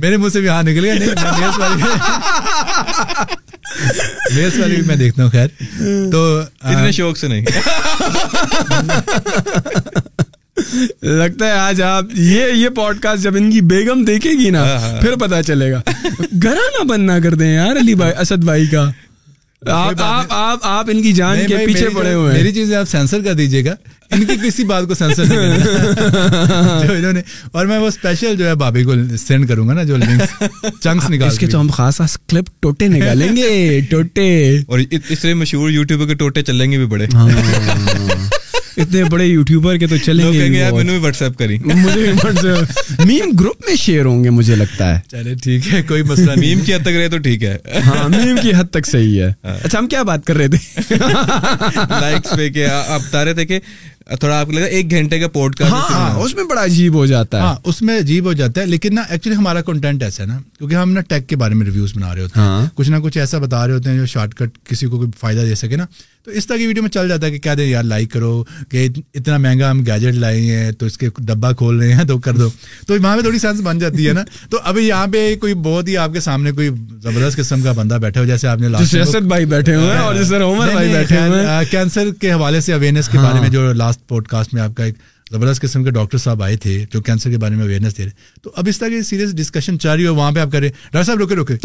میرے 0.02 0.16
منہ 0.16 0.28
سے 0.32 0.40
بھی 0.40 0.48
ہاں 0.48 0.62
نکل 0.62 0.84
گیا 0.84 0.94
میلس 4.34 4.58
والے 4.58 4.74
بھی 4.74 4.82
میں 4.86 4.96
دیکھتا 4.96 5.22
ہوں 5.22 5.30
خیر 5.30 5.46
تو 6.12 6.22
اتنے 6.38 6.92
شوق 7.00 7.18
سے 7.18 7.28
نہیں 7.28 7.44
لگتا 11.02 11.46
ہے 11.46 11.50
آج 11.58 11.80
آپ 11.88 12.04
یہ 12.16 12.52
یہ 12.54 12.68
پوڈ 12.76 12.98
کاسٹ 13.00 13.22
جب 13.22 13.36
ان 13.40 13.50
کی 13.50 13.60
بیگم 13.74 14.04
دیکھے 14.04 14.30
گی 14.38 14.48
نا 14.50 14.62
ہاں، 14.66 14.78
ہاں۔ 14.86 15.00
پھر 15.00 15.14
پتا 15.20 15.42
چلے 15.50 15.70
گا 15.72 15.80
گھرانہ 16.42 16.84
بننا 16.88 17.18
کر 17.24 17.34
دیں 17.42 17.52
یار 17.52 17.76
علی 17.80 17.94
بھائی 18.04 18.12
اسد 18.20 18.44
بھائی 18.44 18.66
کا 18.72 18.88
آپ 19.66 20.90
ان 20.92 21.00
کی 21.02 21.12
جان 21.12 21.38
کے 21.48 21.56
پیچھے 21.66 21.88
پڑے 21.94 22.12
ہوئے 22.14 22.32
میری 22.32 22.52
چیزیں 22.54 22.76
آپ 22.76 22.88
سینسر 22.88 23.22
کر 23.24 23.34
دیجیے 23.34 23.64
گا 23.64 23.74
ان 24.14 24.24
کی 24.24 24.34
کسی 24.46 24.64
بات 24.64 24.86
کو 24.88 24.94
سینسر 24.94 25.32
اور 27.52 27.66
میں 27.66 27.78
وہ 27.78 27.86
اسپیشل 27.86 28.36
جو 28.36 28.46
ہے 28.48 28.54
بابی 28.62 28.84
کو 28.84 28.92
سینڈ 29.26 29.48
کروں 29.48 29.66
گا 29.68 29.74
نا 29.74 29.82
جو 29.90 29.96
چنکس 29.98 31.10
نکال 31.10 31.26
اس 31.28 31.38
کے 31.38 31.46
تو 31.46 31.60
ہم 31.60 31.68
خاص 31.74 31.96
خاص 31.98 32.16
کلپ 32.30 32.48
ٹوٹے 32.62 32.88
نکالیں 32.88 33.34
گے 33.36 33.80
ٹوٹے 33.90 34.30
اور 34.66 34.78
اس 35.08 35.24
لیے 35.24 35.34
مشہور 35.42 35.70
یوٹیوبر 35.70 36.06
کے 36.06 36.14
ٹوٹے 36.24 36.42
چلیں 36.50 36.70
گے 36.72 36.78
بھی 36.78 36.86
بڑے 36.96 37.06
ہاں۔ 37.14 37.28
اتنے 38.82 39.02
بڑے 39.10 39.24
یوٹیوبر 39.24 39.76
کے 39.78 39.86
تو 39.86 39.96
چلے 40.04 40.24
مجھے 41.60 42.12
میم 43.06 43.32
گروپ 43.40 43.64
میں 43.68 43.74
شیئر 43.80 44.04
ہوں 44.04 44.22
گے 44.24 44.30
مجھے 44.30 44.54
لگتا 44.56 44.94
ہے 44.94 45.00
چلے 45.10 45.34
ٹھیک 45.42 45.72
ہے 45.72 45.82
کوئی 45.88 46.02
مسئلہ 46.10 46.32
میم 46.40 46.60
کی 46.66 46.74
حد 46.74 46.82
تک 46.84 46.96
رہے 46.98 47.08
تو 47.08 47.18
ٹھیک 47.26 47.42
ہے 47.44 47.56
میم 47.74 48.14
ہاں، 48.14 48.42
کی 48.42 48.52
حد 48.56 48.70
تک 48.72 48.86
صحیح 48.90 49.22
ہے 49.22 49.28
ہاں۔ 49.44 49.56
اچھا 49.64 49.78
ہم 49.78 49.86
کیا 49.94 50.02
بات 50.10 50.24
کر 50.26 50.36
رہے 50.36 50.48
تھے 50.56 50.94
لائکس 50.98 52.36
پہ 52.36 52.48
کہ 52.52 52.66
آپ 52.66 53.00
بتا 53.08 53.24
رہے 53.24 53.34
تھے 53.34 53.46
کہ 53.46 53.58
تھوڑا 54.20 54.38
آپ 54.40 54.46
کو 54.46 54.52
لگا 54.52 54.64
ایک 54.66 54.90
گھنٹے 54.90 55.18
کا 55.20 55.28
پورٹ 55.32 55.54
کا 55.56 55.66
ہاں، 55.70 55.80
ہاں، 55.90 56.20
اس 56.22 56.34
میں 56.34 56.44
بڑا 56.50 56.62
عجیب 56.64 56.94
ہو 56.94 57.04
جاتا 57.06 57.38
ہے 57.38 57.42
ہاں، 57.46 57.54
اس 57.68 57.80
میں 57.82 57.98
عجیب 58.00 58.24
ہو 58.26 58.32
جاتا 58.32 58.60
ہے 58.60 58.66
لیکن 58.66 58.94
نا 58.94 59.02
ایکچولی 59.08 59.36
ہمارا 59.36 59.60
کنٹینٹ 59.62 60.02
ایسا 60.02 60.22
ہے 60.22 60.28
نا 60.28 60.38
کیونکہ 60.58 60.74
ہم 60.74 60.92
نا 60.92 61.00
ٹیک 61.08 61.28
کے 61.28 61.36
بارے 61.42 61.54
میں 61.54 61.66
ریویوز 61.66 61.96
بنا 61.96 62.14
رہے 62.14 62.22
ہوتے 62.22 62.40
ہیں 62.40 62.66
کچھ 62.74 62.90
نہ 62.90 62.96
کچھ 63.04 63.18
ایسا 63.18 63.38
بتا 63.38 63.66
رہے 63.66 63.74
ہوتے 63.74 63.90
ہیں 63.90 63.98
جو 63.98 64.06
شارٹ 64.12 64.34
کٹ 64.34 64.58
کسی 64.68 64.86
کو 64.86 64.96
کوئی 64.98 65.10
فائدہ 65.20 65.40
دے 65.48 65.54
سکے 65.54 65.76
نا 65.76 65.86
تو 66.24 66.30
اس 66.38 66.46
طرح 66.46 66.56
کی 66.56 66.66
ویڈیو 66.66 66.82
میں 66.82 66.90
چل 66.90 67.08
جاتا 67.08 67.26
ہے 67.26 67.30
کہ 67.32 67.38
کیا 67.42 67.52
دیں 67.58 67.66
یار 67.66 67.84
لائک 67.84 68.10
کرو 68.12 68.42
کہ 68.70 68.86
اتنا 69.14 69.36
مہنگا 69.36 69.70
ہم 69.70 69.82
گیجٹ 69.86 70.16
لائے 70.22 70.40
ہیں 70.40 70.72
تو 70.78 70.86
اس 70.86 70.98
کے 70.98 71.08
ڈبا 71.18 71.52
کھول 71.60 71.78
رہے 71.80 71.92
ہیں 71.94 72.04
تو 72.08 72.18
کر 72.26 72.36
دو 72.36 72.48
تو 72.86 72.94
وہاں 73.02 73.16
پہ 73.16 73.22
تھوڑی 73.22 73.38
سینس 73.38 73.60
بن 73.64 73.78
جاتی 73.78 74.08
ہے 74.08 74.12
نا 74.12 74.24
تو 74.50 74.58
ابھی 74.70 74.86
یہاں 74.86 75.06
پہ 75.12 75.34
کوئی 75.40 75.54
بہت 75.68 75.88
ہی 75.88 75.96
آپ 75.96 76.12
کے 76.12 76.20
سامنے 76.20 76.52
کوئی 76.52 76.68
زبردست 77.02 77.36
قسم 77.36 77.62
کا 77.64 77.72
بندہ 77.76 77.98
بیٹھا 78.02 78.20
ہو 78.20 78.26
جیسے 78.26 78.48
آپ 78.48 78.60
نے 78.60 78.68
لاسٹ 78.68 79.16
بھائی 79.18 79.44
بیٹھے 79.54 79.74
ہوئے 79.76 79.92
ہیں 79.92 80.48
اور 81.48 81.64
کینسر 81.70 82.12
کے 82.20 82.32
حوالے 82.32 82.60
سے 82.60 82.72
اویئرنیس 82.72 83.08
کے 83.12 83.18
بارے 83.18 83.40
میں 83.40 83.48
جو 83.48 83.72
لاسٹ 83.72 83.97
لاسٹ 83.98 84.08
پوڈ 84.08 84.26
کاسٹ 84.28 84.54
میں 84.54 84.62
آپ 84.62 84.76
کا 84.76 84.84
ایک 84.84 84.94
زبردست 85.30 85.60
قسم 85.62 85.84
کے 85.84 85.90
ڈاکٹر 85.90 86.18
صاحب 86.18 86.42
آئے 86.42 86.56
تھے 86.56 86.84
جو 86.92 87.00
کینسر 87.08 87.30
کے 87.30 87.38
بارے 87.38 87.54
میں 87.54 87.64
اویئرنیس 87.64 87.96
دے 87.98 88.04
رہے 88.04 88.40
تو 88.42 88.50
اب 88.56 88.68
اس 88.68 88.78
طرح 88.78 88.88
کی 88.88 89.02
سیریس 89.08 89.34
ڈسکشن 89.36 89.78
چل 89.78 89.88
رہی 89.88 90.06
ہو 90.06 90.14
وہاں 90.14 90.30
پہ 90.32 90.40
آپ 90.40 90.52
کریں 90.52 90.68
ڈاکٹر 90.68 91.02
صاحب 91.04 91.18
روکے 91.18 91.34
روکے 91.34 91.56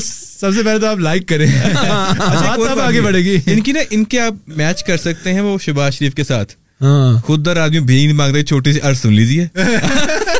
سب 0.00 0.50
سے 0.54 0.62
پہلے 0.64 0.78
تو 0.80 0.86
آپ 0.86 0.98
لائک 1.08 1.26
کریں 1.28 1.46
اچھا، 1.46 2.82
آگے 2.86 3.00
بڑھے 3.00 3.18
گی 3.24 3.36
ان 3.52 3.60
کی 3.62 3.72
نا 3.72 3.80
ان 3.90 4.04
کے 4.12 4.20
آپ 4.20 4.48
میچ 4.56 4.82
کر 4.86 4.96
سکتے 5.06 5.32
ہیں 5.34 5.40
وہ 5.48 5.56
شباز 5.66 5.94
شریف 5.98 6.14
کے 6.14 6.24
ساتھ 6.24 6.52
ہاں۔ 6.84 7.18
خود 7.26 7.46
در 7.46 7.56
آدمی 7.64 7.80
بھی 7.86 8.04
نہیں 8.04 8.16
مانگ 8.16 8.34
رہے 8.34 8.42
چھوٹی 8.52 8.72
سی 8.72 8.80
عرض 8.88 8.98
سن 9.00 9.12
لیجیے 9.12 9.46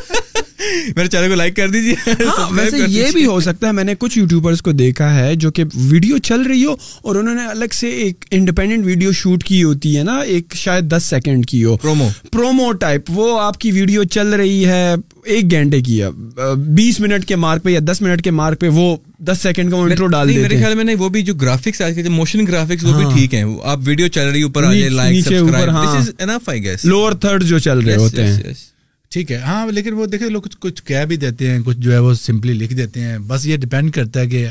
میرے 0.96 1.06
چینل 1.08 1.28
کو 1.28 1.34
لائک 1.34 1.54
کر 1.56 1.68
دیجیے 1.68 1.94
ہاں، 2.24 2.48
ویسے 2.54 2.78
یہ 2.88 3.10
بھی 3.14 3.24
ہو 3.26 3.38
سکتا 3.40 3.66
ہے 3.66 3.72
میں 3.72 3.84
نے 3.84 3.94
کچھ 3.98 4.18
یوٹیوبرس 4.18 4.62
کو 4.62 4.72
دیکھا 4.72 5.14
ہے 5.18 5.34
جو 5.44 5.50
کہ 5.56 5.64
ویڈیو 5.74 6.18
چل 6.28 6.42
رہی 6.50 6.64
ہو 6.64 6.74
اور 7.06 7.16
انہوں 7.16 7.34
نے 7.34 7.46
الگ 7.50 7.72
سے 7.78 7.88
ایک 8.04 8.24
انڈیپینڈنٹ 8.30 8.86
ویڈیو 8.86 9.12
شوٹ 9.22 9.44
کی 9.44 9.62
ہوتی 9.62 9.96
ہے 9.98 10.02
نا 10.04 10.16
ایک 10.34 10.54
شاید 10.56 10.90
دس 10.96 11.04
سیکنڈ 11.10 11.46
کی 11.48 11.64
ہو 11.64 11.76
پرومو 11.82 12.08
پرومو 12.32 12.70
ٹائپ 12.84 13.10
وہ 13.18 13.38
آپ 13.40 13.58
کی 13.60 13.70
ویڈیو 13.72 14.04
چل 14.16 14.32
رہی 14.40 14.64
ہے 14.66 14.94
ایک 15.24 15.50
گھنٹے 15.50 15.80
کی 15.86 16.02
ہے 16.02 16.08
بیس 16.76 17.00
منٹ 17.00 17.24
کے 17.28 17.36
مارک 17.36 17.62
پہ 17.62 17.70
یا 17.70 17.80
دس 17.90 18.00
منٹ 18.02 18.22
کے 18.24 18.30
مارک 18.30 18.60
پہ 18.60 18.68
وہ 18.74 18.96
دس 19.28 19.38
سیکنڈ 19.42 19.70
کا 19.70 19.76
وہ 19.76 19.82
انٹرو 19.88 20.06
ڈال 20.06 20.28
دیتے 20.28 20.40
ہیں 20.40 20.48
میرے 20.48 20.58
خیال 20.60 20.74
میں 20.76 20.84
نہیں 20.84 20.96
وہ 20.98 21.08
بھی 21.16 21.22
جو 21.22 21.34
گرافکس 21.40 21.82
آج 21.82 21.94
کے 21.94 22.02
جو 22.02 22.10
موشن 22.10 22.46
گرافکس 22.46 22.84
وہ 22.84 22.92
بھی 22.96 23.04
ہاں۔ 23.04 23.14
ٹھیک 23.16 23.34
ہیں 23.34 23.44
آپ 23.72 23.78
ویڈیو 23.86 24.08
چل 24.16 24.28
رہی 24.28 24.42
اوپر 24.42 24.64
آجے 24.64 24.88
لائک 24.88 25.20
سبسکرائب 25.20 25.42
نیچے 25.42 26.10
اوپر 26.10 26.38
ہاں 26.38 26.76
لور 26.84 27.12
تھرڈ 27.20 27.44
جو 27.48 27.58
چل 27.68 27.78
رہے 27.80 27.96
ہوتے 27.96 28.24
ہیں 28.26 28.52
ٹھیک 29.12 29.30
ہے 29.32 29.36
ہاں 29.40 29.66
لیکن 29.72 29.92
وہ 29.94 30.06
دیکھیں 30.06 30.28
لوگ 30.28 30.42
کچھ 30.60 30.82
کہہ 30.86 31.04
بھی 31.08 31.16
دیتے 31.16 31.50
ہیں 31.50 31.58
کچھ 31.64 31.76
جو 31.84 31.92
ہے 31.92 31.98
وہ 32.06 32.12
سمپلی 32.22 32.52
لکھ 32.54 32.74
دیتے 32.74 33.00
ہیں 33.00 33.18
بس 33.26 33.46
یہ 33.46 33.56
ڈپینڈ 33.56 33.92
کرتا 33.94 34.20
ہے 34.20 34.26
کہ 34.28 34.46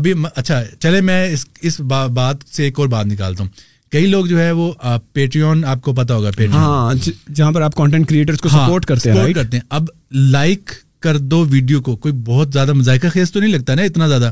ابھی 0.00 0.12
اچھا 0.34 0.62
چلے 0.80 1.00
میں 1.08 1.18
اس 1.32 1.44
اس 1.68 1.78
بات 2.14 2.36
سے 2.56 2.64
ایک 2.64 2.78
اور 2.80 2.88
بات 2.94 3.06
نکالتا 3.06 3.42
ہوں 3.44 3.50
کئی 3.92 4.06
لوگ 4.06 4.26
جو 4.26 4.38
ہے 4.40 4.50
وہ 4.60 4.72
پیٹریون 5.12 5.64
آپ 5.72 5.80
کو 5.82 5.92
پتا 5.94 6.14
ہوگا 6.14 6.30
ہاں 6.52 6.94
جی، 7.04 7.12
جہاں 7.34 7.50
پر 7.52 7.62
آپ 7.62 7.74
کانٹینٹ 7.76 8.08
کریٹرس 8.08 8.40
کو 8.42 8.48
سپورٹ 8.48 8.90
ہاں، 8.90 8.96
کرتے 8.96 9.12
ہیں 9.12 9.32
کرتے 9.34 9.56
ہیں 9.56 9.64
اب 9.76 9.86
لائک 10.30 10.70
کر 11.02 11.16
دو 11.32 11.44
ویڈیو 11.50 11.80
کو 11.88 11.96
کوئی 11.96 12.14
بہت 12.26 12.52
زیادہ 12.52 12.72
مذائقہ 12.72 13.06
خیز 13.12 13.32
تو 13.32 13.40
نہیں 13.40 13.52
لگتا 13.52 13.74
نا 13.74 13.82
اتنا 13.82 14.08
زیادہ 14.08 14.30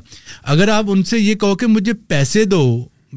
اگر 0.55 0.69
آپ 0.73 0.85
ان 0.93 1.03
سے 1.11 1.19
یہ 1.19 1.35
کہو 1.45 1.57
کہ 1.61 1.67
مجھے 1.67 1.93
پیسے 2.09 2.45
دو 2.55 2.63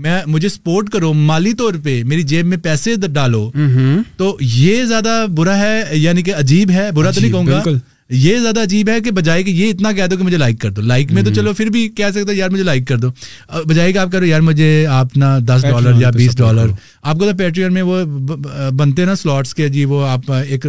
میں 0.02 0.20
مجھے 0.28 0.50
سپورٹ 0.50 0.90
کرو 0.92 1.14
مالی 1.14 1.54
طور 1.58 1.74
پہ 1.84 2.02
میری 2.08 2.24
جیب 2.30 2.46
میں 2.48 2.58
پیسے 2.64 2.96
ڈالو 3.08 3.50
تو 4.18 4.36
یہ 4.42 4.84
زیادہ 4.84 5.26
برا 5.38 5.58
ہے 5.58 5.82
یعنی 5.98 6.22
کہ 6.24 6.34
عجیب 6.36 6.72
ہے 6.72 6.90
برا 6.96 7.12
تو 7.16 7.22
نہیں 7.22 7.32
کہوں 7.32 7.48
گا 7.48 7.64
یہ 8.10 8.38
زیادہ 8.38 8.62
عجیب 8.64 8.90
ہے 8.90 9.00
کہ 9.02 9.12
بجائے 9.12 9.44
کہ 9.44 9.50
یہ 9.52 9.70
اتنا 9.72 9.92
کہہ 9.94 10.08
دو 10.12 10.16
کہ 10.18 10.24
مجھے 10.24 10.38
لائک 10.38 10.60
کر 10.62 10.72
دو 10.72 10.82
لائک 10.82 11.12
میں 11.14 11.22
تو 11.24 11.34
چلو 11.34 11.54
پھر 11.58 11.70
بھی 11.76 11.88
کہہ 11.98 12.10
سکتے 12.16 12.34
یار 12.36 12.50
مجھے 12.50 12.64
لائک 12.64 12.88
کر 12.88 12.98
دو 12.98 13.08
بجائے 13.70 13.94
کہ 13.94 13.98
آپ 13.98 14.12
کرو 14.12 14.26
یار 14.26 14.42
مجھے 14.50 14.86
آپ 15.00 15.16
نا 15.18 15.38
دس 15.48 15.66
ڈالر 15.70 16.02
یا 16.02 16.10
بیس 16.16 16.38
ڈالر 16.38 16.72
آپ 17.02 17.18
کو 17.20 17.30
پیٹریم 17.38 17.74
میں 17.74 17.82
وہ 17.92 18.04
بنتے 18.78 19.06
نا 19.06 19.16
سلوٹس 19.22 19.54
کے 19.56 19.70
جی 19.70 19.86
وہ 19.94 20.06
آپ 20.08 20.32
ایک 20.48 20.66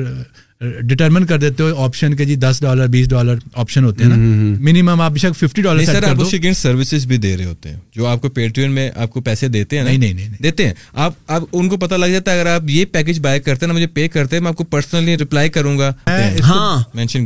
ڈٹرمن 0.88 1.24
کر 1.26 1.38
دیتے 1.38 1.62
ہو 1.62 1.82
آپشن 1.84 2.14
کے 2.16 2.24
جی 2.24 2.34
دس 2.36 2.58
ڈالر 2.62 2.86
بیس 2.88 3.08
ڈالر 3.10 3.36
آپشن 3.52 3.84
ہوتے 3.84 4.04
ہیں 4.04 4.10
نا 4.16 4.54
منیمم 4.68 5.00
آپ 5.00 5.12
بے 5.12 5.30
ففٹی 5.38 5.62
ڈالر 5.62 5.84
سر 5.84 6.02
آپ 6.08 6.22
سیکنڈ 6.30 6.56
سروسز 6.56 7.06
بھی 7.06 7.16
دے 7.16 7.36
رہے 7.36 7.44
ہوتے 7.44 7.68
ہیں 7.68 7.76
جو 7.96 8.06
آپ 8.06 8.20
کو 8.22 8.28
پے 8.36 8.46
ٹی 8.54 8.62
ایم 8.62 8.72
میں 8.74 8.88
آپ 8.94 9.10
کو 9.10 9.20
پیسے 9.20 9.48
دیتے 9.48 9.76
ہیں 9.78 9.84
نہیں 9.84 9.98
نہیں 9.98 10.12
نہیں 10.12 10.42
دیتے 10.42 10.66
ہیں 10.66 10.74
آپ 11.06 11.12
آپ 11.26 11.42
ان 11.52 11.68
کو 11.68 11.76
پتہ 11.76 11.94
لگ 11.94 12.06
جاتا 12.12 12.32
ہے 12.32 12.40
اگر 12.40 12.50
آپ 12.54 12.68
یہ 12.70 12.84
پیکج 12.92 13.20
بائی 13.20 13.40
کرتے 13.40 13.66
ہیں 13.66 13.72
نا 13.72 13.74
مجھے 13.78 13.86
پے 13.94 14.06
کرتے 14.14 14.36
ہیں 14.36 14.42
میں 14.42 14.48
آپ 14.50 14.56
کو 14.56 14.64
پرسنلی 14.64 15.16
ریپلائی 15.18 15.48
کروں 15.56 15.76
گا 15.78 15.92
ہاں 16.46 16.82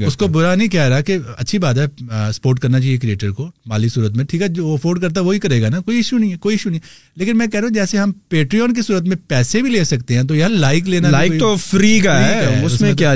اس 0.06 0.16
کو 0.16 0.26
برا 0.38 0.54
نہیں 0.54 0.68
کہہ 0.68 0.88
رہا 0.88 1.00
کہ 1.10 1.16
اچھی 1.36 1.58
بات 1.58 1.78
ہے 1.78 2.30
سپورٹ 2.34 2.60
کرنا 2.60 2.80
چاہیے 2.80 2.96
کریٹر 2.98 3.30
کو 3.30 3.48
مالی 3.68 3.88
صورت 3.94 4.16
میں 4.16 4.24
ٹھیک 4.30 4.42
ہے 4.42 4.48
جو 4.48 4.72
افورڈ 4.74 5.00
کرتا 5.02 5.20
وہی 5.28 5.38
کرے 5.38 5.60
گا 5.62 5.68
نا 5.68 5.80
کوئی 5.80 5.96
ایشو 5.96 6.18
نہیں 6.18 6.32
ہے 6.32 6.36
کوئی 6.46 6.54
ایشو 6.54 6.70
نہیں 6.70 6.80
لیکن 7.18 7.38
میں 7.38 7.46
کہہ 7.46 7.60
رہا 7.60 7.66
ہوں 7.68 7.74
جیسے 7.74 7.98
ہم 7.98 8.12
پیٹریون 8.28 8.74
کی 8.74 8.82
صورت 8.86 9.04
میں 9.08 9.16
پیسے 9.28 9.62
بھی 9.62 9.70
لے 9.70 9.84
سکتے 9.84 10.16
ہیں 10.16 10.22
تو 10.28 10.34
یار 10.34 10.50
لائک 10.66 10.88
لینا 10.88 11.10
لائک 11.10 11.38
تو 11.40 11.54
فری 11.66 11.98
کا 12.04 12.18
ہے 12.26 12.60
اس 12.64 12.80
میں 12.80 12.92
کیا 12.98 13.14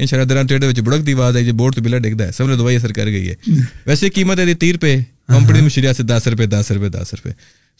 انشاءاللہ 0.00 0.28
دران 0.28 0.46
ٹریڈ 0.46 0.64
وچ 0.64 0.78
بڑک 0.86 1.06
دی 1.06 1.12
آواز 1.12 1.36
آئی 1.36 1.44
جی 1.44 1.52
بورڈ 1.60 1.74
تو 1.74 1.82
بلا 1.82 1.98
ڈگدا 1.98 2.26
ہے 2.26 2.32
سب 2.32 2.48
نے 2.48 2.56
دوائی 2.56 2.76
اثر 2.76 2.92
کر 2.96 3.06
گئی 3.10 3.28
ہے 3.28 3.34
ویسے 3.86 4.10
قیمت 4.18 4.38
ہے 4.38 4.44
دی 4.46 4.54
30 4.66 4.72
روپے 4.74 4.96
کمپنی 5.32 5.60
میں 5.60 5.68
شریا 5.70 5.92
سے 5.94 6.02
10 6.12 6.26
روپے 6.30 6.46
10 6.54 6.70
روپے 6.74 6.88
10 6.98 7.10
روپے 7.12 7.30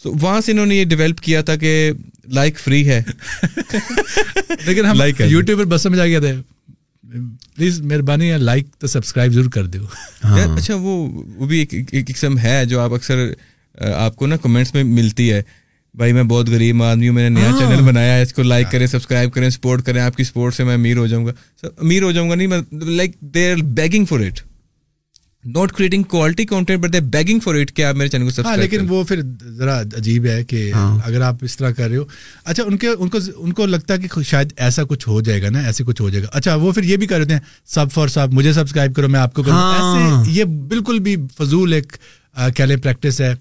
سو 0.03 0.13
وہاں 0.21 0.41
سے 0.47 0.53
انہوں 0.53 0.67
نے 0.67 0.75
یہ 0.77 0.85
ڈیولپ 0.95 1.21
کیا 1.21 1.43
تھا 1.43 1.57
کہ 1.65 1.73
لائک 2.39 2.59
فری 2.61 2.89
ہے 2.89 3.03
لیکن 4.65 4.87
ہم 4.87 5.01
یوٹیوب 5.29 5.59
پر 5.59 5.65
بس 5.75 5.83
سمجھ 5.83 6.01
آ 6.01 6.07
گیا 6.07 6.21
تھا 6.21 6.29
پلیز 7.57 7.81
مہربانی 7.81 8.31
ہے 8.31 8.39
لائک 8.39 8.67
تو 8.79 8.87
سبسکرائب 8.87 9.33
ضرور 9.33 9.51
کر 9.51 9.67
دو 9.67 9.85
اچھا 10.33 10.75
وہ 10.81 10.97
وہ 11.37 11.47
بھی 11.47 11.65
ایک 11.91 12.07
قسم 12.09 12.39
ہے 12.39 12.65
جو 12.73 12.81
آپ 12.81 12.93
اکثر 12.95 13.27
آپ 13.95 14.17
کو 14.17 14.27
نا 14.27 14.37
کمنٹس 14.43 14.75
میں 14.75 14.85
ملتی 14.85 15.31
ہے 15.33 15.41
بھائی 15.99 16.13
میں 16.13 16.23
بہت 16.31 16.49
غریب 16.49 16.83
آدمی 16.83 17.09
ہوں 17.09 17.15
میں 17.15 17.29
نے 17.29 17.29
نیا 17.41 17.51
چینل 17.59 17.73
ہاں۔ 17.79 17.87
بنایا 17.87 18.15
ہے 18.17 18.23
اس 18.23 18.33
کو 18.35 18.43
لائک 18.43 18.67
کریں 18.73 18.87
سبسکرائب 18.87 19.33
کریں 19.35 19.49
سپورٹ 19.51 19.83
کریں 19.87 20.01
آپ 20.01 20.17
کی 20.17 20.25
سپورٹ 20.25 20.55
سے 20.55 20.65
میں 20.65 20.75
امیر 20.75 20.97
ہو 20.97 21.07
جاؤں 21.13 21.25
گا 21.27 21.33
امیر 21.77 22.03
ہو 22.03 22.11
جاؤں 22.19 22.31
گا 22.31 22.35
نہیں 22.35 22.85
like 22.97 23.17
they 23.35 23.51
are 23.53 23.63
begging 23.81 24.05
for 24.11 24.21
it 24.27 24.41
not 25.57 25.73
creating 25.77 26.03
quality 26.13 26.45
content 26.53 26.83
but 26.83 26.93
they 26.93 27.01
begging 27.17 27.41
for 27.45 27.55
it 27.61 27.71
کیا 27.73 27.93
ذرا 29.43 29.81
عجیب 29.99 30.27
ہے 30.33 30.43
کہ 30.53 30.71
ہاں۔ 30.75 30.99
اگر 31.07 31.21
آپ 31.31 31.45
اس 31.49 31.57
طرح 31.57 31.71
کر 31.79 31.89
رہے 31.89 31.97
ہو 31.97 32.05
اچھا 32.45 32.63
ان 32.67 32.77
کے 32.79 32.89
ان 32.99 33.09
کو 33.09 33.19
ان 33.37 33.53
کو 33.59 33.67
لگتا 33.75 33.95
ہے 33.95 33.99
کہ 34.09 34.23
شاید 34.31 34.53
ایسا 34.69 34.85
کچھ 34.89 35.09
ہو 35.09 35.21
جائے 35.31 35.43
گا 35.43 35.51
نا 35.57 35.61
ایسے 35.67 35.85
کچھ 35.91 36.01
ہو 36.03 36.09
جائے 36.11 36.23
گا 36.25 36.29
اچھا 36.39 36.55
وہ 36.65 36.73
پھر 36.79 36.85
یہ 36.93 36.97
بھی 37.03 37.07
کر 37.07 37.21
رہے 37.25 37.35
ہیں 37.35 37.41
سب 37.75 37.93
فار 37.95 38.09
سب 38.19 38.35
مجھے 38.41 38.53
سبسکرائب 38.63 38.95
کرو 38.97 39.09
میں 39.17 39.21
آپ 39.21 39.35
کو 39.35 39.43
کروں 39.43 39.59
ہاں۔ 39.59 40.23
یہ 40.39 40.45
بالکل 40.69 40.99
بھی 41.09 41.17
فضول 41.39 41.73
ایک 41.75 41.93
کہہ 42.55 42.65
لیں 42.65 42.77
پریکٹس 42.83 43.21
ہے 43.21 43.35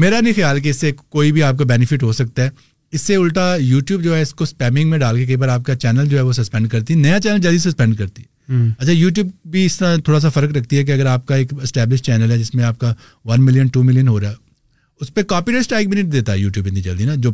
میرا 0.00 0.20
نہیں 0.20 0.32
خیال 0.36 0.58
کہ 0.60 0.70
اس 0.70 0.76
سے 0.80 0.90
کوئی 1.08 1.30
بھی 1.32 1.42
آپ 1.42 1.58
کا 1.58 1.64
بینیفٹ 1.68 2.02
ہو 2.02 2.12
سکتا 2.12 2.44
ہے 2.44 2.50
اس 2.94 3.00
سے 3.00 3.14
الٹا 3.16 3.54
یوٹیوب 3.60 4.02
جو 4.02 4.14
ہے 4.16 4.20
اس 4.22 4.32
کو 4.34 4.44
اسپیمنگ 4.44 4.90
میں 4.90 4.98
ڈال 4.98 5.16
کے 5.18 5.24
کئی 5.26 5.36
بار 5.36 5.48
آپ 5.48 5.64
کا 5.66 5.76
چینل 5.76 6.06
جو 6.08 6.16
ہے 6.16 6.22
وہ 6.22 6.32
سسپینڈ 6.32 6.68
کرتی 6.70 6.94
ہے 6.94 6.98
نیا 6.98 7.20
چینل 7.20 7.38
جلدی 7.42 7.58
سسپینڈ 7.68 7.96
کرتی 7.98 8.22
ہے 8.22 8.62
اچھا 8.78 8.92
یوٹیوب 8.92 9.30
بھی 9.52 9.64
اس 9.66 9.76
طرح 9.78 9.96
تھوڑا 10.04 10.20
سا 10.20 10.28
فرق 10.34 10.52
رکھتی 10.56 10.78
ہے 10.78 10.84
کہ 10.84 10.92
اگر 10.92 11.06
آپ 11.06 11.26
کا 11.26 11.36
ایک 11.36 11.52
اسٹیبلش 11.62 12.02
چینل 12.02 12.30
ہے 12.32 12.38
جس 12.38 12.54
میں 12.54 12.64
آپ 12.64 12.78
کا 12.80 12.92
ون 13.30 13.44
ملین 13.44 13.66
ٹو 13.72 13.82
ملین 13.82 14.08
ہو 14.08 14.20
رہا 14.20 14.30
ہے 14.30 14.46
اس 15.02 15.12
پہ 15.14 15.22
کاپی 15.28 15.54
اسٹرائک 15.56 15.88
بھی 15.88 16.00
نہیں 16.02 16.10
دیتا 16.10 16.32
ہے 16.32 17.16
جو 17.16 17.30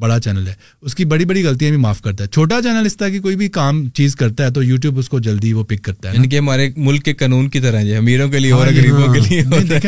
بڑا 0.00 0.18
چینل 0.20 0.46
ہے 0.46 0.52
اس 0.88 0.94
کی 0.94 1.04
بڑی 1.12 1.24
بڑی 1.24 1.42
غلطیاں 1.44 1.70
بھی 1.70 1.78
معاف 1.80 2.00
کرتا 2.02 2.24
ہے 2.24 2.28
چھوٹا 2.34 2.60
چینل 2.62 2.84
اس 2.86 2.96
طرح 2.96 3.08
کی 3.08 3.18
کوئی 3.20 3.36
بھی 3.36 3.48
کام 3.56 3.82
چیز 3.94 4.14
کرتا 4.16 4.44
ہے 4.46 4.50
تو 4.54 4.62
یوٹیوب 4.62 4.98
اس 4.98 5.08
کو 5.08 5.18
جلدی 5.26 5.52
وہ 5.52 5.64
پک 5.68 5.82
کرتا 5.84 6.10
ہے 6.10 6.14
یعنی 6.16 6.38
ہمارے 6.38 6.68
ملک 6.76 7.04
کے 7.04 7.14
قانون 7.22 7.48
کی 7.54 7.60
طرح 7.60 7.96
امیروں 7.98 8.28
کے 8.30 8.38
لیے 8.38 8.52
اور 8.52 8.66
ہاں، 8.66 8.74
غریبوں 8.76 9.12
کے 9.14 9.18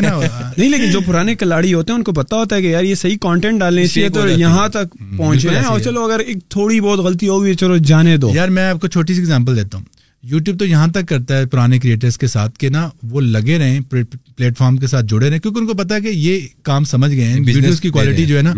ہاں۔ 0.00 0.20
لیے 0.20 0.50
نہیں 0.56 0.70
لیکن 0.70 0.90
جو 0.90 1.00
پرانے 1.06 1.34
کلاڑی 1.42 1.72
ہوتے 1.74 1.92
ہیں 1.92 1.98
ان 1.98 2.04
کو 2.04 2.12
پتا 2.12 2.36
ہوتا 2.38 2.56
ہے 2.56 2.62
کہ 2.62 2.68
یار 2.72 2.84
یہ 2.84 2.94
صحیح 3.04 3.16
کانٹینٹ 3.20 3.60
ڈالنے 3.60 3.86
تو 4.14 4.28
یہاں 4.28 4.68
تک 4.78 4.94
پہنچے 5.16 5.48
ہیں 5.50 5.64
اور 5.64 5.80
چلو 5.84 6.04
اگر 6.04 6.18
ایک 6.26 6.48
تھوڑی 6.56 6.80
بہت 6.80 6.98
غلطی 7.08 7.28
ہوگی 7.28 7.54
چلو 7.62 7.76
جانے 7.92 8.16
دو 8.24 8.32
یار 8.34 8.48
میں 8.58 8.68
آپ 8.70 8.80
کو 8.80 8.86
چھوٹی 8.88 9.14
سی 9.14 9.20
ایگزامپل 9.20 9.56
دیتا 9.56 9.78
ہوں 9.78 9.84
یوٹیوب 10.28 10.58
تو 10.58 10.64
یہاں 10.66 10.86
تک 10.94 11.08
کرتا 11.08 11.36
ہے 11.38 11.46
پرانے 11.50 11.78
کریٹرز 11.80 12.16
کے 12.18 12.26
ساتھ 12.26 12.58
کہ 12.58 12.68
نا 12.70 12.88
وہ 13.10 13.20
لگے 13.20 13.58
رہیں 13.58 13.78
پلیٹ 13.90 14.56
فارم 14.58 14.76
کے 14.76 14.86
ساتھ 14.86 15.06
جڑے 15.10 15.30
رہیں 15.30 15.38
کیونکہ 15.40 15.60
ان 15.60 15.66
کو 15.66 15.74
پتا 15.74 15.94
ہے 15.94 16.00
کہ 16.00 16.08
یہ 16.08 16.40
کام 16.68 16.84
سمجھ 16.92 17.14
گئے 17.14 17.24
ہیں 17.24 17.40
ویڈیوز 17.46 17.80
کی 17.80 17.90
کوالٹی 17.90 18.26
جو 18.26 18.36
ہے 18.36 18.42
نا 18.42 18.52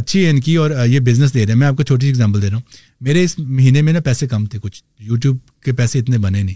اچھی 0.00 0.24
ہے 0.24 0.30
ان 0.30 0.40
کی 0.46 0.54
اور 0.62 0.70
یہ 0.86 1.00
بزنس 1.00 1.34
دے 1.34 1.44
رہے 1.44 1.52
ہیں 1.52 1.58
میں 1.58 1.66
آپ 1.66 1.76
کو 1.76 1.82
چھوٹی 1.82 2.06
سی 2.06 2.08
ایگزامپل 2.10 2.42
دے 2.42 2.48
رہا 2.50 2.56
ہوں 2.56 2.62
میرے 3.08 3.22
اس 3.24 3.38
مہینے 3.38 3.82
میں 3.82 3.92
نا 3.92 4.00
پیسے 4.04 4.26
کم 4.28 4.44
تھے 4.46 4.58
کچھ 4.62 4.82
یوٹیوب 5.10 5.36
کے 5.64 5.72
پیسے 5.80 5.98
اتنے 5.98 6.18
بنے 6.18 6.42
نہیں 6.42 6.54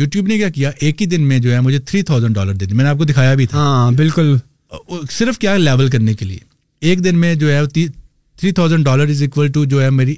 یوٹیوب 0.00 0.26
نے 0.28 0.36
کیا 0.38 0.48
کیا 0.58 0.70
ایک 0.80 1.00
ہی 1.02 1.06
دن 1.14 1.20
میں 1.28 1.38
جو 1.38 1.52
ہے 1.52 1.60
مجھے 1.60 1.78
تھری 1.86 2.02
تھاؤزینڈ 2.10 2.34
ڈالر 2.34 2.54
دے 2.54 2.66
دی 2.66 2.74
میں 2.74 2.84
نے 2.84 2.90
آپ 2.90 2.98
کو 2.98 3.04
دکھایا 3.04 3.34
بھی 3.34 3.46
تھا 3.50 3.58
ہاں 3.58 3.90
بالکل 3.96 4.36
صرف 5.10 5.38
کیا 5.38 5.56
لیول 5.56 5.88
کرنے 5.90 6.14
کے 6.14 6.24
لیے 6.24 6.38
ایک 6.88 7.04
دن 7.04 7.18
میں 7.18 7.34
جو 7.34 7.50
ہے 7.52 7.60
three 7.74 8.52
thousand 8.52 8.84
dollar 8.84 9.08
is 9.10 9.22
equal 9.22 9.48
to 9.52 9.64
جو 9.70 9.82
ہے 9.82 9.88
میری 9.90 10.14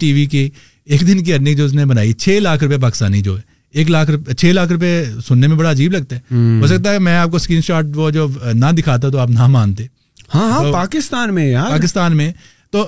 ٹی 0.00 0.12
وی 0.12 0.24
کی 0.30 0.48
ایک 0.92 1.00
دن 1.06 1.22
کی 1.24 1.32
ارننگ 1.34 1.54
جو 1.56 1.64
اس 1.64 1.72
نے 1.74 1.84
بنائی 1.86 2.12
چھ 2.22 2.38
لاکھ 2.42 2.62
روپے 2.64 2.76
پاکستانی 2.80 3.20
جو 3.22 3.36
ہے 3.36 3.42
ایک 3.78 3.90
لاکھ 3.90 4.10
روپے 4.10 4.34
چھ 4.34 4.52
لاکھ 4.52 4.70
روپے 4.72 4.90
سننے 5.26 5.46
میں 5.46 5.56
بڑا 5.56 5.70
عجیب 5.70 5.92
لگتا 5.92 6.16
ہے 6.16 6.34
ہو 6.60 6.66
سکتا 6.66 6.92
ہے 6.92 6.98
میں 7.06 7.16
آپ 7.16 7.30
کو 7.30 7.36
اسکرین 7.36 7.60
شاٹ 7.62 7.86
وہ 7.94 8.10
جو 8.10 8.26
نہ 8.54 8.70
دکھاتا 8.78 9.08
تو 9.08 9.18
آپ 9.18 9.30
نہ 9.30 9.46
مانتے 9.56 9.86
ہاں 10.34 10.48
ہاں 10.50 10.62
پاکستان 10.72 11.34
پاکستان 11.70 12.16
میں 12.16 12.24
میں 12.24 12.24
میں 12.24 12.26
یار 12.26 12.70
تو 12.72 12.86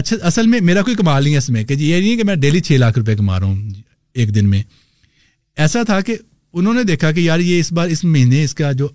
اچھا 0.00 0.16
اصل 0.26 0.46
میرا 0.60 0.82
کوئی 0.82 0.96
کمال 0.96 1.22
نہیں 1.22 1.32
ہے 1.32 1.38
اس 1.38 1.48
میں 1.50 1.62
کہ 1.64 1.74
جی، 1.74 1.88
یہ 1.90 2.00
نہیں 2.00 2.10
ہے 2.10 2.16
کہ 2.16 2.24
میں 2.24 2.34
ڈیلی 2.42 2.60
چھ 2.68 2.72
لاکھ 2.80 2.98
روپے 2.98 3.14
کما 3.16 3.38
رہا 3.40 3.46
ہوں 3.46 3.70
جی، 3.70 3.80
ایک 4.20 4.34
دن 4.34 4.48
میں 4.50 4.62
ایسا 5.64 5.82
تھا 5.86 6.00
کہ 6.06 6.16
انہوں 6.60 6.74
نے 6.74 6.82
دیکھا 6.90 7.12
کہ 7.12 7.20
یار 7.20 7.38
یہ 7.46 7.60
اس 7.60 7.72
بار 7.78 7.88
اس 7.94 8.04
مہینے 8.04 8.42
اس 8.44 8.54
کا 8.54 8.72
جو 8.82 8.88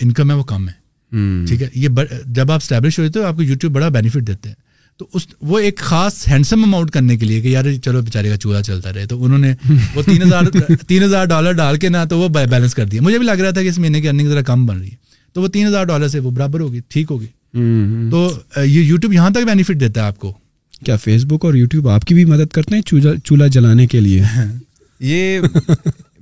انکم 0.00 0.30
ہے 0.30 0.34
وہ 0.36 0.42
کم 0.54 0.68
ہے 0.68 1.44
ٹھیک 1.48 1.62
ہے 1.62 1.68
یہ 1.74 1.88
جب 2.34 2.50
آپ 2.52 2.62
اسٹیبلش 2.62 3.00
آپ 3.26 3.36
کو 3.36 3.42
یوٹیوب 3.42 3.72
بڑا 3.72 3.88
بینیفٹ 3.98 4.26
دیتے 4.26 4.48
ہیں 4.48 4.54
تو 5.00 5.06
اس 5.16 5.26
وہ 5.50 5.58
ایک 5.66 5.78
خاص 5.90 6.14
ہینڈسم 6.28 6.62
اماؤنٹ 6.64 6.90
کرنے 6.92 7.16
کے 7.16 7.26
لیے 7.26 7.40
کہ 7.40 7.48
یار 7.48 7.64
جی 7.64 7.78
چلو 7.84 8.00
بیچارے 8.08 8.28
کا 8.30 8.36
چولہا 8.38 8.60
چلتا 8.62 8.92
رہے 8.92 9.06
تو 9.12 9.22
انہوں 9.24 9.38
نے 9.44 9.52
وہ 9.94 10.02
تین 10.06 10.22
ہزار 10.22 10.44
تین 10.88 11.02
ہزار 11.02 11.24
ڈالر 11.26 11.52
ڈال 11.60 11.76
کے 11.84 11.88
نہ 11.88 12.04
تو 12.10 12.18
وہ 12.18 12.28
بیلنس 12.34 12.74
کر 12.74 12.86
دیا 12.86 13.02
مجھے 13.02 13.18
بھی 13.18 13.26
لگ 13.26 13.40
رہا 13.40 13.50
تھا 13.58 13.62
کہ 13.62 13.68
اس 13.68 13.78
مہینے 13.78 14.00
کی 14.00 14.08
ارننگ 14.08 14.28
ذرا 14.28 14.42
کم 14.48 14.66
بن 14.66 14.78
رہی 14.80 14.90
ہے 14.90 14.96
تو 15.34 15.42
وہ 15.42 15.48
تین 15.54 15.66
ہزار 15.66 15.84
ڈالر 15.92 16.08
سے 16.14 16.18
وہ 16.26 16.30
برابر 16.30 16.60
ہوگی 16.60 16.80
ٹھیک 16.96 17.10
ہوگی 17.10 17.26
تو 18.10 18.28
یہ 18.56 18.80
یوٹیوب 18.80 19.12
یہاں 19.12 19.30
تک 19.38 19.46
بینیفٹ 19.50 19.80
دیتا 19.80 20.00
ہے 20.00 20.06
آپ 20.06 20.18
کو 20.26 20.32
کیا 20.84 20.96
فیس 21.06 21.24
بک 21.28 21.44
اور 21.44 21.54
یوٹیوب 21.62 21.88
آپ 21.96 22.04
کی 22.06 22.14
بھی 22.14 22.24
مدد 22.34 22.52
کرتے 22.58 22.74
ہیں 22.74 22.82
چولہا 23.24 23.46
جلانے 23.56 23.86
کے 23.94 24.00
لیے 24.00 24.20
یہ 25.12 25.40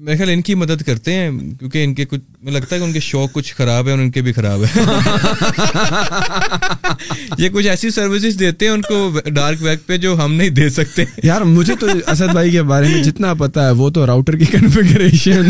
میرے 0.06 0.16
خیال 0.16 0.30
ان 0.30 0.40
کی 0.46 0.54
مدد 0.54 0.82
کرتے 0.86 1.12
ہیں 1.12 1.28
کیونکہ 1.58 1.84
ان 1.84 1.92
کے 1.94 2.04
کچھ 2.10 2.20
لگتا 2.52 2.74
ہے 2.74 2.80
کہ 2.80 2.84
ان 2.84 2.92
کے 2.92 3.00
شوق 3.00 3.32
کچھ 3.32 3.52
خراب 3.54 3.86
ہے 3.86 3.90
اور 3.92 3.98
ان 4.00 4.10
کے 4.10 4.20
بھی 4.22 4.32
خراب 4.32 4.62
ہے 4.62 4.82
یہ 7.38 7.48
کچھ 7.52 7.66
ایسی 7.68 7.90
سروسز 7.90 8.38
دیتے 8.40 8.66
ہیں 8.66 8.72
ان 8.72 8.80
کو 8.88 9.20
ڈارک 9.34 9.62
ویب 9.62 9.78
پہ 9.86 9.96
جو 10.04 10.14
ہم 10.22 10.34
نہیں 10.34 10.48
دے 10.58 10.68
سکتے 10.70 11.04
یار 11.22 11.40
مجھے 11.54 11.74
تو 11.80 11.86
اسد 12.12 12.32
بھائی 12.32 12.50
کے 12.50 12.62
بارے 12.70 12.88
میں 12.88 13.02
جتنا 13.04 13.32
پتا 13.38 13.64
ہے 13.66 13.70
وہ 13.80 13.88
تو 13.96 14.04
راؤٹر 14.06 14.36
کی 14.38 14.44
کنفیگریشن 14.50 15.48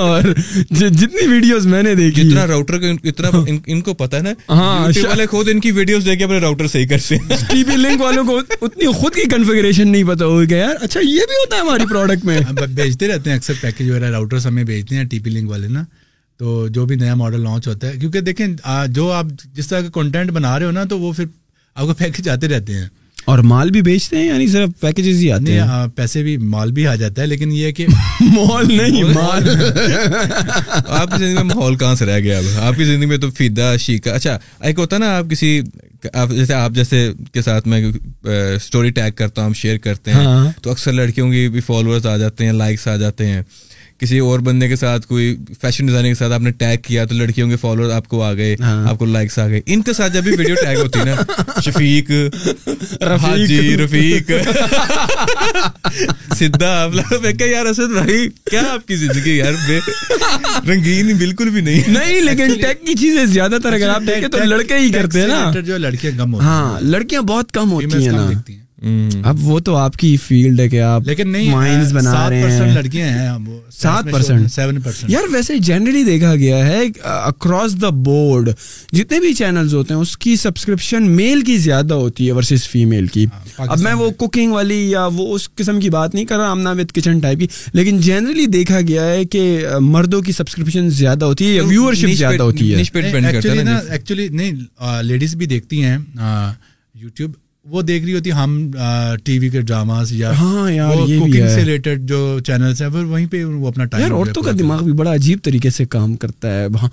اور 0.00 0.22
جی، 0.70 0.88
جتنی 0.88 1.26
ویڈیوز 1.32 1.66
میں 1.72 1.82
نے 1.82 1.94
دیکھی 1.94 2.28
جتنا 2.28 2.46
راؤٹر 2.46 2.78
اتنا 2.92 3.28
ہاں۔ 3.34 3.42
ان 3.66 3.80
کو 3.88 3.94
پتا 4.04 4.16
ہے 4.16 4.22
نا 4.22 4.32
ہاں، 4.54 4.78
والے 5.08 5.26
خود 5.30 5.48
ان 5.52 5.60
کی 5.60 5.70
ویڈیوز 5.80 6.04
دے 6.06 6.16
کے 6.16 6.24
اپنے 6.24 6.38
راؤٹر 6.46 6.66
صحیح 6.76 6.86
کرتے 6.90 7.16
ہیں 7.16 7.90
کنفیگریشن 9.30 9.88
نہیں 9.88 10.04
پتا 10.08 10.24
ہو 10.26 10.40
گیا 10.50 10.58
یار 10.58 10.74
اچھا 10.84 11.00
یہ 11.00 11.26
بھی 11.30 11.34
ہوتا 11.42 11.56
ہے 11.56 11.60
ہماری 11.60 11.86
پروڈکٹ 11.90 12.24
میں 12.24 12.40
بیچتے 12.74 13.08
رہتے 13.08 13.30
ہیں 13.30 13.36
اکثر 13.36 13.52
پیکج 13.62 13.88
وغیرہ 13.90 14.10
راؤٹرس 14.10 14.46
ہمیں 14.46 14.62
بھیجتے 14.64 14.96
ہیں 14.96 15.04
ٹی 15.10 15.18
پی 15.24 15.30
لنک 15.30 15.50
والے 15.50 15.68
نا 15.76 15.84
تو 16.38 16.56
جو 16.76 16.84
بھی 16.86 16.96
نیا 16.96 17.14
ماڈل 17.14 17.40
لانچ 17.42 17.68
ہوتا 17.68 17.88
ہے 17.88 17.98
کیونکہ 17.98 18.20
دیکھیں 18.28 18.46
جو 18.96 19.10
آپ 19.12 19.26
جس 19.54 19.66
طرح 19.68 19.80
کا 19.80 19.88
کنٹینٹ 20.00 20.30
بنا 20.38 20.58
رہے 20.58 20.66
ہو 20.66 20.70
نا 20.78 20.84
تو 20.90 20.98
وہ 21.00 21.12
پھر 21.16 21.24
آپ 21.74 21.86
کو 21.86 21.94
پیکج 21.98 22.28
آتے 22.28 22.48
رہتے 22.54 22.74
ہیں 22.78 22.86
اور 23.32 23.38
مال 23.48 23.70
بھی 23.70 23.80
بیچتے 23.86 24.16
ہیں 24.16 24.26
یعنی 24.26 24.46
صرف 24.52 24.70
پیکجز 24.80 25.20
ہی 25.22 25.30
آتے 25.32 25.58
ہیں 25.58 25.86
پیسے 25.96 26.22
بھی 26.22 26.36
مال 26.54 26.72
بھی 26.78 26.86
آ 26.86 26.94
جاتا 27.02 27.22
ہے 27.22 27.26
لیکن 27.26 27.52
یہ 27.52 27.72
کہ 27.78 27.86
مال 28.36 28.72
نہیں 28.76 29.04
مال 29.14 29.48
آپ 30.88 31.08
کی 31.10 31.18
زندگی 31.18 31.32
میں 31.34 31.42
ماحول 31.54 31.76
کہاں 31.82 31.94
سے 32.00 32.06
رہ 32.06 32.18
گیا 32.24 32.40
آپ 32.68 32.74
کی 32.76 32.84
زندگی 32.84 33.06
میں 33.08 33.18
تو 33.26 33.30
فیدا 33.38 33.74
شیکا 33.86 34.14
اچھا 34.14 34.38
ایک 34.66 34.78
ہوتا 34.78 34.98
نا 34.98 35.16
آپ 35.16 35.30
کسی 35.30 35.60
جیسے 36.30 36.54
آپ 36.54 36.70
جیسے 36.74 37.08
کے 37.32 37.42
ساتھ 37.42 37.66
میں 37.68 37.82
اسٹوری 38.22 38.90
ٹیگ 38.92 39.10
کرتا 39.16 39.40
ہوں 39.42 39.48
ہم 39.48 39.54
شیئر 39.54 39.76
کرتے 39.84 40.12
ہیں 40.12 40.24
ہاں۔ 40.24 40.50
تو 40.62 40.70
اکثر 40.70 40.92
لڑکیوں 40.92 41.30
کی 41.32 41.48
بھی 41.52 41.60
فالوورس 41.66 42.06
آ 42.06 42.16
جاتے 42.16 42.44
ہیں 42.46 42.52
لائکس 42.52 42.86
آ 42.88 42.96
جاتے 42.96 43.26
ہیں 43.26 43.40
کسی 44.02 44.18
اور 44.18 44.38
بندے 44.46 44.68
کے 44.68 44.76
ساتھ 44.76 45.06
کوئی 45.06 45.26
فیشن 45.60 45.86
ڈیزائنر 45.86 46.08
کے 46.08 46.14
ساتھ 46.18 46.32
آپ 46.32 46.40
نے 46.42 46.50
ٹیگ 46.60 46.76
کیا 46.86 47.04
تو 47.06 47.14
لڑکیوں 47.14 47.48
کے 47.50 47.56
فالوور 47.56 47.90
آپ 47.96 48.06
کو 48.08 48.22
آ 48.22 48.32
گئے 48.38 48.54
ہاں۔ 48.60 48.88
آپ 48.90 48.98
کو 48.98 49.04
لائکس 49.06 49.38
آ 49.38 49.46
گئے 49.48 49.60
ان 49.74 49.82
کے 49.88 49.92
ساتھ 49.92 50.12
جب 50.12 50.22
بھی 50.22 50.30
ویڈیو 50.38 50.54
ٹیگ 50.64 50.76
ہوتی 50.82 51.00
ہے 51.08 51.14
شفیق 51.64 52.10
حاجی 53.22 53.76
رفیق 53.82 54.30
سدھا 56.38 56.72
یار 57.48 57.66
اسد 57.66 57.92
بھائی 57.98 58.26
کیا 58.50 58.62
آپ 58.72 58.86
کی 58.88 58.96
زندگی 59.04 59.36
یار 59.36 59.52
رنگین 60.68 61.16
بالکل 61.18 61.50
بھی 61.50 61.60
نہیں 61.70 61.90
نہیں 61.98 62.20
لیکن 62.24 62.54
ٹیگ 62.62 62.84
کی 62.86 62.94
چیزیں 63.04 63.24
زیادہ 63.36 63.58
تر 63.62 63.72
اگر 63.78 63.88
آپ 63.94 64.02
دیکھیں 64.06 64.28
تو 64.28 64.44
لڑکے 64.48 64.78
ہی 64.78 64.90
کرتے 64.98 65.20
ہیں 65.20 65.28
نا 65.28 65.50
جو 65.66 65.78
لڑکیاں 65.86 66.18
کم 66.18 66.34
ہاں 66.46 66.80
لڑکیاں 66.96 67.22
بہت 67.32 67.52
کم 67.52 67.72
ہوتی 67.72 68.08
ہیں 68.08 68.60
اب 69.24 69.38
وہ 69.46 69.58
تو 69.64 69.74
آپ 69.76 69.96
کی 69.96 70.16
فیلڈ 70.22 70.60
ہے 70.60 70.68
کہ 70.68 70.80
آپ 70.82 71.02
لیکن 71.06 71.28
نہیں 71.32 71.50
مائنڈ 71.54 71.92
بنا 71.94 72.28
رہے 72.30 72.50
ہیں 72.52 72.72
لڑکیاں 72.74 73.08
ہیں 73.08 73.28
سات 73.78 74.06
پرسینٹ 74.12 74.50
سیون 74.52 74.80
پرسینٹ 74.84 75.10
یار 75.10 75.28
ویسے 75.32 75.58
جنرلی 75.68 76.02
دیکھا 76.04 76.34
گیا 76.36 76.56
ہے 76.66 76.78
اکراس 77.10 77.80
دا 77.82 77.88
بورڈ 78.08 78.48
جتنے 78.92 79.20
بھی 79.20 79.32
چینلز 79.40 79.74
ہوتے 79.74 79.94
ہیں 79.94 80.00
اس 80.00 80.16
کی 80.24 80.34
سبسکرپشن 80.36 81.06
میل 81.16 81.40
کی 81.50 81.56
زیادہ 81.68 81.94
ہوتی 82.00 82.26
ہے 82.26 82.32
ورسز 82.38 82.66
فیمیل 82.68 83.06
کی 83.16 83.26
ہاں، 83.58 83.66
اب 83.68 83.80
میں 83.80 83.92
وہ 84.02 84.10
کوکنگ 84.20 84.52
والی 84.52 84.80
یا 84.90 85.06
وہ 85.16 85.34
اس 85.34 85.48
قسم 85.60 85.78
کی 85.80 85.90
بات 85.96 86.14
نہیں 86.14 86.24
کر 86.24 86.36
رہا 86.38 86.50
آمنا 86.50 86.72
وتھ 86.80 86.92
کچن 86.98 87.18
ٹائپ 87.22 87.38
کی 87.40 87.46
لیکن 87.72 88.00
جنرلی 88.06 88.46
دیکھا 88.56 88.80
گیا 88.88 89.06
ہے 89.12 89.24
کہ 89.34 89.42
مردوں 89.92 90.20
کی 90.22 90.32
سبسکرپشن 90.40 90.90
زیادہ 91.02 91.24
ہوتی 91.24 91.48
ہے 91.48 91.54
یا 91.54 91.64
ویور 91.68 91.94
شپ 92.02 92.16
زیادہ 92.18 92.42
ہوتی 92.42 92.74
ہے 92.74 92.82
ایکچولی 93.68 94.28
نہیں 94.32 94.82
لیڈیز 95.12 95.36
بھی 95.36 95.46
دیکھتی 95.46 95.82
ہیں 95.84 95.96
یوٹیوب 97.00 97.30
وہ 97.70 97.82
دیکھ 97.82 98.04
رہی 98.04 98.14
ہوتی 98.14 98.32
ہم 98.32 98.52
ٹی 99.24 99.38
وی 99.38 99.48
کے 99.50 99.60
ڈراماز 99.62 100.12
یا 100.12 100.30
ہاں 100.38 100.70
یار 100.70 100.94
یہ 101.08 101.44
ریلیٹڈ 101.56 102.08
جو 102.08 102.38
چینلز 102.46 102.80
ہیں 102.82 102.88
وہیں 102.90 103.26
پہ 103.30 103.42
وہ 103.44 103.68
اپنا 103.68 103.84
ٹائم 103.84 104.02
یار 104.02 104.10
عورتوں 104.12 104.42
کا 104.42 104.50
دماغ 104.58 104.82
بھی 104.84 104.92
بڑا 105.00 105.12
عجیب 105.14 105.42
طریقے 105.44 105.70
سے 105.76 105.84
کام 105.92 106.14
کرتا 106.24 106.54
ہے 106.58 106.66
وہاں 106.74 106.88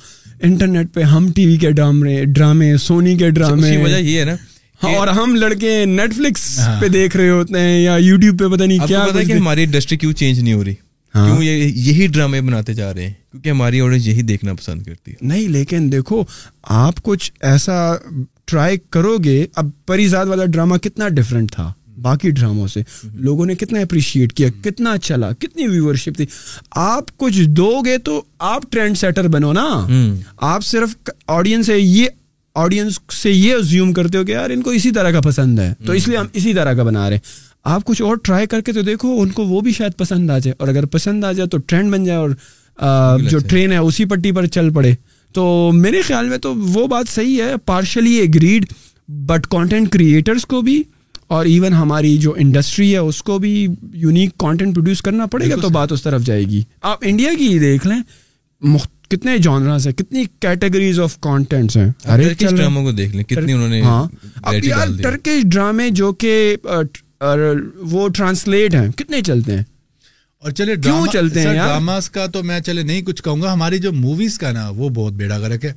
انٹرنیٹ 0.48 0.94
پہ 0.94 1.04
ہم 1.14 1.32
ٹی 1.36 1.46
وی 1.46 1.56
کے 1.62 1.72
ڈرامے 1.72 2.24
ڈرامے 2.26 2.76
سونی 2.86 3.16
کے 3.18 3.30
ڈرامے 3.40 3.76
وجہ 3.84 3.96
یہ 3.98 4.20
ہے 4.20 4.26
نا 4.26 4.36
ہاں، 4.84 4.94
اور 4.96 5.08
ہم 5.16 5.34
لڑکے 5.36 5.72
نیٹ 5.86 6.14
فلکس 6.16 6.44
ہاں۔ 6.68 6.80
پہ 6.82 6.88
دیکھ 6.90 7.16
رہے 7.18 7.30
ہوتے 7.30 7.60
ہیں 7.60 7.80
یا 7.82 7.96
یوٹیوب 8.02 8.40
پہ 8.40 8.56
پتہ 8.56 8.64
نہیں 8.64 8.88
کیا 8.88 9.04
ہماری 9.38 9.64
انڈسٹری 9.64 9.98
کیوں 9.98 10.14
چینج 10.20 10.40
نہیں 10.40 10.54
ہو 10.54 10.64
رہی 10.64 10.74
کیوں 11.14 11.28
ہاں؟ 11.36 11.44
یہ 11.44 11.64
یہی 11.76 12.08
ڈرامے 12.14 12.42
بناتے 12.42 12.74
جا 12.74 12.94
رہے 12.94 13.06
ہیں 13.06 13.14
کیونکہ 13.32 13.50
ہماری 13.50 13.80
آڈینس 13.82 14.08
یہی 14.08 14.22
دیکھنا 14.22 14.54
پسند 14.60 14.84
کرتی 14.84 15.12
ہے 15.12 15.16
نہیں 15.28 15.48
لیکن 15.50 15.92
دیکھو 15.92 16.24
آپ 16.84 17.02
کچھ 17.04 17.32
ایسا 17.52 17.76
ٹرائی 18.52 18.78
کرو 18.92 19.18
گے 19.24 19.46
اب 19.62 19.70
پریزاد 19.88 20.26
والا 20.28 20.46
ڈرامہ 20.46 20.78
کتنا 20.84 21.08
ڈفرینٹ 21.18 21.52
تھا 21.54 21.72
باقی 22.02 22.30
ڈراموں 22.32 22.68
سے 22.74 22.82
لوگوں 23.28 23.46
نے 23.46 23.56
کتنا 23.56 23.80
اپریشیٹ 23.80 24.34
کیا 24.34 24.48
کتنا 24.64 24.98
چلا 25.08 25.32
کتنی 25.40 25.68
ویورشپ 25.68 26.18
تھی 26.18 26.26
آپ 26.86 27.16
کچھ 27.24 27.40
دو 27.58 27.72
گے 27.86 27.98
تو 28.06 28.22
آپ 28.54 28.72
ٹرینڈ 28.72 28.98
سیٹر 28.98 29.28
بنو 29.34 29.52
نا 29.54 29.66
آپ 30.54 30.66
صرف 30.66 30.96
آڈینس 31.38 31.66
سے 31.66 31.80
یہ 31.80 32.08
آڈینس 32.60 33.00
سے 33.22 33.32
یہ 33.32 33.58
زیوم 33.70 33.92
کرتے 33.94 34.18
ہو 34.18 34.24
کہ 34.26 34.32
یار 34.32 34.50
ان 34.50 34.62
کو 34.62 34.70
اسی 34.78 34.92
طرح 34.92 35.12
کا 35.12 35.22
پسند 35.26 35.60
ہے 35.60 35.74
تو 35.86 35.94
اس 35.94 36.08
لیے 36.08 36.18
ہم 36.18 36.28
اسی 36.34 36.54
طرح 36.54 36.74
کا 36.74 36.84
بنا 36.84 37.10
رہے 37.10 37.16
ہیں 37.16 37.48
آپ 37.74 37.84
کچھ 37.86 38.02
اور 38.02 38.18
ٹرائی 38.24 38.48
کر 38.48 38.62
کے 38.66 38.74
تو 38.74 38.82
دیکھو 38.82 39.20
ان 39.22 39.30
کو 39.32 39.46
وہ 39.48 39.62
بھی 39.62 39.72
شاید 39.74 39.98
پسند 39.98 40.30
آ 40.32 40.38
جائے 40.40 40.54
اور 40.58 40.68
اگر 40.68 40.86
پسند 40.98 41.24
آ 41.24 41.32
جائے 41.32 41.50
تو 41.50 41.58
ٹرینڈ 41.58 41.92
بن 41.94 42.04
جائے 42.06 42.18
اور 42.20 42.30
جو 43.30 43.40
ٹرین 43.50 43.72
ہے 43.72 43.78
اسی 43.78 44.06
پٹی 44.12 44.32
پر 44.32 44.46
چل 44.56 44.70
پڑے 44.74 44.94
تو 45.34 45.48
میرے 45.74 46.02
خیال 46.08 46.30
میں 46.30 46.38
تو 46.46 46.54
وہ 46.74 46.86
بات 46.94 47.10
صحیح 47.16 47.42
ہے 47.44 47.58
پارشلی 47.66 48.60
بٹ 49.26 49.48
کانٹینٹ 49.52 49.92
کریٹرس 49.94 50.46
کو 50.46 50.62
بھی 50.62 50.82
اور 51.38 51.46
ایون 51.46 51.74
ہماری 51.74 52.18
جو 52.18 52.34
انڈسٹری 52.38 52.92
ہے 52.94 52.98
اس 53.12 53.22
کو 53.24 53.38
بھی 53.40 53.52
یونیک 54.04 54.38
کانٹینٹ 54.40 54.74
پروڈیوس 54.76 55.02
کرنا 55.02 55.26
پڑے 55.32 55.50
گا 55.50 55.56
تو 55.62 55.70
بات 55.78 55.92
اس 55.92 56.02
طرف 56.04 56.22
جائے 56.26 56.44
گی 56.50 56.62
آپ 56.92 57.00
انڈیا 57.10 57.32
کی 57.40 57.58
دیکھ 57.60 57.88
لیں 57.88 57.98
کتنے 59.10 59.38
جانراز 59.44 59.88
ہیں 59.88 59.94
کتنی 59.98 60.24
کیٹیگریز 60.40 61.00
آف 61.00 61.18
کانٹینٹس 61.22 61.78
ہیں 61.78 61.90
ٹرکش 63.28 63.44
ہاں۔ 63.84 64.52
ڈرامے 65.46 65.90
جو 66.02 66.12
کہ 66.24 66.56
اور 67.22 67.40
وہ 67.92 68.08
ٹرانسلیٹ 68.16 68.76
ہیں 68.76 68.88
کتنے 68.98 69.22
چلتے 69.28 69.56
ہیں 69.56 69.64
اور 70.44 70.52
چلے 70.58 70.76
کیوں 70.84 71.06
چلتے 71.14 71.40
ہیں 71.42 71.54
ڈراماز 71.54 72.10
کا 72.10 72.26
تو 72.34 72.44
میں 72.50 72.60
چلے 72.66 72.84
نہیں 72.84 73.02
کچھ 73.06 73.22
کہوں 73.24 73.42
گا 73.42 73.54
ہماری 73.54 73.78
جو 73.86 73.92
موویز 73.94 74.38
کا 74.40 74.52
نا 74.58 74.68
وہ 74.76 74.90
بہت 74.94 75.14
بیڑا 75.14 75.40
گرک 75.40 75.66
ہے 75.66 75.72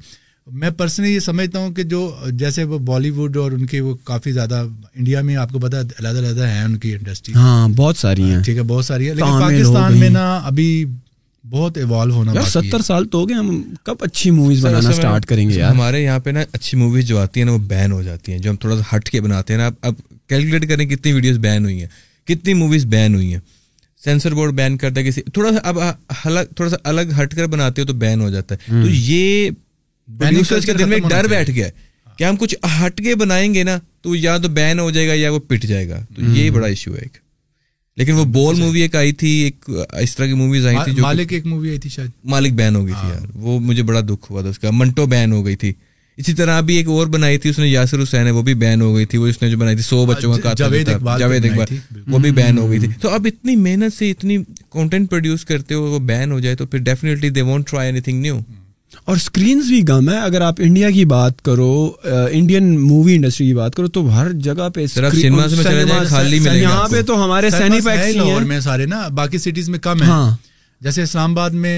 میں 0.61 0.71
پرسنلی 0.77 1.13
یہ 1.15 1.19
سمجھتا 1.21 1.59
ہوں 1.59 1.71
کہ 1.75 1.83
جو 1.95 2.01
جیسے 2.43 2.65
وہ 2.71 2.79
بالی 2.91 3.11
ووڈ 3.17 3.37
اور 3.43 3.53
ان 3.53 3.67
کی 3.67 3.81
وہ 3.81 3.95
کافی 4.05 4.33
زیادہ 4.33 4.65
انڈیا 4.95 5.21
میں 5.27 5.37
آپ 5.43 5.51
کو 5.53 5.59
پتا 5.61 5.81
علیحدہ 5.81 6.19
علیحدہ 6.19 6.47
ہیں 6.49 6.63
ان 6.65 6.77
کی 6.79 6.93
انڈسٹری 6.95 7.35
ہاں 7.35 7.69
بہت 7.77 7.97
ساری 7.97 8.23
ہیں 8.31 8.43
ٹھیک 8.45 8.57
ہے 8.57 8.63
بہت 8.75 8.85
ساری 8.85 9.09
ہیں 9.09 9.15
لیکن 9.15 9.41
پاکستان 9.41 9.97
میں 9.99 10.11
نا 10.11 10.37
ابھی 10.45 10.85
بہت 11.51 11.79
ایوالو 11.79 12.15
ہونا 12.15 12.43
ستر 12.49 12.83
سال 12.87 13.07
تو 13.13 13.19
ہو 13.21 13.29
گئے 13.29 13.37
ہم 13.37 13.63
کب 13.85 14.05
اچھی 14.05 14.31
موویز 14.31 14.65
بنانا 14.67 14.93
سٹارٹ 14.93 15.27
کریں 15.27 15.49
گے 15.51 15.63
ہمارے 15.63 16.03
یہاں 16.03 16.19
پہ 16.25 16.31
نا 16.31 16.41
اچھی 16.53 16.79
موویز 16.79 17.05
جو 17.07 17.19
آتی 17.21 17.41
ہیں 17.41 17.45
نا 17.47 17.53
وہ 17.53 17.59
بین 17.75 17.93
ہو 17.93 18.03
جاتی 18.03 18.33
ہیں 18.33 18.39
جو 18.39 18.51
ہم 18.51 18.57
تھوڑا 18.65 18.77
سا 18.79 18.95
ہٹ 18.97 19.11
کے 19.11 19.21
بناتے 19.21 19.53
ہیں 19.53 19.61
نا 19.61 19.69
اب 19.89 19.95
کیلکولیٹ 20.35 20.69
کریں 20.69 20.85
کتنی 20.97 21.13
ویڈیوز 21.13 21.39
بین 21.39 21.65
ہوئی 21.65 21.81
ہیں 21.81 21.89
کتنی 22.27 22.55
موویز 22.55 22.85
بین 22.95 23.15
ہوئی 23.15 23.33
ہیں 23.33 23.41
سینسر 24.05 24.35
بورڈ 24.35 24.55
بین 24.59 24.77
کرتا 24.83 25.01
ہے 25.01 25.05
کسی 25.07 25.23
تھوڑا 25.35 25.51
سا 25.53 25.69
اب 25.71 25.79
الگ 26.25 26.53
تھوڑا 26.57 26.69
سا 26.71 26.77
الگ 26.91 27.13
ہٹ 27.23 27.35
کر 27.37 27.47
بناتے 27.55 27.83
ہو 27.83 27.87
تو 27.87 27.93
بین 28.05 28.21
ہو 28.21 28.31
جاتا 28.31 28.55
ہے 28.55 28.71
تو 28.83 28.89
یہ 29.11 29.51
پروڈیوسرز 30.19 30.65
کے 30.67 30.73
دل 30.79 30.85
میں 30.89 30.97
ایک 30.97 31.11
ڈر 31.11 31.29
بیٹھ 31.31 31.51
گیا 31.59 31.67
ہے 31.67 31.91
کہ 32.19 32.25
ہم 32.25 32.37
کچھ 32.41 32.55
ہٹ 32.81 33.01
کے 33.05 33.15
بنائیں 33.25 33.53
گے 33.55 33.63
نا 33.71 33.79
تو 34.03 34.15
یا 34.17 34.37
تو 34.45 34.49
بین 34.61 34.79
ہو 34.81 34.91
جائے 34.97 35.07
گا 35.09 35.13
یا 35.17 35.33
وہ 35.33 35.39
پٹ 35.53 35.63
جائے 35.75 35.89
گا 35.89 36.05
تو 36.15 36.23
یہ 36.37 36.51
بڑا 36.57 36.67
ایشو 36.67 36.95
ہے 36.95 37.01
ایک 37.03 37.17
لیکن 38.01 38.13
وہ 38.19 38.25
بول 38.35 38.55
مووی 38.59 38.83
اچھا. 38.83 38.83
ایک 38.83 38.97
آئی 38.97 39.13
تھی 39.21 39.31
ایک 39.47 39.71
اس 40.03 40.15
طرح 40.17 40.27
کی 40.27 40.33
موویز 40.35 40.67
آئی 40.67 40.77
تھی 40.85 41.01
مالک 41.03 41.33
ایک 41.39 41.47
مووی 41.47 41.69
آئی 41.71 41.79
تھی 41.85 41.91
شاید 41.97 42.11
مالک 42.35 42.53
بین 42.61 42.77
ہو 42.77 42.85
گئی 42.87 42.93
تھی 43.01 43.09
ہاں. 43.09 43.15
یار 43.15 43.27
وہ 43.47 43.59
مجھے 43.71 43.83
بڑا 43.91 44.01
دکھ 44.09 44.31
ہوا 44.31 44.41
تھا 44.41 44.51
اس 44.51 44.59
کا 44.59 44.71
منٹو 44.83 45.07
بین 45.15 45.33
ہو 45.33 45.45
گئی 45.47 45.57
تھی 45.65 45.73
اسی 46.19 46.33
طرح 46.37 46.57
ابھی 46.59 46.75
ایک 46.77 46.89
اور 46.91 47.07
بنائی 47.13 47.39
تھی 47.39 47.51
اس 47.51 47.59
نے 47.59 47.67
یاسر 47.67 48.03
حسین 48.03 48.27
ہے 48.27 48.31
وہ 48.31 48.41
بھی 48.47 48.55
بین 48.63 48.81
ہو 48.81 48.95
گئی 48.97 49.05
تھی 49.11 49.19
وہ 49.19 49.27
اس 49.27 49.41
نے 49.43 49.49
جو 49.51 49.57
بنائی 49.59 49.77
تھی 49.77 49.83
سو 49.85 50.05
بچوں 50.07 50.33
کا 50.33 50.39
قاتل 50.43 50.83
جاوید 51.19 51.39
اقبال 51.43 52.11
وہ 52.13 52.19
بھی 52.25 52.31
بین 52.41 52.59
ہو 52.59 52.69
گئی 52.71 52.79
تھی 52.79 52.89
تو 53.03 53.11
اب 53.15 53.27
اتنی 53.33 53.55
محنت 53.57 53.95
سے 53.99 54.11
اتنی 54.11 54.37
کانٹینٹ 54.73 55.11
پروڈیوس 55.11 55.45
کرتے 55.45 55.75
ہو 55.75 55.83
وہ 55.91 55.99
بین 56.11 56.33
ہو 56.33 56.41
جائے 56.41 56.57
تو 56.57 56.67
پھر 56.67 56.79
definitely 56.89 57.31
they 57.39 57.43
won't 57.51 57.69
try 57.71 57.89
anything 58.09 58.21
new 58.23 58.39
اور 59.05 59.17
اسکرینز 59.17 59.69
بھی 59.71 59.81
کم 59.87 60.09
ہے 60.11 60.19
اگر 60.21 60.41
آپ 60.47 60.55
انڈیا 60.65 60.91
کی 60.91 61.05
بات 61.15 61.41
کرو 61.45 61.71
انڈین 62.31 62.69
مووی 62.83 63.15
انڈسٹری 63.15 63.47
کی 63.47 63.55
بات 63.55 63.75
کرو 63.75 63.89
تو 63.97 64.03
ہر 64.19 64.33
جگہ 64.49 64.69
پہ 64.75 64.85
یہاں 66.31 66.89
پہ 66.91 67.03
تو 67.07 67.25
ہمارے 67.25 67.51
سینی 67.51 67.81
پیکس 67.85 68.17
ہیں 68.51 68.61
سارے 68.65 68.87
نا 68.87 69.07
باقی 69.23 69.39
سٹیز 69.49 69.69
میں 69.71 69.79
کم 69.89 70.03
ہے 70.03 70.07
ہاں۔ 70.09 70.35
جیسے 70.83 71.03
اسلام 71.03 71.33
آباد 71.33 71.51
میں 71.65 71.77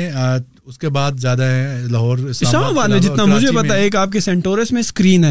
اس 0.69 0.79
کے 0.79 0.89
بعد 0.89 1.13
زیادہ 1.21 1.43
ہے 1.43 1.77
لاہور 1.91 2.19
اسلام 2.29 2.63
آباد 2.65 2.89
میں 2.89 2.97
میں 2.99 3.03
جتنا 3.09 3.25
مجھے 3.35 3.49
پتا 3.57 3.75
ہے 3.77 3.83
ہے 3.93 3.97
آپ 3.99 4.13
کے 4.13 4.21
سینٹورس 4.27 4.73
اسکرین 4.81 5.25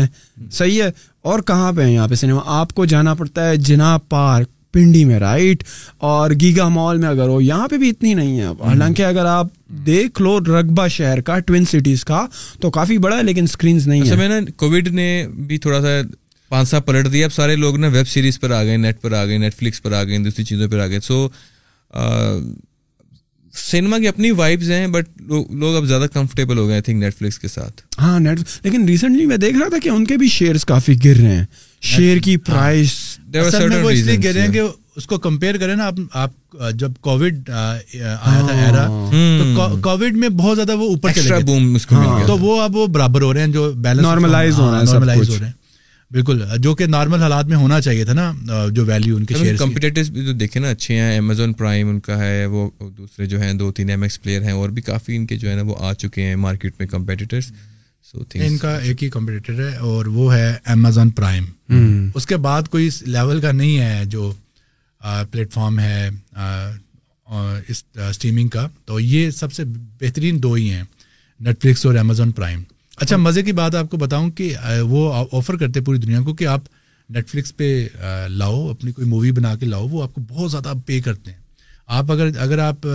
صحیح 0.57 0.83
اور 1.31 1.39
کہاں 1.47 1.71
پہ 1.77 1.85
یہاں 1.87 2.07
پہ 2.07 2.15
سنیما 2.15 2.41
آپ 2.59 2.73
کو 2.75 2.85
جانا 2.93 3.13
پڑتا 3.21 3.47
ہے 3.49 3.55
جناب 3.69 4.07
پارک 4.09 4.47
پنڈی 4.73 5.03
میں 5.05 5.19
رائٹ 5.19 5.63
اور 6.09 6.31
گیگا 6.41 6.67
مال 6.77 6.97
میں 6.97 7.07
اگر 7.09 7.27
ہو 7.27 7.39
یہاں 7.41 7.67
پہ 7.71 7.77
بھی 7.77 7.89
اتنی 7.89 8.13
نہیں 8.19 8.39
ہے 8.39 8.45
حالانکہ 8.65 9.05
اگر 9.05 9.25
آپ 9.29 9.47
دیکھ 9.85 10.21
لو 10.21 10.37
رقبہ 10.47 10.87
شہر 10.97 11.21
کا 11.27 11.37
ٹوین 11.45 11.65
سٹیز 11.71 12.03
کا 12.05 12.25
تو 12.61 12.71
کافی 12.77 12.97
بڑا 13.05 13.17
ہے 13.17 13.23
لیکن 13.23 13.43
اسکرینس 13.49 13.87
نہیں 13.87 14.01
اچھا، 14.01 14.13
ہے 14.13 14.27
میں 14.27 14.39
نے 14.41 14.51
کووڈ 14.55 14.87
نے 14.99 15.07
بھی 15.51 15.57
تھوڑا 15.65 15.81
سا 15.81 15.97
پانچ 16.49 16.69
سال 16.69 16.81
پلٹ 16.85 17.11
دیا 17.13 17.25
اب 17.25 17.33
سارے 17.33 17.55
لوگ 17.55 17.77
نا 17.79 17.87
ویب 17.93 18.07
سیریز 18.07 18.39
پر 18.39 18.51
آ 18.51 18.63
گئے 18.63 18.77
نیٹ 18.77 19.01
پر 19.01 19.11
آ 19.19 19.23
گئے 19.25 19.37
نیٹ 19.45 19.53
فلکس 19.59 19.81
پر 19.83 19.91
آ 19.99 20.03
گئے 20.03 20.17
دوسری 20.23 20.43
چیزوں 20.45 20.69
پر 20.71 20.79
آ 20.79 20.87
گئے 20.87 20.99
سو 21.07 21.27
سنیما 23.61 23.97
کی 23.99 24.07
اپنی 24.07 24.29
وائبز 24.37 24.69
ہیں 24.71 24.85
بٹ 24.93 25.07
لوگ 25.29 25.75
اب 25.75 25.85
زیادہ 25.87 26.05
کمفرٹیبل 26.13 26.57
ہو 26.57 26.67
گئے 26.67 26.81
تھنک 26.81 27.03
نیٹ 27.03 27.17
فلکس 27.17 27.37
کے 27.39 27.47
ساتھ 27.47 27.81
ہاں 28.01 28.19
نیٹ 28.19 28.39
لیکن 28.63 28.85
ریسنٹلی 28.87 29.25
میں 29.25 29.37
دیکھ 29.37 29.57
رہا 29.57 29.67
تھا 29.69 29.77
کہ 29.83 29.89
ان 29.89 30.05
کے 30.05 30.17
بھی 30.17 30.27
شیئرز 30.37 30.65
کافی 30.71 30.95
گر 31.05 31.17
رہے 31.21 31.35
ہیں 31.35 31.45
شیئر 31.91 32.17
کی 32.27 32.35
پرائس 32.47 32.89
دیر 33.33 33.43
آر 33.45 33.49
سرٹن 33.49 34.11
گر 34.23 34.33
رہے 34.33 34.41
ہیں 34.41 34.51
کہ 34.53 34.61
اس 34.97 35.05
کو 35.07 35.17
کمپیئر 35.19 35.57
کریں 35.57 35.75
نا 35.75 35.85
آپ 35.87 35.93
آپ 36.23 36.69
جب 36.79 36.91
کووڈ 37.01 37.49
آیا 37.49 38.15
تھا 38.47 38.59
ایرا 38.65 38.87
oh. 38.87 39.81
Covid 39.83 40.03
hmm. 40.03 40.17
میں 40.19 40.29
بہت 40.37 40.55
زیادہ 40.57 40.75
وہ 40.77 40.87
اوپر 40.87 41.11
چلے 41.15 41.39
گئے 41.47 41.57
ہاں۔ 42.03 42.27
تو 42.27 42.37
وہ 42.37 42.59
اب 42.61 42.75
وہ 42.75 42.85
برابر 42.87 43.21
ہو 43.21 43.33
رہے 43.33 43.45
ہیں 43.45 43.51
جو 43.53 43.71
بیلنس 43.75 44.03
نارملائز 44.05 44.59
ہو 44.59 44.63
ہاں، 44.63 44.71
رہے 44.71 44.79
ہیں 44.79 44.85
نارملائز 44.85 45.29
ہو 45.29 45.35
رہے 45.39 45.45
ہیں 45.45 45.51
بالکل 46.13 46.41
جو 46.61 46.73
کہ 46.79 46.85
نارمل 46.93 47.21
حالات 47.21 47.45
میں 47.49 47.57
ہونا 47.57 47.79
چاہیے 47.81 48.03
تھا 48.05 48.13
نا 48.13 48.31
جو 48.73 48.83
ویلیو 48.85 49.15
ان 49.17 49.23
کے 49.25 49.55
کمپیٹیٹرس 49.59 50.09
بھی 50.17 50.33
دیکھے 50.41 50.59
نا 50.59 50.69
اچھے 50.69 50.95
ہیں 50.99 51.17
امیزون 51.17 51.53
پرائم 51.61 51.89
ان 51.89 51.99
کا 52.07 52.17
ہے 52.23 52.45
وہ 52.55 52.69
دوسرے 52.97 53.25
جو 53.31 53.41
ہیں 53.41 53.53
دو 53.61 53.71
تین 53.79 53.89
ایم 53.89 54.03
ایکس 54.03 54.21
پلیئر 54.21 54.41
ہیں 54.43 54.51
اور 54.59 54.69
بھی 54.75 54.81
کافی 54.89 55.15
ان 55.15 55.25
کے 55.27 55.37
جو 55.43 55.49
ہے 55.49 55.55
نا 55.55 55.61
وہ 55.69 55.75
آ 55.89 55.93
چکے 56.03 56.23
ہیں 56.25 56.35
مارکیٹ 56.45 56.79
میں 56.81 56.87
سو 58.11 58.19
ان 58.45 58.57
کا 58.57 58.75
ایک 58.87 59.03
ہی 59.03 59.09
کمپیٹیٹر 59.09 59.59
ہے 59.67 59.75
اور 59.91 60.05
وہ 60.17 60.33
ہے 60.33 60.53
امیزون 60.73 61.09
پرائم 61.19 61.43
hmm. 61.73 62.09
اس 62.15 62.25
کے 62.27 62.37
بعد 62.47 62.67
کوئی 62.71 62.89
لیول 63.15 63.39
کا 63.41 63.51
نہیں 63.51 63.79
ہے 63.79 64.03
جو 64.15 64.31
پلیٹ 65.31 65.53
فارم 65.53 65.79
ہے 65.79 66.09
اسٹریمنگ 68.09 68.47
کا 68.57 68.67
تو 68.85 68.99
یہ 68.99 69.29
سب 69.39 69.53
سے 69.53 69.63
بہترین 70.01 70.41
دو 70.43 70.51
ہی 70.53 70.69
ہیں 70.71 70.83
نیٹ 71.47 71.61
فلکس 71.61 71.85
اور 71.85 71.95
امیزون 72.03 72.31
پرائم 72.41 72.61
اچھا 73.03 73.15
مزے 73.17 73.41
کی 73.43 73.51
بات 73.51 73.75
آپ 73.75 73.89
کو 73.91 73.97
بتاؤں 73.97 74.29
کہ 74.35 74.51
وہ 74.89 74.99
آفر 75.37 75.55
کرتے 75.61 75.81
پوری 75.85 75.97
دنیا 75.99 76.19
کو 76.25 76.33
کہ 76.41 76.45
آپ 76.47 76.67
نیٹ 77.15 77.29
فلکس 77.29 77.55
پہ 77.55 77.65
لاؤ 78.31 78.59
اپنی 78.69 78.91
کوئی 78.91 79.07
مووی 79.07 79.31
بنا 79.39 79.53
کے 79.59 79.65
لاؤ 79.65 79.87
وہ 79.91 80.03
آپ 80.03 80.13
کو 80.13 80.21
بہت 80.29 80.51
زیادہ 80.51 80.73
پے 80.85 80.99
کرتے 81.07 81.31
ہیں 81.31 81.37
آپ 81.97 82.11
اگر 82.11 82.29
اگر 82.45 82.59
آپ 82.67 82.87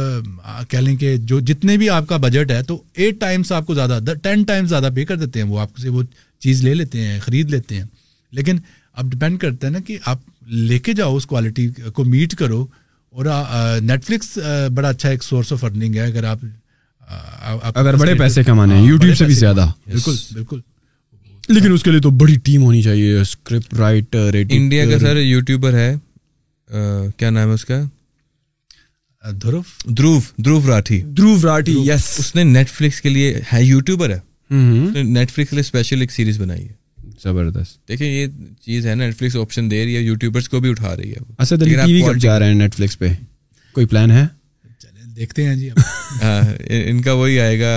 کہہ 0.68 0.78
لیں 0.80 0.94
کہ 1.02 1.16
جو 1.32 1.40
جتنے 1.50 1.76
بھی 1.82 1.90
آپ 1.96 2.06
کا 2.08 2.16
بجٹ 2.22 2.50
ہے 2.50 2.62
تو 2.68 2.80
ایٹ 2.96 3.20
ٹائمس 3.20 3.52
آپ 3.58 3.66
کو 3.66 3.74
زیادہ 3.74 3.98
ٹین 4.22 4.44
ٹائمس 4.50 4.68
زیادہ 4.68 4.88
پے 4.96 5.04
کر 5.10 5.16
دیتے 5.24 5.42
ہیں 5.42 5.48
وہ 5.48 5.58
آپ 5.64 5.76
سے 5.82 5.88
وہ 5.98 6.02
چیز 6.46 6.62
لے 6.64 6.72
لیتے 6.74 7.02
ہیں 7.06 7.18
خرید 7.24 7.50
لیتے 7.54 7.76
ہیں 7.78 7.84
لیکن 8.38 8.58
اب 9.02 9.10
ڈپینڈ 9.12 9.40
کرتا 9.40 9.66
ہے 9.66 9.72
نا 9.72 9.80
کہ 9.86 9.98
آپ 10.14 10.18
لے 10.70 10.78
کے 10.86 10.92
جاؤ 11.02 11.16
اس 11.16 11.26
کوالٹی 11.34 11.68
کو 11.94 12.04
میٹ 12.14 12.34
کرو 12.42 12.64
اور 13.18 13.26
نیٹ 13.90 14.04
فلکس 14.04 14.38
بڑا 14.74 14.88
اچھا 14.88 15.08
ایک 15.08 15.24
سورس 15.24 15.52
آف 15.52 15.64
ارننگ 15.64 15.94
ہے 15.96 16.06
اگر 16.06 16.24
آپ 16.32 16.44
اگر 17.74 17.94
بڑے 17.96 18.14
پیسے 18.18 18.42
کمانے 18.44 18.74
ہیں 18.76 18.82
یوٹیوب 18.86 19.10
ہاں، 19.10 19.16
سے 19.18 19.24
بھی 19.26 19.34
زیادہ 19.34 19.66
بالکل 19.86 20.14
بالکل 20.34 20.58
لیکن 21.54 21.72
اس 21.72 21.82
کے 21.82 21.90
لیے 21.90 22.00
تو 22.00 22.10
بڑی 22.22 22.34
ٹیم 22.44 22.62
ہونی 22.62 22.82
چاہیے 22.82 23.20
اسکرپٹ 23.20 23.74
رائٹر 23.78 24.34
انڈیا 24.48 24.84
کا 24.90 24.98
سر 24.98 25.16
یوٹیوبر 25.20 25.72
ہے 25.78 25.94
کیا 27.16 27.30
نام 27.30 27.54
ہے 27.70 27.82
زبردست 37.22 37.92
آپشن 39.36 39.64
دے 39.70 39.80
رہی 39.84 39.94
ہے 39.96 40.02
کوئی 43.74 43.86
پلان 43.86 44.10
ہے 44.10 44.24
دیکھتے 45.18 45.44
ہیں 45.46 45.54
جی 45.56 45.68
ان 46.90 47.00
کا 47.02 47.12
وہی 47.20 47.38
آئے 47.40 47.60
گا 47.60 47.70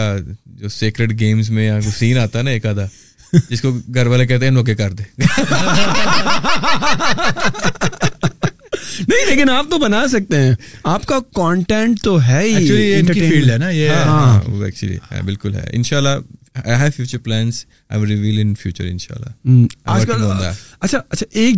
جو 0.62 0.70
سیکرٹ 0.70 1.12
گیمز 1.20 1.50
میں 1.58 1.66
یا 1.66 1.80
سین 1.98 2.18
آتا 2.20 2.42
نا 2.42 2.50
ایک 2.52 2.66
آدھا 2.72 2.86
جس 3.50 3.62
کو 3.62 3.72
گھر 3.94 4.08
والے 4.14 4.26
کہتے 4.28 4.46
ہیں 4.46 4.52
نوکے 4.52 4.76
کر 4.76 4.92
دے 5.00 5.04
نہیں 9.08 9.26
لیکن 9.30 9.50
آپ 9.50 9.66
تو 9.70 9.78
بنا 9.80 10.06
سکتے 10.12 10.40
ہیں 10.42 10.52
آپ 10.94 11.06
کا 11.12 11.20
کانٹینٹ 11.36 12.02
تو 12.04 12.18
ہے 12.28 12.44
ہی 12.44 12.68
فیلڈ 13.08 13.50
ہے 13.52 13.58
نا 13.58 13.70
یہ 13.70 13.90
ہاں، 13.90 14.06
ہاں، 14.06 14.70
ہاں۔ 15.12 15.22
بالکل 15.26 15.56
ہے 15.56 15.66
انشاءاللہ 15.80 16.18
ایک 16.54 16.98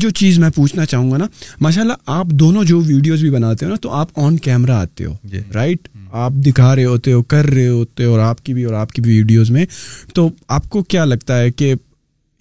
جو 0.02 0.10
چیز 0.10 0.38
میں 0.40 0.50
پوچھنا 0.56 0.84
چاہوں 0.86 1.06
گا 1.12 1.18
نا 1.18 1.26
ماشاء 1.62 1.82
اللہ 1.82 1.94
آپ 2.16 2.26
دونوں 2.30 2.64
جو 2.64 2.80
ویڈیوز 2.88 3.22
بھی 3.22 3.30
بناتے 3.32 3.66
ہو 3.66 3.70
نا 3.70 3.76
تو 3.82 3.90
آپ 3.96 4.20
آن 4.26 4.38
کیمرا 4.48 4.80
آتے 4.82 5.04
ہو 5.06 5.14
رائٹ 5.54 5.88
آپ 6.26 6.34
دکھا 6.46 6.76
رہے 6.76 6.84
ہوتے 6.86 7.12
ہو 7.14 7.22
کر 7.34 7.44
رہے 7.54 7.68
ہوتے 7.68 8.04
ہو 8.06 8.10
اور 8.12 8.20
آپ 8.28 8.38
کی 8.46 8.52
بھی 8.54 8.64
اور 8.64 8.74
آپ 8.82 8.90
کی 8.94 9.00
بھی 9.02 9.10
ویڈیوز 9.18 9.50
میں 9.52 9.66
تو 10.16 10.22
آپ 10.58 10.64
کو 10.70 10.78
کیا 10.94 11.04
لگتا 11.06 11.34
ہے 11.40 11.48
کہ 11.52 11.68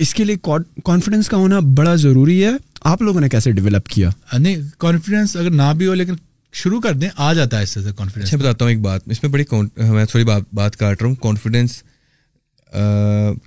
اس 0.04 0.10
کے 0.14 0.22
لیے 0.24 0.36
کانفیڈینس 0.84 1.26
کا 1.28 1.36
ہونا 1.36 1.58
بڑا 1.76 1.94
ضروری 2.04 2.38
ہے 2.44 2.50
آپ 2.92 2.98
لوگوں 3.02 3.20
نے 3.20 3.28
کیسے 3.28 3.50
ڈیولپ 3.58 3.88
کیا 3.94 4.08
نہیں 4.38 4.56
کانفیڈینس 4.84 5.36
اگر 5.36 5.50
نہ 5.50 5.72
بھی 5.78 5.86
ہو 5.86 5.94
لیکن 5.94 6.14
شروع 6.62 6.80
کر 6.80 6.92
دیں 6.92 7.08
آ 7.16 7.32
جاتا 7.32 7.58
ہے 7.58 7.62
اس 7.62 7.68
سے 7.74 7.80
کانفیڈینس 7.96 8.32
بتاتا 8.34 8.64
ہوں 8.64 8.70
ایک 8.72 8.80
بات 8.82 9.00
اس 9.10 9.22
میں 9.22 9.30
بڑی 9.32 9.44
میں 9.92 10.04
تھوڑی 10.10 10.24
بات 10.54 10.76
کاٹ 10.76 11.02
رہا 11.02 11.08
ہوں 11.08 11.14
کانفیڈینس 11.22 11.82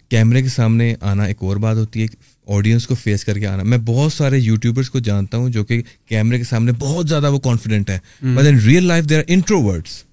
کیمرے 0.10 0.41
کے 0.41 0.47
سامنے 0.49 0.93
آنا 1.10 1.23
ایک 1.23 1.41
اور 1.43 1.57
بات 1.57 1.77
ہوتی 1.77 2.02
ہے 2.02 2.07
آڈینس 2.56 2.85
کو 2.88 2.95
فیس 2.95 3.23
کر 3.26 3.38
کے 3.39 3.47
آنا 3.47 3.64
میں 3.64 3.77
بہت 3.85 4.11
سارے 4.14 4.38
یوٹیوبرس 4.39 4.89
کو 4.89 4.99
جانتا 5.07 5.38
ہوں 5.38 5.49
جو 5.49 5.64
کہ 5.65 5.81
کیمرے 6.10 6.38
کے 6.38 6.43
سامنے 6.49 6.72
بہت 6.80 7.07
زیادہ 7.10 7.31
وہ 7.34 7.39
کانفیڈنٹ 7.47 7.89
ہے 7.89 8.52
real 8.65 8.84
life 8.88 9.10
they 9.10 9.15
are 9.18 9.22
introverts 9.27 10.03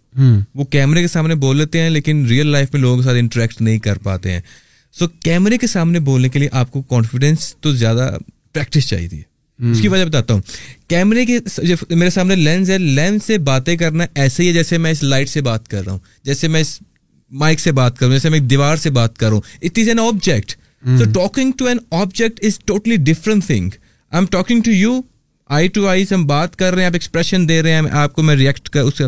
وہ 0.55 0.65
کیمرے 0.71 1.01
کے 1.03 1.09
سامنے 1.09 1.35
بول 1.45 1.57
لیتے 1.57 1.81
ہیں 1.83 1.91
لیکن 1.91 2.25
ریئل 2.29 2.47
لائف 2.53 2.69
میں 2.73 2.81
لوگوں 2.81 2.97
کے 2.97 3.03
ساتھ 3.05 3.17
انٹریکٹ 3.19 3.61
نہیں 3.61 3.79
کر 3.89 3.99
پاتے 4.05 4.33
ہیں 4.33 4.41
سو 4.99 5.09
کیمرے 5.25 5.59
کے 5.59 5.67
سامنے 5.67 6.01
بولنے 6.09 6.29
کے 6.29 6.39
لیے 6.39 6.49
آپ 6.63 6.71
کو 6.71 6.83
کانفیڈینس 6.95 7.55
تو 7.61 7.73
زیادہ 7.73 8.11
پریکٹس 8.53 8.89
چاہیے 8.89 9.21
اس 9.73 9.81
کی 9.81 9.89
وجہ 9.89 10.05
بتاتا 10.05 10.35
ہوں 10.35 10.41
کیمرے 10.89 11.25
کے 11.27 11.39
میرے 11.91 12.09
سامنے 12.11 12.37
لینس 12.37 12.71
ہے 12.71 12.79
لینس 12.79 13.25
سے 13.25 13.37
باتیں 13.49 13.77
کرنا 13.77 14.05
ایسے 14.23 14.43
ہی 14.43 14.49
ہے 14.49 14.53
جیسے 14.53 14.79
میں 14.85 14.91
اس 14.93 15.03
لائٹ 15.03 15.29
سے 15.29 15.41
بات 15.51 15.69
کر 15.69 15.85
رہا 15.85 15.93
ہوں 15.93 15.99
جیسے 16.25 16.49
میں 16.49 16.61
اس 16.61 16.79
مائک 17.41 17.61
سے 17.61 17.73
بات 17.73 17.99
کروں 17.99 18.13
جیسے 18.13 18.29
میں 18.29 18.39
ایک 18.39 18.49
دیوار 18.51 18.77
سے 18.77 18.91
بات 18.99 19.17
کروں 19.19 19.41
it 19.63 19.79
is 19.79 19.89
an 19.89 19.99
object 19.99 20.51
so 20.99 21.05
talking 21.15 21.53
to 21.59 21.67
an 21.67 21.79
object 22.01 22.45
is 22.45 22.59
totally 22.65 22.97
different 23.05 23.45
thing 23.47 23.69
I 23.71 24.19
am 24.19 24.27
talking 24.31 24.63
to 24.65 24.71
you 24.71 25.01
eye 25.59 25.69
to 25.69 25.87
eye 25.89 26.05
سے 26.07 26.15
ہم 26.15 26.27
بات 26.27 26.57
کر 26.57 26.73
رہے 26.75 26.83
ہیں 26.83 26.89
آپ 26.89 26.95
ایکسپریشن 26.95 27.49
دے 27.49 27.63
رہے 27.63 27.73
ہیں 27.75 27.81
آپ 28.01 28.13
کو 28.13 28.23
میں 28.23 28.35
ریئیکٹ 28.37 28.69
کر 28.71 28.81
اس 28.91 29.01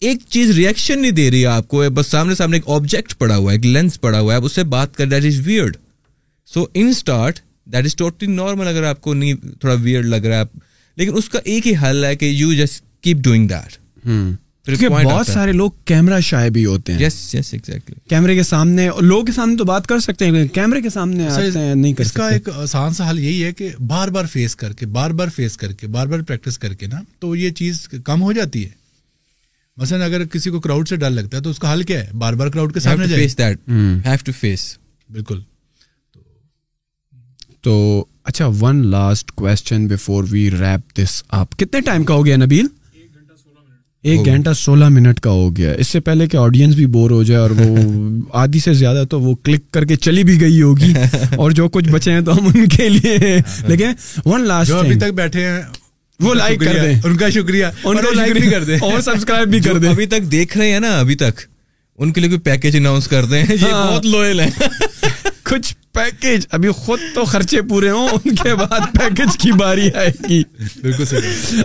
ایک 0.00 0.20
چیز 0.34 0.50
ریئیکشن 0.56 1.00
نہیں 1.02 1.10
دے 1.12 1.30
رہی 1.30 1.40
ہے 1.42 1.46
آپ 1.46 1.66
کو 1.68 1.82
بس 1.94 2.06
سامنے 2.10 2.34
سامنے 2.34 2.56
ایک 2.56 2.68
آبجیکٹ 2.76 3.16
پڑا 3.18 3.36
ہوا 3.36 3.50
ہے 3.52 3.56
ایک 3.56 3.66
لینس 3.66 4.00
پڑا 4.00 4.20
ہوا 4.20 4.32
ہے 4.32 4.36
آپ 4.38 4.44
اس 4.44 4.52
سے 4.52 4.64
بات 4.74 4.94
کر 4.96 5.06
that 5.06 5.24
is 5.32 5.40
weird 5.46 5.76
so 6.54 6.64
in 6.74 6.88
start 6.88 7.38
that 7.72 7.84
is 7.84 7.96
totally 7.96 8.32
normal 8.34 8.68
اگر 8.68 8.84
آپ 8.88 9.00
کو 9.00 9.14
نہیں 9.14 9.34
تھوڑا 9.60 9.74
ویئرڈ 9.82 10.06
لگ 10.06 10.26
رہا 10.30 10.38
ہے 10.40 10.44
لیکن 10.96 11.16
اس 11.16 11.28
کا 11.30 11.38
ایک 11.44 11.66
ہی 11.66 11.72
حل 11.82 12.04
ہے 12.04 12.14
کہ 12.16 12.26
you 12.34 12.52
just 12.62 12.82
keep 13.02 13.18
doing 13.24 13.48
that 13.48 13.76
کیونکہ 14.66 14.88
بہت 14.88 15.26
سارے 15.26 15.52
لوگ 15.52 15.70
کیمرہ 15.86 16.18
شائع 16.24 16.48
بھی 16.52 16.64
ہوتے 16.64 16.92
ہیں 16.92 17.00
یس 17.02 17.14
یس 17.34 17.52
ایگزیکٹلی 17.54 17.94
کیمرے 18.10 18.34
کے 18.34 18.42
سامنے 18.42 18.88
لوگ 19.00 19.24
کے 19.24 19.32
سامنے 19.32 19.56
تو 19.56 19.64
بات 19.64 19.86
کر 19.86 20.00
سکتے 20.00 20.26
ہیں 20.30 20.46
کیمرے 20.54 20.80
کے 20.82 20.90
سامنے 20.90 21.28
نہیں 21.72 21.92
کر 21.92 22.04
اس 22.04 22.12
کا 22.12 22.28
ایک 22.28 22.48
آسان 22.62 22.92
سا 22.94 23.08
حل 23.10 23.18
یہی 23.18 23.42
ہے 23.44 23.52
کہ 23.60 23.68
بار 23.88 24.08
بار 24.16 24.24
فیس 24.32 24.56
کر 24.62 24.72
کے 24.80 24.86
بار 24.98 25.10
بار 25.20 25.28
فیس 25.36 25.56
کر 25.56 25.72
کے 25.80 25.86
بار 25.96 26.06
بار 26.06 26.20
پریکٹس 26.26 26.58
کر 26.58 26.74
کے 26.82 26.86
نا 26.86 27.00
تو 27.20 27.34
یہ 27.36 27.50
چیز 27.60 27.86
کم 28.04 28.22
ہو 28.22 28.32
جاتی 28.38 28.64
ہے 28.64 28.78
مثلا 29.82 30.04
اگر 30.04 30.24
کسی 30.34 30.50
کو 30.50 30.60
کراؤڈ 30.60 30.88
سے 30.88 30.96
ڈر 31.02 31.10
لگتا 31.10 31.36
ہے 31.36 31.42
تو 31.42 31.50
اس 31.50 31.58
کا 31.58 31.72
حل 31.72 31.82
کیا 31.90 32.00
ہے 32.04 32.10
بار 32.24 32.32
بار 32.42 32.48
کراؤڈ 32.56 32.74
کے 32.74 32.80
سامنے 32.80 33.06
فیس 33.14 33.38
ہیو 33.40 34.16
ٹو 34.24 34.32
فیس 34.40 34.68
بالکل 35.12 35.40
تو 37.62 38.04
اچھا 38.24 38.46
one 38.60 38.86
last 38.90 39.32
question 39.40 39.86
before 39.88 40.24
we 40.30 40.50
wrap 40.50 40.96
this 40.98 41.22
آپ 41.40 41.56
کتنے 41.58 41.80
ٹائم 41.88 42.04
کا 42.04 42.14
ہو 42.14 42.24
گیا 42.26 42.36
نبیل 42.36 42.66
ایک 44.08 44.24
گھنٹہ 44.32 44.50
سولہ 44.56 44.84
منٹ 44.88 45.18
کا 45.20 45.30
ہو 45.30 45.48
گیا 45.56 45.72
اس 45.78 45.88
سے 45.88 46.00
پہلے 46.00 46.26
کہ 46.28 46.36
آڈینس 46.36 46.74
بھی 46.74 46.84
بور 46.92 47.10
ہو 47.10 47.22
جائے 47.30 47.40
اور 47.40 47.50
وہ 47.56 47.78
آدھی 48.42 48.60
سے 48.60 48.72
زیادہ 48.74 49.02
تو 49.10 49.20
وہ 49.20 49.34
کلک 49.44 49.62
کر 49.72 49.84
کے 49.86 49.96
چلی 50.06 50.22
بھی 50.24 50.40
گئی 50.40 50.62
ہوگی 50.62 50.92
اور 51.36 51.50
جو 51.58 51.68
کچھ 51.72 51.88
بچے 51.92 52.12
ہیں 52.12 52.20
تو 52.26 52.36
ہم 52.38 52.46
ان 52.54 52.68
کے 52.76 52.88
لیے 52.88 53.16
ہاں۔ 53.36 53.68
لیکن 53.68 53.92
ون 54.26 54.46
لاسٹ 54.48 54.72
ابھی 54.78 54.98
تک 54.98 55.12
بیٹھے 55.20 55.46
ہیں 55.48 55.60
وہ 56.22 56.34
لائک 56.34 56.60
کر 56.60 56.78
دیں 56.84 56.94
ان 57.10 57.16
کا 57.16 57.28
شکریہ 57.34 57.64
ان 57.84 57.96
کو 58.04 58.12
لائک 58.14 58.32
بھی 58.38 58.48
کر 58.50 58.64
دیں 58.64 58.78
اور 58.80 59.00
سبسکرائب 59.00 59.48
بھی 59.48 59.60
کر 59.68 59.78
دیں 59.78 59.90
ابھی 59.90 60.06
تک 60.14 60.30
دیکھ 60.32 60.56
رہے 60.58 60.70
ہیں 60.72 60.80
نا 60.86 60.98
ابھی 61.00 61.14
تک 61.24 61.40
ان 61.98 62.12
کے 62.12 62.20
لیے 62.20 62.28
کوئی 62.30 62.40
پیکج 62.50 62.76
اناؤنس 62.80 63.08
کر 63.08 63.24
دیں 63.30 63.42
یہ 63.50 63.62
ہاں۔ 63.70 63.90
بہت 63.92 64.06
لوئل 64.06 64.40
ہے 64.40 64.48
کچھ 65.50 65.74
پیکج 65.94 66.44
ابھی 66.56 66.68
خود 66.78 67.00
تو 67.14 67.24
خرچے 67.30 67.60
پورے 67.68 67.90
ہوں 67.90 68.08
ان 68.24 68.34
کے 68.34 68.54
بعد 68.54 68.80
پیکج 68.98 69.36
کی 69.42 69.52
باری 69.58 69.88
آئے 69.98 70.10
گی 70.28 70.42
بالکل 70.82 71.16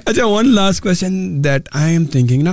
اچھا 0.06 0.26
one 0.26 0.53
last 0.56 0.81
question 0.84 1.43
that 1.43 1.69
I 1.81 1.91
am 1.93 2.06
thinking 2.14 2.41
نا 2.43 2.52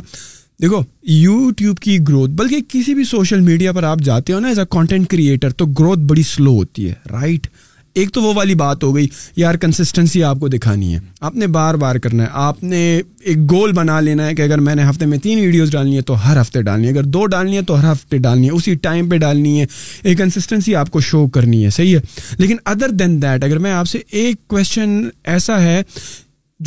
دیکھو 0.62 0.80
یو 1.12 1.50
ٹیوب 1.56 1.78
کی 1.86 1.98
گروتھ 2.08 2.30
بلکہ 2.40 2.60
کسی 2.68 2.94
بھی 2.94 3.04
سوشل 3.10 3.40
میڈیا 3.50 3.72
پر 3.72 3.84
آپ 3.92 4.00
جاتے 4.04 4.32
ہو 4.32 4.40
نا 4.40 4.48
ایز 4.48 4.58
اے 4.58 4.64
کانٹینٹ 4.70 5.08
کریئٹر 5.10 5.50
تو 5.62 5.66
گروتھ 5.78 6.00
بڑی 6.10 6.22
سلو 6.34 6.54
ہوتی 6.56 6.88
ہے 6.88 6.94
رائٹ 7.10 7.46
right? 7.48 7.71
ایک 7.94 8.10
تو 8.12 8.20
وہ 8.22 8.32
والی 8.34 8.54
بات 8.54 8.84
ہو 8.84 8.94
گئی 8.94 9.06
یار 9.36 9.54
کنسسٹنسی 9.60 10.22
آپ 10.24 10.38
کو 10.40 10.48
دکھانی 10.48 10.94
ہے 10.94 10.98
آپ 11.20 11.34
نے 11.36 11.46
بار 11.56 11.74
بار 11.82 11.96
کرنا 12.04 12.22
ہے 12.22 12.28
آپ 12.42 12.62
نے 12.64 12.78
ایک 13.20 13.38
گول 13.50 13.72
بنا 13.72 13.98
لینا 14.00 14.26
ہے 14.26 14.34
کہ 14.34 14.42
اگر 14.42 14.60
میں 14.68 14.74
نے 14.74 14.84
ہفتے 14.88 15.06
میں 15.06 15.18
تین 15.22 15.38
ویڈیوز 15.40 15.72
ڈالنی 15.72 15.96
ہے 15.96 16.02
تو 16.10 16.14
ہر 16.26 16.40
ہفتے 16.40 16.62
ڈالنی 16.62 16.86
ہے 16.86 16.92
اگر 16.92 17.02
دو 17.16 17.24
ڈالنی 17.34 17.56
ہے 17.56 17.62
تو 17.66 17.78
ہر 17.82 17.90
ہفتے 17.92 18.18
ڈالنی 18.18 18.46
ہے 18.46 18.52
اسی 18.52 18.74
ٹائم 18.82 19.08
پہ 19.08 19.16
ڈالنی 19.24 19.58
ہے 19.60 19.66
ایک 20.08 20.18
کنسسٹنسی 20.18 20.74
آپ 20.76 20.90
کو 20.90 21.00
شو 21.10 21.26
کرنی 21.36 21.64
ہے 21.64 21.70
صحیح 21.76 21.96
ہے 21.96 22.00
لیکن 22.38 22.56
ادر 22.72 22.90
دین 23.02 23.20
دیٹ 23.22 23.44
اگر 23.44 23.58
میں 23.66 23.72
آپ 23.72 23.88
سے 23.88 23.98
ایک 24.10 24.46
کویشچن 24.48 25.00
ایسا 25.34 25.60
ہے 25.62 25.80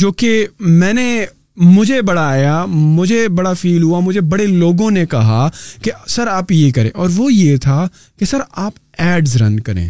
جو 0.03 0.11
کہ 0.21 0.45
میں 0.59 0.93
نے 0.93 1.25
مجھے 1.57 2.01
بڑا 2.07 2.27
آیا 2.29 2.63
مجھے 2.69 3.27
بڑا 3.35 3.51
فیل 3.59 3.83
ہوا 3.83 3.99
مجھے 4.05 4.21
بڑے 4.31 4.45
لوگوں 4.45 4.89
نے 4.91 5.05
کہا 5.11 5.47
کہ 5.83 5.91
سر 6.07 6.27
آپ 6.27 6.51
یہ 6.51 6.71
کریں 6.75 6.89
اور 6.93 7.09
وہ 7.15 7.31
یہ 7.33 7.57
تھا 7.67 7.85
کہ 8.19 8.25
سر 8.25 8.41
آپ 8.65 8.73
ایڈز 9.01 9.35
رن 9.41 9.59
کریں 9.59 9.87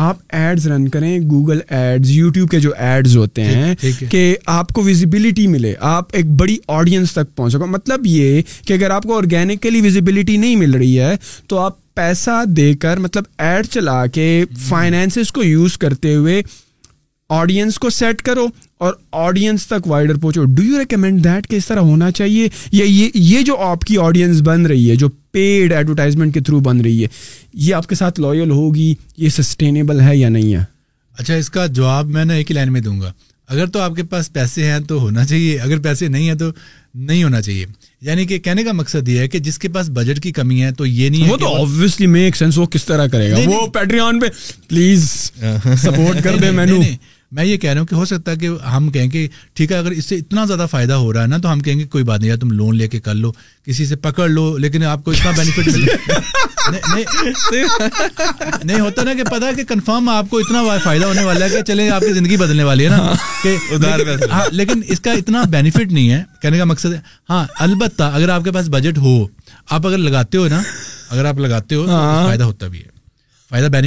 آپ 0.00 0.16
ایڈز 0.34 0.66
رن 0.68 0.88
کریں 0.88 1.18
گوگل 1.30 1.58
ایڈز 1.76 2.10
یوٹیوب 2.10 2.50
کے 2.50 2.58
جو 2.60 2.70
ایڈز 2.76 3.16
ہوتے 3.16 3.42
ہیں 3.44 3.74
کہ 4.10 4.24
آپ 4.52 4.68
کو 4.74 4.82
ویزیبلٹی 4.82 5.46
ملے 5.46 5.72
آپ 5.88 6.14
ایک 6.16 6.26
بڑی 6.40 6.56
آڈینس 6.76 7.12
تک 7.12 7.34
پہنچ 7.36 7.52
سکو 7.52 7.66
مطلب 7.66 8.06
یہ 8.06 8.40
کہ 8.66 8.72
اگر 8.72 8.90
آپ 8.90 9.02
کو 9.06 9.16
آرگینکلی 9.16 9.80
ویزیبلٹی 9.80 10.36
نہیں 10.36 10.56
مل 10.56 10.74
رہی 10.74 10.98
ہے 11.00 11.14
تو 11.48 11.58
آپ 11.60 11.76
پیسہ 11.94 12.42
دے 12.56 12.72
کر 12.82 12.98
مطلب 12.98 13.24
ایڈ 13.42 13.66
چلا 13.72 14.04
کے 14.14 14.44
فائنینسز 14.68 15.32
کو 15.32 15.44
یوز 15.44 15.76
کرتے 15.78 16.14
ہوئے 16.14 16.42
آڈینس 17.40 17.78
کو 17.78 17.90
سیٹ 17.90 18.22
کرو 18.22 18.46
اور 18.84 18.94
آڈینس 19.26 19.66
تک 19.66 19.86
وائڈر 19.88 20.16
پہنچو 20.20 20.44
ڈو 20.44 20.62
یو 20.62 20.78
ریکمینڈ 20.78 21.24
دیٹ 21.24 21.46
کہ 21.48 21.56
اس 21.56 21.66
طرح 21.66 21.80
ہونا 21.90 22.10
چاہیے 22.10 22.48
یا 22.72 22.84
یہ 22.88 23.10
یہ 23.14 23.42
جو 23.46 23.56
آپ 23.70 23.80
کی 23.86 23.96
آڈینس 24.04 24.40
بن 24.44 24.66
رہی 24.66 24.90
ہے 24.90 24.96
جو 24.96 25.08
پیڈ 25.32 25.72
ایڈورٹائزمنٹ 25.72 26.34
کے 26.34 26.40
تھرو 26.46 26.58
بن 26.64 26.80
رہی 26.84 27.02
ہے 27.02 27.08
یہ 27.66 27.74
آپ 27.74 27.86
کے 27.88 27.94
ساتھ 27.94 28.20
لائل 28.20 28.50
ہوگی 28.50 28.94
یہ 29.16 29.28
سسٹینیبل 29.36 30.00
ہے 30.00 30.16
یا 30.16 30.28
نہیں 30.28 30.54
ہے 30.54 30.64
اچھا 31.18 31.34
اس 31.34 31.50
کا 31.50 31.66
جواب 31.78 32.08
میں 32.16 32.24
نا 32.24 32.34
ایک 32.34 32.50
ہی 32.50 32.54
لائن 32.54 32.72
میں 32.72 32.80
دوں 32.80 33.00
گا 33.00 33.12
اگر 33.54 33.66
تو 33.72 33.80
آپ 33.82 33.94
کے 33.96 34.02
پاس 34.12 34.32
پیسے 34.32 34.70
ہیں 34.70 34.78
تو 34.88 34.98
ہونا 35.00 35.24
چاہیے 35.26 35.58
اگر 35.60 35.78
پیسے 35.82 36.08
نہیں 36.08 36.28
ہیں 36.28 36.34
تو 36.42 36.50
نہیں 36.94 37.22
ہونا 37.24 37.40
چاہیے 37.42 37.64
یعنی 38.08 38.24
کہ 38.26 38.38
کہنے 38.46 38.62
کا 38.64 38.72
مقصد 38.72 39.08
یہ 39.08 39.18
ہے 39.20 39.28
کہ 39.28 39.38
جس 39.48 39.58
کے 39.58 39.68
پاس 39.74 39.88
بجٹ 39.98 40.22
کی 40.22 40.32
کمی 40.38 40.62
ہے 40.62 40.70
تو 40.78 40.86
یہ 40.86 41.10
نہیں 41.10 41.30
وہ 41.30 41.36
تو 41.44 41.54
آبویسلی 41.60 42.06
میک 42.16 42.36
سینس 42.36 42.58
وہ 42.58 42.66
کس 42.76 42.84
طرح 42.84 43.06
کرے 43.14 43.30
گا 43.30 43.36
وہ 43.46 43.66
پیٹریون 43.74 44.20
پہ 44.20 44.26
پلیز 44.68 45.04
سپورٹ 45.82 46.22
کر 46.24 46.36
دے 46.42 46.50
مینو 46.60 46.80
میں 47.36 47.44
یہ 47.44 47.56
کہہ 47.56 47.70
رہا 47.70 47.80
ہوں 47.80 47.86
کہ 47.86 47.94
ہو 47.94 48.04
سکتا 48.04 48.30
ہے 48.32 48.36
کہ 48.36 48.48
ہم 48.76 48.88
کہیں 48.92 49.08
کہ 49.10 49.26
ٹھیک 49.56 49.70
ہے 49.72 49.76
اگر 49.76 49.90
اس 50.00 50.06
سے 50.06 50.16
اتنا 50.18 50.44
زیادہ 50.44 50.66
فائدہ 50.70 50.94
ہو 51.02 51.12
رہا 51.12 51.22
ہے 51.22 51.26
نا 51.26 51.36
تو 51.42 51.52
ہم 51.52 51.60
کہیں 51.66 51.78
گے 51.78 51.84
کوئی 51.94 52.04
بات 52.10 52.20
نہیں 52.20 52.36
تم 52.40 52.50
لون 52.56 52.76
لے 52.78 52.88
کے 52.94 53.00
کر 53.06 53.14
لو 53.20 53.30
کسی 53.66 53.86
سے 53.86 53.96
پکڑ 54.06 54.28
لو 54.28 54.56
لیکن 54.64 54.84
آپ 54.90 55.04
کو 55.04 55.10
اتنا 55.10 55.30
بینیفٹ 55.36 55.68
نہیں 58.64 58.78
ہوتا 58.80 59.02
نا 59.04 59.14
کہ 59.16 59.24
پتا 59.30 59.50
کہ 59.56 59.64
کنفرم 59.68 60.08
آپ 60.08 60.26
کو 60.30 60.38
اتنا 60.38 60.62
فائدہ 60.84 61.04
ہونے 61.04 61.24
والا 61.24 61.44
ہے 61.44 61.50
کہ 61.50 61.62
چلے 61.72 61.88
آپ 61.90 62.00
کی 62.06 62.12
زندگی 62.12 62.36
بدلنے 62.42 62.62
والی 62.64 62.84
ہے 62.84 62.90
نا 62.90 63.12
کہ 63.42 63.56
ہاں، 64.30 64.44
لیکن 64.52 64.82
اس 64.94 65.00
کا 65.08 65.12
اتنا 65.24 65.42
بینیفٹ 65.50 65.92
نہیں 65.92 66.10
ہے 66.10 66.22
کہنے 66.42 66.58
کا 66.58 66.64
مقصد 66.74 66.94
ہے 66.94 67.00
ہاں 67.30 67.44
البتہ 67.68 68.10
اگر 68.14 68.28
آپ 68.36 68.44
کے 68.44 68.52
پاس 68.52 68.68
بجٹ 68.78 68.98
ہو 69.08 69.16
آپ 69.68 69.86
اگر 69.86 69.98
لگاتے 69.98 70.38
ہو 70.38 70.48
نا 70.50 70.60
اگر 71.10 71.24
آپ 71.32 71.38
لگاتے 71.46 71.74
ہو 71.74 71.86
تو 71.86 71.92
ہاں۔ 71.94 72.26
فائدہ 72.26 72.44
ہوتا 72.44 72.66
بھی 72.68 72.78
ہے 72.78 72.90
میں 73.52 73.80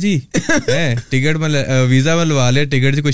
جی 0.00 0.18
ویزا 1.88 2.22
ٹکٹ 2.64 3.06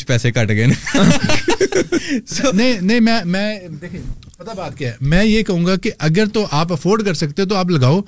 سے 4.78 5.90
اگر 6.06 6.26
تو 6.34 6.46
آپ 6.50 6.72
افورڈ 6.72 7.04
کر 7.04 7.14
سکتے 7.14 7.44
تو 7.44 7.54
آپ 7.56 7.70
لگاؤ 7.70 8.00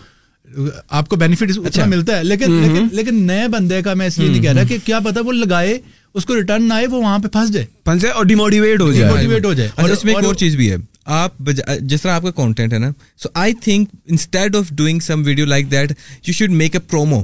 آپ 0.99 1.09
کو 1.09 1.17
بینیفٹ 1.17 1.51
اچھا 1.67 1.85
ملتا 1.89 2.17
ہے 2.19 2.25
لیکن 2.25 3.23
نئے 3.27 3.47
بندے 3.53 3.81
کا 3.83 3.95
میں 4.01 4.07
اس 4.07 4.19
لیے 4.19 4.41
کہہ 4.41 4.53
رہا 4.53 4.65
کہ 4.69 4.77
کیا 4.85 4.99
پتا 5.05 5.21
وہ 5.27 5.33
لگائے 5.33 5.79
اس 6.17 6.25
کو 6.27 6.37
ریٹرن 6.37 6.73
آئے 6.73 6.87
وہاں 6.87 7.19
پہ 7.19 7.29
پھنس 7.37 7.51
جائے 7.53 8.11
اور 8.11 8.25
ڈیموٹیویٹ 8.25 8.81
ہو 8.81 8.93
جائے 8.93 9.09
اور 9.09 9.19
اچھا، 9.19 9.83
اور 9.83 9.91
اس 9.91 10.05
میں 10.05 10.15
ایک 10.15 10.37
چیز 10.39 10.57
بھی 10.57 10.71
ہے 10.71 10.77
آپ 11.05 11.51
جس 11.89 12.03
طرح 12.03 12.13
آپ 12.13 12.23
کا 12.23 12.31
کانٹینٹ 12.37 12.73
ہے 12.73 12.79
نا 12.79 12.89
so 13.23 13.29
I 13.41 13.53
think 13.63 13.89
instead 14.11 14.57
of 14.57 14.71
doing 14.77 15.01
some 15.07 15.23
video 15.25 15.47
like 15.47 15.71
that 15.71 15.93
you 16.27 16.33
should 16.35 16.51
make 16.61 16.77
a 16.77 16.81
promo 16.91 17.23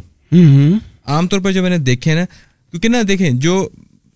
عام 1.12 1.27
طور 1.28 1.40
پر 1.40 1.52
جو 1.52 1.62
میں 1.62 1.70
نے 1.70 1.78
دیکھے 1.89 2.15
نا 2.15 2.24
کیونکہ 2.70 2.89
نا 2.89 2.98
دیکھیں 3.09 3.31
جو 3.31 3.69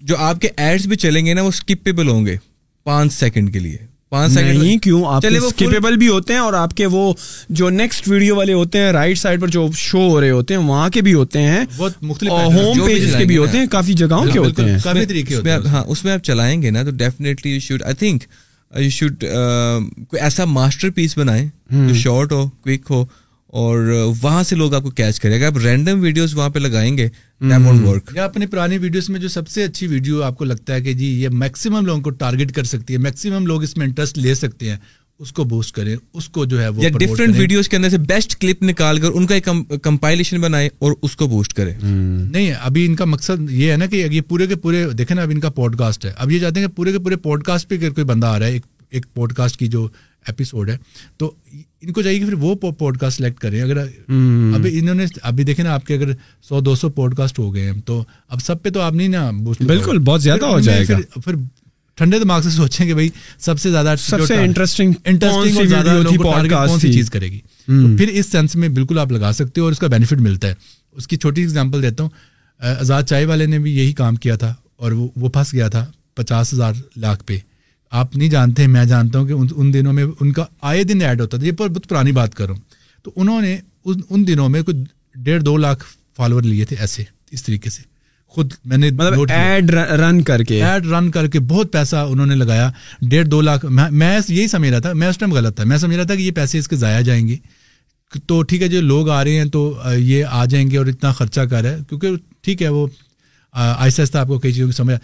جو 0.09 0.17
آپ 0.29 0.41
کے 0.41 0.49
ایڈس 0.65 0.87
بھی 0.87 0.97
چلیں 1.07 1.25
گے 1.27 1.35
نا 1.35 1.43
وہ 1.43 1.49
اسکپیبل 1.55 2.09
ہوں 2.09 2.25
گے 2.27 2.37
پانچ 2.85 3.13
سیکنڈ 3.13 3.53
کے 3.53 3.59
لیے 3.59 3.77
پانچ 4.11 4.33
سیکنڈیبل 4.33 5.97
بھی 5.99 6.09
ہوتے 6.09 6.33
ہیں 6.33 6.41
اور 6.41 6.53
آپ 6.55 6.75
کے 6.77 6.87
وہ 6.91 7.13
جو 7.61 7.71
نیکسٹ 7.71 8.09
ویڈیو 8.09 8.37
والے 8.37 8.53
ہوتے 8.53 8.79
ہیں 8.79 8.93
رائٹ 8.93 9.19
سائڈ 9.19 9.41
پر 9.41 9.49
جو 9.57 9.67
شو 9.77 10.07
ہو 10.11 10.21
رہے 10.21 10.31
ہوتے 10.31 10.55
ہیں 10.55 10.61
وہاں 10.69 10.89
کے 10.95 11.01
بھی 11.03 11.15
ہوتے 11.15 11.43
ہیں 11.43 11.65
ہوم 11.81 12.85
پیجز 12.87 13.15
کے 13.19 13.25
بھی 13.25 13.37
ہوتے 13.37 13.59
ہیں 13.59 13.67
کافی 13.71 13.93
جگہوں 14.03 14.25
کے 14.33 14.39
ہوتے 14.39 14.65
ہیں 14.65 15.57
ہاں، 15.73 15.83
اس 15.87 16.05
میں 16.05 16.13
آپ 16.13 16.23
چلائیں 16.25 16.61
گے 16.63 16.71
نا 16.71 16.83
تو 16.85 16.91
definitely 17.05 17.53
you 17.55 17.61
should 17.61 17.83
I 17.83 17.95
think 18.05 18.25
you 18.73 18.85
uh, 18.85 18.89
should 18.91 19.25
uh, 19.25 19.89
کوئی 20.09 20.21
ایسا 20.23 20.45
ماسٹر 20.49 20.91
پیس 20.95 21.17
بنائیں 21.19 21.49
جو 21.71 21.95
شارٹ 21.95 22.33
hmm. 22.33 22.51
ہو 22.67 22.73
ہو 22.95 23.05
اور 23.61 23.79
uh, 23.95 24.13
وہاں 24.23 24.43
سے 24.43 24.57
لوگ 24.57 24.75
آپ 24.75 24.83
کو 24.83 24.91
کیچ 24.91 25.21
کریں 25.21 25.35
اگر 25.35 25.47
آپ 25.47 25.59
رینڈم 25.65 26.01
ویڈیوز 26.01 26.35
وہاں 26.37 26.49
پہ 26.51 26.59
لگائیں 26.59 26.97
گے 26.99 27.09
hmm. 27.45 27.97
یا 28.17 28.25
اپنے 28.25 28.47
پرانی 28.47 28.79
ویڈیوز 28.79 29.09
میں 29.11 29.21
جو 29.21 29.29
سب 29.29 29.49
سے 29.49 29.65
اچھی 29.65 29.87
ویڈیو 29.87 30.23
آپ 30.23 30.37
کو 30.39 30.45
لگتا 30.45 30.75
ہے 30.75 30.81
کہ 30.83 30.93
جی 31.03 31.13
یہ 31.23 31.29
میکسیمم 31.45 31.87
لوگوں 31.87 32.01
کو 32.03 32.11
ٹارگیٹ 32.25 32.53
کر 32.55 32.65
سکتی 32.75 32.93
ہے 32.93 32.99
میکسیمم 33.09 33.47
لوگ 33.47 33.63
اس 33.63 33.77
میں 33.77 33.87
انٹرسٹ 33.87 34.19
لے 34.19 34.35
سکتے 34.35 34.71
ہیں 34.71 34.77
اس 35.23 35.33
کو 35.33 35.45
بوسٹ 35.45 35.75
کریں 35.75 35.95
اس 36.15 36.29
کو 36.37 36.45
جو 36.53 36.61
ہے 36.63 36.69
وہ 36.69 36.89
ڈفرنٹ 36.99 37.35
ویڈیوز 37.39 37.69
کے 37.69 37.77
اندر 37.77 37.89
سے 37.89 37.99
بیسٹ 38.09 38.35
کلپ 38.41 38.63
نکال 38.63 38.99
کر 39.01 39.11
ان 39.15 39.27
کا 39.27 39.35
ایک 39.35 39.49
کمپائلیشن 39.83 40.41
بنائے 40.41 40.69
اور 40.83 40.93
اس 41.03 41.15
کو 41.17 41.27
بوسٹ 41.35 41.53
کریں 41.55 41.73
نہیں 41.83 42.53
ابھی 42.61 42.85
ان 42.87 42.97
کا 42.97 43.05
مقصد 43.05 43.51
یہ 43.51 43.71
ہے 43.73 43.77
نا 43.77 43.87
کہ 43.93 44.07
یہ 44.11 44.21
پورے 44.29 44.47
کے 44.47 44.57
پورے 44.65 44.85
دیکھیں 44.99 45.15
نا 45.17 45.23
اب 45.23 45.31
ان 45.35 45.41
کا 45.41 45.51
پوڈ 45.61 45.77
کاسٹ 45.79 46.05
ہے 46.05 46.13
اب 46.19 46.31
یہ 46.33 46.39
چاہتے 46.41 46.61
ہیں 46.61 46.67
کہ 46.67 46.75
پورے 46.77 46.93
کے 46.93 46.99
پورے 47.05 47.17
پوڈ 47.29 47.45
کاسٹ 47.45 47.69
پہ 47.69 47.75
اگر 47.75 47.93
کوئی 47.95 48.05
بندہ 48.07 48.27
آ 48.27 48.39
رہا 48.39 48.47
ہے 48.47 48.53
ایک 48.53 48.67
ایک 48.91 49.07
پوڈ 49.15 49.33
کاسٹ 49.35 49.57
کی 49.59 49.67
جو 49.69 49.87
ایپیسوڈ 50.29 50.71
ہے 50.71 50.77
تو 51.19 51.31
ان 51.81 51.93
کو 51.93 52.03
چاہیے 52.03 52.19
کہ 52.19 52.25
پھر 52.25 52.35
وہ 52.41 52.55
پوڈ 52.79 52.99
کاسٹ 52.99 53.17
سلیکٹ 53.17 53.41
کریں 53.41 53.61
اگر 53.63 53.77
ابھی 53.79 54.79
انہوں 54.79 54.95
نے 54.95 55.05
ابھی 55.31 55.45
دیکھیں 55.45 55.65
نا 55.65 55.75
آپ 55.75 55.87
کے 55.87 55.95
اگر 55.95 56.13
سو 56.49 56.61
دو 56.61 56.75
سو 56.75 56.89
پوڈ 57.01 57.17
کاسٹ 57.17 57.39
ہو 57.39 57.53
گئے 57.55 57.71
ہیں 57.71 57.81
تو 57.87 58.03
اب 58.29 58.41
سب 58.43 58.63
پہ 58.63 58.71
تو 58.75 58.81
آپ 58.81 58.95
نہیں 58.95 59.09
نا 59.09 59.31
بالکل 59.67 59.99
بہت 60.07 60.23
زیادہ 60.23 60.45
ہو 60.53 60.61
جائے 60.61 60.85
گا 60.89 60.99
پھر 61.25 61.35
ٹھنڈے 61.97 62.19
دماغ 62.19 62.41
سے 62.43 62.51
سوچیں 62.51 62.93
بھائی 62.93 63.09
سب 63.41 63.61
سے 63.61 63.71
زیادہ 63.71 63.95
کرے 67.13 67.29
گی 67.31 67.41
پھر 67.97 68.09
اس 68.19 68.31
سینس 68.31 68.57
میں 68.57 68.69
بالکل 68.69 68.99
آپ 68.99 69.13
لگا 69.13 69.33
سکتے 69.33 69.61
ہو 69.61 69.65
اور 69.67 69.73
اس 69.73 69.79
کا 69.79 69.87
بینیفٹ 69.95 70.21
ملتا 70.21 70.49
ہے 70.49 70.55
اس 70.97 71.07
کی 71.09 71.17
چھوٹی 71.25 71.41
ایگزامپل 71.43 71.83
دیتا 71.83 72.03
ہوں 72.05 72.11
آزاد 72.81 73.03
چائے 73.09 73.25
والے 73.27 73.47
نے 73.47 73.59
بھی 73.67 73.77
یہی 73.77 73.93
کام 74.01 74.15
کیا 74.25 74.37
تھا 74.43 74.53
اور 74.83 74.93
وہ 74.93 75.09
وہ 75.23 75.29
پھنس 75.37 75.53
گیا 75.53 75.69
تھا 75.75 75.85
پچاس 76.17 76.53
ہزار 76.55 76.73
لاکھ 77.05 77.25
پہ 77.27 77.39
آپ 78.01 78.17
نہیں 78.17 78.29
جانتے 78.29 78.67
میں 78.75 78.85
جانتا 78.93 79.19
ہوں 79.19 79.27
کہ 79.27 79.57
ان 79.61 79.73
دنوں 79.75 79.93
میں 79.93 80.05
ان 80.21 80.33
کا 80.33 80.45
آئے 80.73 80.85
دن 80.91 81.03
ایڈ 81.03 81.21
ہوتا 81.21 81.37
تھا 81.37 81.47
یہ 81.47 81.53
پر 81.59 81.69
بہت 81.69 81.89
پرانی 81.89 82.13
بات 82.21 82.35
کروں 82.35 82.57
تو 83.05 83.11
انہوں 83.17 83.41
نے 83.43 83.57
ان 83.87 84.27
دنوں 84.27 84.49
میں 84.49 84.63
کچھ 84.67 84.77
ڈیڑھ 85.25 85.43
دو 85.45 85.57
لاکھ 85.65 85.85
فالوور 86.17 86.43
لیے 86.43 86.65
تھے 86.71 86.77
ایسے 86.81 87.03
اس 87.33 87.43
طریقے 87.45 87.71
سے 87.71 87.83
خود 88.35 88.53
میں 88.71 88.77
نے 88.77 88.89
ایڈ 89.39 89.71
رن 90.01 90.21
کر 90.29 90.43
کے 90.49 90.63
ایڈ 90.65 90.87
رن 90.93 91.11
کر 91.17 91.27
کے 91.35 91.41
بہت 91.51 91.73
پیسہ 91.73 91.97
انہوں 92.13 92.27
نے 92.27 92.35
لگایا 92.37 92.71
ڈیڑھ 93.11 93.29
دو 93.35 93.41
لاکھ 93.49 93.65
میں 94.01 94.11
یہی 94.29 94.47
سمجھ 94.55 94.71
رہا 94.71 94.79
تھا 94.87 94.93
میں 95.03 95.09
اس 95.09 95.19
ٹائم 95.19 95.33
غلط 95.35 95.57
تھا 95.57 95.65
میں 95.73 95.77
سمجھ 95.83 95.97
رہا 95.97 96.05
تھا 96.05 96.15
کہ 96.15 96.23
یہ 96.23 96.31
پیسے 96.39 96.59
اس 96.59 96.69
کے 96.69 96.77
ضائع 96.77 97.01
جائیں 97.09 97.27
گے 97.29 97.37
تو 98.31 98.43
ٹھیک 98.51 98.63
ہے 98.63 98.69
جو 98.73 98.81
لوگ 98.89 99.09
آ 99.11 99.23
رہے 99.25 99.37
ہیں 99.39 99.45
تو 99.57 99.61
یہ 99.97 100.25
آ 100.41 100.45
جائیں 100.55 100.71
گے 100.71 100.79
اور 100.79 100.87
اتنا 100.93 101.13
خرچہ 101.21 101.41
کر 101.51 101.63
رہے 101.63 101.77
ہے 101.77 101.81
کیونکہ 101.89 102.17
ٹھیک 102.49 102.63
ہے 102.63 102.69
وہ 102.79 102.87
آہستہ 103.67 104.01
آہستہ 104.01 104.19
آپ 104.19 104.27
کو 104.29 104.39
کئی 104.39 104.53
چیزوں 104.53 104.69
کی 104.69 104.77
سمجھ 104.83 104.95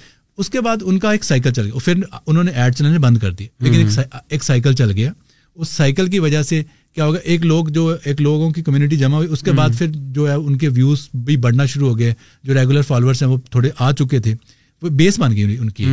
اس 0.42 0.50
کے 0.50 0.60
بعد 0.68 0.82
ان 0.90 0.98
کا 0.98 1.12
ایک 1.12 1.24
سائیکل 1.24 1.52
چل 1.52 1.62
گیا 1.70 1.84
پھر 1.84 2.02
انہوں 2.26 2.44
نے 2.44 2.50
ایڈ 2.60 2.74
چلانے 2.76 2.98
بند 3.08 3.18
کر 3.24 3.32
دیے 3.38 3.48
لیکن 3.66 4.04
ایک 4.28 4.44
سائیکل 4.44 4.72
چل 4.82 4.90
گیا 4.96 5.12
اس 5.54 5.68
سائیکل 5.76 6.10
کی 6.10 6.18
وجہ 6.26 6.42
سے 6.52 6.62
کیا 6.94 7.04
ہوگا 7.06 7.18
ایک 7.32 7.44
لوگ 7.46 7.66
جو 7.74 7.86
ایک 8.04 8.20
لوگوں 8.20 8.50
کی 8.50 8.62
کمیونٹی 8.62 8.96
جمع 8.96 9.16
ہوئی 9.16 9.28
اس 9.32 9.42
کے 9.42 9.52
بعد 9.58 9.78
پھر 9.78 9.86
جو 10.14 10.28
ہے 10.28 10.34
ان 10.34 10.56
کے 10.58 10.68
ویوز 10.74 11.08
بھی 11.26 11.36
بڑھنا 11.44 11.66
شروع 11.74 11.88
ہو 11.88 11.98
گئے 11.98 12.12
جو 12.44 12.54
ریگولر 12.54 12.82
فالوورس 12.88 13.22
ہیں 13.22 13.28
وہ 13.30 13.36
تھوڑے 13.50 13.70
آ 13.78 13.90
چکے 13.98 14.18
تھے 14.20 14.34
وہ 14.82 14.88
بیس 15.02 15.18
بن 15.20 15.36
گئی 15.36 15.56
ان 15.58 15.70
کی 15.76 15.84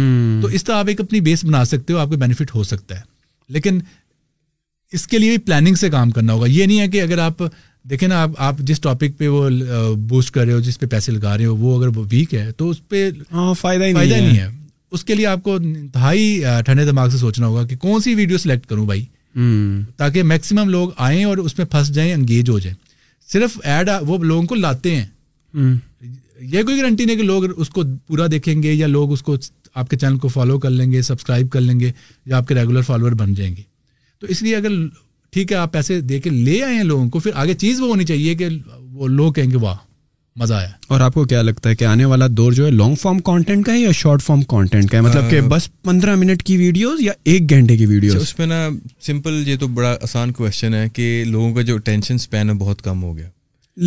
تو 0.42 0.48
اس 0.56 0.64
طرح 0.64 0.76
آپ 0.76 0.86
ایک 0.90 1.02
اپنی 1.02 1.20
بیس 1.28 1.44
بنا 1.46 1.64
سکتے 1.66 1.94
ہو 1.94 1.98
آپ 2.00 2.10
کو 2.10 2.18
بینیفٹ 2.24 2.54
ہو 2.56 2.64
سکتا 2.64 2.96
ہے 3.00 3.02
لیکن 3.56 3.80
اس 4.98 5.08
کے 5.08 5.18
لیے 5.20 5.30
بھی 5.30 5.38
پلاننگ 5.46 5.76
سے 5.80 5.90
کام 5.90 6.10
کرنا 6.18 6.34
ہوگا 6.34 6.48
یہ 6.50 6.66
نہیں 6.66 6.80
ہے 6.80 6.88
کہ 6.88 7.02
اگر 7.02 7.18
آپ 7.26 7.42
دیکھیں 7.90 8.08
نا 8.10 8.22
آپ 8.22 8.32
آپ 8.46 8.58
جس 8.70 8.80
ٹاپک 8.82 9.18
پہ 9.18 9.28
وہ 9.34 9.48
بوسٹ 10.08 10.32
کر 10.34 10.46
رہے 10.46 10.54
ہو 10.54 10.60
جس 10.70 10.80
پہ 10.80 10.86
پیسے 10.92 11.12
لگا 11.12 11.38
رہے 11.38 11.46
ہو 11.46 11.56
وہ 11.56 11.78
اگر 11.84 11.98
ویک 12.14 12.34
ہے 12.36 12.50
تو 12.58 12.70
اس 12.70 12.78
پہ 12.90 13.08
ہاں، 13.32 13.54
فائدہ 13.60 13.84
ہی 13.84 13.92
نہیں 13.92 14.38
ہے 14.38 14.48
اس 14.96 15.04
کے 15.06 15.16
لیے 15.16 15.26
آپ 15.28 15.44
کو 15.44 15.56
انتہائی 15.56 16.42
ٹھنڈے 16.66 16.86
دماغ 16.86 17.10
سے 17.10 17.18
سوچنا 17.18 17.48
ہوگا 17.48 17.66
کہ 17.68 17.76
کون 17.78 18.02
سی 18.02 18.16
ویڈیو 18.16 18.38
سلیکٹ 18.46 18.66
کروں 18.66 18.86
بھائی 18.86 19.06
تاکہ 19.98 20.24
میکسیمم 20.24 20.70
لوگ 20.70 20.90
آئیں 21.08 21.24
اور 21.24 21.38
اس 21.38 21.58
میں 21.58 21.66
پھنس 21.72 21.90
جائیں 21.96 22.14
انگیج 22.14 22.50
ہو 22.50 22.58
جائیں 22.60 22.78
صرف 23.32 23.60
ایڈ 23.64 23.90
وہ 24.08 24.18
لوگوں 24.24 24.44
کو 24.48 24.56
لاتے 24.56 24.96
ہیں 24.96 25.06
یہ 26.52 26.64
کوئی 26.64 26.82
گارنٹی 26.82 27.06
نہیں 27.06 27.16
کہ 27.18 27.24
لوگ 27.24 27.44
اس 27.60 27.70
کو 27.74 27.82
پورا 28.08 28.26
دیکھیں 28.32 28.62
گے 28.64 28.74
یا 28.74 28.88
لوگ 28.88 29.12
اس 29.12 29.22
کو 29.24 29.36
آپ 29.74 29.90
کے 29.90 29.98
چینل 29.98 30.18
کو 30.18 30.28
فالو 30.28 30.58
کر 30.60 30.70
لیں 30.70 30.92
گے 30.92 31.02
سبسکرائب 31.02 31.50
کر 31.52 31.62
لیں 31.62 31.80
گے 31.80 31.92
یا 32.26 32.38
آپ 32.38 32.48
کے 32.48 32.56
ریگولر 32.56 32.82
فالوور 32.88 33.12
بن 33.20 33.34
جائیں 33.34 33.56
گے 33.56 33.62
تو 34.20 34.28
اس 34.30 34.42
لیے 34.44 34.56
اگر 34.56 34.72
ٹھیک 35.34 35.52
ہے 35.52 35.58
آپ 35.58 35.72
پیسے 35.74 36.00
دے 36.02 36.20
کے 36.20 36.30
لے 36.30 36.62
آئے 36.64 36.76
ہیں 36.76 36.84
لوگوں 36.84 37.10
کو 37.10 37.20
پھر 37.20 37.32
آگے 37.44 37.54
چیز 37.64 37.82
وہ 37.82 37.88
ہونی 37.90 38.06
چاہیے 38.06 38.36
کہ 38.36 38.48
وہ 38.94 39.08
لوگ 39.08 39.34
کہیں 39.34 39.52
گے 39.52 39.58
واہ 39.62 39.76
مزہ 40.40 40.54
آیا 40.54 40.68
اور 40.94 41.00
آپ 41.02 41.14
کو 41.14 41.24
کیا 41.26 41.42
لگتا 41.42 41.70
ہے 41.70 41.76
کہ 41.76 41.86
آنے 41.86 42.06
والا 42.10 42.26
دور 42.38 42.52
جو 42.54 42.66
ہے 42.66 42.72
لانگ 42.72 42.96
فارم 43.02 43.20
کانٹینٹ 43.30 43.66
کا 43.66 43.74
ہے 43.74 43.78
یا 43.80 43.92
شارٹ 44.00 44.22
فارم 44.22 44.42
کانٹینٹ 44.54 44.90
کا 44.90 44.98
ہے 44.98 45.02
مطلب 45.02 45.30
کہ 45.30 45.40
بس 45.54 45.68
پندرہ 45.84 46.16
منٹ 46.24 46.44
کی 46.50 46.58
ویڈیوز 46.58 47.00
یا 47.02 47.12
ایک 47.32 47.50
گھنٹے 47.50 47.78
کی 47.78 47.86
ویڈیوز 47.86 48.16
اچھا، 48.16 48.24
اس 48.24 48.38
میں 48.40 48.48
نا 48.48 48.68
سمپل 49.06 49.42
یہ 49.48 49.56
تو 49.60 49.68
بڑا 49.78 49.96
آسان 50.08 50.32
کویشچن 50.38 50.74
ہے 50.74 50.86
کہ 50.94 51.24
لوگوں 51.28 51.54
کا 51.54 51.62
جو 51.70 51.76
اٹینشن 51.76 52.16
اسپین 52.22 52.50
ہے 52.50 52.54
بہت 52.60 52.82
کم 52.82 53.02
ہو 53.04 53.16
گیا 53.18 53.28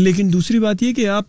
لیکن 0.07 0.33
دوسری 0.33 0.59
بات 0.67 0.83
یہ 0.83 0.93
کہ 0.95 1.07
آپ 1.19 1.25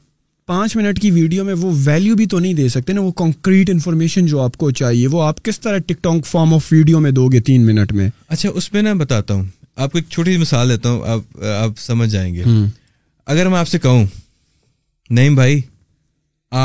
پانچ 0.48 0.76
منٹ 0.76 1.02
کی 1.02 1.11
ویڈیو 1.11 1.43
میں 1.45 1.53
وہ 1.61 1.72
ویلیو 1.84 2.15
بھی 2.15 2.26
تو 2.34 2.39
نہیں 2.39 2.53
دے 2.53 2.68
سکتے 2.69 2.93
نا 2.93 3.02
وہ 3.02 3.11
کنکریٹ 3.23 3.69
انفارمیشن 3.69 4.26
جو 4.27 4.41
آپ 4.41 4.57
کو 4.64 4.72
چاہیے 4.81 5.07
وہ 5.11 5.22
آپ 5.23 5.43
کس 5.45 5.60
طرح 5.68 5.77
ٹک 5.88 6.03
ٹاک 6.03 6.26
فارم 6.31 6.53
آف 6.53 6.72
ویڈیو 6.72 6.99
میں 7.06 7.11
دو 7.22 7.27
گے 7.34 7.39
تین 7.52 7.65
منٹ 7.65 7.91
میں 7.99 8.10
اچھا 8.27 8.49
اس 8.53 8.72
میں 8.73 8.81
نا 8.81 8.93
بتاتا 9.03 9.34
ہوں 9.34 9.43
آپ 9.85 9.91
کو 9.91 9.98
ایک 9.98 10.10
چھوٹی 10.11 10.38
مثال 10.38 10.69
دیتا 10.69 10.89
ہوں 10.91 11.02
آپ 11.07 11.45
آپ 11.60 11.80
سمجھ 11.80 12.10
جائیں 12.11 12.34
گے 12.35 12.43
اگر 13.35 13.49
میں 13.49 13.57
آپ 13.60 13.68
سے 13.68 13.80
کہوں 13.80 14.06
نہیں 15.17 15.29
بھائی 15.35 15.59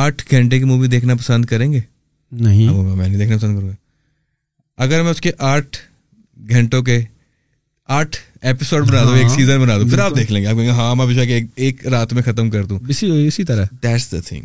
آٹھ 0.01 0.23
گھنٹے 0.31 0.59
کی 0.59 0.64
مووی 0.64 0.89
دیکھنا 0.89 1.14
پسند 1.20 1.44
کریں 1.52 1.70
گے 1.73 1.78
نہیں 2.47 2.68
ہاں، 2.68 2.97
میں 2.97 3.06
نہیں 3.06 3.18
دیکھنا 3.18 3.36
پسند 3.36 3.59
کروں 3.59 3.68
گا 3.68 3.74
اگر 4.85 5.02
میں 5.02 5.10
اس 5.10 5.20
کے 5.20 5.31
آٹھ 5.48 5.77
گھنٹوں 6.51 6.82
کے 6.89 6.98
آٹھ 7.97 8.16
ایپیسوڈ 8.51 8.86
بنا 8.89 8.98
ہاں۔ 8.98 9.06
بنا 9.06 9.16
ایک 9.18 9.28
سیزن 9.35 9.64
پھر 9.90 9.98
آپ 9.98 10.10
آپ 10.10 10.16
دیکھ 10.16 10.32
لیں 10.32 10.43
گے 10.43 10.47
گے 10.51 10.55
کہیں 10.56 10.70
ہاں 10.81 10.94
میں 10.97 11.24
ایک 11.64 11.86
رات 11.94 12.12
میں 12.12 12.23
ختم 12.27 12.51
کر 12.51 12.64
دوں 12.70 12.78
اسی 12.89 13.10
اسی 13.27 13.44
طرح 13.51 13.64
دیٹس 13.82 14.10
دا 14.12 14.20
تھنگ 14.27 14.44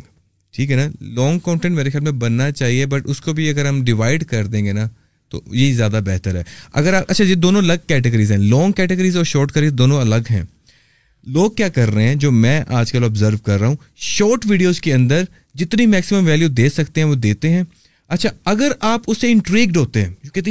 ٹھیک 0.56 0.72
ہے 0.72 0.76
نا 0.76 0.88
لانگ 1.20 1.40
کانٹینٹ 1.50 1.76
میرے 1.76 1.90
خیال 1.90 2.04
میں 2.04 2.12
بننا 2.24 2.50
چاہیے 2.62 2.86
بٹ 2.94 3.10
اس 3.10 3.22
کو 3.28 3.34
بھی 3.34 3.50
اگر 3.50 3.68
ہم 3.68 3.84
ڈیوائڈ 3.92 4.26
کر 4.32 4.48
دیں 4.54 4.64
گے 4.66 4.72
نا 4.80 4.88
تو 5.32 5.42
یہ 5.56 5.74
زیادہ 5.74 6.00
بہتر 6.06 6.36
ہے 6.36 6.42
اگر 6.82 6.94
آپ 6.94 7.04
اچھا 7.12 7.24
یہ 7.24 7.36
دونوں 7.46 7.62
الگ 7.62 7.86
کیٹیگریز 7.88 8.32
ہیں 8.32 8.38
لانگ 8.40 8.72
کیٹیگریز 8.82 9.18
اور 9.18 9.26
شارٹ 9.34 9.48
کیٹیگریز 9.54 9.78
دونوں 9.78 10.00
الگ 10.02 10.32
ہیں 10.32 10.42
لوگ 11.34 11.52
کیا 11.58 11.68
کر 11.70 11.90
رہے 11.94 12.08
ہیں 12.08 12.16
جو 12.22 12.32
میں 12.32 12.60
آج 12.80 12.92
کل 12.92 13.04
آبزرو 13.04 13.38
کر 13.46 13.60
رہا 13.60 13.68
ہوں 13.68 13.76
شارٹ 14.10 14.46
ویڈیوز 14.50 14.80
کے 14.82 14.94
اندر 14.94 15.24
جتنی 15.60 15.86
میکسیمم 15.88 16.26
ویلیو 16.28 16.48
دے 16.58 16.68
سکتے 16.70 17.02
ہیں 17.02 17.08
وہ 17.08 17.16
دیتے 17.26 17.50
ہیں 17.54 17.64
اچھا 18.16 18.30
اگر 18.54 18.72
آپ 18.92 19.02
اسے 19.08 19.34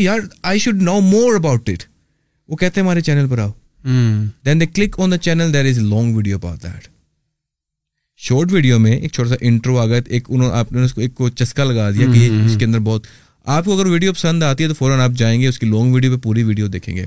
یار 0.01 0.19
I 0.51 0.59
should 0.59 0.83
know 0.83 0.99
more 1.01 1.35
about 1.35 1.69
it 1.69 1.83
وہ 2.49 2.57
کہتے 2.57 2.81
ہیں 2.81 2.85
ہمارے 2.85 3.01
چینل 3.09 3.27
پر 3.31 3.39
آؤ 3.39 3.53
then 4.45 4.61
they 4.61 4.67
click 4.67 5.01
on 5.01 5.11
the 5.13 5.19
channel 5.27 5.53
there 5.53 5.65
is 5.71 5.79
long 5.79 6.17
video 6.17 6.39
that 6.63 6.89
short 8.29 8.53
video 8.53 8.79
میں 8.79 8.93
ایک 8.93 9.13
چھوٹا 9.13 9.29
سا 9.29 9.35
انٹرو 9.47 9.79
آ 9.79 9.87
گیا 9.87 11.29
چسکا 11.37 11.65
لگا 11.65 11.91
دیا 11.91 12.07
کہ 12.15 12.29
اس 12.45 12.57
کے 12.59 12.65
اندر 12.65 12.79
بہت 12.85 13.07
آپ 13.57 13.65
کو 13.65 13.75
اگر 13.75 13.87
ویڈیو 13.91 14.13
پسند 14.13 14.43
آتی 14.43 14.63
ہے 14.65 14.69
تو 14.69 14.75
فوراً 14.79 15.01
آپ 15.01 15.11
جائیں 15.19 15.41
گے 15.41 15.47
اس 15.49 15.59
کی 15.59 15.67
لانگ 15.67 15.95
ویڈیو 15.95 16.17
پہ 16.17 16.21
پوری 16.23 16.43
ویڈیو 16.43 16.67
دیکھیں 16.69 16.95
گے 16.97 17.05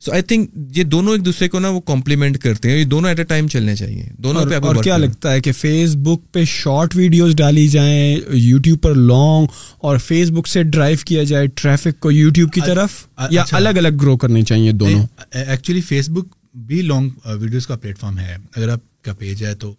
سو 0.00 0.12
آئی 0.12 0.22
تھنک 0.28 0.50
یہ 0.78 0.84
دونوں 0.84 1.12
ایک 1.12 1.24
دوسرے 1.24 1.48
کو 1.48 1.58
نا 1.60 1.68
وہ 1.74 1.80
کمپلیمنٹ 1.86 2.38
کرتے 2.38 2.70
ہیں 2.70 2.76
یہ 2.78 2.84
دونوں 2.84 2.92
دونوں 2.96 3.08
ایٹ 3.10 3.18
اے 3.18 3.24
ٹائم 3.26 3.46
چلنے 3.48 3.74
چاہیے 3.76 4.04
پہ 4.22 4.58
پہ 4.60 4.66
اور 4.66 4.82
کیا 4.84 4.96
لگتا 4.96 5.32
ہے 5.32 5.40
کہ 5.40 5.52
فیس 5.60 5.94
بک 6.06 6.38
شارٹ 6.48 6.96
ویڈیوز 6.96 7.34
ڈالی 7.36 7.66
جائیں 7.68 8.16
یوٹیوب 8.34 8.80
پر 8.82 8.94
لانگ 8.94 9.46
اور 9.86 9.98
فیس 10.06 10.30
بک 10.38 10.48
سے 10.48 10.62
ڈرائیو 10.76 10.96
کیا 11.06 11.22
جائے 11.32 11.46
ٹریفک 11.62 11.98
کو 12.00 12.10
یوٹیوب 12.12 12.52
کی 12.52 12.60
اچھا، 12.64 12.72
طرف 12.72 12.98
اچھا۔ 13.16 13.34
یا 13.34 13.44
الگ 13.56 13.78
الگ 13.78 13.96
گرو 14.02 14.16
کرنے 14.24 14.42
چاہیے 14.50 14.72
دونوں 14.82 15.04
ایکچولی 15.46 15.80
فیس 15.88 16.08
بک 16.10 16.34
بھی 16.66 16.82
لانگ 16.82 17.08
ویڈیوز 17.40 17.62
uh, 17.62 17.68
کا 17.68 17.76
پلیٹ 17.82 17.98
فارم 17.98 18.18
ہے 18.18 18.36
اگر 18.56 18.68
آپ 18.72 19.02
کا 19.04 19.12
پیج 19.18 19.44
ہے 19.44 19.54
تو 19.64 19.74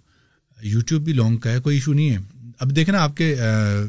یوٹیوب 0.73 1.03
بھی 1.03 1.13
لانگ 1.13 1.37
کا 1.43 1.51
ہے 1.51 1.59
کوئی 1.63 1.75
ایشو 1.77 1.93
نہیں 1.93 2.09
ہے 2.11 2.17
اب 2.59 2.75
دیکھیں 2.75 2.93
نا 2.93 3.03
آپ 3.03 3.15
کے 3.17 3.33
uh, 3.35 3.85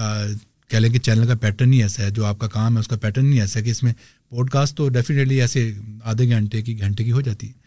uh, 0.00 0.26
کہہ 0.72 0.78
لیں 0.78 0.90
کہ 0.92 0.98
چینل 1.06 1.26
کا 1.28 1.34
پیٹرن 1.40 1.72
ہی 1.72 1.82
ایسا 1.82 2.02
ہے 2.02 2.10
جو 2.18 2.24
آپ 2.26 2.38
کا 2.38 2.46
کام 2.52 2.74
ہے 2.76 2.80
اس 2.80 2.86
کا 2.88 2.96
پیٹرن 3.00 3.26
نہیں 3.30 3.40
ایسا 3.40 3.58
ہے 3.58 3.64
کہ 3.64 3.70
اس 3.70 3.82
میں 3.82 3.92
پوڈ 4.36 4.50
کاسٹ 4.50 4.76
تو 4.76 4.88
ڈیفینیٹلی 4.94 5.40
ایسے 5.46 5.70
آدھے 6.12 6.28
گھنٹے 6.36 6.62
کی 6.68 6.78
گھنٹے 6.86 7.04
کی 7.04 7.12
ہو 7.12 7.20
جاتی 7.28 7.48
ہے 7.48 7.60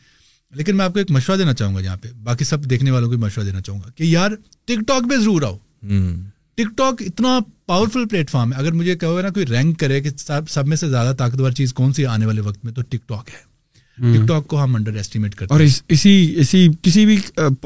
لیکن 0.61 0.77
میں 0.77 0.85
آپ 0.85 0.93
کو 0.93 0.99
ایک 0.99 1.11
مشورہ 1.17 1.37
دینا 1.43 1.53
چاہوں 1.61 1.75
گا 1.75 1.81
یہاں 1.83 1.97
پہ 2.01 2.07
باقی 2.31 2.45
سب 2.51 2.69
دیکھنے 2.73 2.91
والوں 2.97 3.09
کو 3.11 3.17
مشورہ 3.27 3.45
دینا 3.45 3.61
چاہوں 3.61 3.79
گا 3.85 3.91
کہ 3.95 4.03
یار 4.03 4.31
ٹک 4.67 4.87
ٹاک 4.87 5.09
پہ 5.09 5.17
ضرور 5.23 5.41
آؤ 5.51 5.57
ٹک 6.57 6.77
ٹاک 6.77 7.01
اتنا 7.05 7.37
پاورفل 7.73 8.07
پلیٹ 8.11 8.29
فارم 8.29 8.53
ہے 8.53 8.57
اگر 8.63 8.71
مجھے 8.81 8.95
کہو 9.05 9.21
نا 9.21 9.29
کوئی 9.37 9.45
رینک 9.55 9.79
کرے 9.79 10.01
کہ 10.01 10.09
سب 10.25 10.67
میں 10.67 10.77
سے 10.85 10.89
زیادہ 10.89 11.15
طاقتور 11.17 11.51
چیز 11.61 11.73
کون 11.81 11.93
سی 11.93 12.05
آنے 12.17 12.25
والے 12.25 12.41
وقت 12.49 12.65
میں 12.65 12.73
تو 12.73 12.81
ٹک 12.89 13.07
ٹاک 13.09 13.29
ہے 13.33 13.44
ٹک 13.97 14.03
hmm. 14.05 14.25
ٹاک 14.27 14.47
کو 14.47 14.61
ہم 14.63 14.75
انڈر 14.75 14.93
ایسٹیمیٹ 14.97 15.35
کرتے 15.35 15.53
ہیں 15.53 15.59
اور 15.59 15.69
اسی 15.95 16.09
اسی 16.39 16.67
کسی 16.83 17.05
بھی 17.05 17.15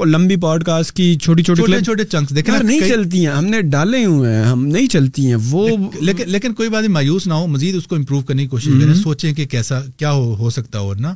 لمبی 0.06 0.36
پوڈ 0.40 0.64
کاسٹ 0.64 0.92
کی 0.96 1.14
چھوٹی 1.22 1.42
چھوٹی 1.42 1.62
چھوٹے 1.62 1.80
چھوٹے 1.84 2.04
چنکس 2.04 2.34
دیکھیں 2.36 2.52
کر 2.54 2.64
نہیں 2.64 2.80
چلتی 2.88 3.24
ہیں 3.26 3.32
ہم 3.34 3.44
نے 3.44 3.60
ڈالے 3.70 4.04
ہوئے 4.04 4.34
ہیں 4.34 4.44
ہم 4.44 4.64
نہیں 4.66 4.86
چلتی 4.92 5.26
ہیں 5.26 5.36
وہ 5.50 5.66
لیکن 6.00 6.28
لیکن 6.30 6.54
کوئی 6.54 6.68
بات 6.76 6.84
مایوس 6.98 7.26
نہ 7.26 7.34
ہو 7.34 7.46
مزید 7.56 7.74
اس 7.76 7.86
کو 7.86 7.96
امپروو 7.96 8.20
کرنے 8.20 8.42
کی 8.42 8.48
کوشش 8.48 8.68
hmm. 8.70 8.80
کریں 8.80 8.94
سوچیں 9.02 9.32
کہ 9.34 9.46
کیسا 9.46 9.80
کیا 9.96 10.12
ہو 10.12 10.34
ہو 10.38 10.50
سکتا 10.50 10.78
ہو 10.78 10.94
نا 10.98 11.14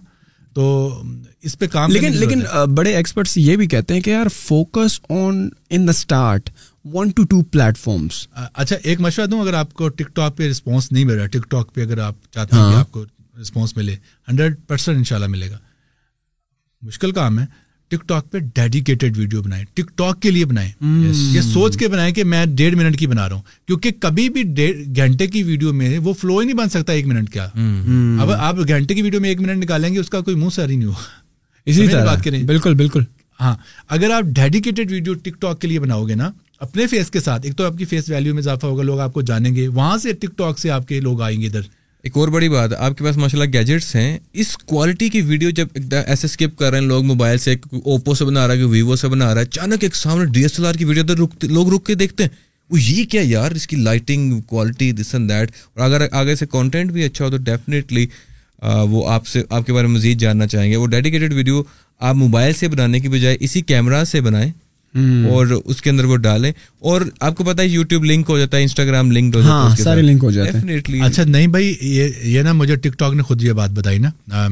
تو 0.54 1.00
اس 1.42 1.58
پہ 1.58 1.66
کام 1.66 1.90
لیکن 1.92 2.16
لیکن 2.16 2.42
بڑے 2.74 2.94
ایکسپرٹس 2.96 3.36
یہ 3.38 3.56
بھی 3.56 3.66
کہتے 3.68 3.94
ہیں 3.94 4.00
کہ 4.00 4.10
یار 4.10 4.28
focus 4.40 5.00
on 5.08 5.48
in 5.70 5.86
the 5.86 5.90
start 5.98 6.50
one 6.94 7.10
two 7.16 7.24
two 7.30 7.42
plate 7.52 7.78
forms 7.78 8.26
اچھا 8.52 8.76
ایک 8.82 9.00
مشورہ 9.00 9.26
دوں 9.26 9.40
اگر 9.40 9.54
آپ 9.62 9.72
کو 9.74 9.88
ٹک 9.88 10.14
ٹاک 10.16 10.36
پہ 10.36 10.48
رسپانس 10.50 10.90
نہیں 10.92 11.04
مل 11.04 11.14
رہا 11.18 11.26
ٹک 11.32 11.50
ٹاک 11.50 11.74
پہ 11.74 11.82
اگر 11.84 11.98
آپ 12.08 12.14
چاہتے 12.34 12.56
ہیں 12.56 12.62
ہاں۔ 12.62 12.72
کہ 12.72 12.78
آپ 12.78 12.90
کو 12.92 13.04
رسپانس 13.40 13.76
ملے 13.76 13.94
ہنڈریڈ 14.28 14.54
پرسینٹ 14.68 14.96
ان 14.98 15.04
شاء 15.04 15.16
اللہ 15.16 15.26
ملے 15.30 15.50
گا 15.50 15.58
مشکل 16.86 17.10
کام 17.12 17.38
ہے 17.38 17.44
ٹک 17.88 17.94
ٹک 18.00 18.08
ٹاک 18.08 18.30
پہ 18.32 18.38
ڈیڈیکیٹڈ 18.54 19.18
ویڈیو 19.18 19.40
ٹاک 19.96 20.20
کے 20.22 20.30
لیے 20.30 21.42
سوچ 21.52 21.76
کے 21.78 21.86
کہ 22.16 22.24
میں 22.24 22.44
ڈیڑھ 22.56 22.74
منٹ 22.76 22.98
کی 22.98 23.06
بنا 23.06 23.28
رہا 23.28 23.34
ہوں 23.36 23.42
کیونکہ 23.66 23.90
کبھی 24.00 24.28
بھی 24.36 24.42
گھنٹے 24.96 25.26
کی 25.26 25.42
ویڈیو 25.42 25.72
میں 25.80 25.96
وہ 26.04 26.12
فلو 26.20 26.38
ہی 26.38 26.46
نہیں 26.46 26.56
بن 26.56 26.68
سکتا 26.68 26.92
ایک 26.92 27.06
منٹ 27.06 27.36
اب 27.38 28.30
آپ 28.36 28.56
گھنٹے 28.68 28.94
کی 28.94 29.02
ویڈیو 29.02 29.20
میں 29.20 29.28
ایک 29.28 29.40
منٹ 29.40 29.62
نکالیں 29.62 29.92
گے 29.94 29.98
اس 29.98 30.10
کا 30.10 30.20
کوئی 30.20 30.36
منہ 30.36 30.50
سر 30.54 30.68
ہی 30.70 30.76
نہیں 30.76 30.88
ہوگا 30.88 31.20
اسی 31.64 31.86
بات 32.06 32.24
کریں 32.24 32.42
بالکل 32.46 32.74
بالکل 32.82 33.02
ہاں 33.40 33.54
اگر 33.94 34.10
آپ 34.14 34.24
ڈیڈیکیٹڈ 34.40 34.92
ویڈیو 34.92 35.14
ٹک 35.22 35.40
ٹاک 35.40 35.60
کے 35.60 35.68
لیے 35.68 35.80
بناؤ 35.80 36.04
گے 36.08 36.14
نا 36.14 36.30
اپنے 36.66 36.86
فیس 36.86 37.10
کے 37.10 37.20
ساتھ 37.20 37.46
ایک 37.46 37.56
تو 37.56 37.64
آپ 37.66 37.78
کی 37.78 37.84
فیس 37.92 38.08
ویلو 38.10 38.34
میں 38.34 38.42
اضافہ 38.42 38.66
ہوگا 38.66 38.82
لوگ 38.82 39.00
آپ 39.00 39.12
کو 39.12 39.22
جانیں 39.30 39.54
گے 39.54 39.66
وہاں 39.78 39.96
سے 40.02 40.12
ٹک 40.20 40.36
ٹاک 40.38 40.58
سے 40.58 40.70
آپ 40.70 40.86
کے 40.88 41.00
لوگ 41.00 41.22
آئیں 41.22 41.40
گے 41.40 41.46
ادھر 41.46 41.60
ایک 42.06 42.16
اور 42.18 42.28
بڑی 42.28 42.48
بات 42.48 42.72
آپ 42.86 42.96
کے 42.96 43.04
پاس 43.04 43.16
ماشاء 43.16 43.38
اللہ 43.38 43.50
گیجٹس 43.52 43.94
ہیں 43.96 44.18
اس 44.42 44.48
کوالٹی 44.68 45.08
کی 45.10 45.20
ویڈیو 45.28 45.50
جب 45.60 45.68
ایسے 46.06 46.26
اسکپ 46.26 46.56
کر 46.58 46.70
رہے 46.70 46.78
ہیں 46.78 46.86
لوگ 46.86 47.04
موبائل 47.04 47.38
سے 47.44 47.52
اوپو 47.84 48.14
سے 48.14 48.24
بنا 48.24 48.46
رہا 48.46 48.54
ہے 48.54 48.58
کوئی 48.58 48.70
ویوو 48.72 48.96
سے 49.02 49.08
بنا 49.08 49.28
رہا 49.34 49.40
ہے 49.40 49.46
اچانک 49.46 49.84
ایک 49.84 49.94
سامنے 49.96 50.24
ڈی 50.32 50.42
ایس 50.42 50.58
ایل 50.58 50.66
آر 50.68 50.74
کی 50.78 50.84
ویڈیو 50.84 51.02
ادھر 51.06 51.22
رکتے 51.22 51.46
لوگ 51.54 51.72
رک 51.74 51.84
کے 51.86 51.94
دیکھتے 52.02 52.22
ہیں 52.24 52.30
وہ 52.70 52.80
یہ 52.80 53.04
کیا 53.10 53.22
یار 53.24 53.52
اس 53.60 53.66
کی 53.66 53.76
lighting 53.82 54.40
quality 54.48 54.90
this 55.00 55.14
and 55.14 55.30
that 55.30 55.50
اور 55.76 55.84
اگر 55.84 56.06
آگے 56.20 56.34
سے 56.42 56.46
کانٹینٹ 56.52 56.90
بھی 56.92 57.04
اچھا 57.04 57.24
ہو 57.24 57.30
تو 57.30 57.36
ڈیفینیٹلی 57.48 58.06
وہ 58.90 59.08
آپ 59.12 59.26
سے 59.26 59.42
آپ 59.48 59.66
کے 59.66 59.72
بارے 59.72 59.86
میں 59.86 59.94
مزید 59.94 60.18
جاننا 60.20 60.46
چاہیں 60.46 60.70
گے 60.70 60.76
وہ 60.76 60.86
ڈیڈیکیٹڈ 60.96 61.32
ویڈیو 61.34 61.62
آپ 62.00 62.14
موبائل 62.16 62.52
سے 62.60 62.68
بنانے 62.74 63.00
کی 63.00 63.08
بجائے 63.16 63.36
اسی 63.40 63.60
کیمرہ 63.72 64.02
سے 64.12 64.20
بنائیں 64.28 64.50
Hmm. 64.98 65.24
اور 65.30 65.46
اس 65.72 65.80
کے 65.82 65.90
اندر 65.90 66.04
وہ 66.08 66.16
ڈالے 66.24 66.50
اور 66.90 67.00
آپ 67.28 67.36
کو 67.36 67.44
پتا 67.44 67.62
ہے 67.62 67.68
یوٹیوب 67.68 68.04
لنک 68.04 68.26
ہو 68.30 68.38
جاتا 68.38 68.56
ہے 68.56 68.62
انسٹاگرام 68.62 69.10
لنک 69.12 69.34
ہو 69.36 69.40
جاتا 69.40 69.52
ہے 69.54 69.68
ہاں، 69.68 69.76
سارے 69.76 70.02
لنک 70.02 70.24
ہو 70.24 70.30
جاتا 70.30 70.58
ہے 70.68 70.98
اچھا 71.06 71.24
نہیں 71.26 71.46
بھائی 71.56 71.74
یہ 72.24 72.42
نا 72.42 72.52
مجھے 72.58 72.76
ٹک 72.82 72.98
ٹاک 72.98 73.14
نے 73.14 73.22
خود 73.28 73.42
یہ 73.42 73.52
بات 73.60 73.70
بتائی 73.78 73.98
نا 74.04 74.44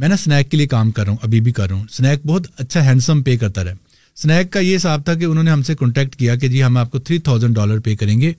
میں 0.00 0.08
نا 0.08 0.14
اسنیک 0.14 0.50
کے 0.50 0.56
لیے 0.56 0.66
کام 0.74 0.90
کر 0.90 1.02
رہا 1.04 1.10
ہوں 1.10 1.18
ابھی 1.22 1.40
بھی 1.46 1.52
کر 1.58 1.68
رہا 1.68 1.76
ہوں 1.76 1.84
اسنیک 1.90 2.26
بہت 2.26 2.46
اچھا 2.60 2.84
ہینڈسم 2.90 3.22
پے 3.28 3.36
کرتا 3.36 3.64
رہا 3.64 3.72
اسنیک 4.18 4.52
کا 4.52 4.60
یہ 4.60 4.76
حساب 4.76 5.04
تھا 5.04 5.14
کہ 5.14 5.24
انہوں 5.24 5.44
نے 5.44 5.50
ہم 5.50 5.62
سے 5.70 5.74
کانٹیکٹ 5.80 6.16
کیا 6.16 6.34
کہ 6.42 6.48
جی 6.48 6.62
ہم 6.62 6.76
آپ 6.82 6.90
کو 6.90 6.98
تھری 6.98 7.18
تھاؤزینڈ 7.30 7.54
ڈالر 7.56 7.78
پے 7.86 7.96
کریں 8.02 8.20
گے 8.20 8.32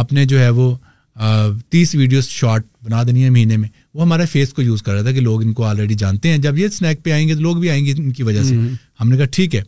آپ 0.00 0.12
نے 0.12 0.24
جو 0.34 0.40
ہے 0.42 0.48
وہ 0.60 0.74
تیس 1.70 1.94
ویڈیوز 1.94 2.28
شارٹ 2.38 2.66
بنا 2.84 3.02
دینی 3.06 3.24
ہے 3.24 3.30
مہینے 3.40 3.56
میں 3.56 3.68
وہ 3.94 4.02
ہمارے 4.02 4.26
فیس 4.36 4.52
کو 4.54 4.62
یوز 4.62 4.82
کر 4.82 4.92
رہا 4.94 5.02
تھا 5.02 5.12
کہ 5.18 5.28
لوگ 5.32 5.42
ان 5.44 5.52
کو 5.58 5.64
آلریڈی 5.72 5.94
جانتے 6.06 6.28
ہیں 6.30 6.38
جب 6.48 6.58
یہ 6.58 6.66
اسنیک 6.66 7.02
پہ 7.04 7.12
آئیں 7.12 7.26
گے 7.28 7.34
تو 7.34 7.40
لوگ 7.50 7.56
بھی 7.56 7.70
آئیں 7.70 7.84
گے 7.86 7.92
ان 7.98 8.12
کی 8.12 8.22
وجہ 8.30 8.42
سے 8.44 8.56
ہم 9.00 9.08
نے 9.08 9.16
کہا 9.16 9.26
ٹھیک 9.40 9.54
ہے 9.56 9.62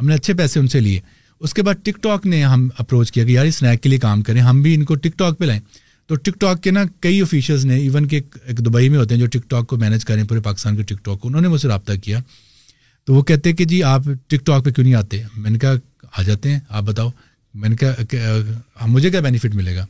ہم 0.00 0.06
نے 0.06 0.14
اچھے 0.14 0.34
پیسے 0.36 0.58
ان 0.60 0.66
سے 0.68 0.80
لیے 0.80 1.00
اس 1.44 1.54
کے 1.54 1.62
بعد 1.62 1.82
ٹک 1.84 2.02
ٹاک 2.02 2.26
نے 2.26 2.42
ہم 2.44 2.68
اپروچ 2.78 3.12
کیا 3.12 3.24
کہ 3.24 3.30
یار 3.30 3.46
اسنیک 3.46 3.82
کے 3.82 3.88
لیے 3.88 3.98
کام 3.98 4.22
کریں 4.22 4.40
ہم 4.42 4.60
بھی 4.62 4.74
ان 4.74 4.84
کو 4.84 4.94
ٹک 5.04 5.18
ٹاک 5.18 5.38
پہ 5.38 5.44
لائیں 5.44 5.60
تو 6.08 6.14
ٹک 6.14 6.40
ٹاک 6.40 6.62
کے 6.62 6.70
نا 6.70 6.82
کئی 7.06 7.20
آفیشیز 7.22 7.64
نے 7.66 7.76
ایون 7.82 8.06
کہ 8.08 8.20
ایک 8.46 8.58
دبئی 8.66 8.88
میں 8.88 8.98
ہوتے 8.98 9.14
ہیں 9.14 9.20
جو 9.22 9.26
ٹک 9.32 9.48
ٹاک 9.50 9.66
کو 9.68 9.76
مینیج 9.76 10.04
کریں 10.10 10.22
پورے 10.28 10.40
پاکستان 10.40 10.76
کے 10.76 10.82
ٹک 10.94 11.04
ٹاک 11.04 11.20
کو 11.20 11.28
انہوں 11.28 11.40
نے 11.42 11.48
مجھ 11.48 11.60
سے 11.60 11.68
رابطہ 11.68 11.92
کیا 12.02 12.18
تو 13.06 13.14
وہ 13.14 13.22
کہتے 13.30 13.52
کہ 13.52 13.64
جی 13.72 13.82
آپ 13.92 14.02
ٹک 14.26 14.46
ٹاک 14.46 14.64
پہ 14.64 14.70
کیوں 14.70 14.84
نہیں 14.84 14.94
آتے 14.98 15.20
میں 15.36 15.50
نے 15.50 15.58
کہا 15.58 15.72
آ 16.18 16.22
جاتے 16.26 16.52
ہیں 16.52 16.58
آپ 16.68 16.82
بتاؤ 16.84 17.10
میں 17.60 17.68
نے 17.68 17.76
کہا 17.80 18.86
مجھے 18.86 19.10
کیا 19.10 19.20
بینیفٹ 19.26 19.54
ملے 19.54 19.76
گا 19.76 19.86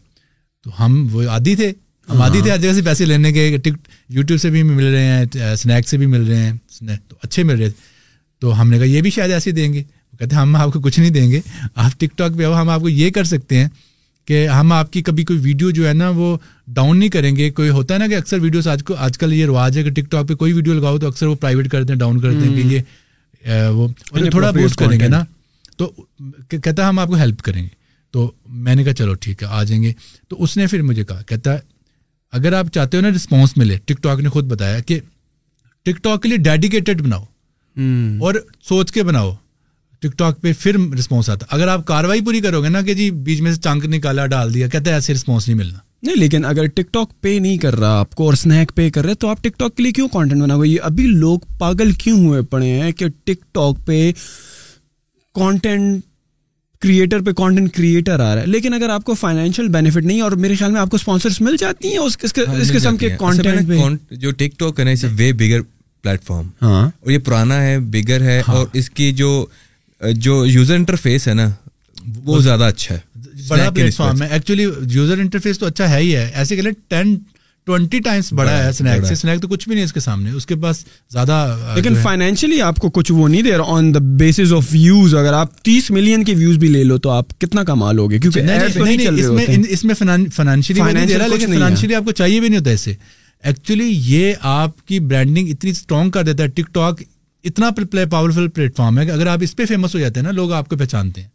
تو 0.65 0.85
ہم 0.85 1.07
وہ 1.13 1.29
عادی 1.31 1.55
تھے 1.57 1.73
ہم 2.11 2.21
عادی 2.23 2.41
تھے 2.41 2.51
ہاں۔ 2.51 2.57
ہر 2.57 2.63
جگہ 2.63 2.73
سے 2.73 2.83
پیسے 2.85 3.05
لینے 3.05 3.33
کے 3.33 3.57
ٹک 3.65 3.79
یوٹیوب 4.17 4.41
سے 4.41 4.51
بھی 4.51 4.63
مل 4.63 4.85
رہے 4.85 5.05
ہیں 5.05 5.25
اسنیک 5.53 5.89
سے 5.89 5.97
بھی 5.99 6.07
مل 6.15 6.25
رہے 6.31 6.51
ہیں 6.91 6.97
تو 7.09 7.17
اچھے 7.23 7.43
مل 7.51 7.59
رہے 7.59 7.69
تھے 7.71 7.95
تو 8.41 8.61
ہم 8.61 8.71
نے 8.71 8.77
کہا 8.79 8.85
یہ 8.87 9.01
بھی 9.03 9.11
شاید 9.11 9.31
ایسے 9.33 9.51
دیں 9.53 9.73
گے 9.73 9.83
کہتے 10.19 10.35
ہیں 10.35 10.41
ہم 10.43 10.55
آپ 10.57 10.73
کو 10.73 10.81
کچھ 10.81 10.99
نہیں 11.01 11.11
دیں 11.11 11.31
گے 11.31 11.41
آپ 11.85 11.99
ٹک 12.01 12.17
ٹاک 12.19 12.37
پہ 12.39 12.47
ہم 12.55 12.69
آپ 12.75 12.81
کو 12.81 12.89
یہ 12.89 13.11
کر 13.17 13.25
سکتے 13.31 13.59
ہیں 13.59 13.69
کہ 14.31 14.47
ہم 14.49 14.73
آپ 14.73 14.91
کی 14.93 15.03
کبھی 15.09 15.25
کوئی 15.25 15.39
ویڈیو 15.43 15.71
جو 15.71 15.87
ہے 15.89 15.93
نا 15.95 16.09
وہ 16.15 16.37
ڈاؤن 16.77 16.99
نہیں 16.99 17.09
کریں 17.17 17.35
گے 17.37 17.51
کوئی 17.59 17.69
ہوتا 17.77 17.95
ہے 17.95 17.99
نا 17.99 18.07
کہ 18.09 18.17
اکثر 18.17 18.39
ویڈیوز 18.45 18.69
آج 18.69 18.83
کو 18.85 18.95
آج 19.07 19.19
کل 19.19 19.33
یہ 19.33 19.47
رواج 19.47 19.79
ہے 19.79 19.83
کہ 19.85 19.91
ٹک 20.01 20.11
ٹاک 20.11 20.29
پہ 20.29 20.35
کوئی 20.41 20.53
ویڈیو 20.53 20.75
لگاؤ 20.75 20.99
تو 20.99 21.07
اکثر 21.09 21.27
وہ 21.27 21.35
پرائیویٹ 21.41 21.69
کرتے 21.73 21.93
ہیں 21.93 21.99
ڈاؤن 22.01 22.21
کر 22.21 22.33
دیں 22.41 22.81
وہ 23.73 23.87
مطلب 23.89 24.31
تھوڑا 24.31 24.51
بوسٹ 24.51 24.77
کریں 24.79 24.99
گے 25.01 25.09
نا 25.09 25.23
تو 25.77 25.91
کہتا 26.49 26.83
ہے 26.83 26.87
ہم 26.89 26.99
آپ 26.99 27.09
کو 27.09 27.15
ہیلپ 27.23 27.43
کریں 27.49 27.63
گے 27.63 27.69
تو 28.13 28.31
میں 28.67 28.75
نے 28.75 28.85
کہا 28.85 28.95
چلو 29.01 29.15
ٹھیک 29.27 29.43
ہے 29.43 29.49
آ 29.59 29.63
جائیں 29.71 29.83
گے 29.83 29.93
تو 30.29 30.43
اس 30.43 30.57
نے 30.57 30.67
پھر 30.71 30.83
مجھے 30.91 31.05
کہا 31.05 31.23
کہتا 31.29 31.55
اگر 32.39 32.53
آپ 32.59 32.73
چاہتے 32.75 32.97
ہو 32.97 33.03
نا 33.03 33.09
رسپانس 33.17 33.57
ملے 33.57 33.77
ٹک 33.85 34.03
ٹاک 34.03 34.21
نے 34.21 34.29
خود 34.39 34.47
بتایا 34.57 34.81
کہ 34.89 34.99
ٹک 35.87 36.03
ٹاک 36.05 36.23
کے 36.23 36.29
لیے 36.29 36.39
ڈیڈیکیٹڈ 36.49 37.03
بناؤ 37.03 37.25
اور 38.27 38.35
سوچ 38.69 38.93
کے 38.93 39.03
بناؤ 39.05 39.33
ٹک 40.01 40.17
ٹاک 40.19 40.41
پہ 40.41 40.53
پھر 40.61 40.77
رسپانس 40.99 41.29
آتا 41.31 41.47
اگر 41.57 41.69
آپ 41.69 41.85
کاروائی 41.87 42.21
پوری 42.25 42.41
کرو 42.41 42.63
گے 42.63 42.69
نا 42.69 42.81
کہ 42.87 42.95
جی 42.95 43.11
بیچ 43.27 43.41
میں 43.43 43.53
سے 43.53 43.61
چانک 43.65 43.85
نکالا 43.95 44.27
ڈال 44.33 44.55
دیا 44.55 44.69
کہتے 44.69 44.91
ہیں 44.91 44.97
ایسے 44.97 45.15
رسپانس 45.15 45.47
نہیں 45.49 45.59
ملنا 45.59 45.79
نہیں 46.03 46.17
لیکن 46.17 46.45
اگر 46.45 46.67
ٹک 46.75 46.93
ٹاک 46.93 47.13
پے 47.23 47.39
نہیں 47.39 47.57
کر 47.59 47.79
رہا 47.79 47.99
آپ 47.99 48.15
کو 48.15 48.25
اور 48.25 48.33
اسنیک 48.33 48.73
پے 48.75 48.89
کر 48.97 49.05
رہے 49.05 49.15
تو 49.23 49.29
آپ 49.29 49.43
ٹک 49.45 49.59
ٹاک 49.59 49.77
کے 49.77 49.83
لیے 49.83 49.93
کیوں 49.93 50.09
کانٹینٹ 50.13 50.43
بنا 50.43 50.55
ہوئی 50.55 50.77
ابھی 50.91 51.07
لوگ 51.07 51.39
پاگل 51.59 51.93
کیوں 52.05 52.19
ہوئے 52.27 52.43
پڑے 52.51 52.67
ہیں 52.81 52.91
کہ 52.99 53.09
ٹک 53.25 53.45
ٹاک 53.55 53.85
پہ 53.87 54.11
کانٹینٹ 55.39 56.05
کریٹر 56.83 57.23
پہ 57.27 57.33
کانٹینٹ 57.37 57.73
کریٹر 57.75 58.21
آ 58.21 58.35
رہا 58.35 58.41
ہے 58.41 58.47
لیکن 58.47 58.75
اگر 58.75 58.89
آپ 58.91 59.05
کو 59.05 59.15
فائنینشیل 59.21 59.69
بینیفٹ 59.77 60.05
نہیں 60.05 60.21
اور 60.23 60.33
میرے 60.45 60.55
خیال 60.59 60.73
میں 60.73 60.81
آپ 60.81 60.91
کو 60.91 60.97
اسپانسرس 60.97 61.41
مل 61.41 61.57
جاتی 61.61 61.91
ہیں 61.91 61.99
اس 61.99 62.17
ہاں، 62.37 62.65
قسم 62.73 62.97
کے 62.97 63.09
کانٹینٹ 63.19 64.11
جو 64.21 64.31
ٹک 64.37 64.59
ٹاک 64.59 64.81
ہے 64.81 64.85
نا 64.85 64.93
وے 65.19 65.33
بگر 65.39 65.61
پلیٹ 66.03 66.23
فارم 66.25 66.49
ہاں 66.63 66.85
اور 66.85 67.11
یہ 67.11 67.19
پرانا 67.25 67.63
ہے 67.63 67.79
بگر 67.95 68.21
ہے 68.27 68.41
ہاں۔ 68.49 68.57
اور 68.57 68.67
اس 68.79 68.91
کی 68.97 69.11
جو 69.21 69.31
جو 70.15 70.45
یوزر 70.47 70.75
انٹرفیس 70.75 71.29
ہے 71.29 71.35
نا 71.35 71.49
وہ 72.25 72.41
زیادہ 72.43 72.65
اچھا 72.65 72.95
ہے 72.95 73.01
بڑا 73.49 73.71
پلیٹ 73.75 73.95
فارم 73.95 74.23
ہے 74.23 74.27
ایکچولی 74.33 74.65
یوزر 74.91 75.19
انٹرفیس 75.21 75.59
تو 75.59 75.67
اچھا 75.67 75.89
ہے 75.93 76.01
ہی 76.01 76.15
ہے 76.17 76.31
ایسے 76.35 76.57
کہ 76.57 76.71
ٹین 76.89 77.17
ٹوینٹی 77.67 77.99
ٹائمس 78.01 78.33
بڑا 78.39 78.57
ہے 78.59 78.69
اسنیک 78.69 79.05
سے 79.07 79.13
اسنیک 79.13 79.41
تو 79.43 79.49
کچھ 79.49 79.67
بھی 79.69 79.75
نہیں 79.75 79.85
اس 79.85 79.93
کے 79.93 80.01
سامنے 80.01 80.31
اس 80.39 80.47
کے 80.47 80.57
پاس 80.63 80.85
زیادہ 81.13 81.39
لیکن 81.77 81.95
فائنینشلی 82.03 82.61
آپ 82.63 82.77
کو 82.81 82.91
کچھ 82.99 83.11
وہ 83.13 83.27
نہیں 83.29 83.43
دے 83.43 83.57
رہا 83.57 83.77
on 83.77 83.93
the 83.95 83.99
basis 84.19 84.53
of 84.57 84.67
views 84.73 85.15
اگر 85.21 85.33
آپ 85.33 85.57
تیس 85.65 85.91
ملین 85.97 86.25
کے 86.25 86.35
ویوز 86.39 86.59
بھی 86.59 86.69
لے 86.69 86.83
لو 86.85 86.99
تو 87.07 87.11
آپ 87.11 87.39
کتنا 87.41 87.65
کما 87.73 87.91
لو 87.93 88.07
گے 88.11 88.19
کیونکہ 88.19 88.77
اس 89.69 89.85
میں 89.85 89.95
فائنینشلی 89.99 90.81
لیکن 90.81 91.53
فائنینشلی 91.53 91.95
آپ 91.95 92.05
کو 92.05 92.13
چاہیے 92.13 92.39
بھی 92.41 92.49
نہیں 92.49 92.59
ہوتا 92.59 92.71
ایسے 92.71 92.95
ایکچولی 93.45 93.91
یہ 94.05 94.33
آپ 94.59 94.87
کی 94.87 95.01
برانڈنگ 95.01 95.49
اتنی 95.51 95.71
اسٹرانگ 95.71 96.11
کر 96.11 96.23
دیتا 96.25 96.43
ہے 96.45 96.49
ٹک 96.55 96.73
ٹاک 96.75 97.03
اتنا 97.49 97.69
پاورفل 98.11 98.47
پلیٹ 98.55 98.77
فارم 98.77 98.99
ہے 98.99 99.05
کہ 99.07 99.11
اگر 99.11 99.27
آپ 99.29 99.39
اس 99.43 99.55
پہ 99.57 99.65
فیمس 99.67 99.95
ہو 99.95 100.01
جاتے 100.01 100.21
ہیں 100.21 100.25
نا 100.27 100.31
لوگ 100.39 100.53
آپ 100.53 100.69
کو 100.69 100.77
پہچانتے 100.77 101.21
ہیں 101.23 101.29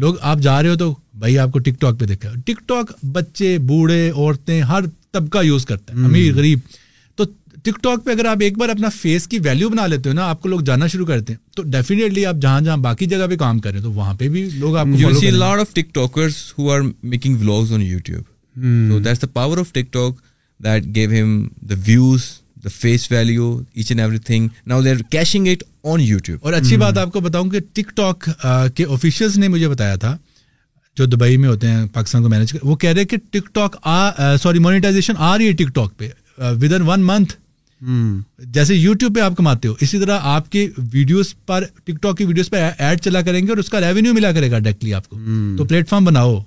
لوگ 0.00 0.14
آپ 0.32 0.38
جا 0.42 0.60
رہے 0.62 0.68
ہو 0.70 0.76
تو 0.82 0.92
بھائی 1.20 1.38
آپ 1.44 1.50
کو 1.52 1.58
ٹک 1.68 1.80
ٹاک 1.80 1.98
پہ 2.00 2.04
دیکھا 2.06 2.30
ٹک 2.46 2.60
ٹاک 2.68 2.92
بچے 3.14 3.56
بوڑھے 3.70 4.08
عورتیں 4.10 4.60
ہر 4.70 4.84
طبقہ 5.12 5.42
یوز 5.44 5.66
کرتے 5.66 5.92
ہیں 5.96 6.04
امیر 6.04 6.34
غریب 6.36 6.58
تو 7.16 7.24
ٹک 7.62 7.82
ٹاک 7.82 8.04
پہ 8.04 8.10
اگر 8.10 8.24
آپ 8.32 8.42
ایک 8.48 8.58
بار 8.58 8.68
اپنا 8.74 8.88
فیس 9.00 9.26
کی 9.28 9.38
ویلیو 9.44 9.68
بنا 9.68 9.86
لیتے 9.94 10.08
ہو 10.08 10.14
نا 10.14 10.28
آپ 10.30 10.40
کو 10.42 10.48
لوگ 10.48 10.60
جانا 10.70 10.86
شروع 10.94 11.06
کرتے 11.06 11.32
ہیں 11.32 11.38
تو 11.56 11.62
ڈیفینیٹلی 11.76 12.26
آپ 12.26 12.36
جہاں 12.42 12.60
جہاں 12.60 12.76
باقی 12.88 13.06
جگہ 13.14 13.26
پہ 13.30 13.36
کام 13.44 13.58
کریں 13.66 13.80
تو 13.82 13.92
وہاں 13.92 14.14
پہ 14.18 14.28
بھی 14.36 14.48
لوگ 14.64 14.76
آپ 14.76 14.86
کو 15.94 16.28
making 17.08 17.40
vlogs 17.40 17.72
on 17.72 17.82
YouTube 17.82 18.94
that's 19.04 19.22
the 19.22 19.26
power 19.32 19.58
of 19.58 19.72
TikTok 19.92 20.14
that 20.64 20.94
gave 20.94 21.10
them 21.22 21.42
the 21.68 21.74
views 21.86 22.32
the 22.64 22.68
face 22.80 23.10
value 23.10 23.48
H 23.74 23.90
and 23.92 24.00
everything 24.26 24.48
now 24.66 24.80
they 24.82 24.90
are 24.90 25.02
cashing 25.10 25.46
it 25.48 25.62
on 25.92 26.00
YouTube 26.24 26.38
اور 26.44 26.52
اچھی 26.52 26.76
بات 26.76 26.94
hmm. 26.94 27.06
آپ 27.06 27.12
کو 27.12 27.20
بتاؤں 27.28 27.50
کہ 27.50 27.60
ٹک 27.72 27.96
ٹاک 27.96 28.28
کے 28.76 28.84
آفیشیلس 28.92 29.36
نے 29.38 29.48
مجھے 29.48 29.68
بتایا 29.68 29.96
تھا 30.06 30.16
جو 30.98 31.06
دبئی 31.06 31.36
میں 31.38 31.48
ہوتے 31.48 31.68
ہیں 31.70 31.84
پاکستان 31.92 32.22
کو 32.22 32.28
مینج 32.28 32.56
وہ 32.62 32.76
کہہ 32.84 32.90
رہے 32.92 33.04
کہ 33.10 33.16
ٹک 33.30 33.54
ٹاک 33.54 33.76
سوری 34.42 34.58
مونیٹائزیشن 34.64 35.14
آ 35.16 35.36
رہی 35.36 35.48
ہے 35.48 35.52
ٹک 35.60 35.74
ٹاک 35.74 35.96
پہ 35.98 36.08
ود 36.62 36.72
ان 36.72 36.82
ون 36.88 37.02
منتھ 37.06 37.34
جیسے 38.54 38.74
یو 38.74 38.92
ٹیوب 39.00 39.14
پہ 39.16 39.20
آپ 39.20 39.34
کماتے 39.36 39.68
ہو 39.68 39.74
اسی 39.80 39.98
طرح 39.98 40.18
آپ 40.34 40.50
کے 40.52 40.66
ویڈیوز 40.92 41.34
پر 41.46 41.64
ٹک 41.84 42.02
ٹاک 42.02 42.16
کی 42.18 42.24
ویڈیوز 42.24 42.50
پہ 42.50 42.68
ایڈ 42.78 43.00
چلا 43.00 43.22
کریں 43.22 43.40
گے 43.44 43.50
اور 43.52 43.58
اس 43.58 43.68
کا 43.70 43.80
ریونیو 43.80 44.14
ملا 44.14 44.32
کرے 44.32 44.50
گا 44.50 44.58
ڈائریکٹلی 44.58 44.94
آپ 44.94 45.08
کو 45.08 45.16
hmm. 45.16 45.56
تو 45.58 45.64
پلیٹ 45.64 45.88
فارم 45.88 46.04
بناؤ 46.04 46.38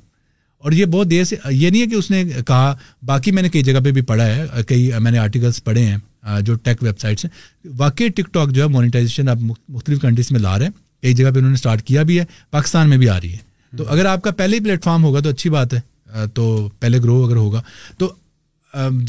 اور 0.64 0.72
یہ 0.72 0.86
بہت 0.86 1.10
دیر 1.12 1.24
سے 1.24 1.36
یہ 1.52 1.70
نہیں 1.70 1.82
ہے 1.82 1.86
کہ 1.88 1.96
اس 1.96 2.10
نے 2.12 2.24
کہا 2.48 2.76
باقی 3.06 3.32
میں 3.36 3.42
نے 3.44 3.50
کئی 3.50 3.62
جگہ 3.68 3.80
پہ 3.84 3.92
بھی 3.92 4.02
پڑھا 4.10 4.26
ہے 4.28 4.46
کئی 4.68 4.90
میں 5.02 5.12
نے 5.12 5.18
آرٹیکلس 5.20 5.64
پڑھے 5.64 5.86
ہیں 5.86 5.98
جو 6.46 6.54
ٹیک 6.64 6.84
ویب 6.84 7.00
سائٹس 7.00 7.26
ہیں 7.26 7.70
واقعی 7.78 8.10
ٹک 8.18 8.34
ٹاک 8.34 8.50
جو 8.56 8.62
ہے 8.64 8.68
مانیٹائزیشن 8.74 9.30
اب 9.30 9.42
مختلف 9.48 10.02
کنٹریز 10.02 10.32
میں 10.32 10.40
لا 10.40 10.58
رہے 10.58 10.66
ہیں 10.66 10.72
کئی 11.02 11.14
جگہ 11.14 11.32
پہ 11.34 11.38
انہوں 11.38 11.50
نے 11.52 11.56
اسٹارٹ 11.56 11.82
کیا 11.88 12.04
بھی 12.10 12.20
ہے 12.20 12.26
پاکستان 12.52 12.90
میں 12.90 12.98
بھی 12.98 13.10
آ 13.10 13.20
رہی 13.22 13.32
ہے 13.34 13.76
تو 13.78 13.86
اگر 13.94 14.06
آپ 14.06 14.22
کا 14.22 14.32
پہلے 14.42 14.58
ہی 14.58 14.64
پلیٹ 14.64 14.84
فارم 14.84 15.04
ہوگا 15.04 15.20
تو 15.24 15.30
اچھی 15.30 15.50
بات 15.50 15.74
ہے 15.74 16.28
تو 16.34 16.46
پہلے 16.80 17.00
گرو 17.04 17.24
اگر 17.26 17.36
ہوگا 17.36 17.62
تو 17.98 18.12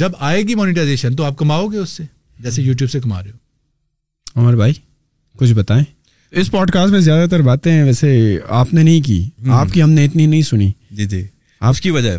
جب 0.03 0.12
آئے 0.31 0.43
گی 0.49 0.55
مانیٹائزیشن 0.61 1.16
تو 1.16 1.24
آپ 1.24 1.37
کماؤ 1.39 1.66
گے 1.74 1.79
اس 1.79 1.91
سے 1.97 2.05
جیسے 2.47 2.62
یوٹیوب 2.62 2.91
سے 2.91 3.01
کما 3.01 3.23
رہے 3.23 3.31
ہو 3.31 4.41
عمر 4.43 4.57
بھائی 4.62 4.73
کچھ 5.39 5.53
بتائیں 5.61 5.85
اس 6.41 6.51
پوڈ 6.51 6.70
کاسٹ 6.73 6.93
میں 6.93 7.01
زیادہ 7.11 7.29
تر 7.31 7.43
باتیں 7.53 7.70
ہیں 7.73 7.85
ویسے 7.85 8.39
آپ 8.61 8.73
نے 8.74 8.83
نہیں 8.83 9.01
کی 9.07 9.23
آپ 9.61 9.73
کی 9.73 9.83
ہم 9.83 9.91
نے 9.99 10.05
اتنی 10.05 10.27
نہیں 10.27 10.43
سنی 10.51 10.70
جی 10.97 11.05
جی 11.07 11.23
آپ 11.68 11.76
کی 11.80 11.90
وجہ 11.90 12.16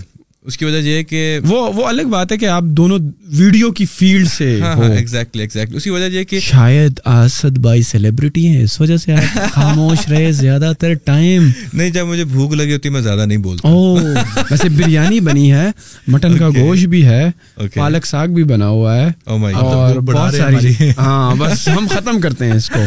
اس 0.50 0.58
کی 0.58 0.66
وجہ 0.66 0.78
یہ 0.88 1.02
کہ 1.10 1.20
وہ 1.48 1.58
وہ 1.76 1.86
الگ 1.88 2.02
بات 2.12 2.32
ہے 2.32 2.38
کہ 2.38 2.46
آپ 2.54 2.64
دونوں 2.78 2.98
ویڈیو 3.38 3.72
کی 3.74 3.86
فیلڈ 3.92 4.28
سے 4.28 4.48
ایگزیکٹلی 4.56 4.68
ہاں، 4.68 4.96
ایگزیکٹلی 4.96 5.44
ہاں، 5.70 5.78
اس 5.78 5.84
کی 5.84 5.90
وجہ 5.90 6.10
یہ 6.14 6.24
کہ 6.32 6.40
شاید 6.48 7.00
آسد 7.12 7.58
بھائی 7.66 7.82
سیلیبریٹی 7.90 8.46
ہیں 8.48 8.64
اس 8.64 8.80
وجہ 8.82 8.98
سے 9.04 9.14
آپ 9.14 9.52
خاموش 9.54 10.08
رہے 10.10 10.32
زیادہ 10.40 10.72
تر 10.80 10.94
ٹائم 11.06 11.48
نہیں 11.74 11.90
جب 11.98 12.08
مجھے 12.08 12.24
بھوک 12.34 12.54
لگی 12.56 12.74
ہوتی 12.74 12.90
میں 12.90 13.02
زیادہ 13.02 13.26
نہیں 13.26 13.38
بولتا 13.44 13.70
ویسے 14.50 14.70
بریانی 14.82 15.20
بنی 15.30 15.52
ہے 15.54 15.70
مٹن 16.08 16.38
کا 16.38 16.50
گوشت 16.60 16.86
بھی 16.96 17.06
ہے 17.06 17.24
پالک 17.76 18.06
ساگ 18.06 18.36
بھی 18.36 18.44
بنا 18.54 18.68
ہوا 18.68 18.96
ہے 18.98 19.08
oh 19.32 19.54
اور 19.64 20.00
بہت 20.12 20.36
ساری 20.36 20.74
ہاں 20.98 21.36
بس 21.40 21.68
ہم 21.78 21.88
ختم 21.94 22.20
کرتے 22.22 22.46
ہیں 22.50 22.54
اس 22.56 22.70
کو 22.70 22.80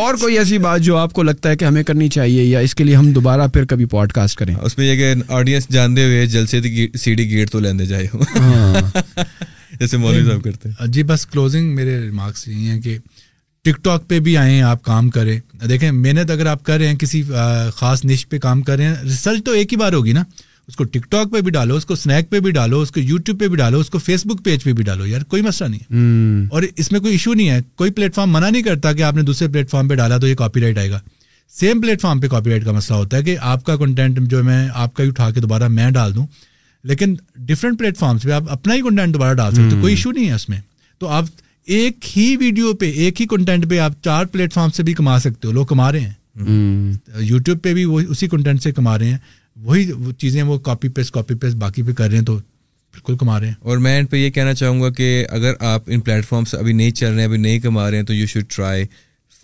اور 0.00 0.14
کوئی 0.20 0.38
ایسی 0.38 0.58
بات 0.64 0.80
جو 0.80 0.96
آپ 0.96 1.12
کو 1.12 1.22
لگتا 1.22 1.50
ہے 1.50 1.56
کہ 1.56 1.64
ہمیں 1.64 1.82
کرنی 1.84 2.08
چاہیے 2.16 2.42
یا 2.44 2.58
اس 2.66 2.74
کے 2.74 2.84
لیے 2.84 2.94
ہم 2.96 3.10
دوبارہ 3.12 3.46
پھر 3.54 3.64
کبھی 3.68 3.84
پوڈ 3.94 4.12
کاسٹ 4.12 4.38
کریں 4.38 4.54
اس 4.54 4.76
میں 4.78 4.86
یہ 4.86 4.96
کہ 4.96 5.12
آڈینس 5.36 5.68
جانتے 5.72 6.04
ہوئے 6.04 6.26
جلسے 6.34 6.60
کی 6.60 6.83
سیڑھی 6.98 7.28
گیٹ 7.30 7.50
تو 7.50 7.58
لینے 7.60 7.86
جائے 7.86 8.06
ہوں 8.14 8.20
ہاں۔ 8.38 8.80
جیسے 9.78 9.96
مولوی 9.96 10.24
صاحب 10.28 10.42
کرتے 10.44 10.68
ہیں 10.68 10.86
جی 10.92 11.02
بس 11.04 11.26
کلوزنگ 11.26 11.74
میرے 11.74 12.00
ریمارکس 12.00 12.46
یہی 12.48 12.68
ہیں 12.68 12.80
کہ 12.80 12.96
ٹک 13.64 13.82
ٹاک 13.84 14.08
پہ 14.08 14.18
بھی 14.20 14.36
آئیں 14.36 14.60
آپ 14.62 14.82
کام 14.84 15.08
کریں 15.10 15.38
دیکھیں 15.68 15.90
محنت 15.90 16.30
اگر 16.30 16.46
آپ 16.46 16.62
کر 16.64 16.78
رہے 16.78 16.88
ہیں 16.88 16.96
کسی 17.00 17.22
خاص 17.76 18.04
نش 18.04 18.26
پہ 18.28 18.38
کام 18.38 18.62
کر 18.62 18.76
رہے 18.76 18.84
ہیں 18.86 18.96
ریسرچ 19.04 19.44
تو 19.44 19.52
ایک 19.52 19.72
ہی 19.72 19.78
بار 19.78 19.92
ہوگی 19.92 20.12
نا 20.12 20.24
اس 20.68 20.76
کو 20.76 20.84
ٹک 20.84 21.10
ٹاک 21.10 21.32
پہ 21.32 21.40
بھی 21.44 21.50
ڈالو 21.52 21.74
اس 21.76 21.86
کو 21.86 21.94
اسنیک 21.94 22.30
پہ 22.30 22.40
بھی 22.40 22.50
ڈالو 22.52 22.80
اس 22.80 22.90
کو 22.90 23.00
یوٹیوب 23.00 23.40
پہ 23.40 23.48
بھی 23.48 23.56
ڈالو 23.56 23.78
اس 23.80 23.90
کو 23.90 23.98
فیس 23.98 24.24
بک 24.26 24.44
پیج 24.44 24.62
پہ 24.64 24.72
بھی 24.76 24.84
ڈالو 24.84 25.06
یار 25.06 25.22
کوئی 25.32 25.42
مسئلہ 25.42 25.68
نہیں 25.70 25.80
ہے 25.80 26.46
اور 26.54 26.62
اس 26.76 26.90
میں 26.92 27.00
کوئی 27.00 27.12
ایشو 27.12 27.34
نہیں 27.34 27.50
ہے 27.50 27.58
کوئی 27.76 27.90
پلیٹ 27.98 28.14
فارم 28.14 28.30
منع 28.32 28.48
نہیں 28.48 28.62
کرتا 28.62 28.92
کہ 28.92 29.02
آپ 29.02 29.14
نے 29.16 29.22
دوسرے 29.22 29.48
پلیٹ 29.48 29.70
فارم 29.70 29.88
پہ 29.88 29.94
ڈالا 29.94 30.18
تو 30.18 30.28
یہ 30.28 30.34
کاپی 30.34 30.60
رائٹ 30.60 30.78
آئے 30.78 30.90
گا 30.90 31.00
سیم 31.60 31.80
پلیٹ 31.80 32.00
فارم 32.00 32.20
پہ 32.20 32.28
کاپی 32.28 32.50
رائٹ 32.50 32.64
کا 32.64 32.72
مسئلہ 32.72 32.96
ہوتا 32.98 33.16
ہے 33.16 33.22
کہ 33.22 33.36
آپ 33.40 33.64
کا 33.64 33.76
کنٹینٹ 33.76 34.18
جو 34.30 34.42
میں 34.44 34.66
آپ 34.72 34.94
کا 34.94 35.02
ہی 35.04 35.08
اٹھا 35.08 35.30
کے 35.30 35.40
دوبارہ 35.40 35.68
میں 35.68 35.90
ڈال 35.90 36.14
دوں 36.14 36.26
لیکن 36.88 37.14
ڈفرینٹ 37.48 37.78
پلیٹ 37.78 37.98
فارمس 37.98 38.22
پہ 38.22 38.30
آپ 38.32 38.50
اپنا 38.52 38.74
ہی 38.74 38.80
کنٹینٹ 38.82 39.14
دوبارہ 39.14 39.34
ڈال 39.36 39.54
سکتے 39.54 39.80
کوئی 39.80 39.92
ایشو 39.94 40.08
hmm. 40.10 40.18
نہیں 40.18 40.28
ہے 40.28 40.34
اس 40.34 40.48
میں 40.48 40.58
تو 40.98 41.08
آپ 41.18 41.24
ایک 41.76 42.06
ہی 42.16 42.34
ویڈیو 42.40 42.72
پہ 42.80 42.90
ایک 43.02 43.20
ہی 43.20 43.26
کنٹینٹ 43.26 43.68
پہ 43.70 43.78
آپ 43.84 43.92
چار 44.04 44.24
پلیٹ 44.32 44.52
فارم 44.54 44.70
سے 44.76 44.82
بھی 44.88 44.94
کما 44.94 45.18
سکتے 45.20 45.46
ہو 45.48 45.52
لوگ 45.52 45.66
کما 45.66 45.90
رہے 45.92 46.00
ہیں 46.00 46.46
یوٹیوب 46.46 47.48
hmm. 47.48 47.56
uh, 47.56 47.60
پہ 47.62 47.74
بھی 47.74 47.84
وہ 47.84 48.00
اسی 48.08 48.28
کنٹینٹ 48.28 48.62
سے 48.62 48.72
کما 48.72 48.98
رہے 48.98 49.10
ہیں 49.10 49.18
وہی 49.64 49.90
چیزیں 50.18 50.42
وہ 50.42 50.58
کاپی 50.68 50.88
پیس 50.96 51.12
پہ 51.28 51.92
کر 51.92 52.08
رہے 52.08 52.16
ہیں 52.16 52.24
تو 52.26 52.34
بالکل 52.94 53.16
کما 53.18 53.38
رہے 53.40 53.46
ہیں 53.46 53.54
اور 53.68 53.78
میں 53.84 53.98
ان 53.98 54.06
پہ 54.06 54.16
یہ 54.16 54.30
کہنا 54.30 54.52
چاہوں 54.54 54.80
گا 54.82 54.90
کہ 54.98 55.08
اگر 55.38 55.54
آپ 55.72 55.82
ان 55.94 56.00
پلیٹ 56.00 56.26
فارمس 56.26 56.54
ابھی 56.54 56.72
نہیں 56.72 56.90
چل 56.98 57.06
رہے 57.12 57.18
ہیں 57.18 57.24
ابھی 57.28 57.38
نہیں 57.38 57.58
کما 57.60 57.90
رہے 57.90 57.96
ہیں 57.98 58.04
تو 58.06 58.14
یو 58.14 58.26
شوڈ 58.32 58.44
ٹرائی 58.56 58.84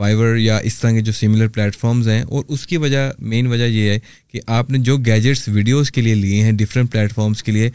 فائبر 0.01 0.36
یا 0.39 0.56
اس 0.68 0.78
طرح 0.81 0.90
کے 0.97 1.01
جو 1.06 1.12
سملر 1.12 1.48
پلیٹفارمز 1.55 2.06
ہیں 2.09 2.20
اور 2.35 2.43
اس 2.56 2.66
کی 2.66 2.77
وجہ 2.85 2.98
مین 3.32 3.47
وجہ 3.47 3.64
یہ 3.64 3.89
ہے 3.90 3.98
کہ 4.32 4.40
آپ 4.59 4.70
نے 4.70 4.78
جو 4.89 4.97
گیجٹس 5.09 5.48
ویڈیوز 5.56 5.90
کے 5.97 6.01
لیے 6.06 6.14
لیے 6.20 6.43
ہیں 6.44 6.52
ڈفرینٹ 6.62 6.93
پلیٹفارمس 6.93 7.43
کے 7.48 7.52
لیے 7.52 7.68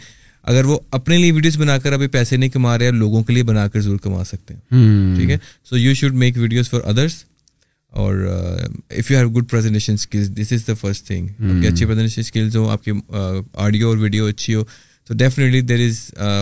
اگر 0.53 0.65
وہ 0.71 0.77
اپنے 0.97 1.17
لیے 1.17 1.31
ویڈیوز 1.31 1.57
بنا 1.63 1.77
کر 1.83 1.93
ابھی 1.93 2.07
پیسے 2.15 2.37
نہیں 2.37 2.49
کما 2.55 2.77
رہے 2.77 2.85
اور 2.85 2.93
لوگوں 3.03 3.21
کے 3.27 3.33
لیے 3.33 3.43
بنا 3.51 3.67
کر 3.73 3.81
ضرور 3.87 3.97
کما 4.05 4.23
سکتے 4.31 4.53
ہیں 4.53 5.15
ٹھیک 5.17 5.29
ہے 5.29 5.37
so 5.69 5.77
you 5.77 5.93
should 6.01 6.13
make 6.23 6.37
videos 6.47 6.69
for 6.69 6.81
others 6.93 7.23
اور 8.03 8.15
if 8.25 9.11
you 9.11 9.17
have 9.17 9.29
good 9.37 9.49
presentation 9.51 9.93
skills 10.01 10.31
this 10.41 10.53
is 10.53 10.67
the 10.67 10.73
first 10.81 11.07
thing 11.07 11.27
آپ 11.49 11.61
کی 11.61 11.67
اچھی 11.67 12.21
اسکلز 12.21 12.55
ہوں 12.57 12.69
آپ 12.71 12.83
کی 12.85 12.91
آڈیو 13.11 13.85
uh, 13.87 13.93
اور 13.93 14.01
ویڈیو 14.03 14.25
اچھی 14.27 14.55
ہو 14.55 14.63
تو 15.07 15.13
ڈیفینیٹلی 15.13 15.59
دیر 15.61 15.79
از 15.87 15.99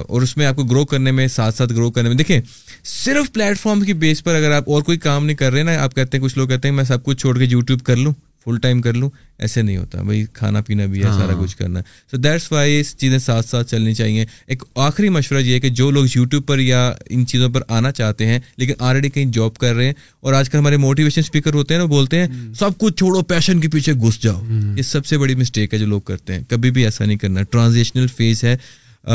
اور 0.09 0.21
اس 0.21 0.35
میں 0.37 0.45
آپ 0.45 0.55
کو 0.55 0.63
گرو 0.65 0.83
کرنے 0.91 1.11
میں 1.11 1.27
ساتھ 1.27 1.55
ساتھ 1.55 1.73
گرو 1.73 1.89
کرنے 1.91 2.09
میں 2.09 2.17
دیکھیں 2.17 2.39
صرف 2.85 3.31
پلیٹفارم 3.33 3.81
کی 3.85 3.93
بیس 4.03 4.23
پر 4.23 4.35
اگر 4.35 4.51
آپ 4.57 4.69
اور 4.73 4.81
کوئی 4.89 4.97
کام 5.07 5.25
نہیں 5.25 5.35
کر 5.37 5.51
رہے 5.53 5.63
نا 5.63 5.71
آپ 5.83 5.95
کہتے 5.95 6.17
ہیں 6.17 6.23
کچھ 6.23 6.37
لوگ 6.37 6.47
کہتے 6.47 6.67
ہیں 6.67 6.75
میں 6.75 6.83
سب 6.87 7.03
کچھ 7.05 7.17
چھوڑ 7.21 7.37
کے 7.37 7.45
یوٹیوب 7.49 7.81
کر 7.85 7.95
لوں 7.95 8.13
فل 8.45 8.57
ٹائم 8.61 8.81
کر 8.81 8.93
لوں 8.93 9.09
ایسے 9.43 9.61
نہیں 9.61 9.77
ہوتا 9.77 10.01
بھائی 10.03 10.23
کھانا 10.33 10.61
پینا 10.67 10.85
بھی 10.93 11.01
ہے 11.01 11.07
ہاں۔ 11.07 11.17
سارا 11.19 11.33
کچھ 11.41 11.55
کرنا 11.57 11.79
ہے 11.79 11.83
سو 12.11 12.17
دیٹس 12.17 12.51
وائی 12.51 12.79
اس 12.79 12.95
چیزیں 12.97 13.17
ساتھ 13.25 13.47
ساتھ 13.49 13.69
چلنی 13.71 13.93
چاہیے 13.93 14.25
ایک 14.51 14.63
آخری 14.85 15.09
مشورہ 15.17 15.41
یہ 15.41 15.53
ہے 15.53 15.59
کہ 15.59 15.69
جو 15.79 15.89
لوگ 15.91 16.05
یوٹیوب 16.15 16.45
پر 16.47 16.59
یا 16.59 16.81
ان 17.09 17.25
چیزوں 17.31 17.49
پر 17.53 17.61
آنا 17.77 17.91
چاہتے 17.99 18.25
ہیں 18.27 18.39
لیکن 18.57 18.83
آلریڈی 18.87 19.09
کہیں 19.09 19.25
جاب 19.33 19.57
کر 19.61 19.73
رہے 19.75 19.85
ہیں 19.85 19.93
اور 20.23 20.33
آج 20.39 20.49
کل 20.49 20.57
ہمارے 20.57 20.77
موٹیویشن 20.87 21.21
اسپیکر 21.21 21.53
ہوتے 21.53 21.73
ہیں 21.73 21.81
وہ 21.81 21.87
بولتے 21.87 22.19
ہیں 22.19 22.53
سب 22.59 22.77
کچھ 22.79 22.95
چھوڑو 22.97 23.21
پیشن 23.33 23.59
کے 23.61 23.67
پیچھے 23.73 23.93
گھس 24.03 24.21
جاؤ 24.23 24.41
یہ 24.77 24.81
سب 24.91 25.05
سے 25.05 25.17
بڑی 25.17 25.35
مسٹیک 25.35 25.73
ہے 25.73 25.79
جو 25.79 25.85
لوگ 25.85 26.01
کرتے 26.11 26.33
ہیں 26.35 26.41
کبھی 26.49 26.71
بھی 26.77 26.83
ایسا 26.85 27.05
نہیں 27.05 27.17
کرنا 27.17 27.43
ٹرانزیشنل 27.51 28.07
فیز 28.15 28.43
ہے 28.43 28.55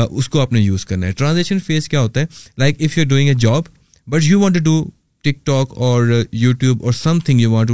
اس 0.09 0.29
کو 0.29 0.39
آپ 0.41 0.53
نے 0.53 0.59
یوز 0.61 0.85
کرنا 0.85 1.07
ہے 1.07 1.11
ٹرانزیشن 1.17 1.59
فیز 1.67 1.89
کیا 1.89 2.01
ہوتا 2.01 2.21
ہے 2.21 2.25
like 2.57 2.81
if 2.85 2.97
you 2.97 3.03
doing 3.09 3.27
a 3.27 3.33
job 3.39 3.63
but 4.11 4.23
you 4.23 4.39
want 4.39 4.55
to 4.55 4.61
do 4.63 4.83
TikTok 5.45 5.73
اور 5.87 6.07
یوٹیوب 6.31 6.83
اور 6.85 6.93
something 7.25 7.39
you 7.41 7.51
want 7.51 7.71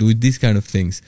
to 0.00 0.12
these 0.22 0.38
kind 0.38 0.56
of 0.58 0.68
things 0.70 1.00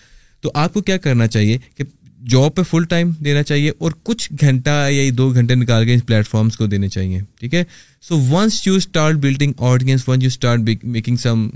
تو 0.43 0.51
آپ 0.63 0.75
کو 0.75 0.81
کیا 0.89 0.97
کرنا 1.07 1.27
چاہیے 1.27 1.57
کہ 1.77 1.85
جاب 2.31 2.55
پہ 2.55 2.63
فل 2.71 2.85
ٹائم 2.89 3.11
دینا 3.25 3.43
چاہیے 3.43 3.71
اور 3.79 3.93
کچھ 4.05 4.29
گھنٹہ 4.41 4.87
یا 4.91 5.11
دو 5.19 5.29
گھنٹے 5.31 5.55
نکال 5.55 5.85
کے 5.87 5.95
ان 5.95 6.01
پلیٹفارمس 6.07 6.57
کو 6.57 6.67
دینے 6.73 6.89
چاہیے 6.97 7.21
ٹھیک 7.41 7.55
ہے 7.55 7.63
so 8.09 8.19
once 8.35 8.67
you 8.67 8.75
start 8.75 9.17
building 9.25 9.53
audience 9.71 10.09
once 10.09 10.23
you 10.23 10.27
start 10.35 10.85
making 10.85 11.17
some 11.23 11.49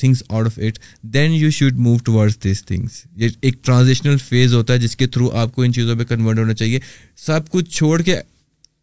things 0.00 0.22
out 0.28 0.46
of 0.46 0.58
it 0.66 0.78
then 1.14 1.32
you 1.34 1.50
should 1.50 1.76
move 1.84 1.96
towards 2.04 2.42
these 2.44 2.64
things 2.64 3.02
یہ 3.22 3.28
ایک 3.40 3.62
ٹرانزیشنل 3.64 4.16
فیز 4.26 4.54
ہوتا 4.54 4.72
ہے 4.74 4.78
جس 4.78 4.96
کے 4.96 5.06
تھرو 5.14 5.30
آپ 5.42 5.54
کو 5.54 5.62
ان 5.62 5.72
چیزوں 5.72 5.96
پہ 5.98 6.04
کنورٹ 6.14 6.38
ہونا 6.38 6.54
چاہیے 6.54 6.78
سب 7.26 7.48
کچھ 7.50 7.70
چھوڑ 7.76 8.00
کے 8.02 8.14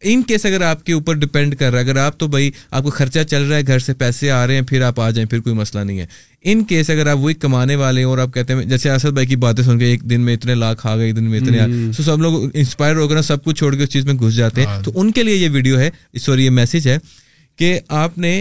ان 0.08 0.22
کیس 0.28 0.44
اگر 0.46 0.60
آپ 0.66 0.82
کے 0.86 0.92
اوپر 0.92 1.14
ڈیپینڈ 1.16 1.54
کر 1.58 1.70
رہا 1.70 1.78
ہے 1.78 1.84
اگر 1.84 1.96
آپ 1.98 2.18
تو 2.20 2.26
بھائی 2.28 2.50
آپ 2.70 2.82
کو 2.84 2.90
خرچہ 2.90 3.22
چل 3.30 3.42
رہا 3.44 3.56
ہے 3.56 3.66
گھر 3.66 3.78
سے 3.78 3.94
پیسے 3.98 4.30
آ 4.30 4.46
رہے 4.46 4.54
ہیں 4.54 4.62
پھر 4.68 4.82
آپ 4.82 4.98
آ 5.00 5.08
جائیں 5.10 5.28
پھر 5.30 5.40
کوئی 5.40 5.54
مسئلہ 5.56 5.82
نہیں 5.84 6.00
ہے 6.00 6.06
ان 6.52 6.62
کیس 6.70 6.90
اگر 6.90 7.06
آپ 7.12 7.18
وہی 7.20 7.34
کمانے 7.34 7.76
والے 7.76 8.00
ہیں 8.00 8.08
اور 8.08 8.18
آپ 8.26 8.34
کہتے 8.34 8.54
ہیں 8.54 8.64
جیسے 8.70 8.90
اسد 8.90 9.12
بھائی 9.12 9.26
کی 9.26 9.36
باتیں 9.46 9.62
سن 9.64 9.78
کے 9.78 9.84
ایک 9.90 10.02
دن 10.10 10.20
میں 10.24 10.34
اتنے 10.34 10.54
لاکھ 10.54 10.86
آ 10.86 10.96
گئے 10.96 11.06
ایک 11.06 11.16
دن 11.16 11.24
میں 11.30 11.40
اتنے 11.40 11.92
سو 11.96 12.02
سب 12.02 12.20
لوگ 12.22 12.44
انسپائر 12.52 12.96
ہو 12.96 13.08
کر 13.08 13.22
سب 13.22 13.44
کچھ 13.44 13.58
چھوڑ 13.58 13.74
کے 13.74 13.82
اس 13.82 13.88
چیز 13.92 14.04
میں 14.06 14.14
گھس 14.20 14.36
جاتے 14.36 14.60
ہیں 14.60 14.68
ہاں۔ 14.68 14.82
تو 14.84 14.90
ان 15.00 15.12
کے 15.12 15.22
لیے 15.22 15.34
یہ 15.36 15.48
ویڈیو 15.52 15.78
ہے 15.78 15.90
سوری 16.24 16.44
یہ 16.44 16.50
میسج 16.60 16.88
ہے 16.88 16.98
کہ 17.58 17.78
آپ 18.04 18.18
نے 18.18 18.34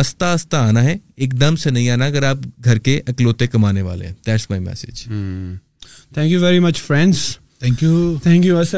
آستہ 0.00 0.24
آستہ 0.34 0.56
آنا 0.56 0.84
ہے 0.84 0.96
ایک 1.16 1.40
دم 1.40 1.56
سے 1.62 1.70
نہیں 1.70 1.90
آنا 1.90 2.06
اگر 2.06 2.22
آپ 2.30 2.38
گھر 2.64 2.78
کے 2.86 3.00
اکلوتے 3.08 3.46
کمانے 3.46 3.82
والے 3.82 4.06
ہیں 4.06 4.12
that's 4.26 4.48
my 4.50 4.62
message 4.62 5.02
thank 5.04 6.30
you 6.30 6.40
very 6.42 6.58
much 6.60 6.80
friends 6.86 7.18
as 7.62 8.74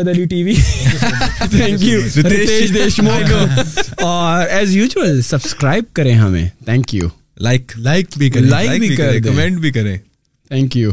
usual 4.76 5.20
subscribe 5.30 5.92
کریں 5.96 6.14
ہمیں 6.14 6.48
تھینک 6.64 6.94
یو 6.94 7.08
لائک 7.44 7.72
لائک 7.84 8.18
بھی 8.18 8.30
کریں 8.30 9.20
کمنٹ 9.28 9.58
بھی 9.60 9.72
کریں 9.72 9.96
تھینک 10.48 10.76
یو 10.76 10.90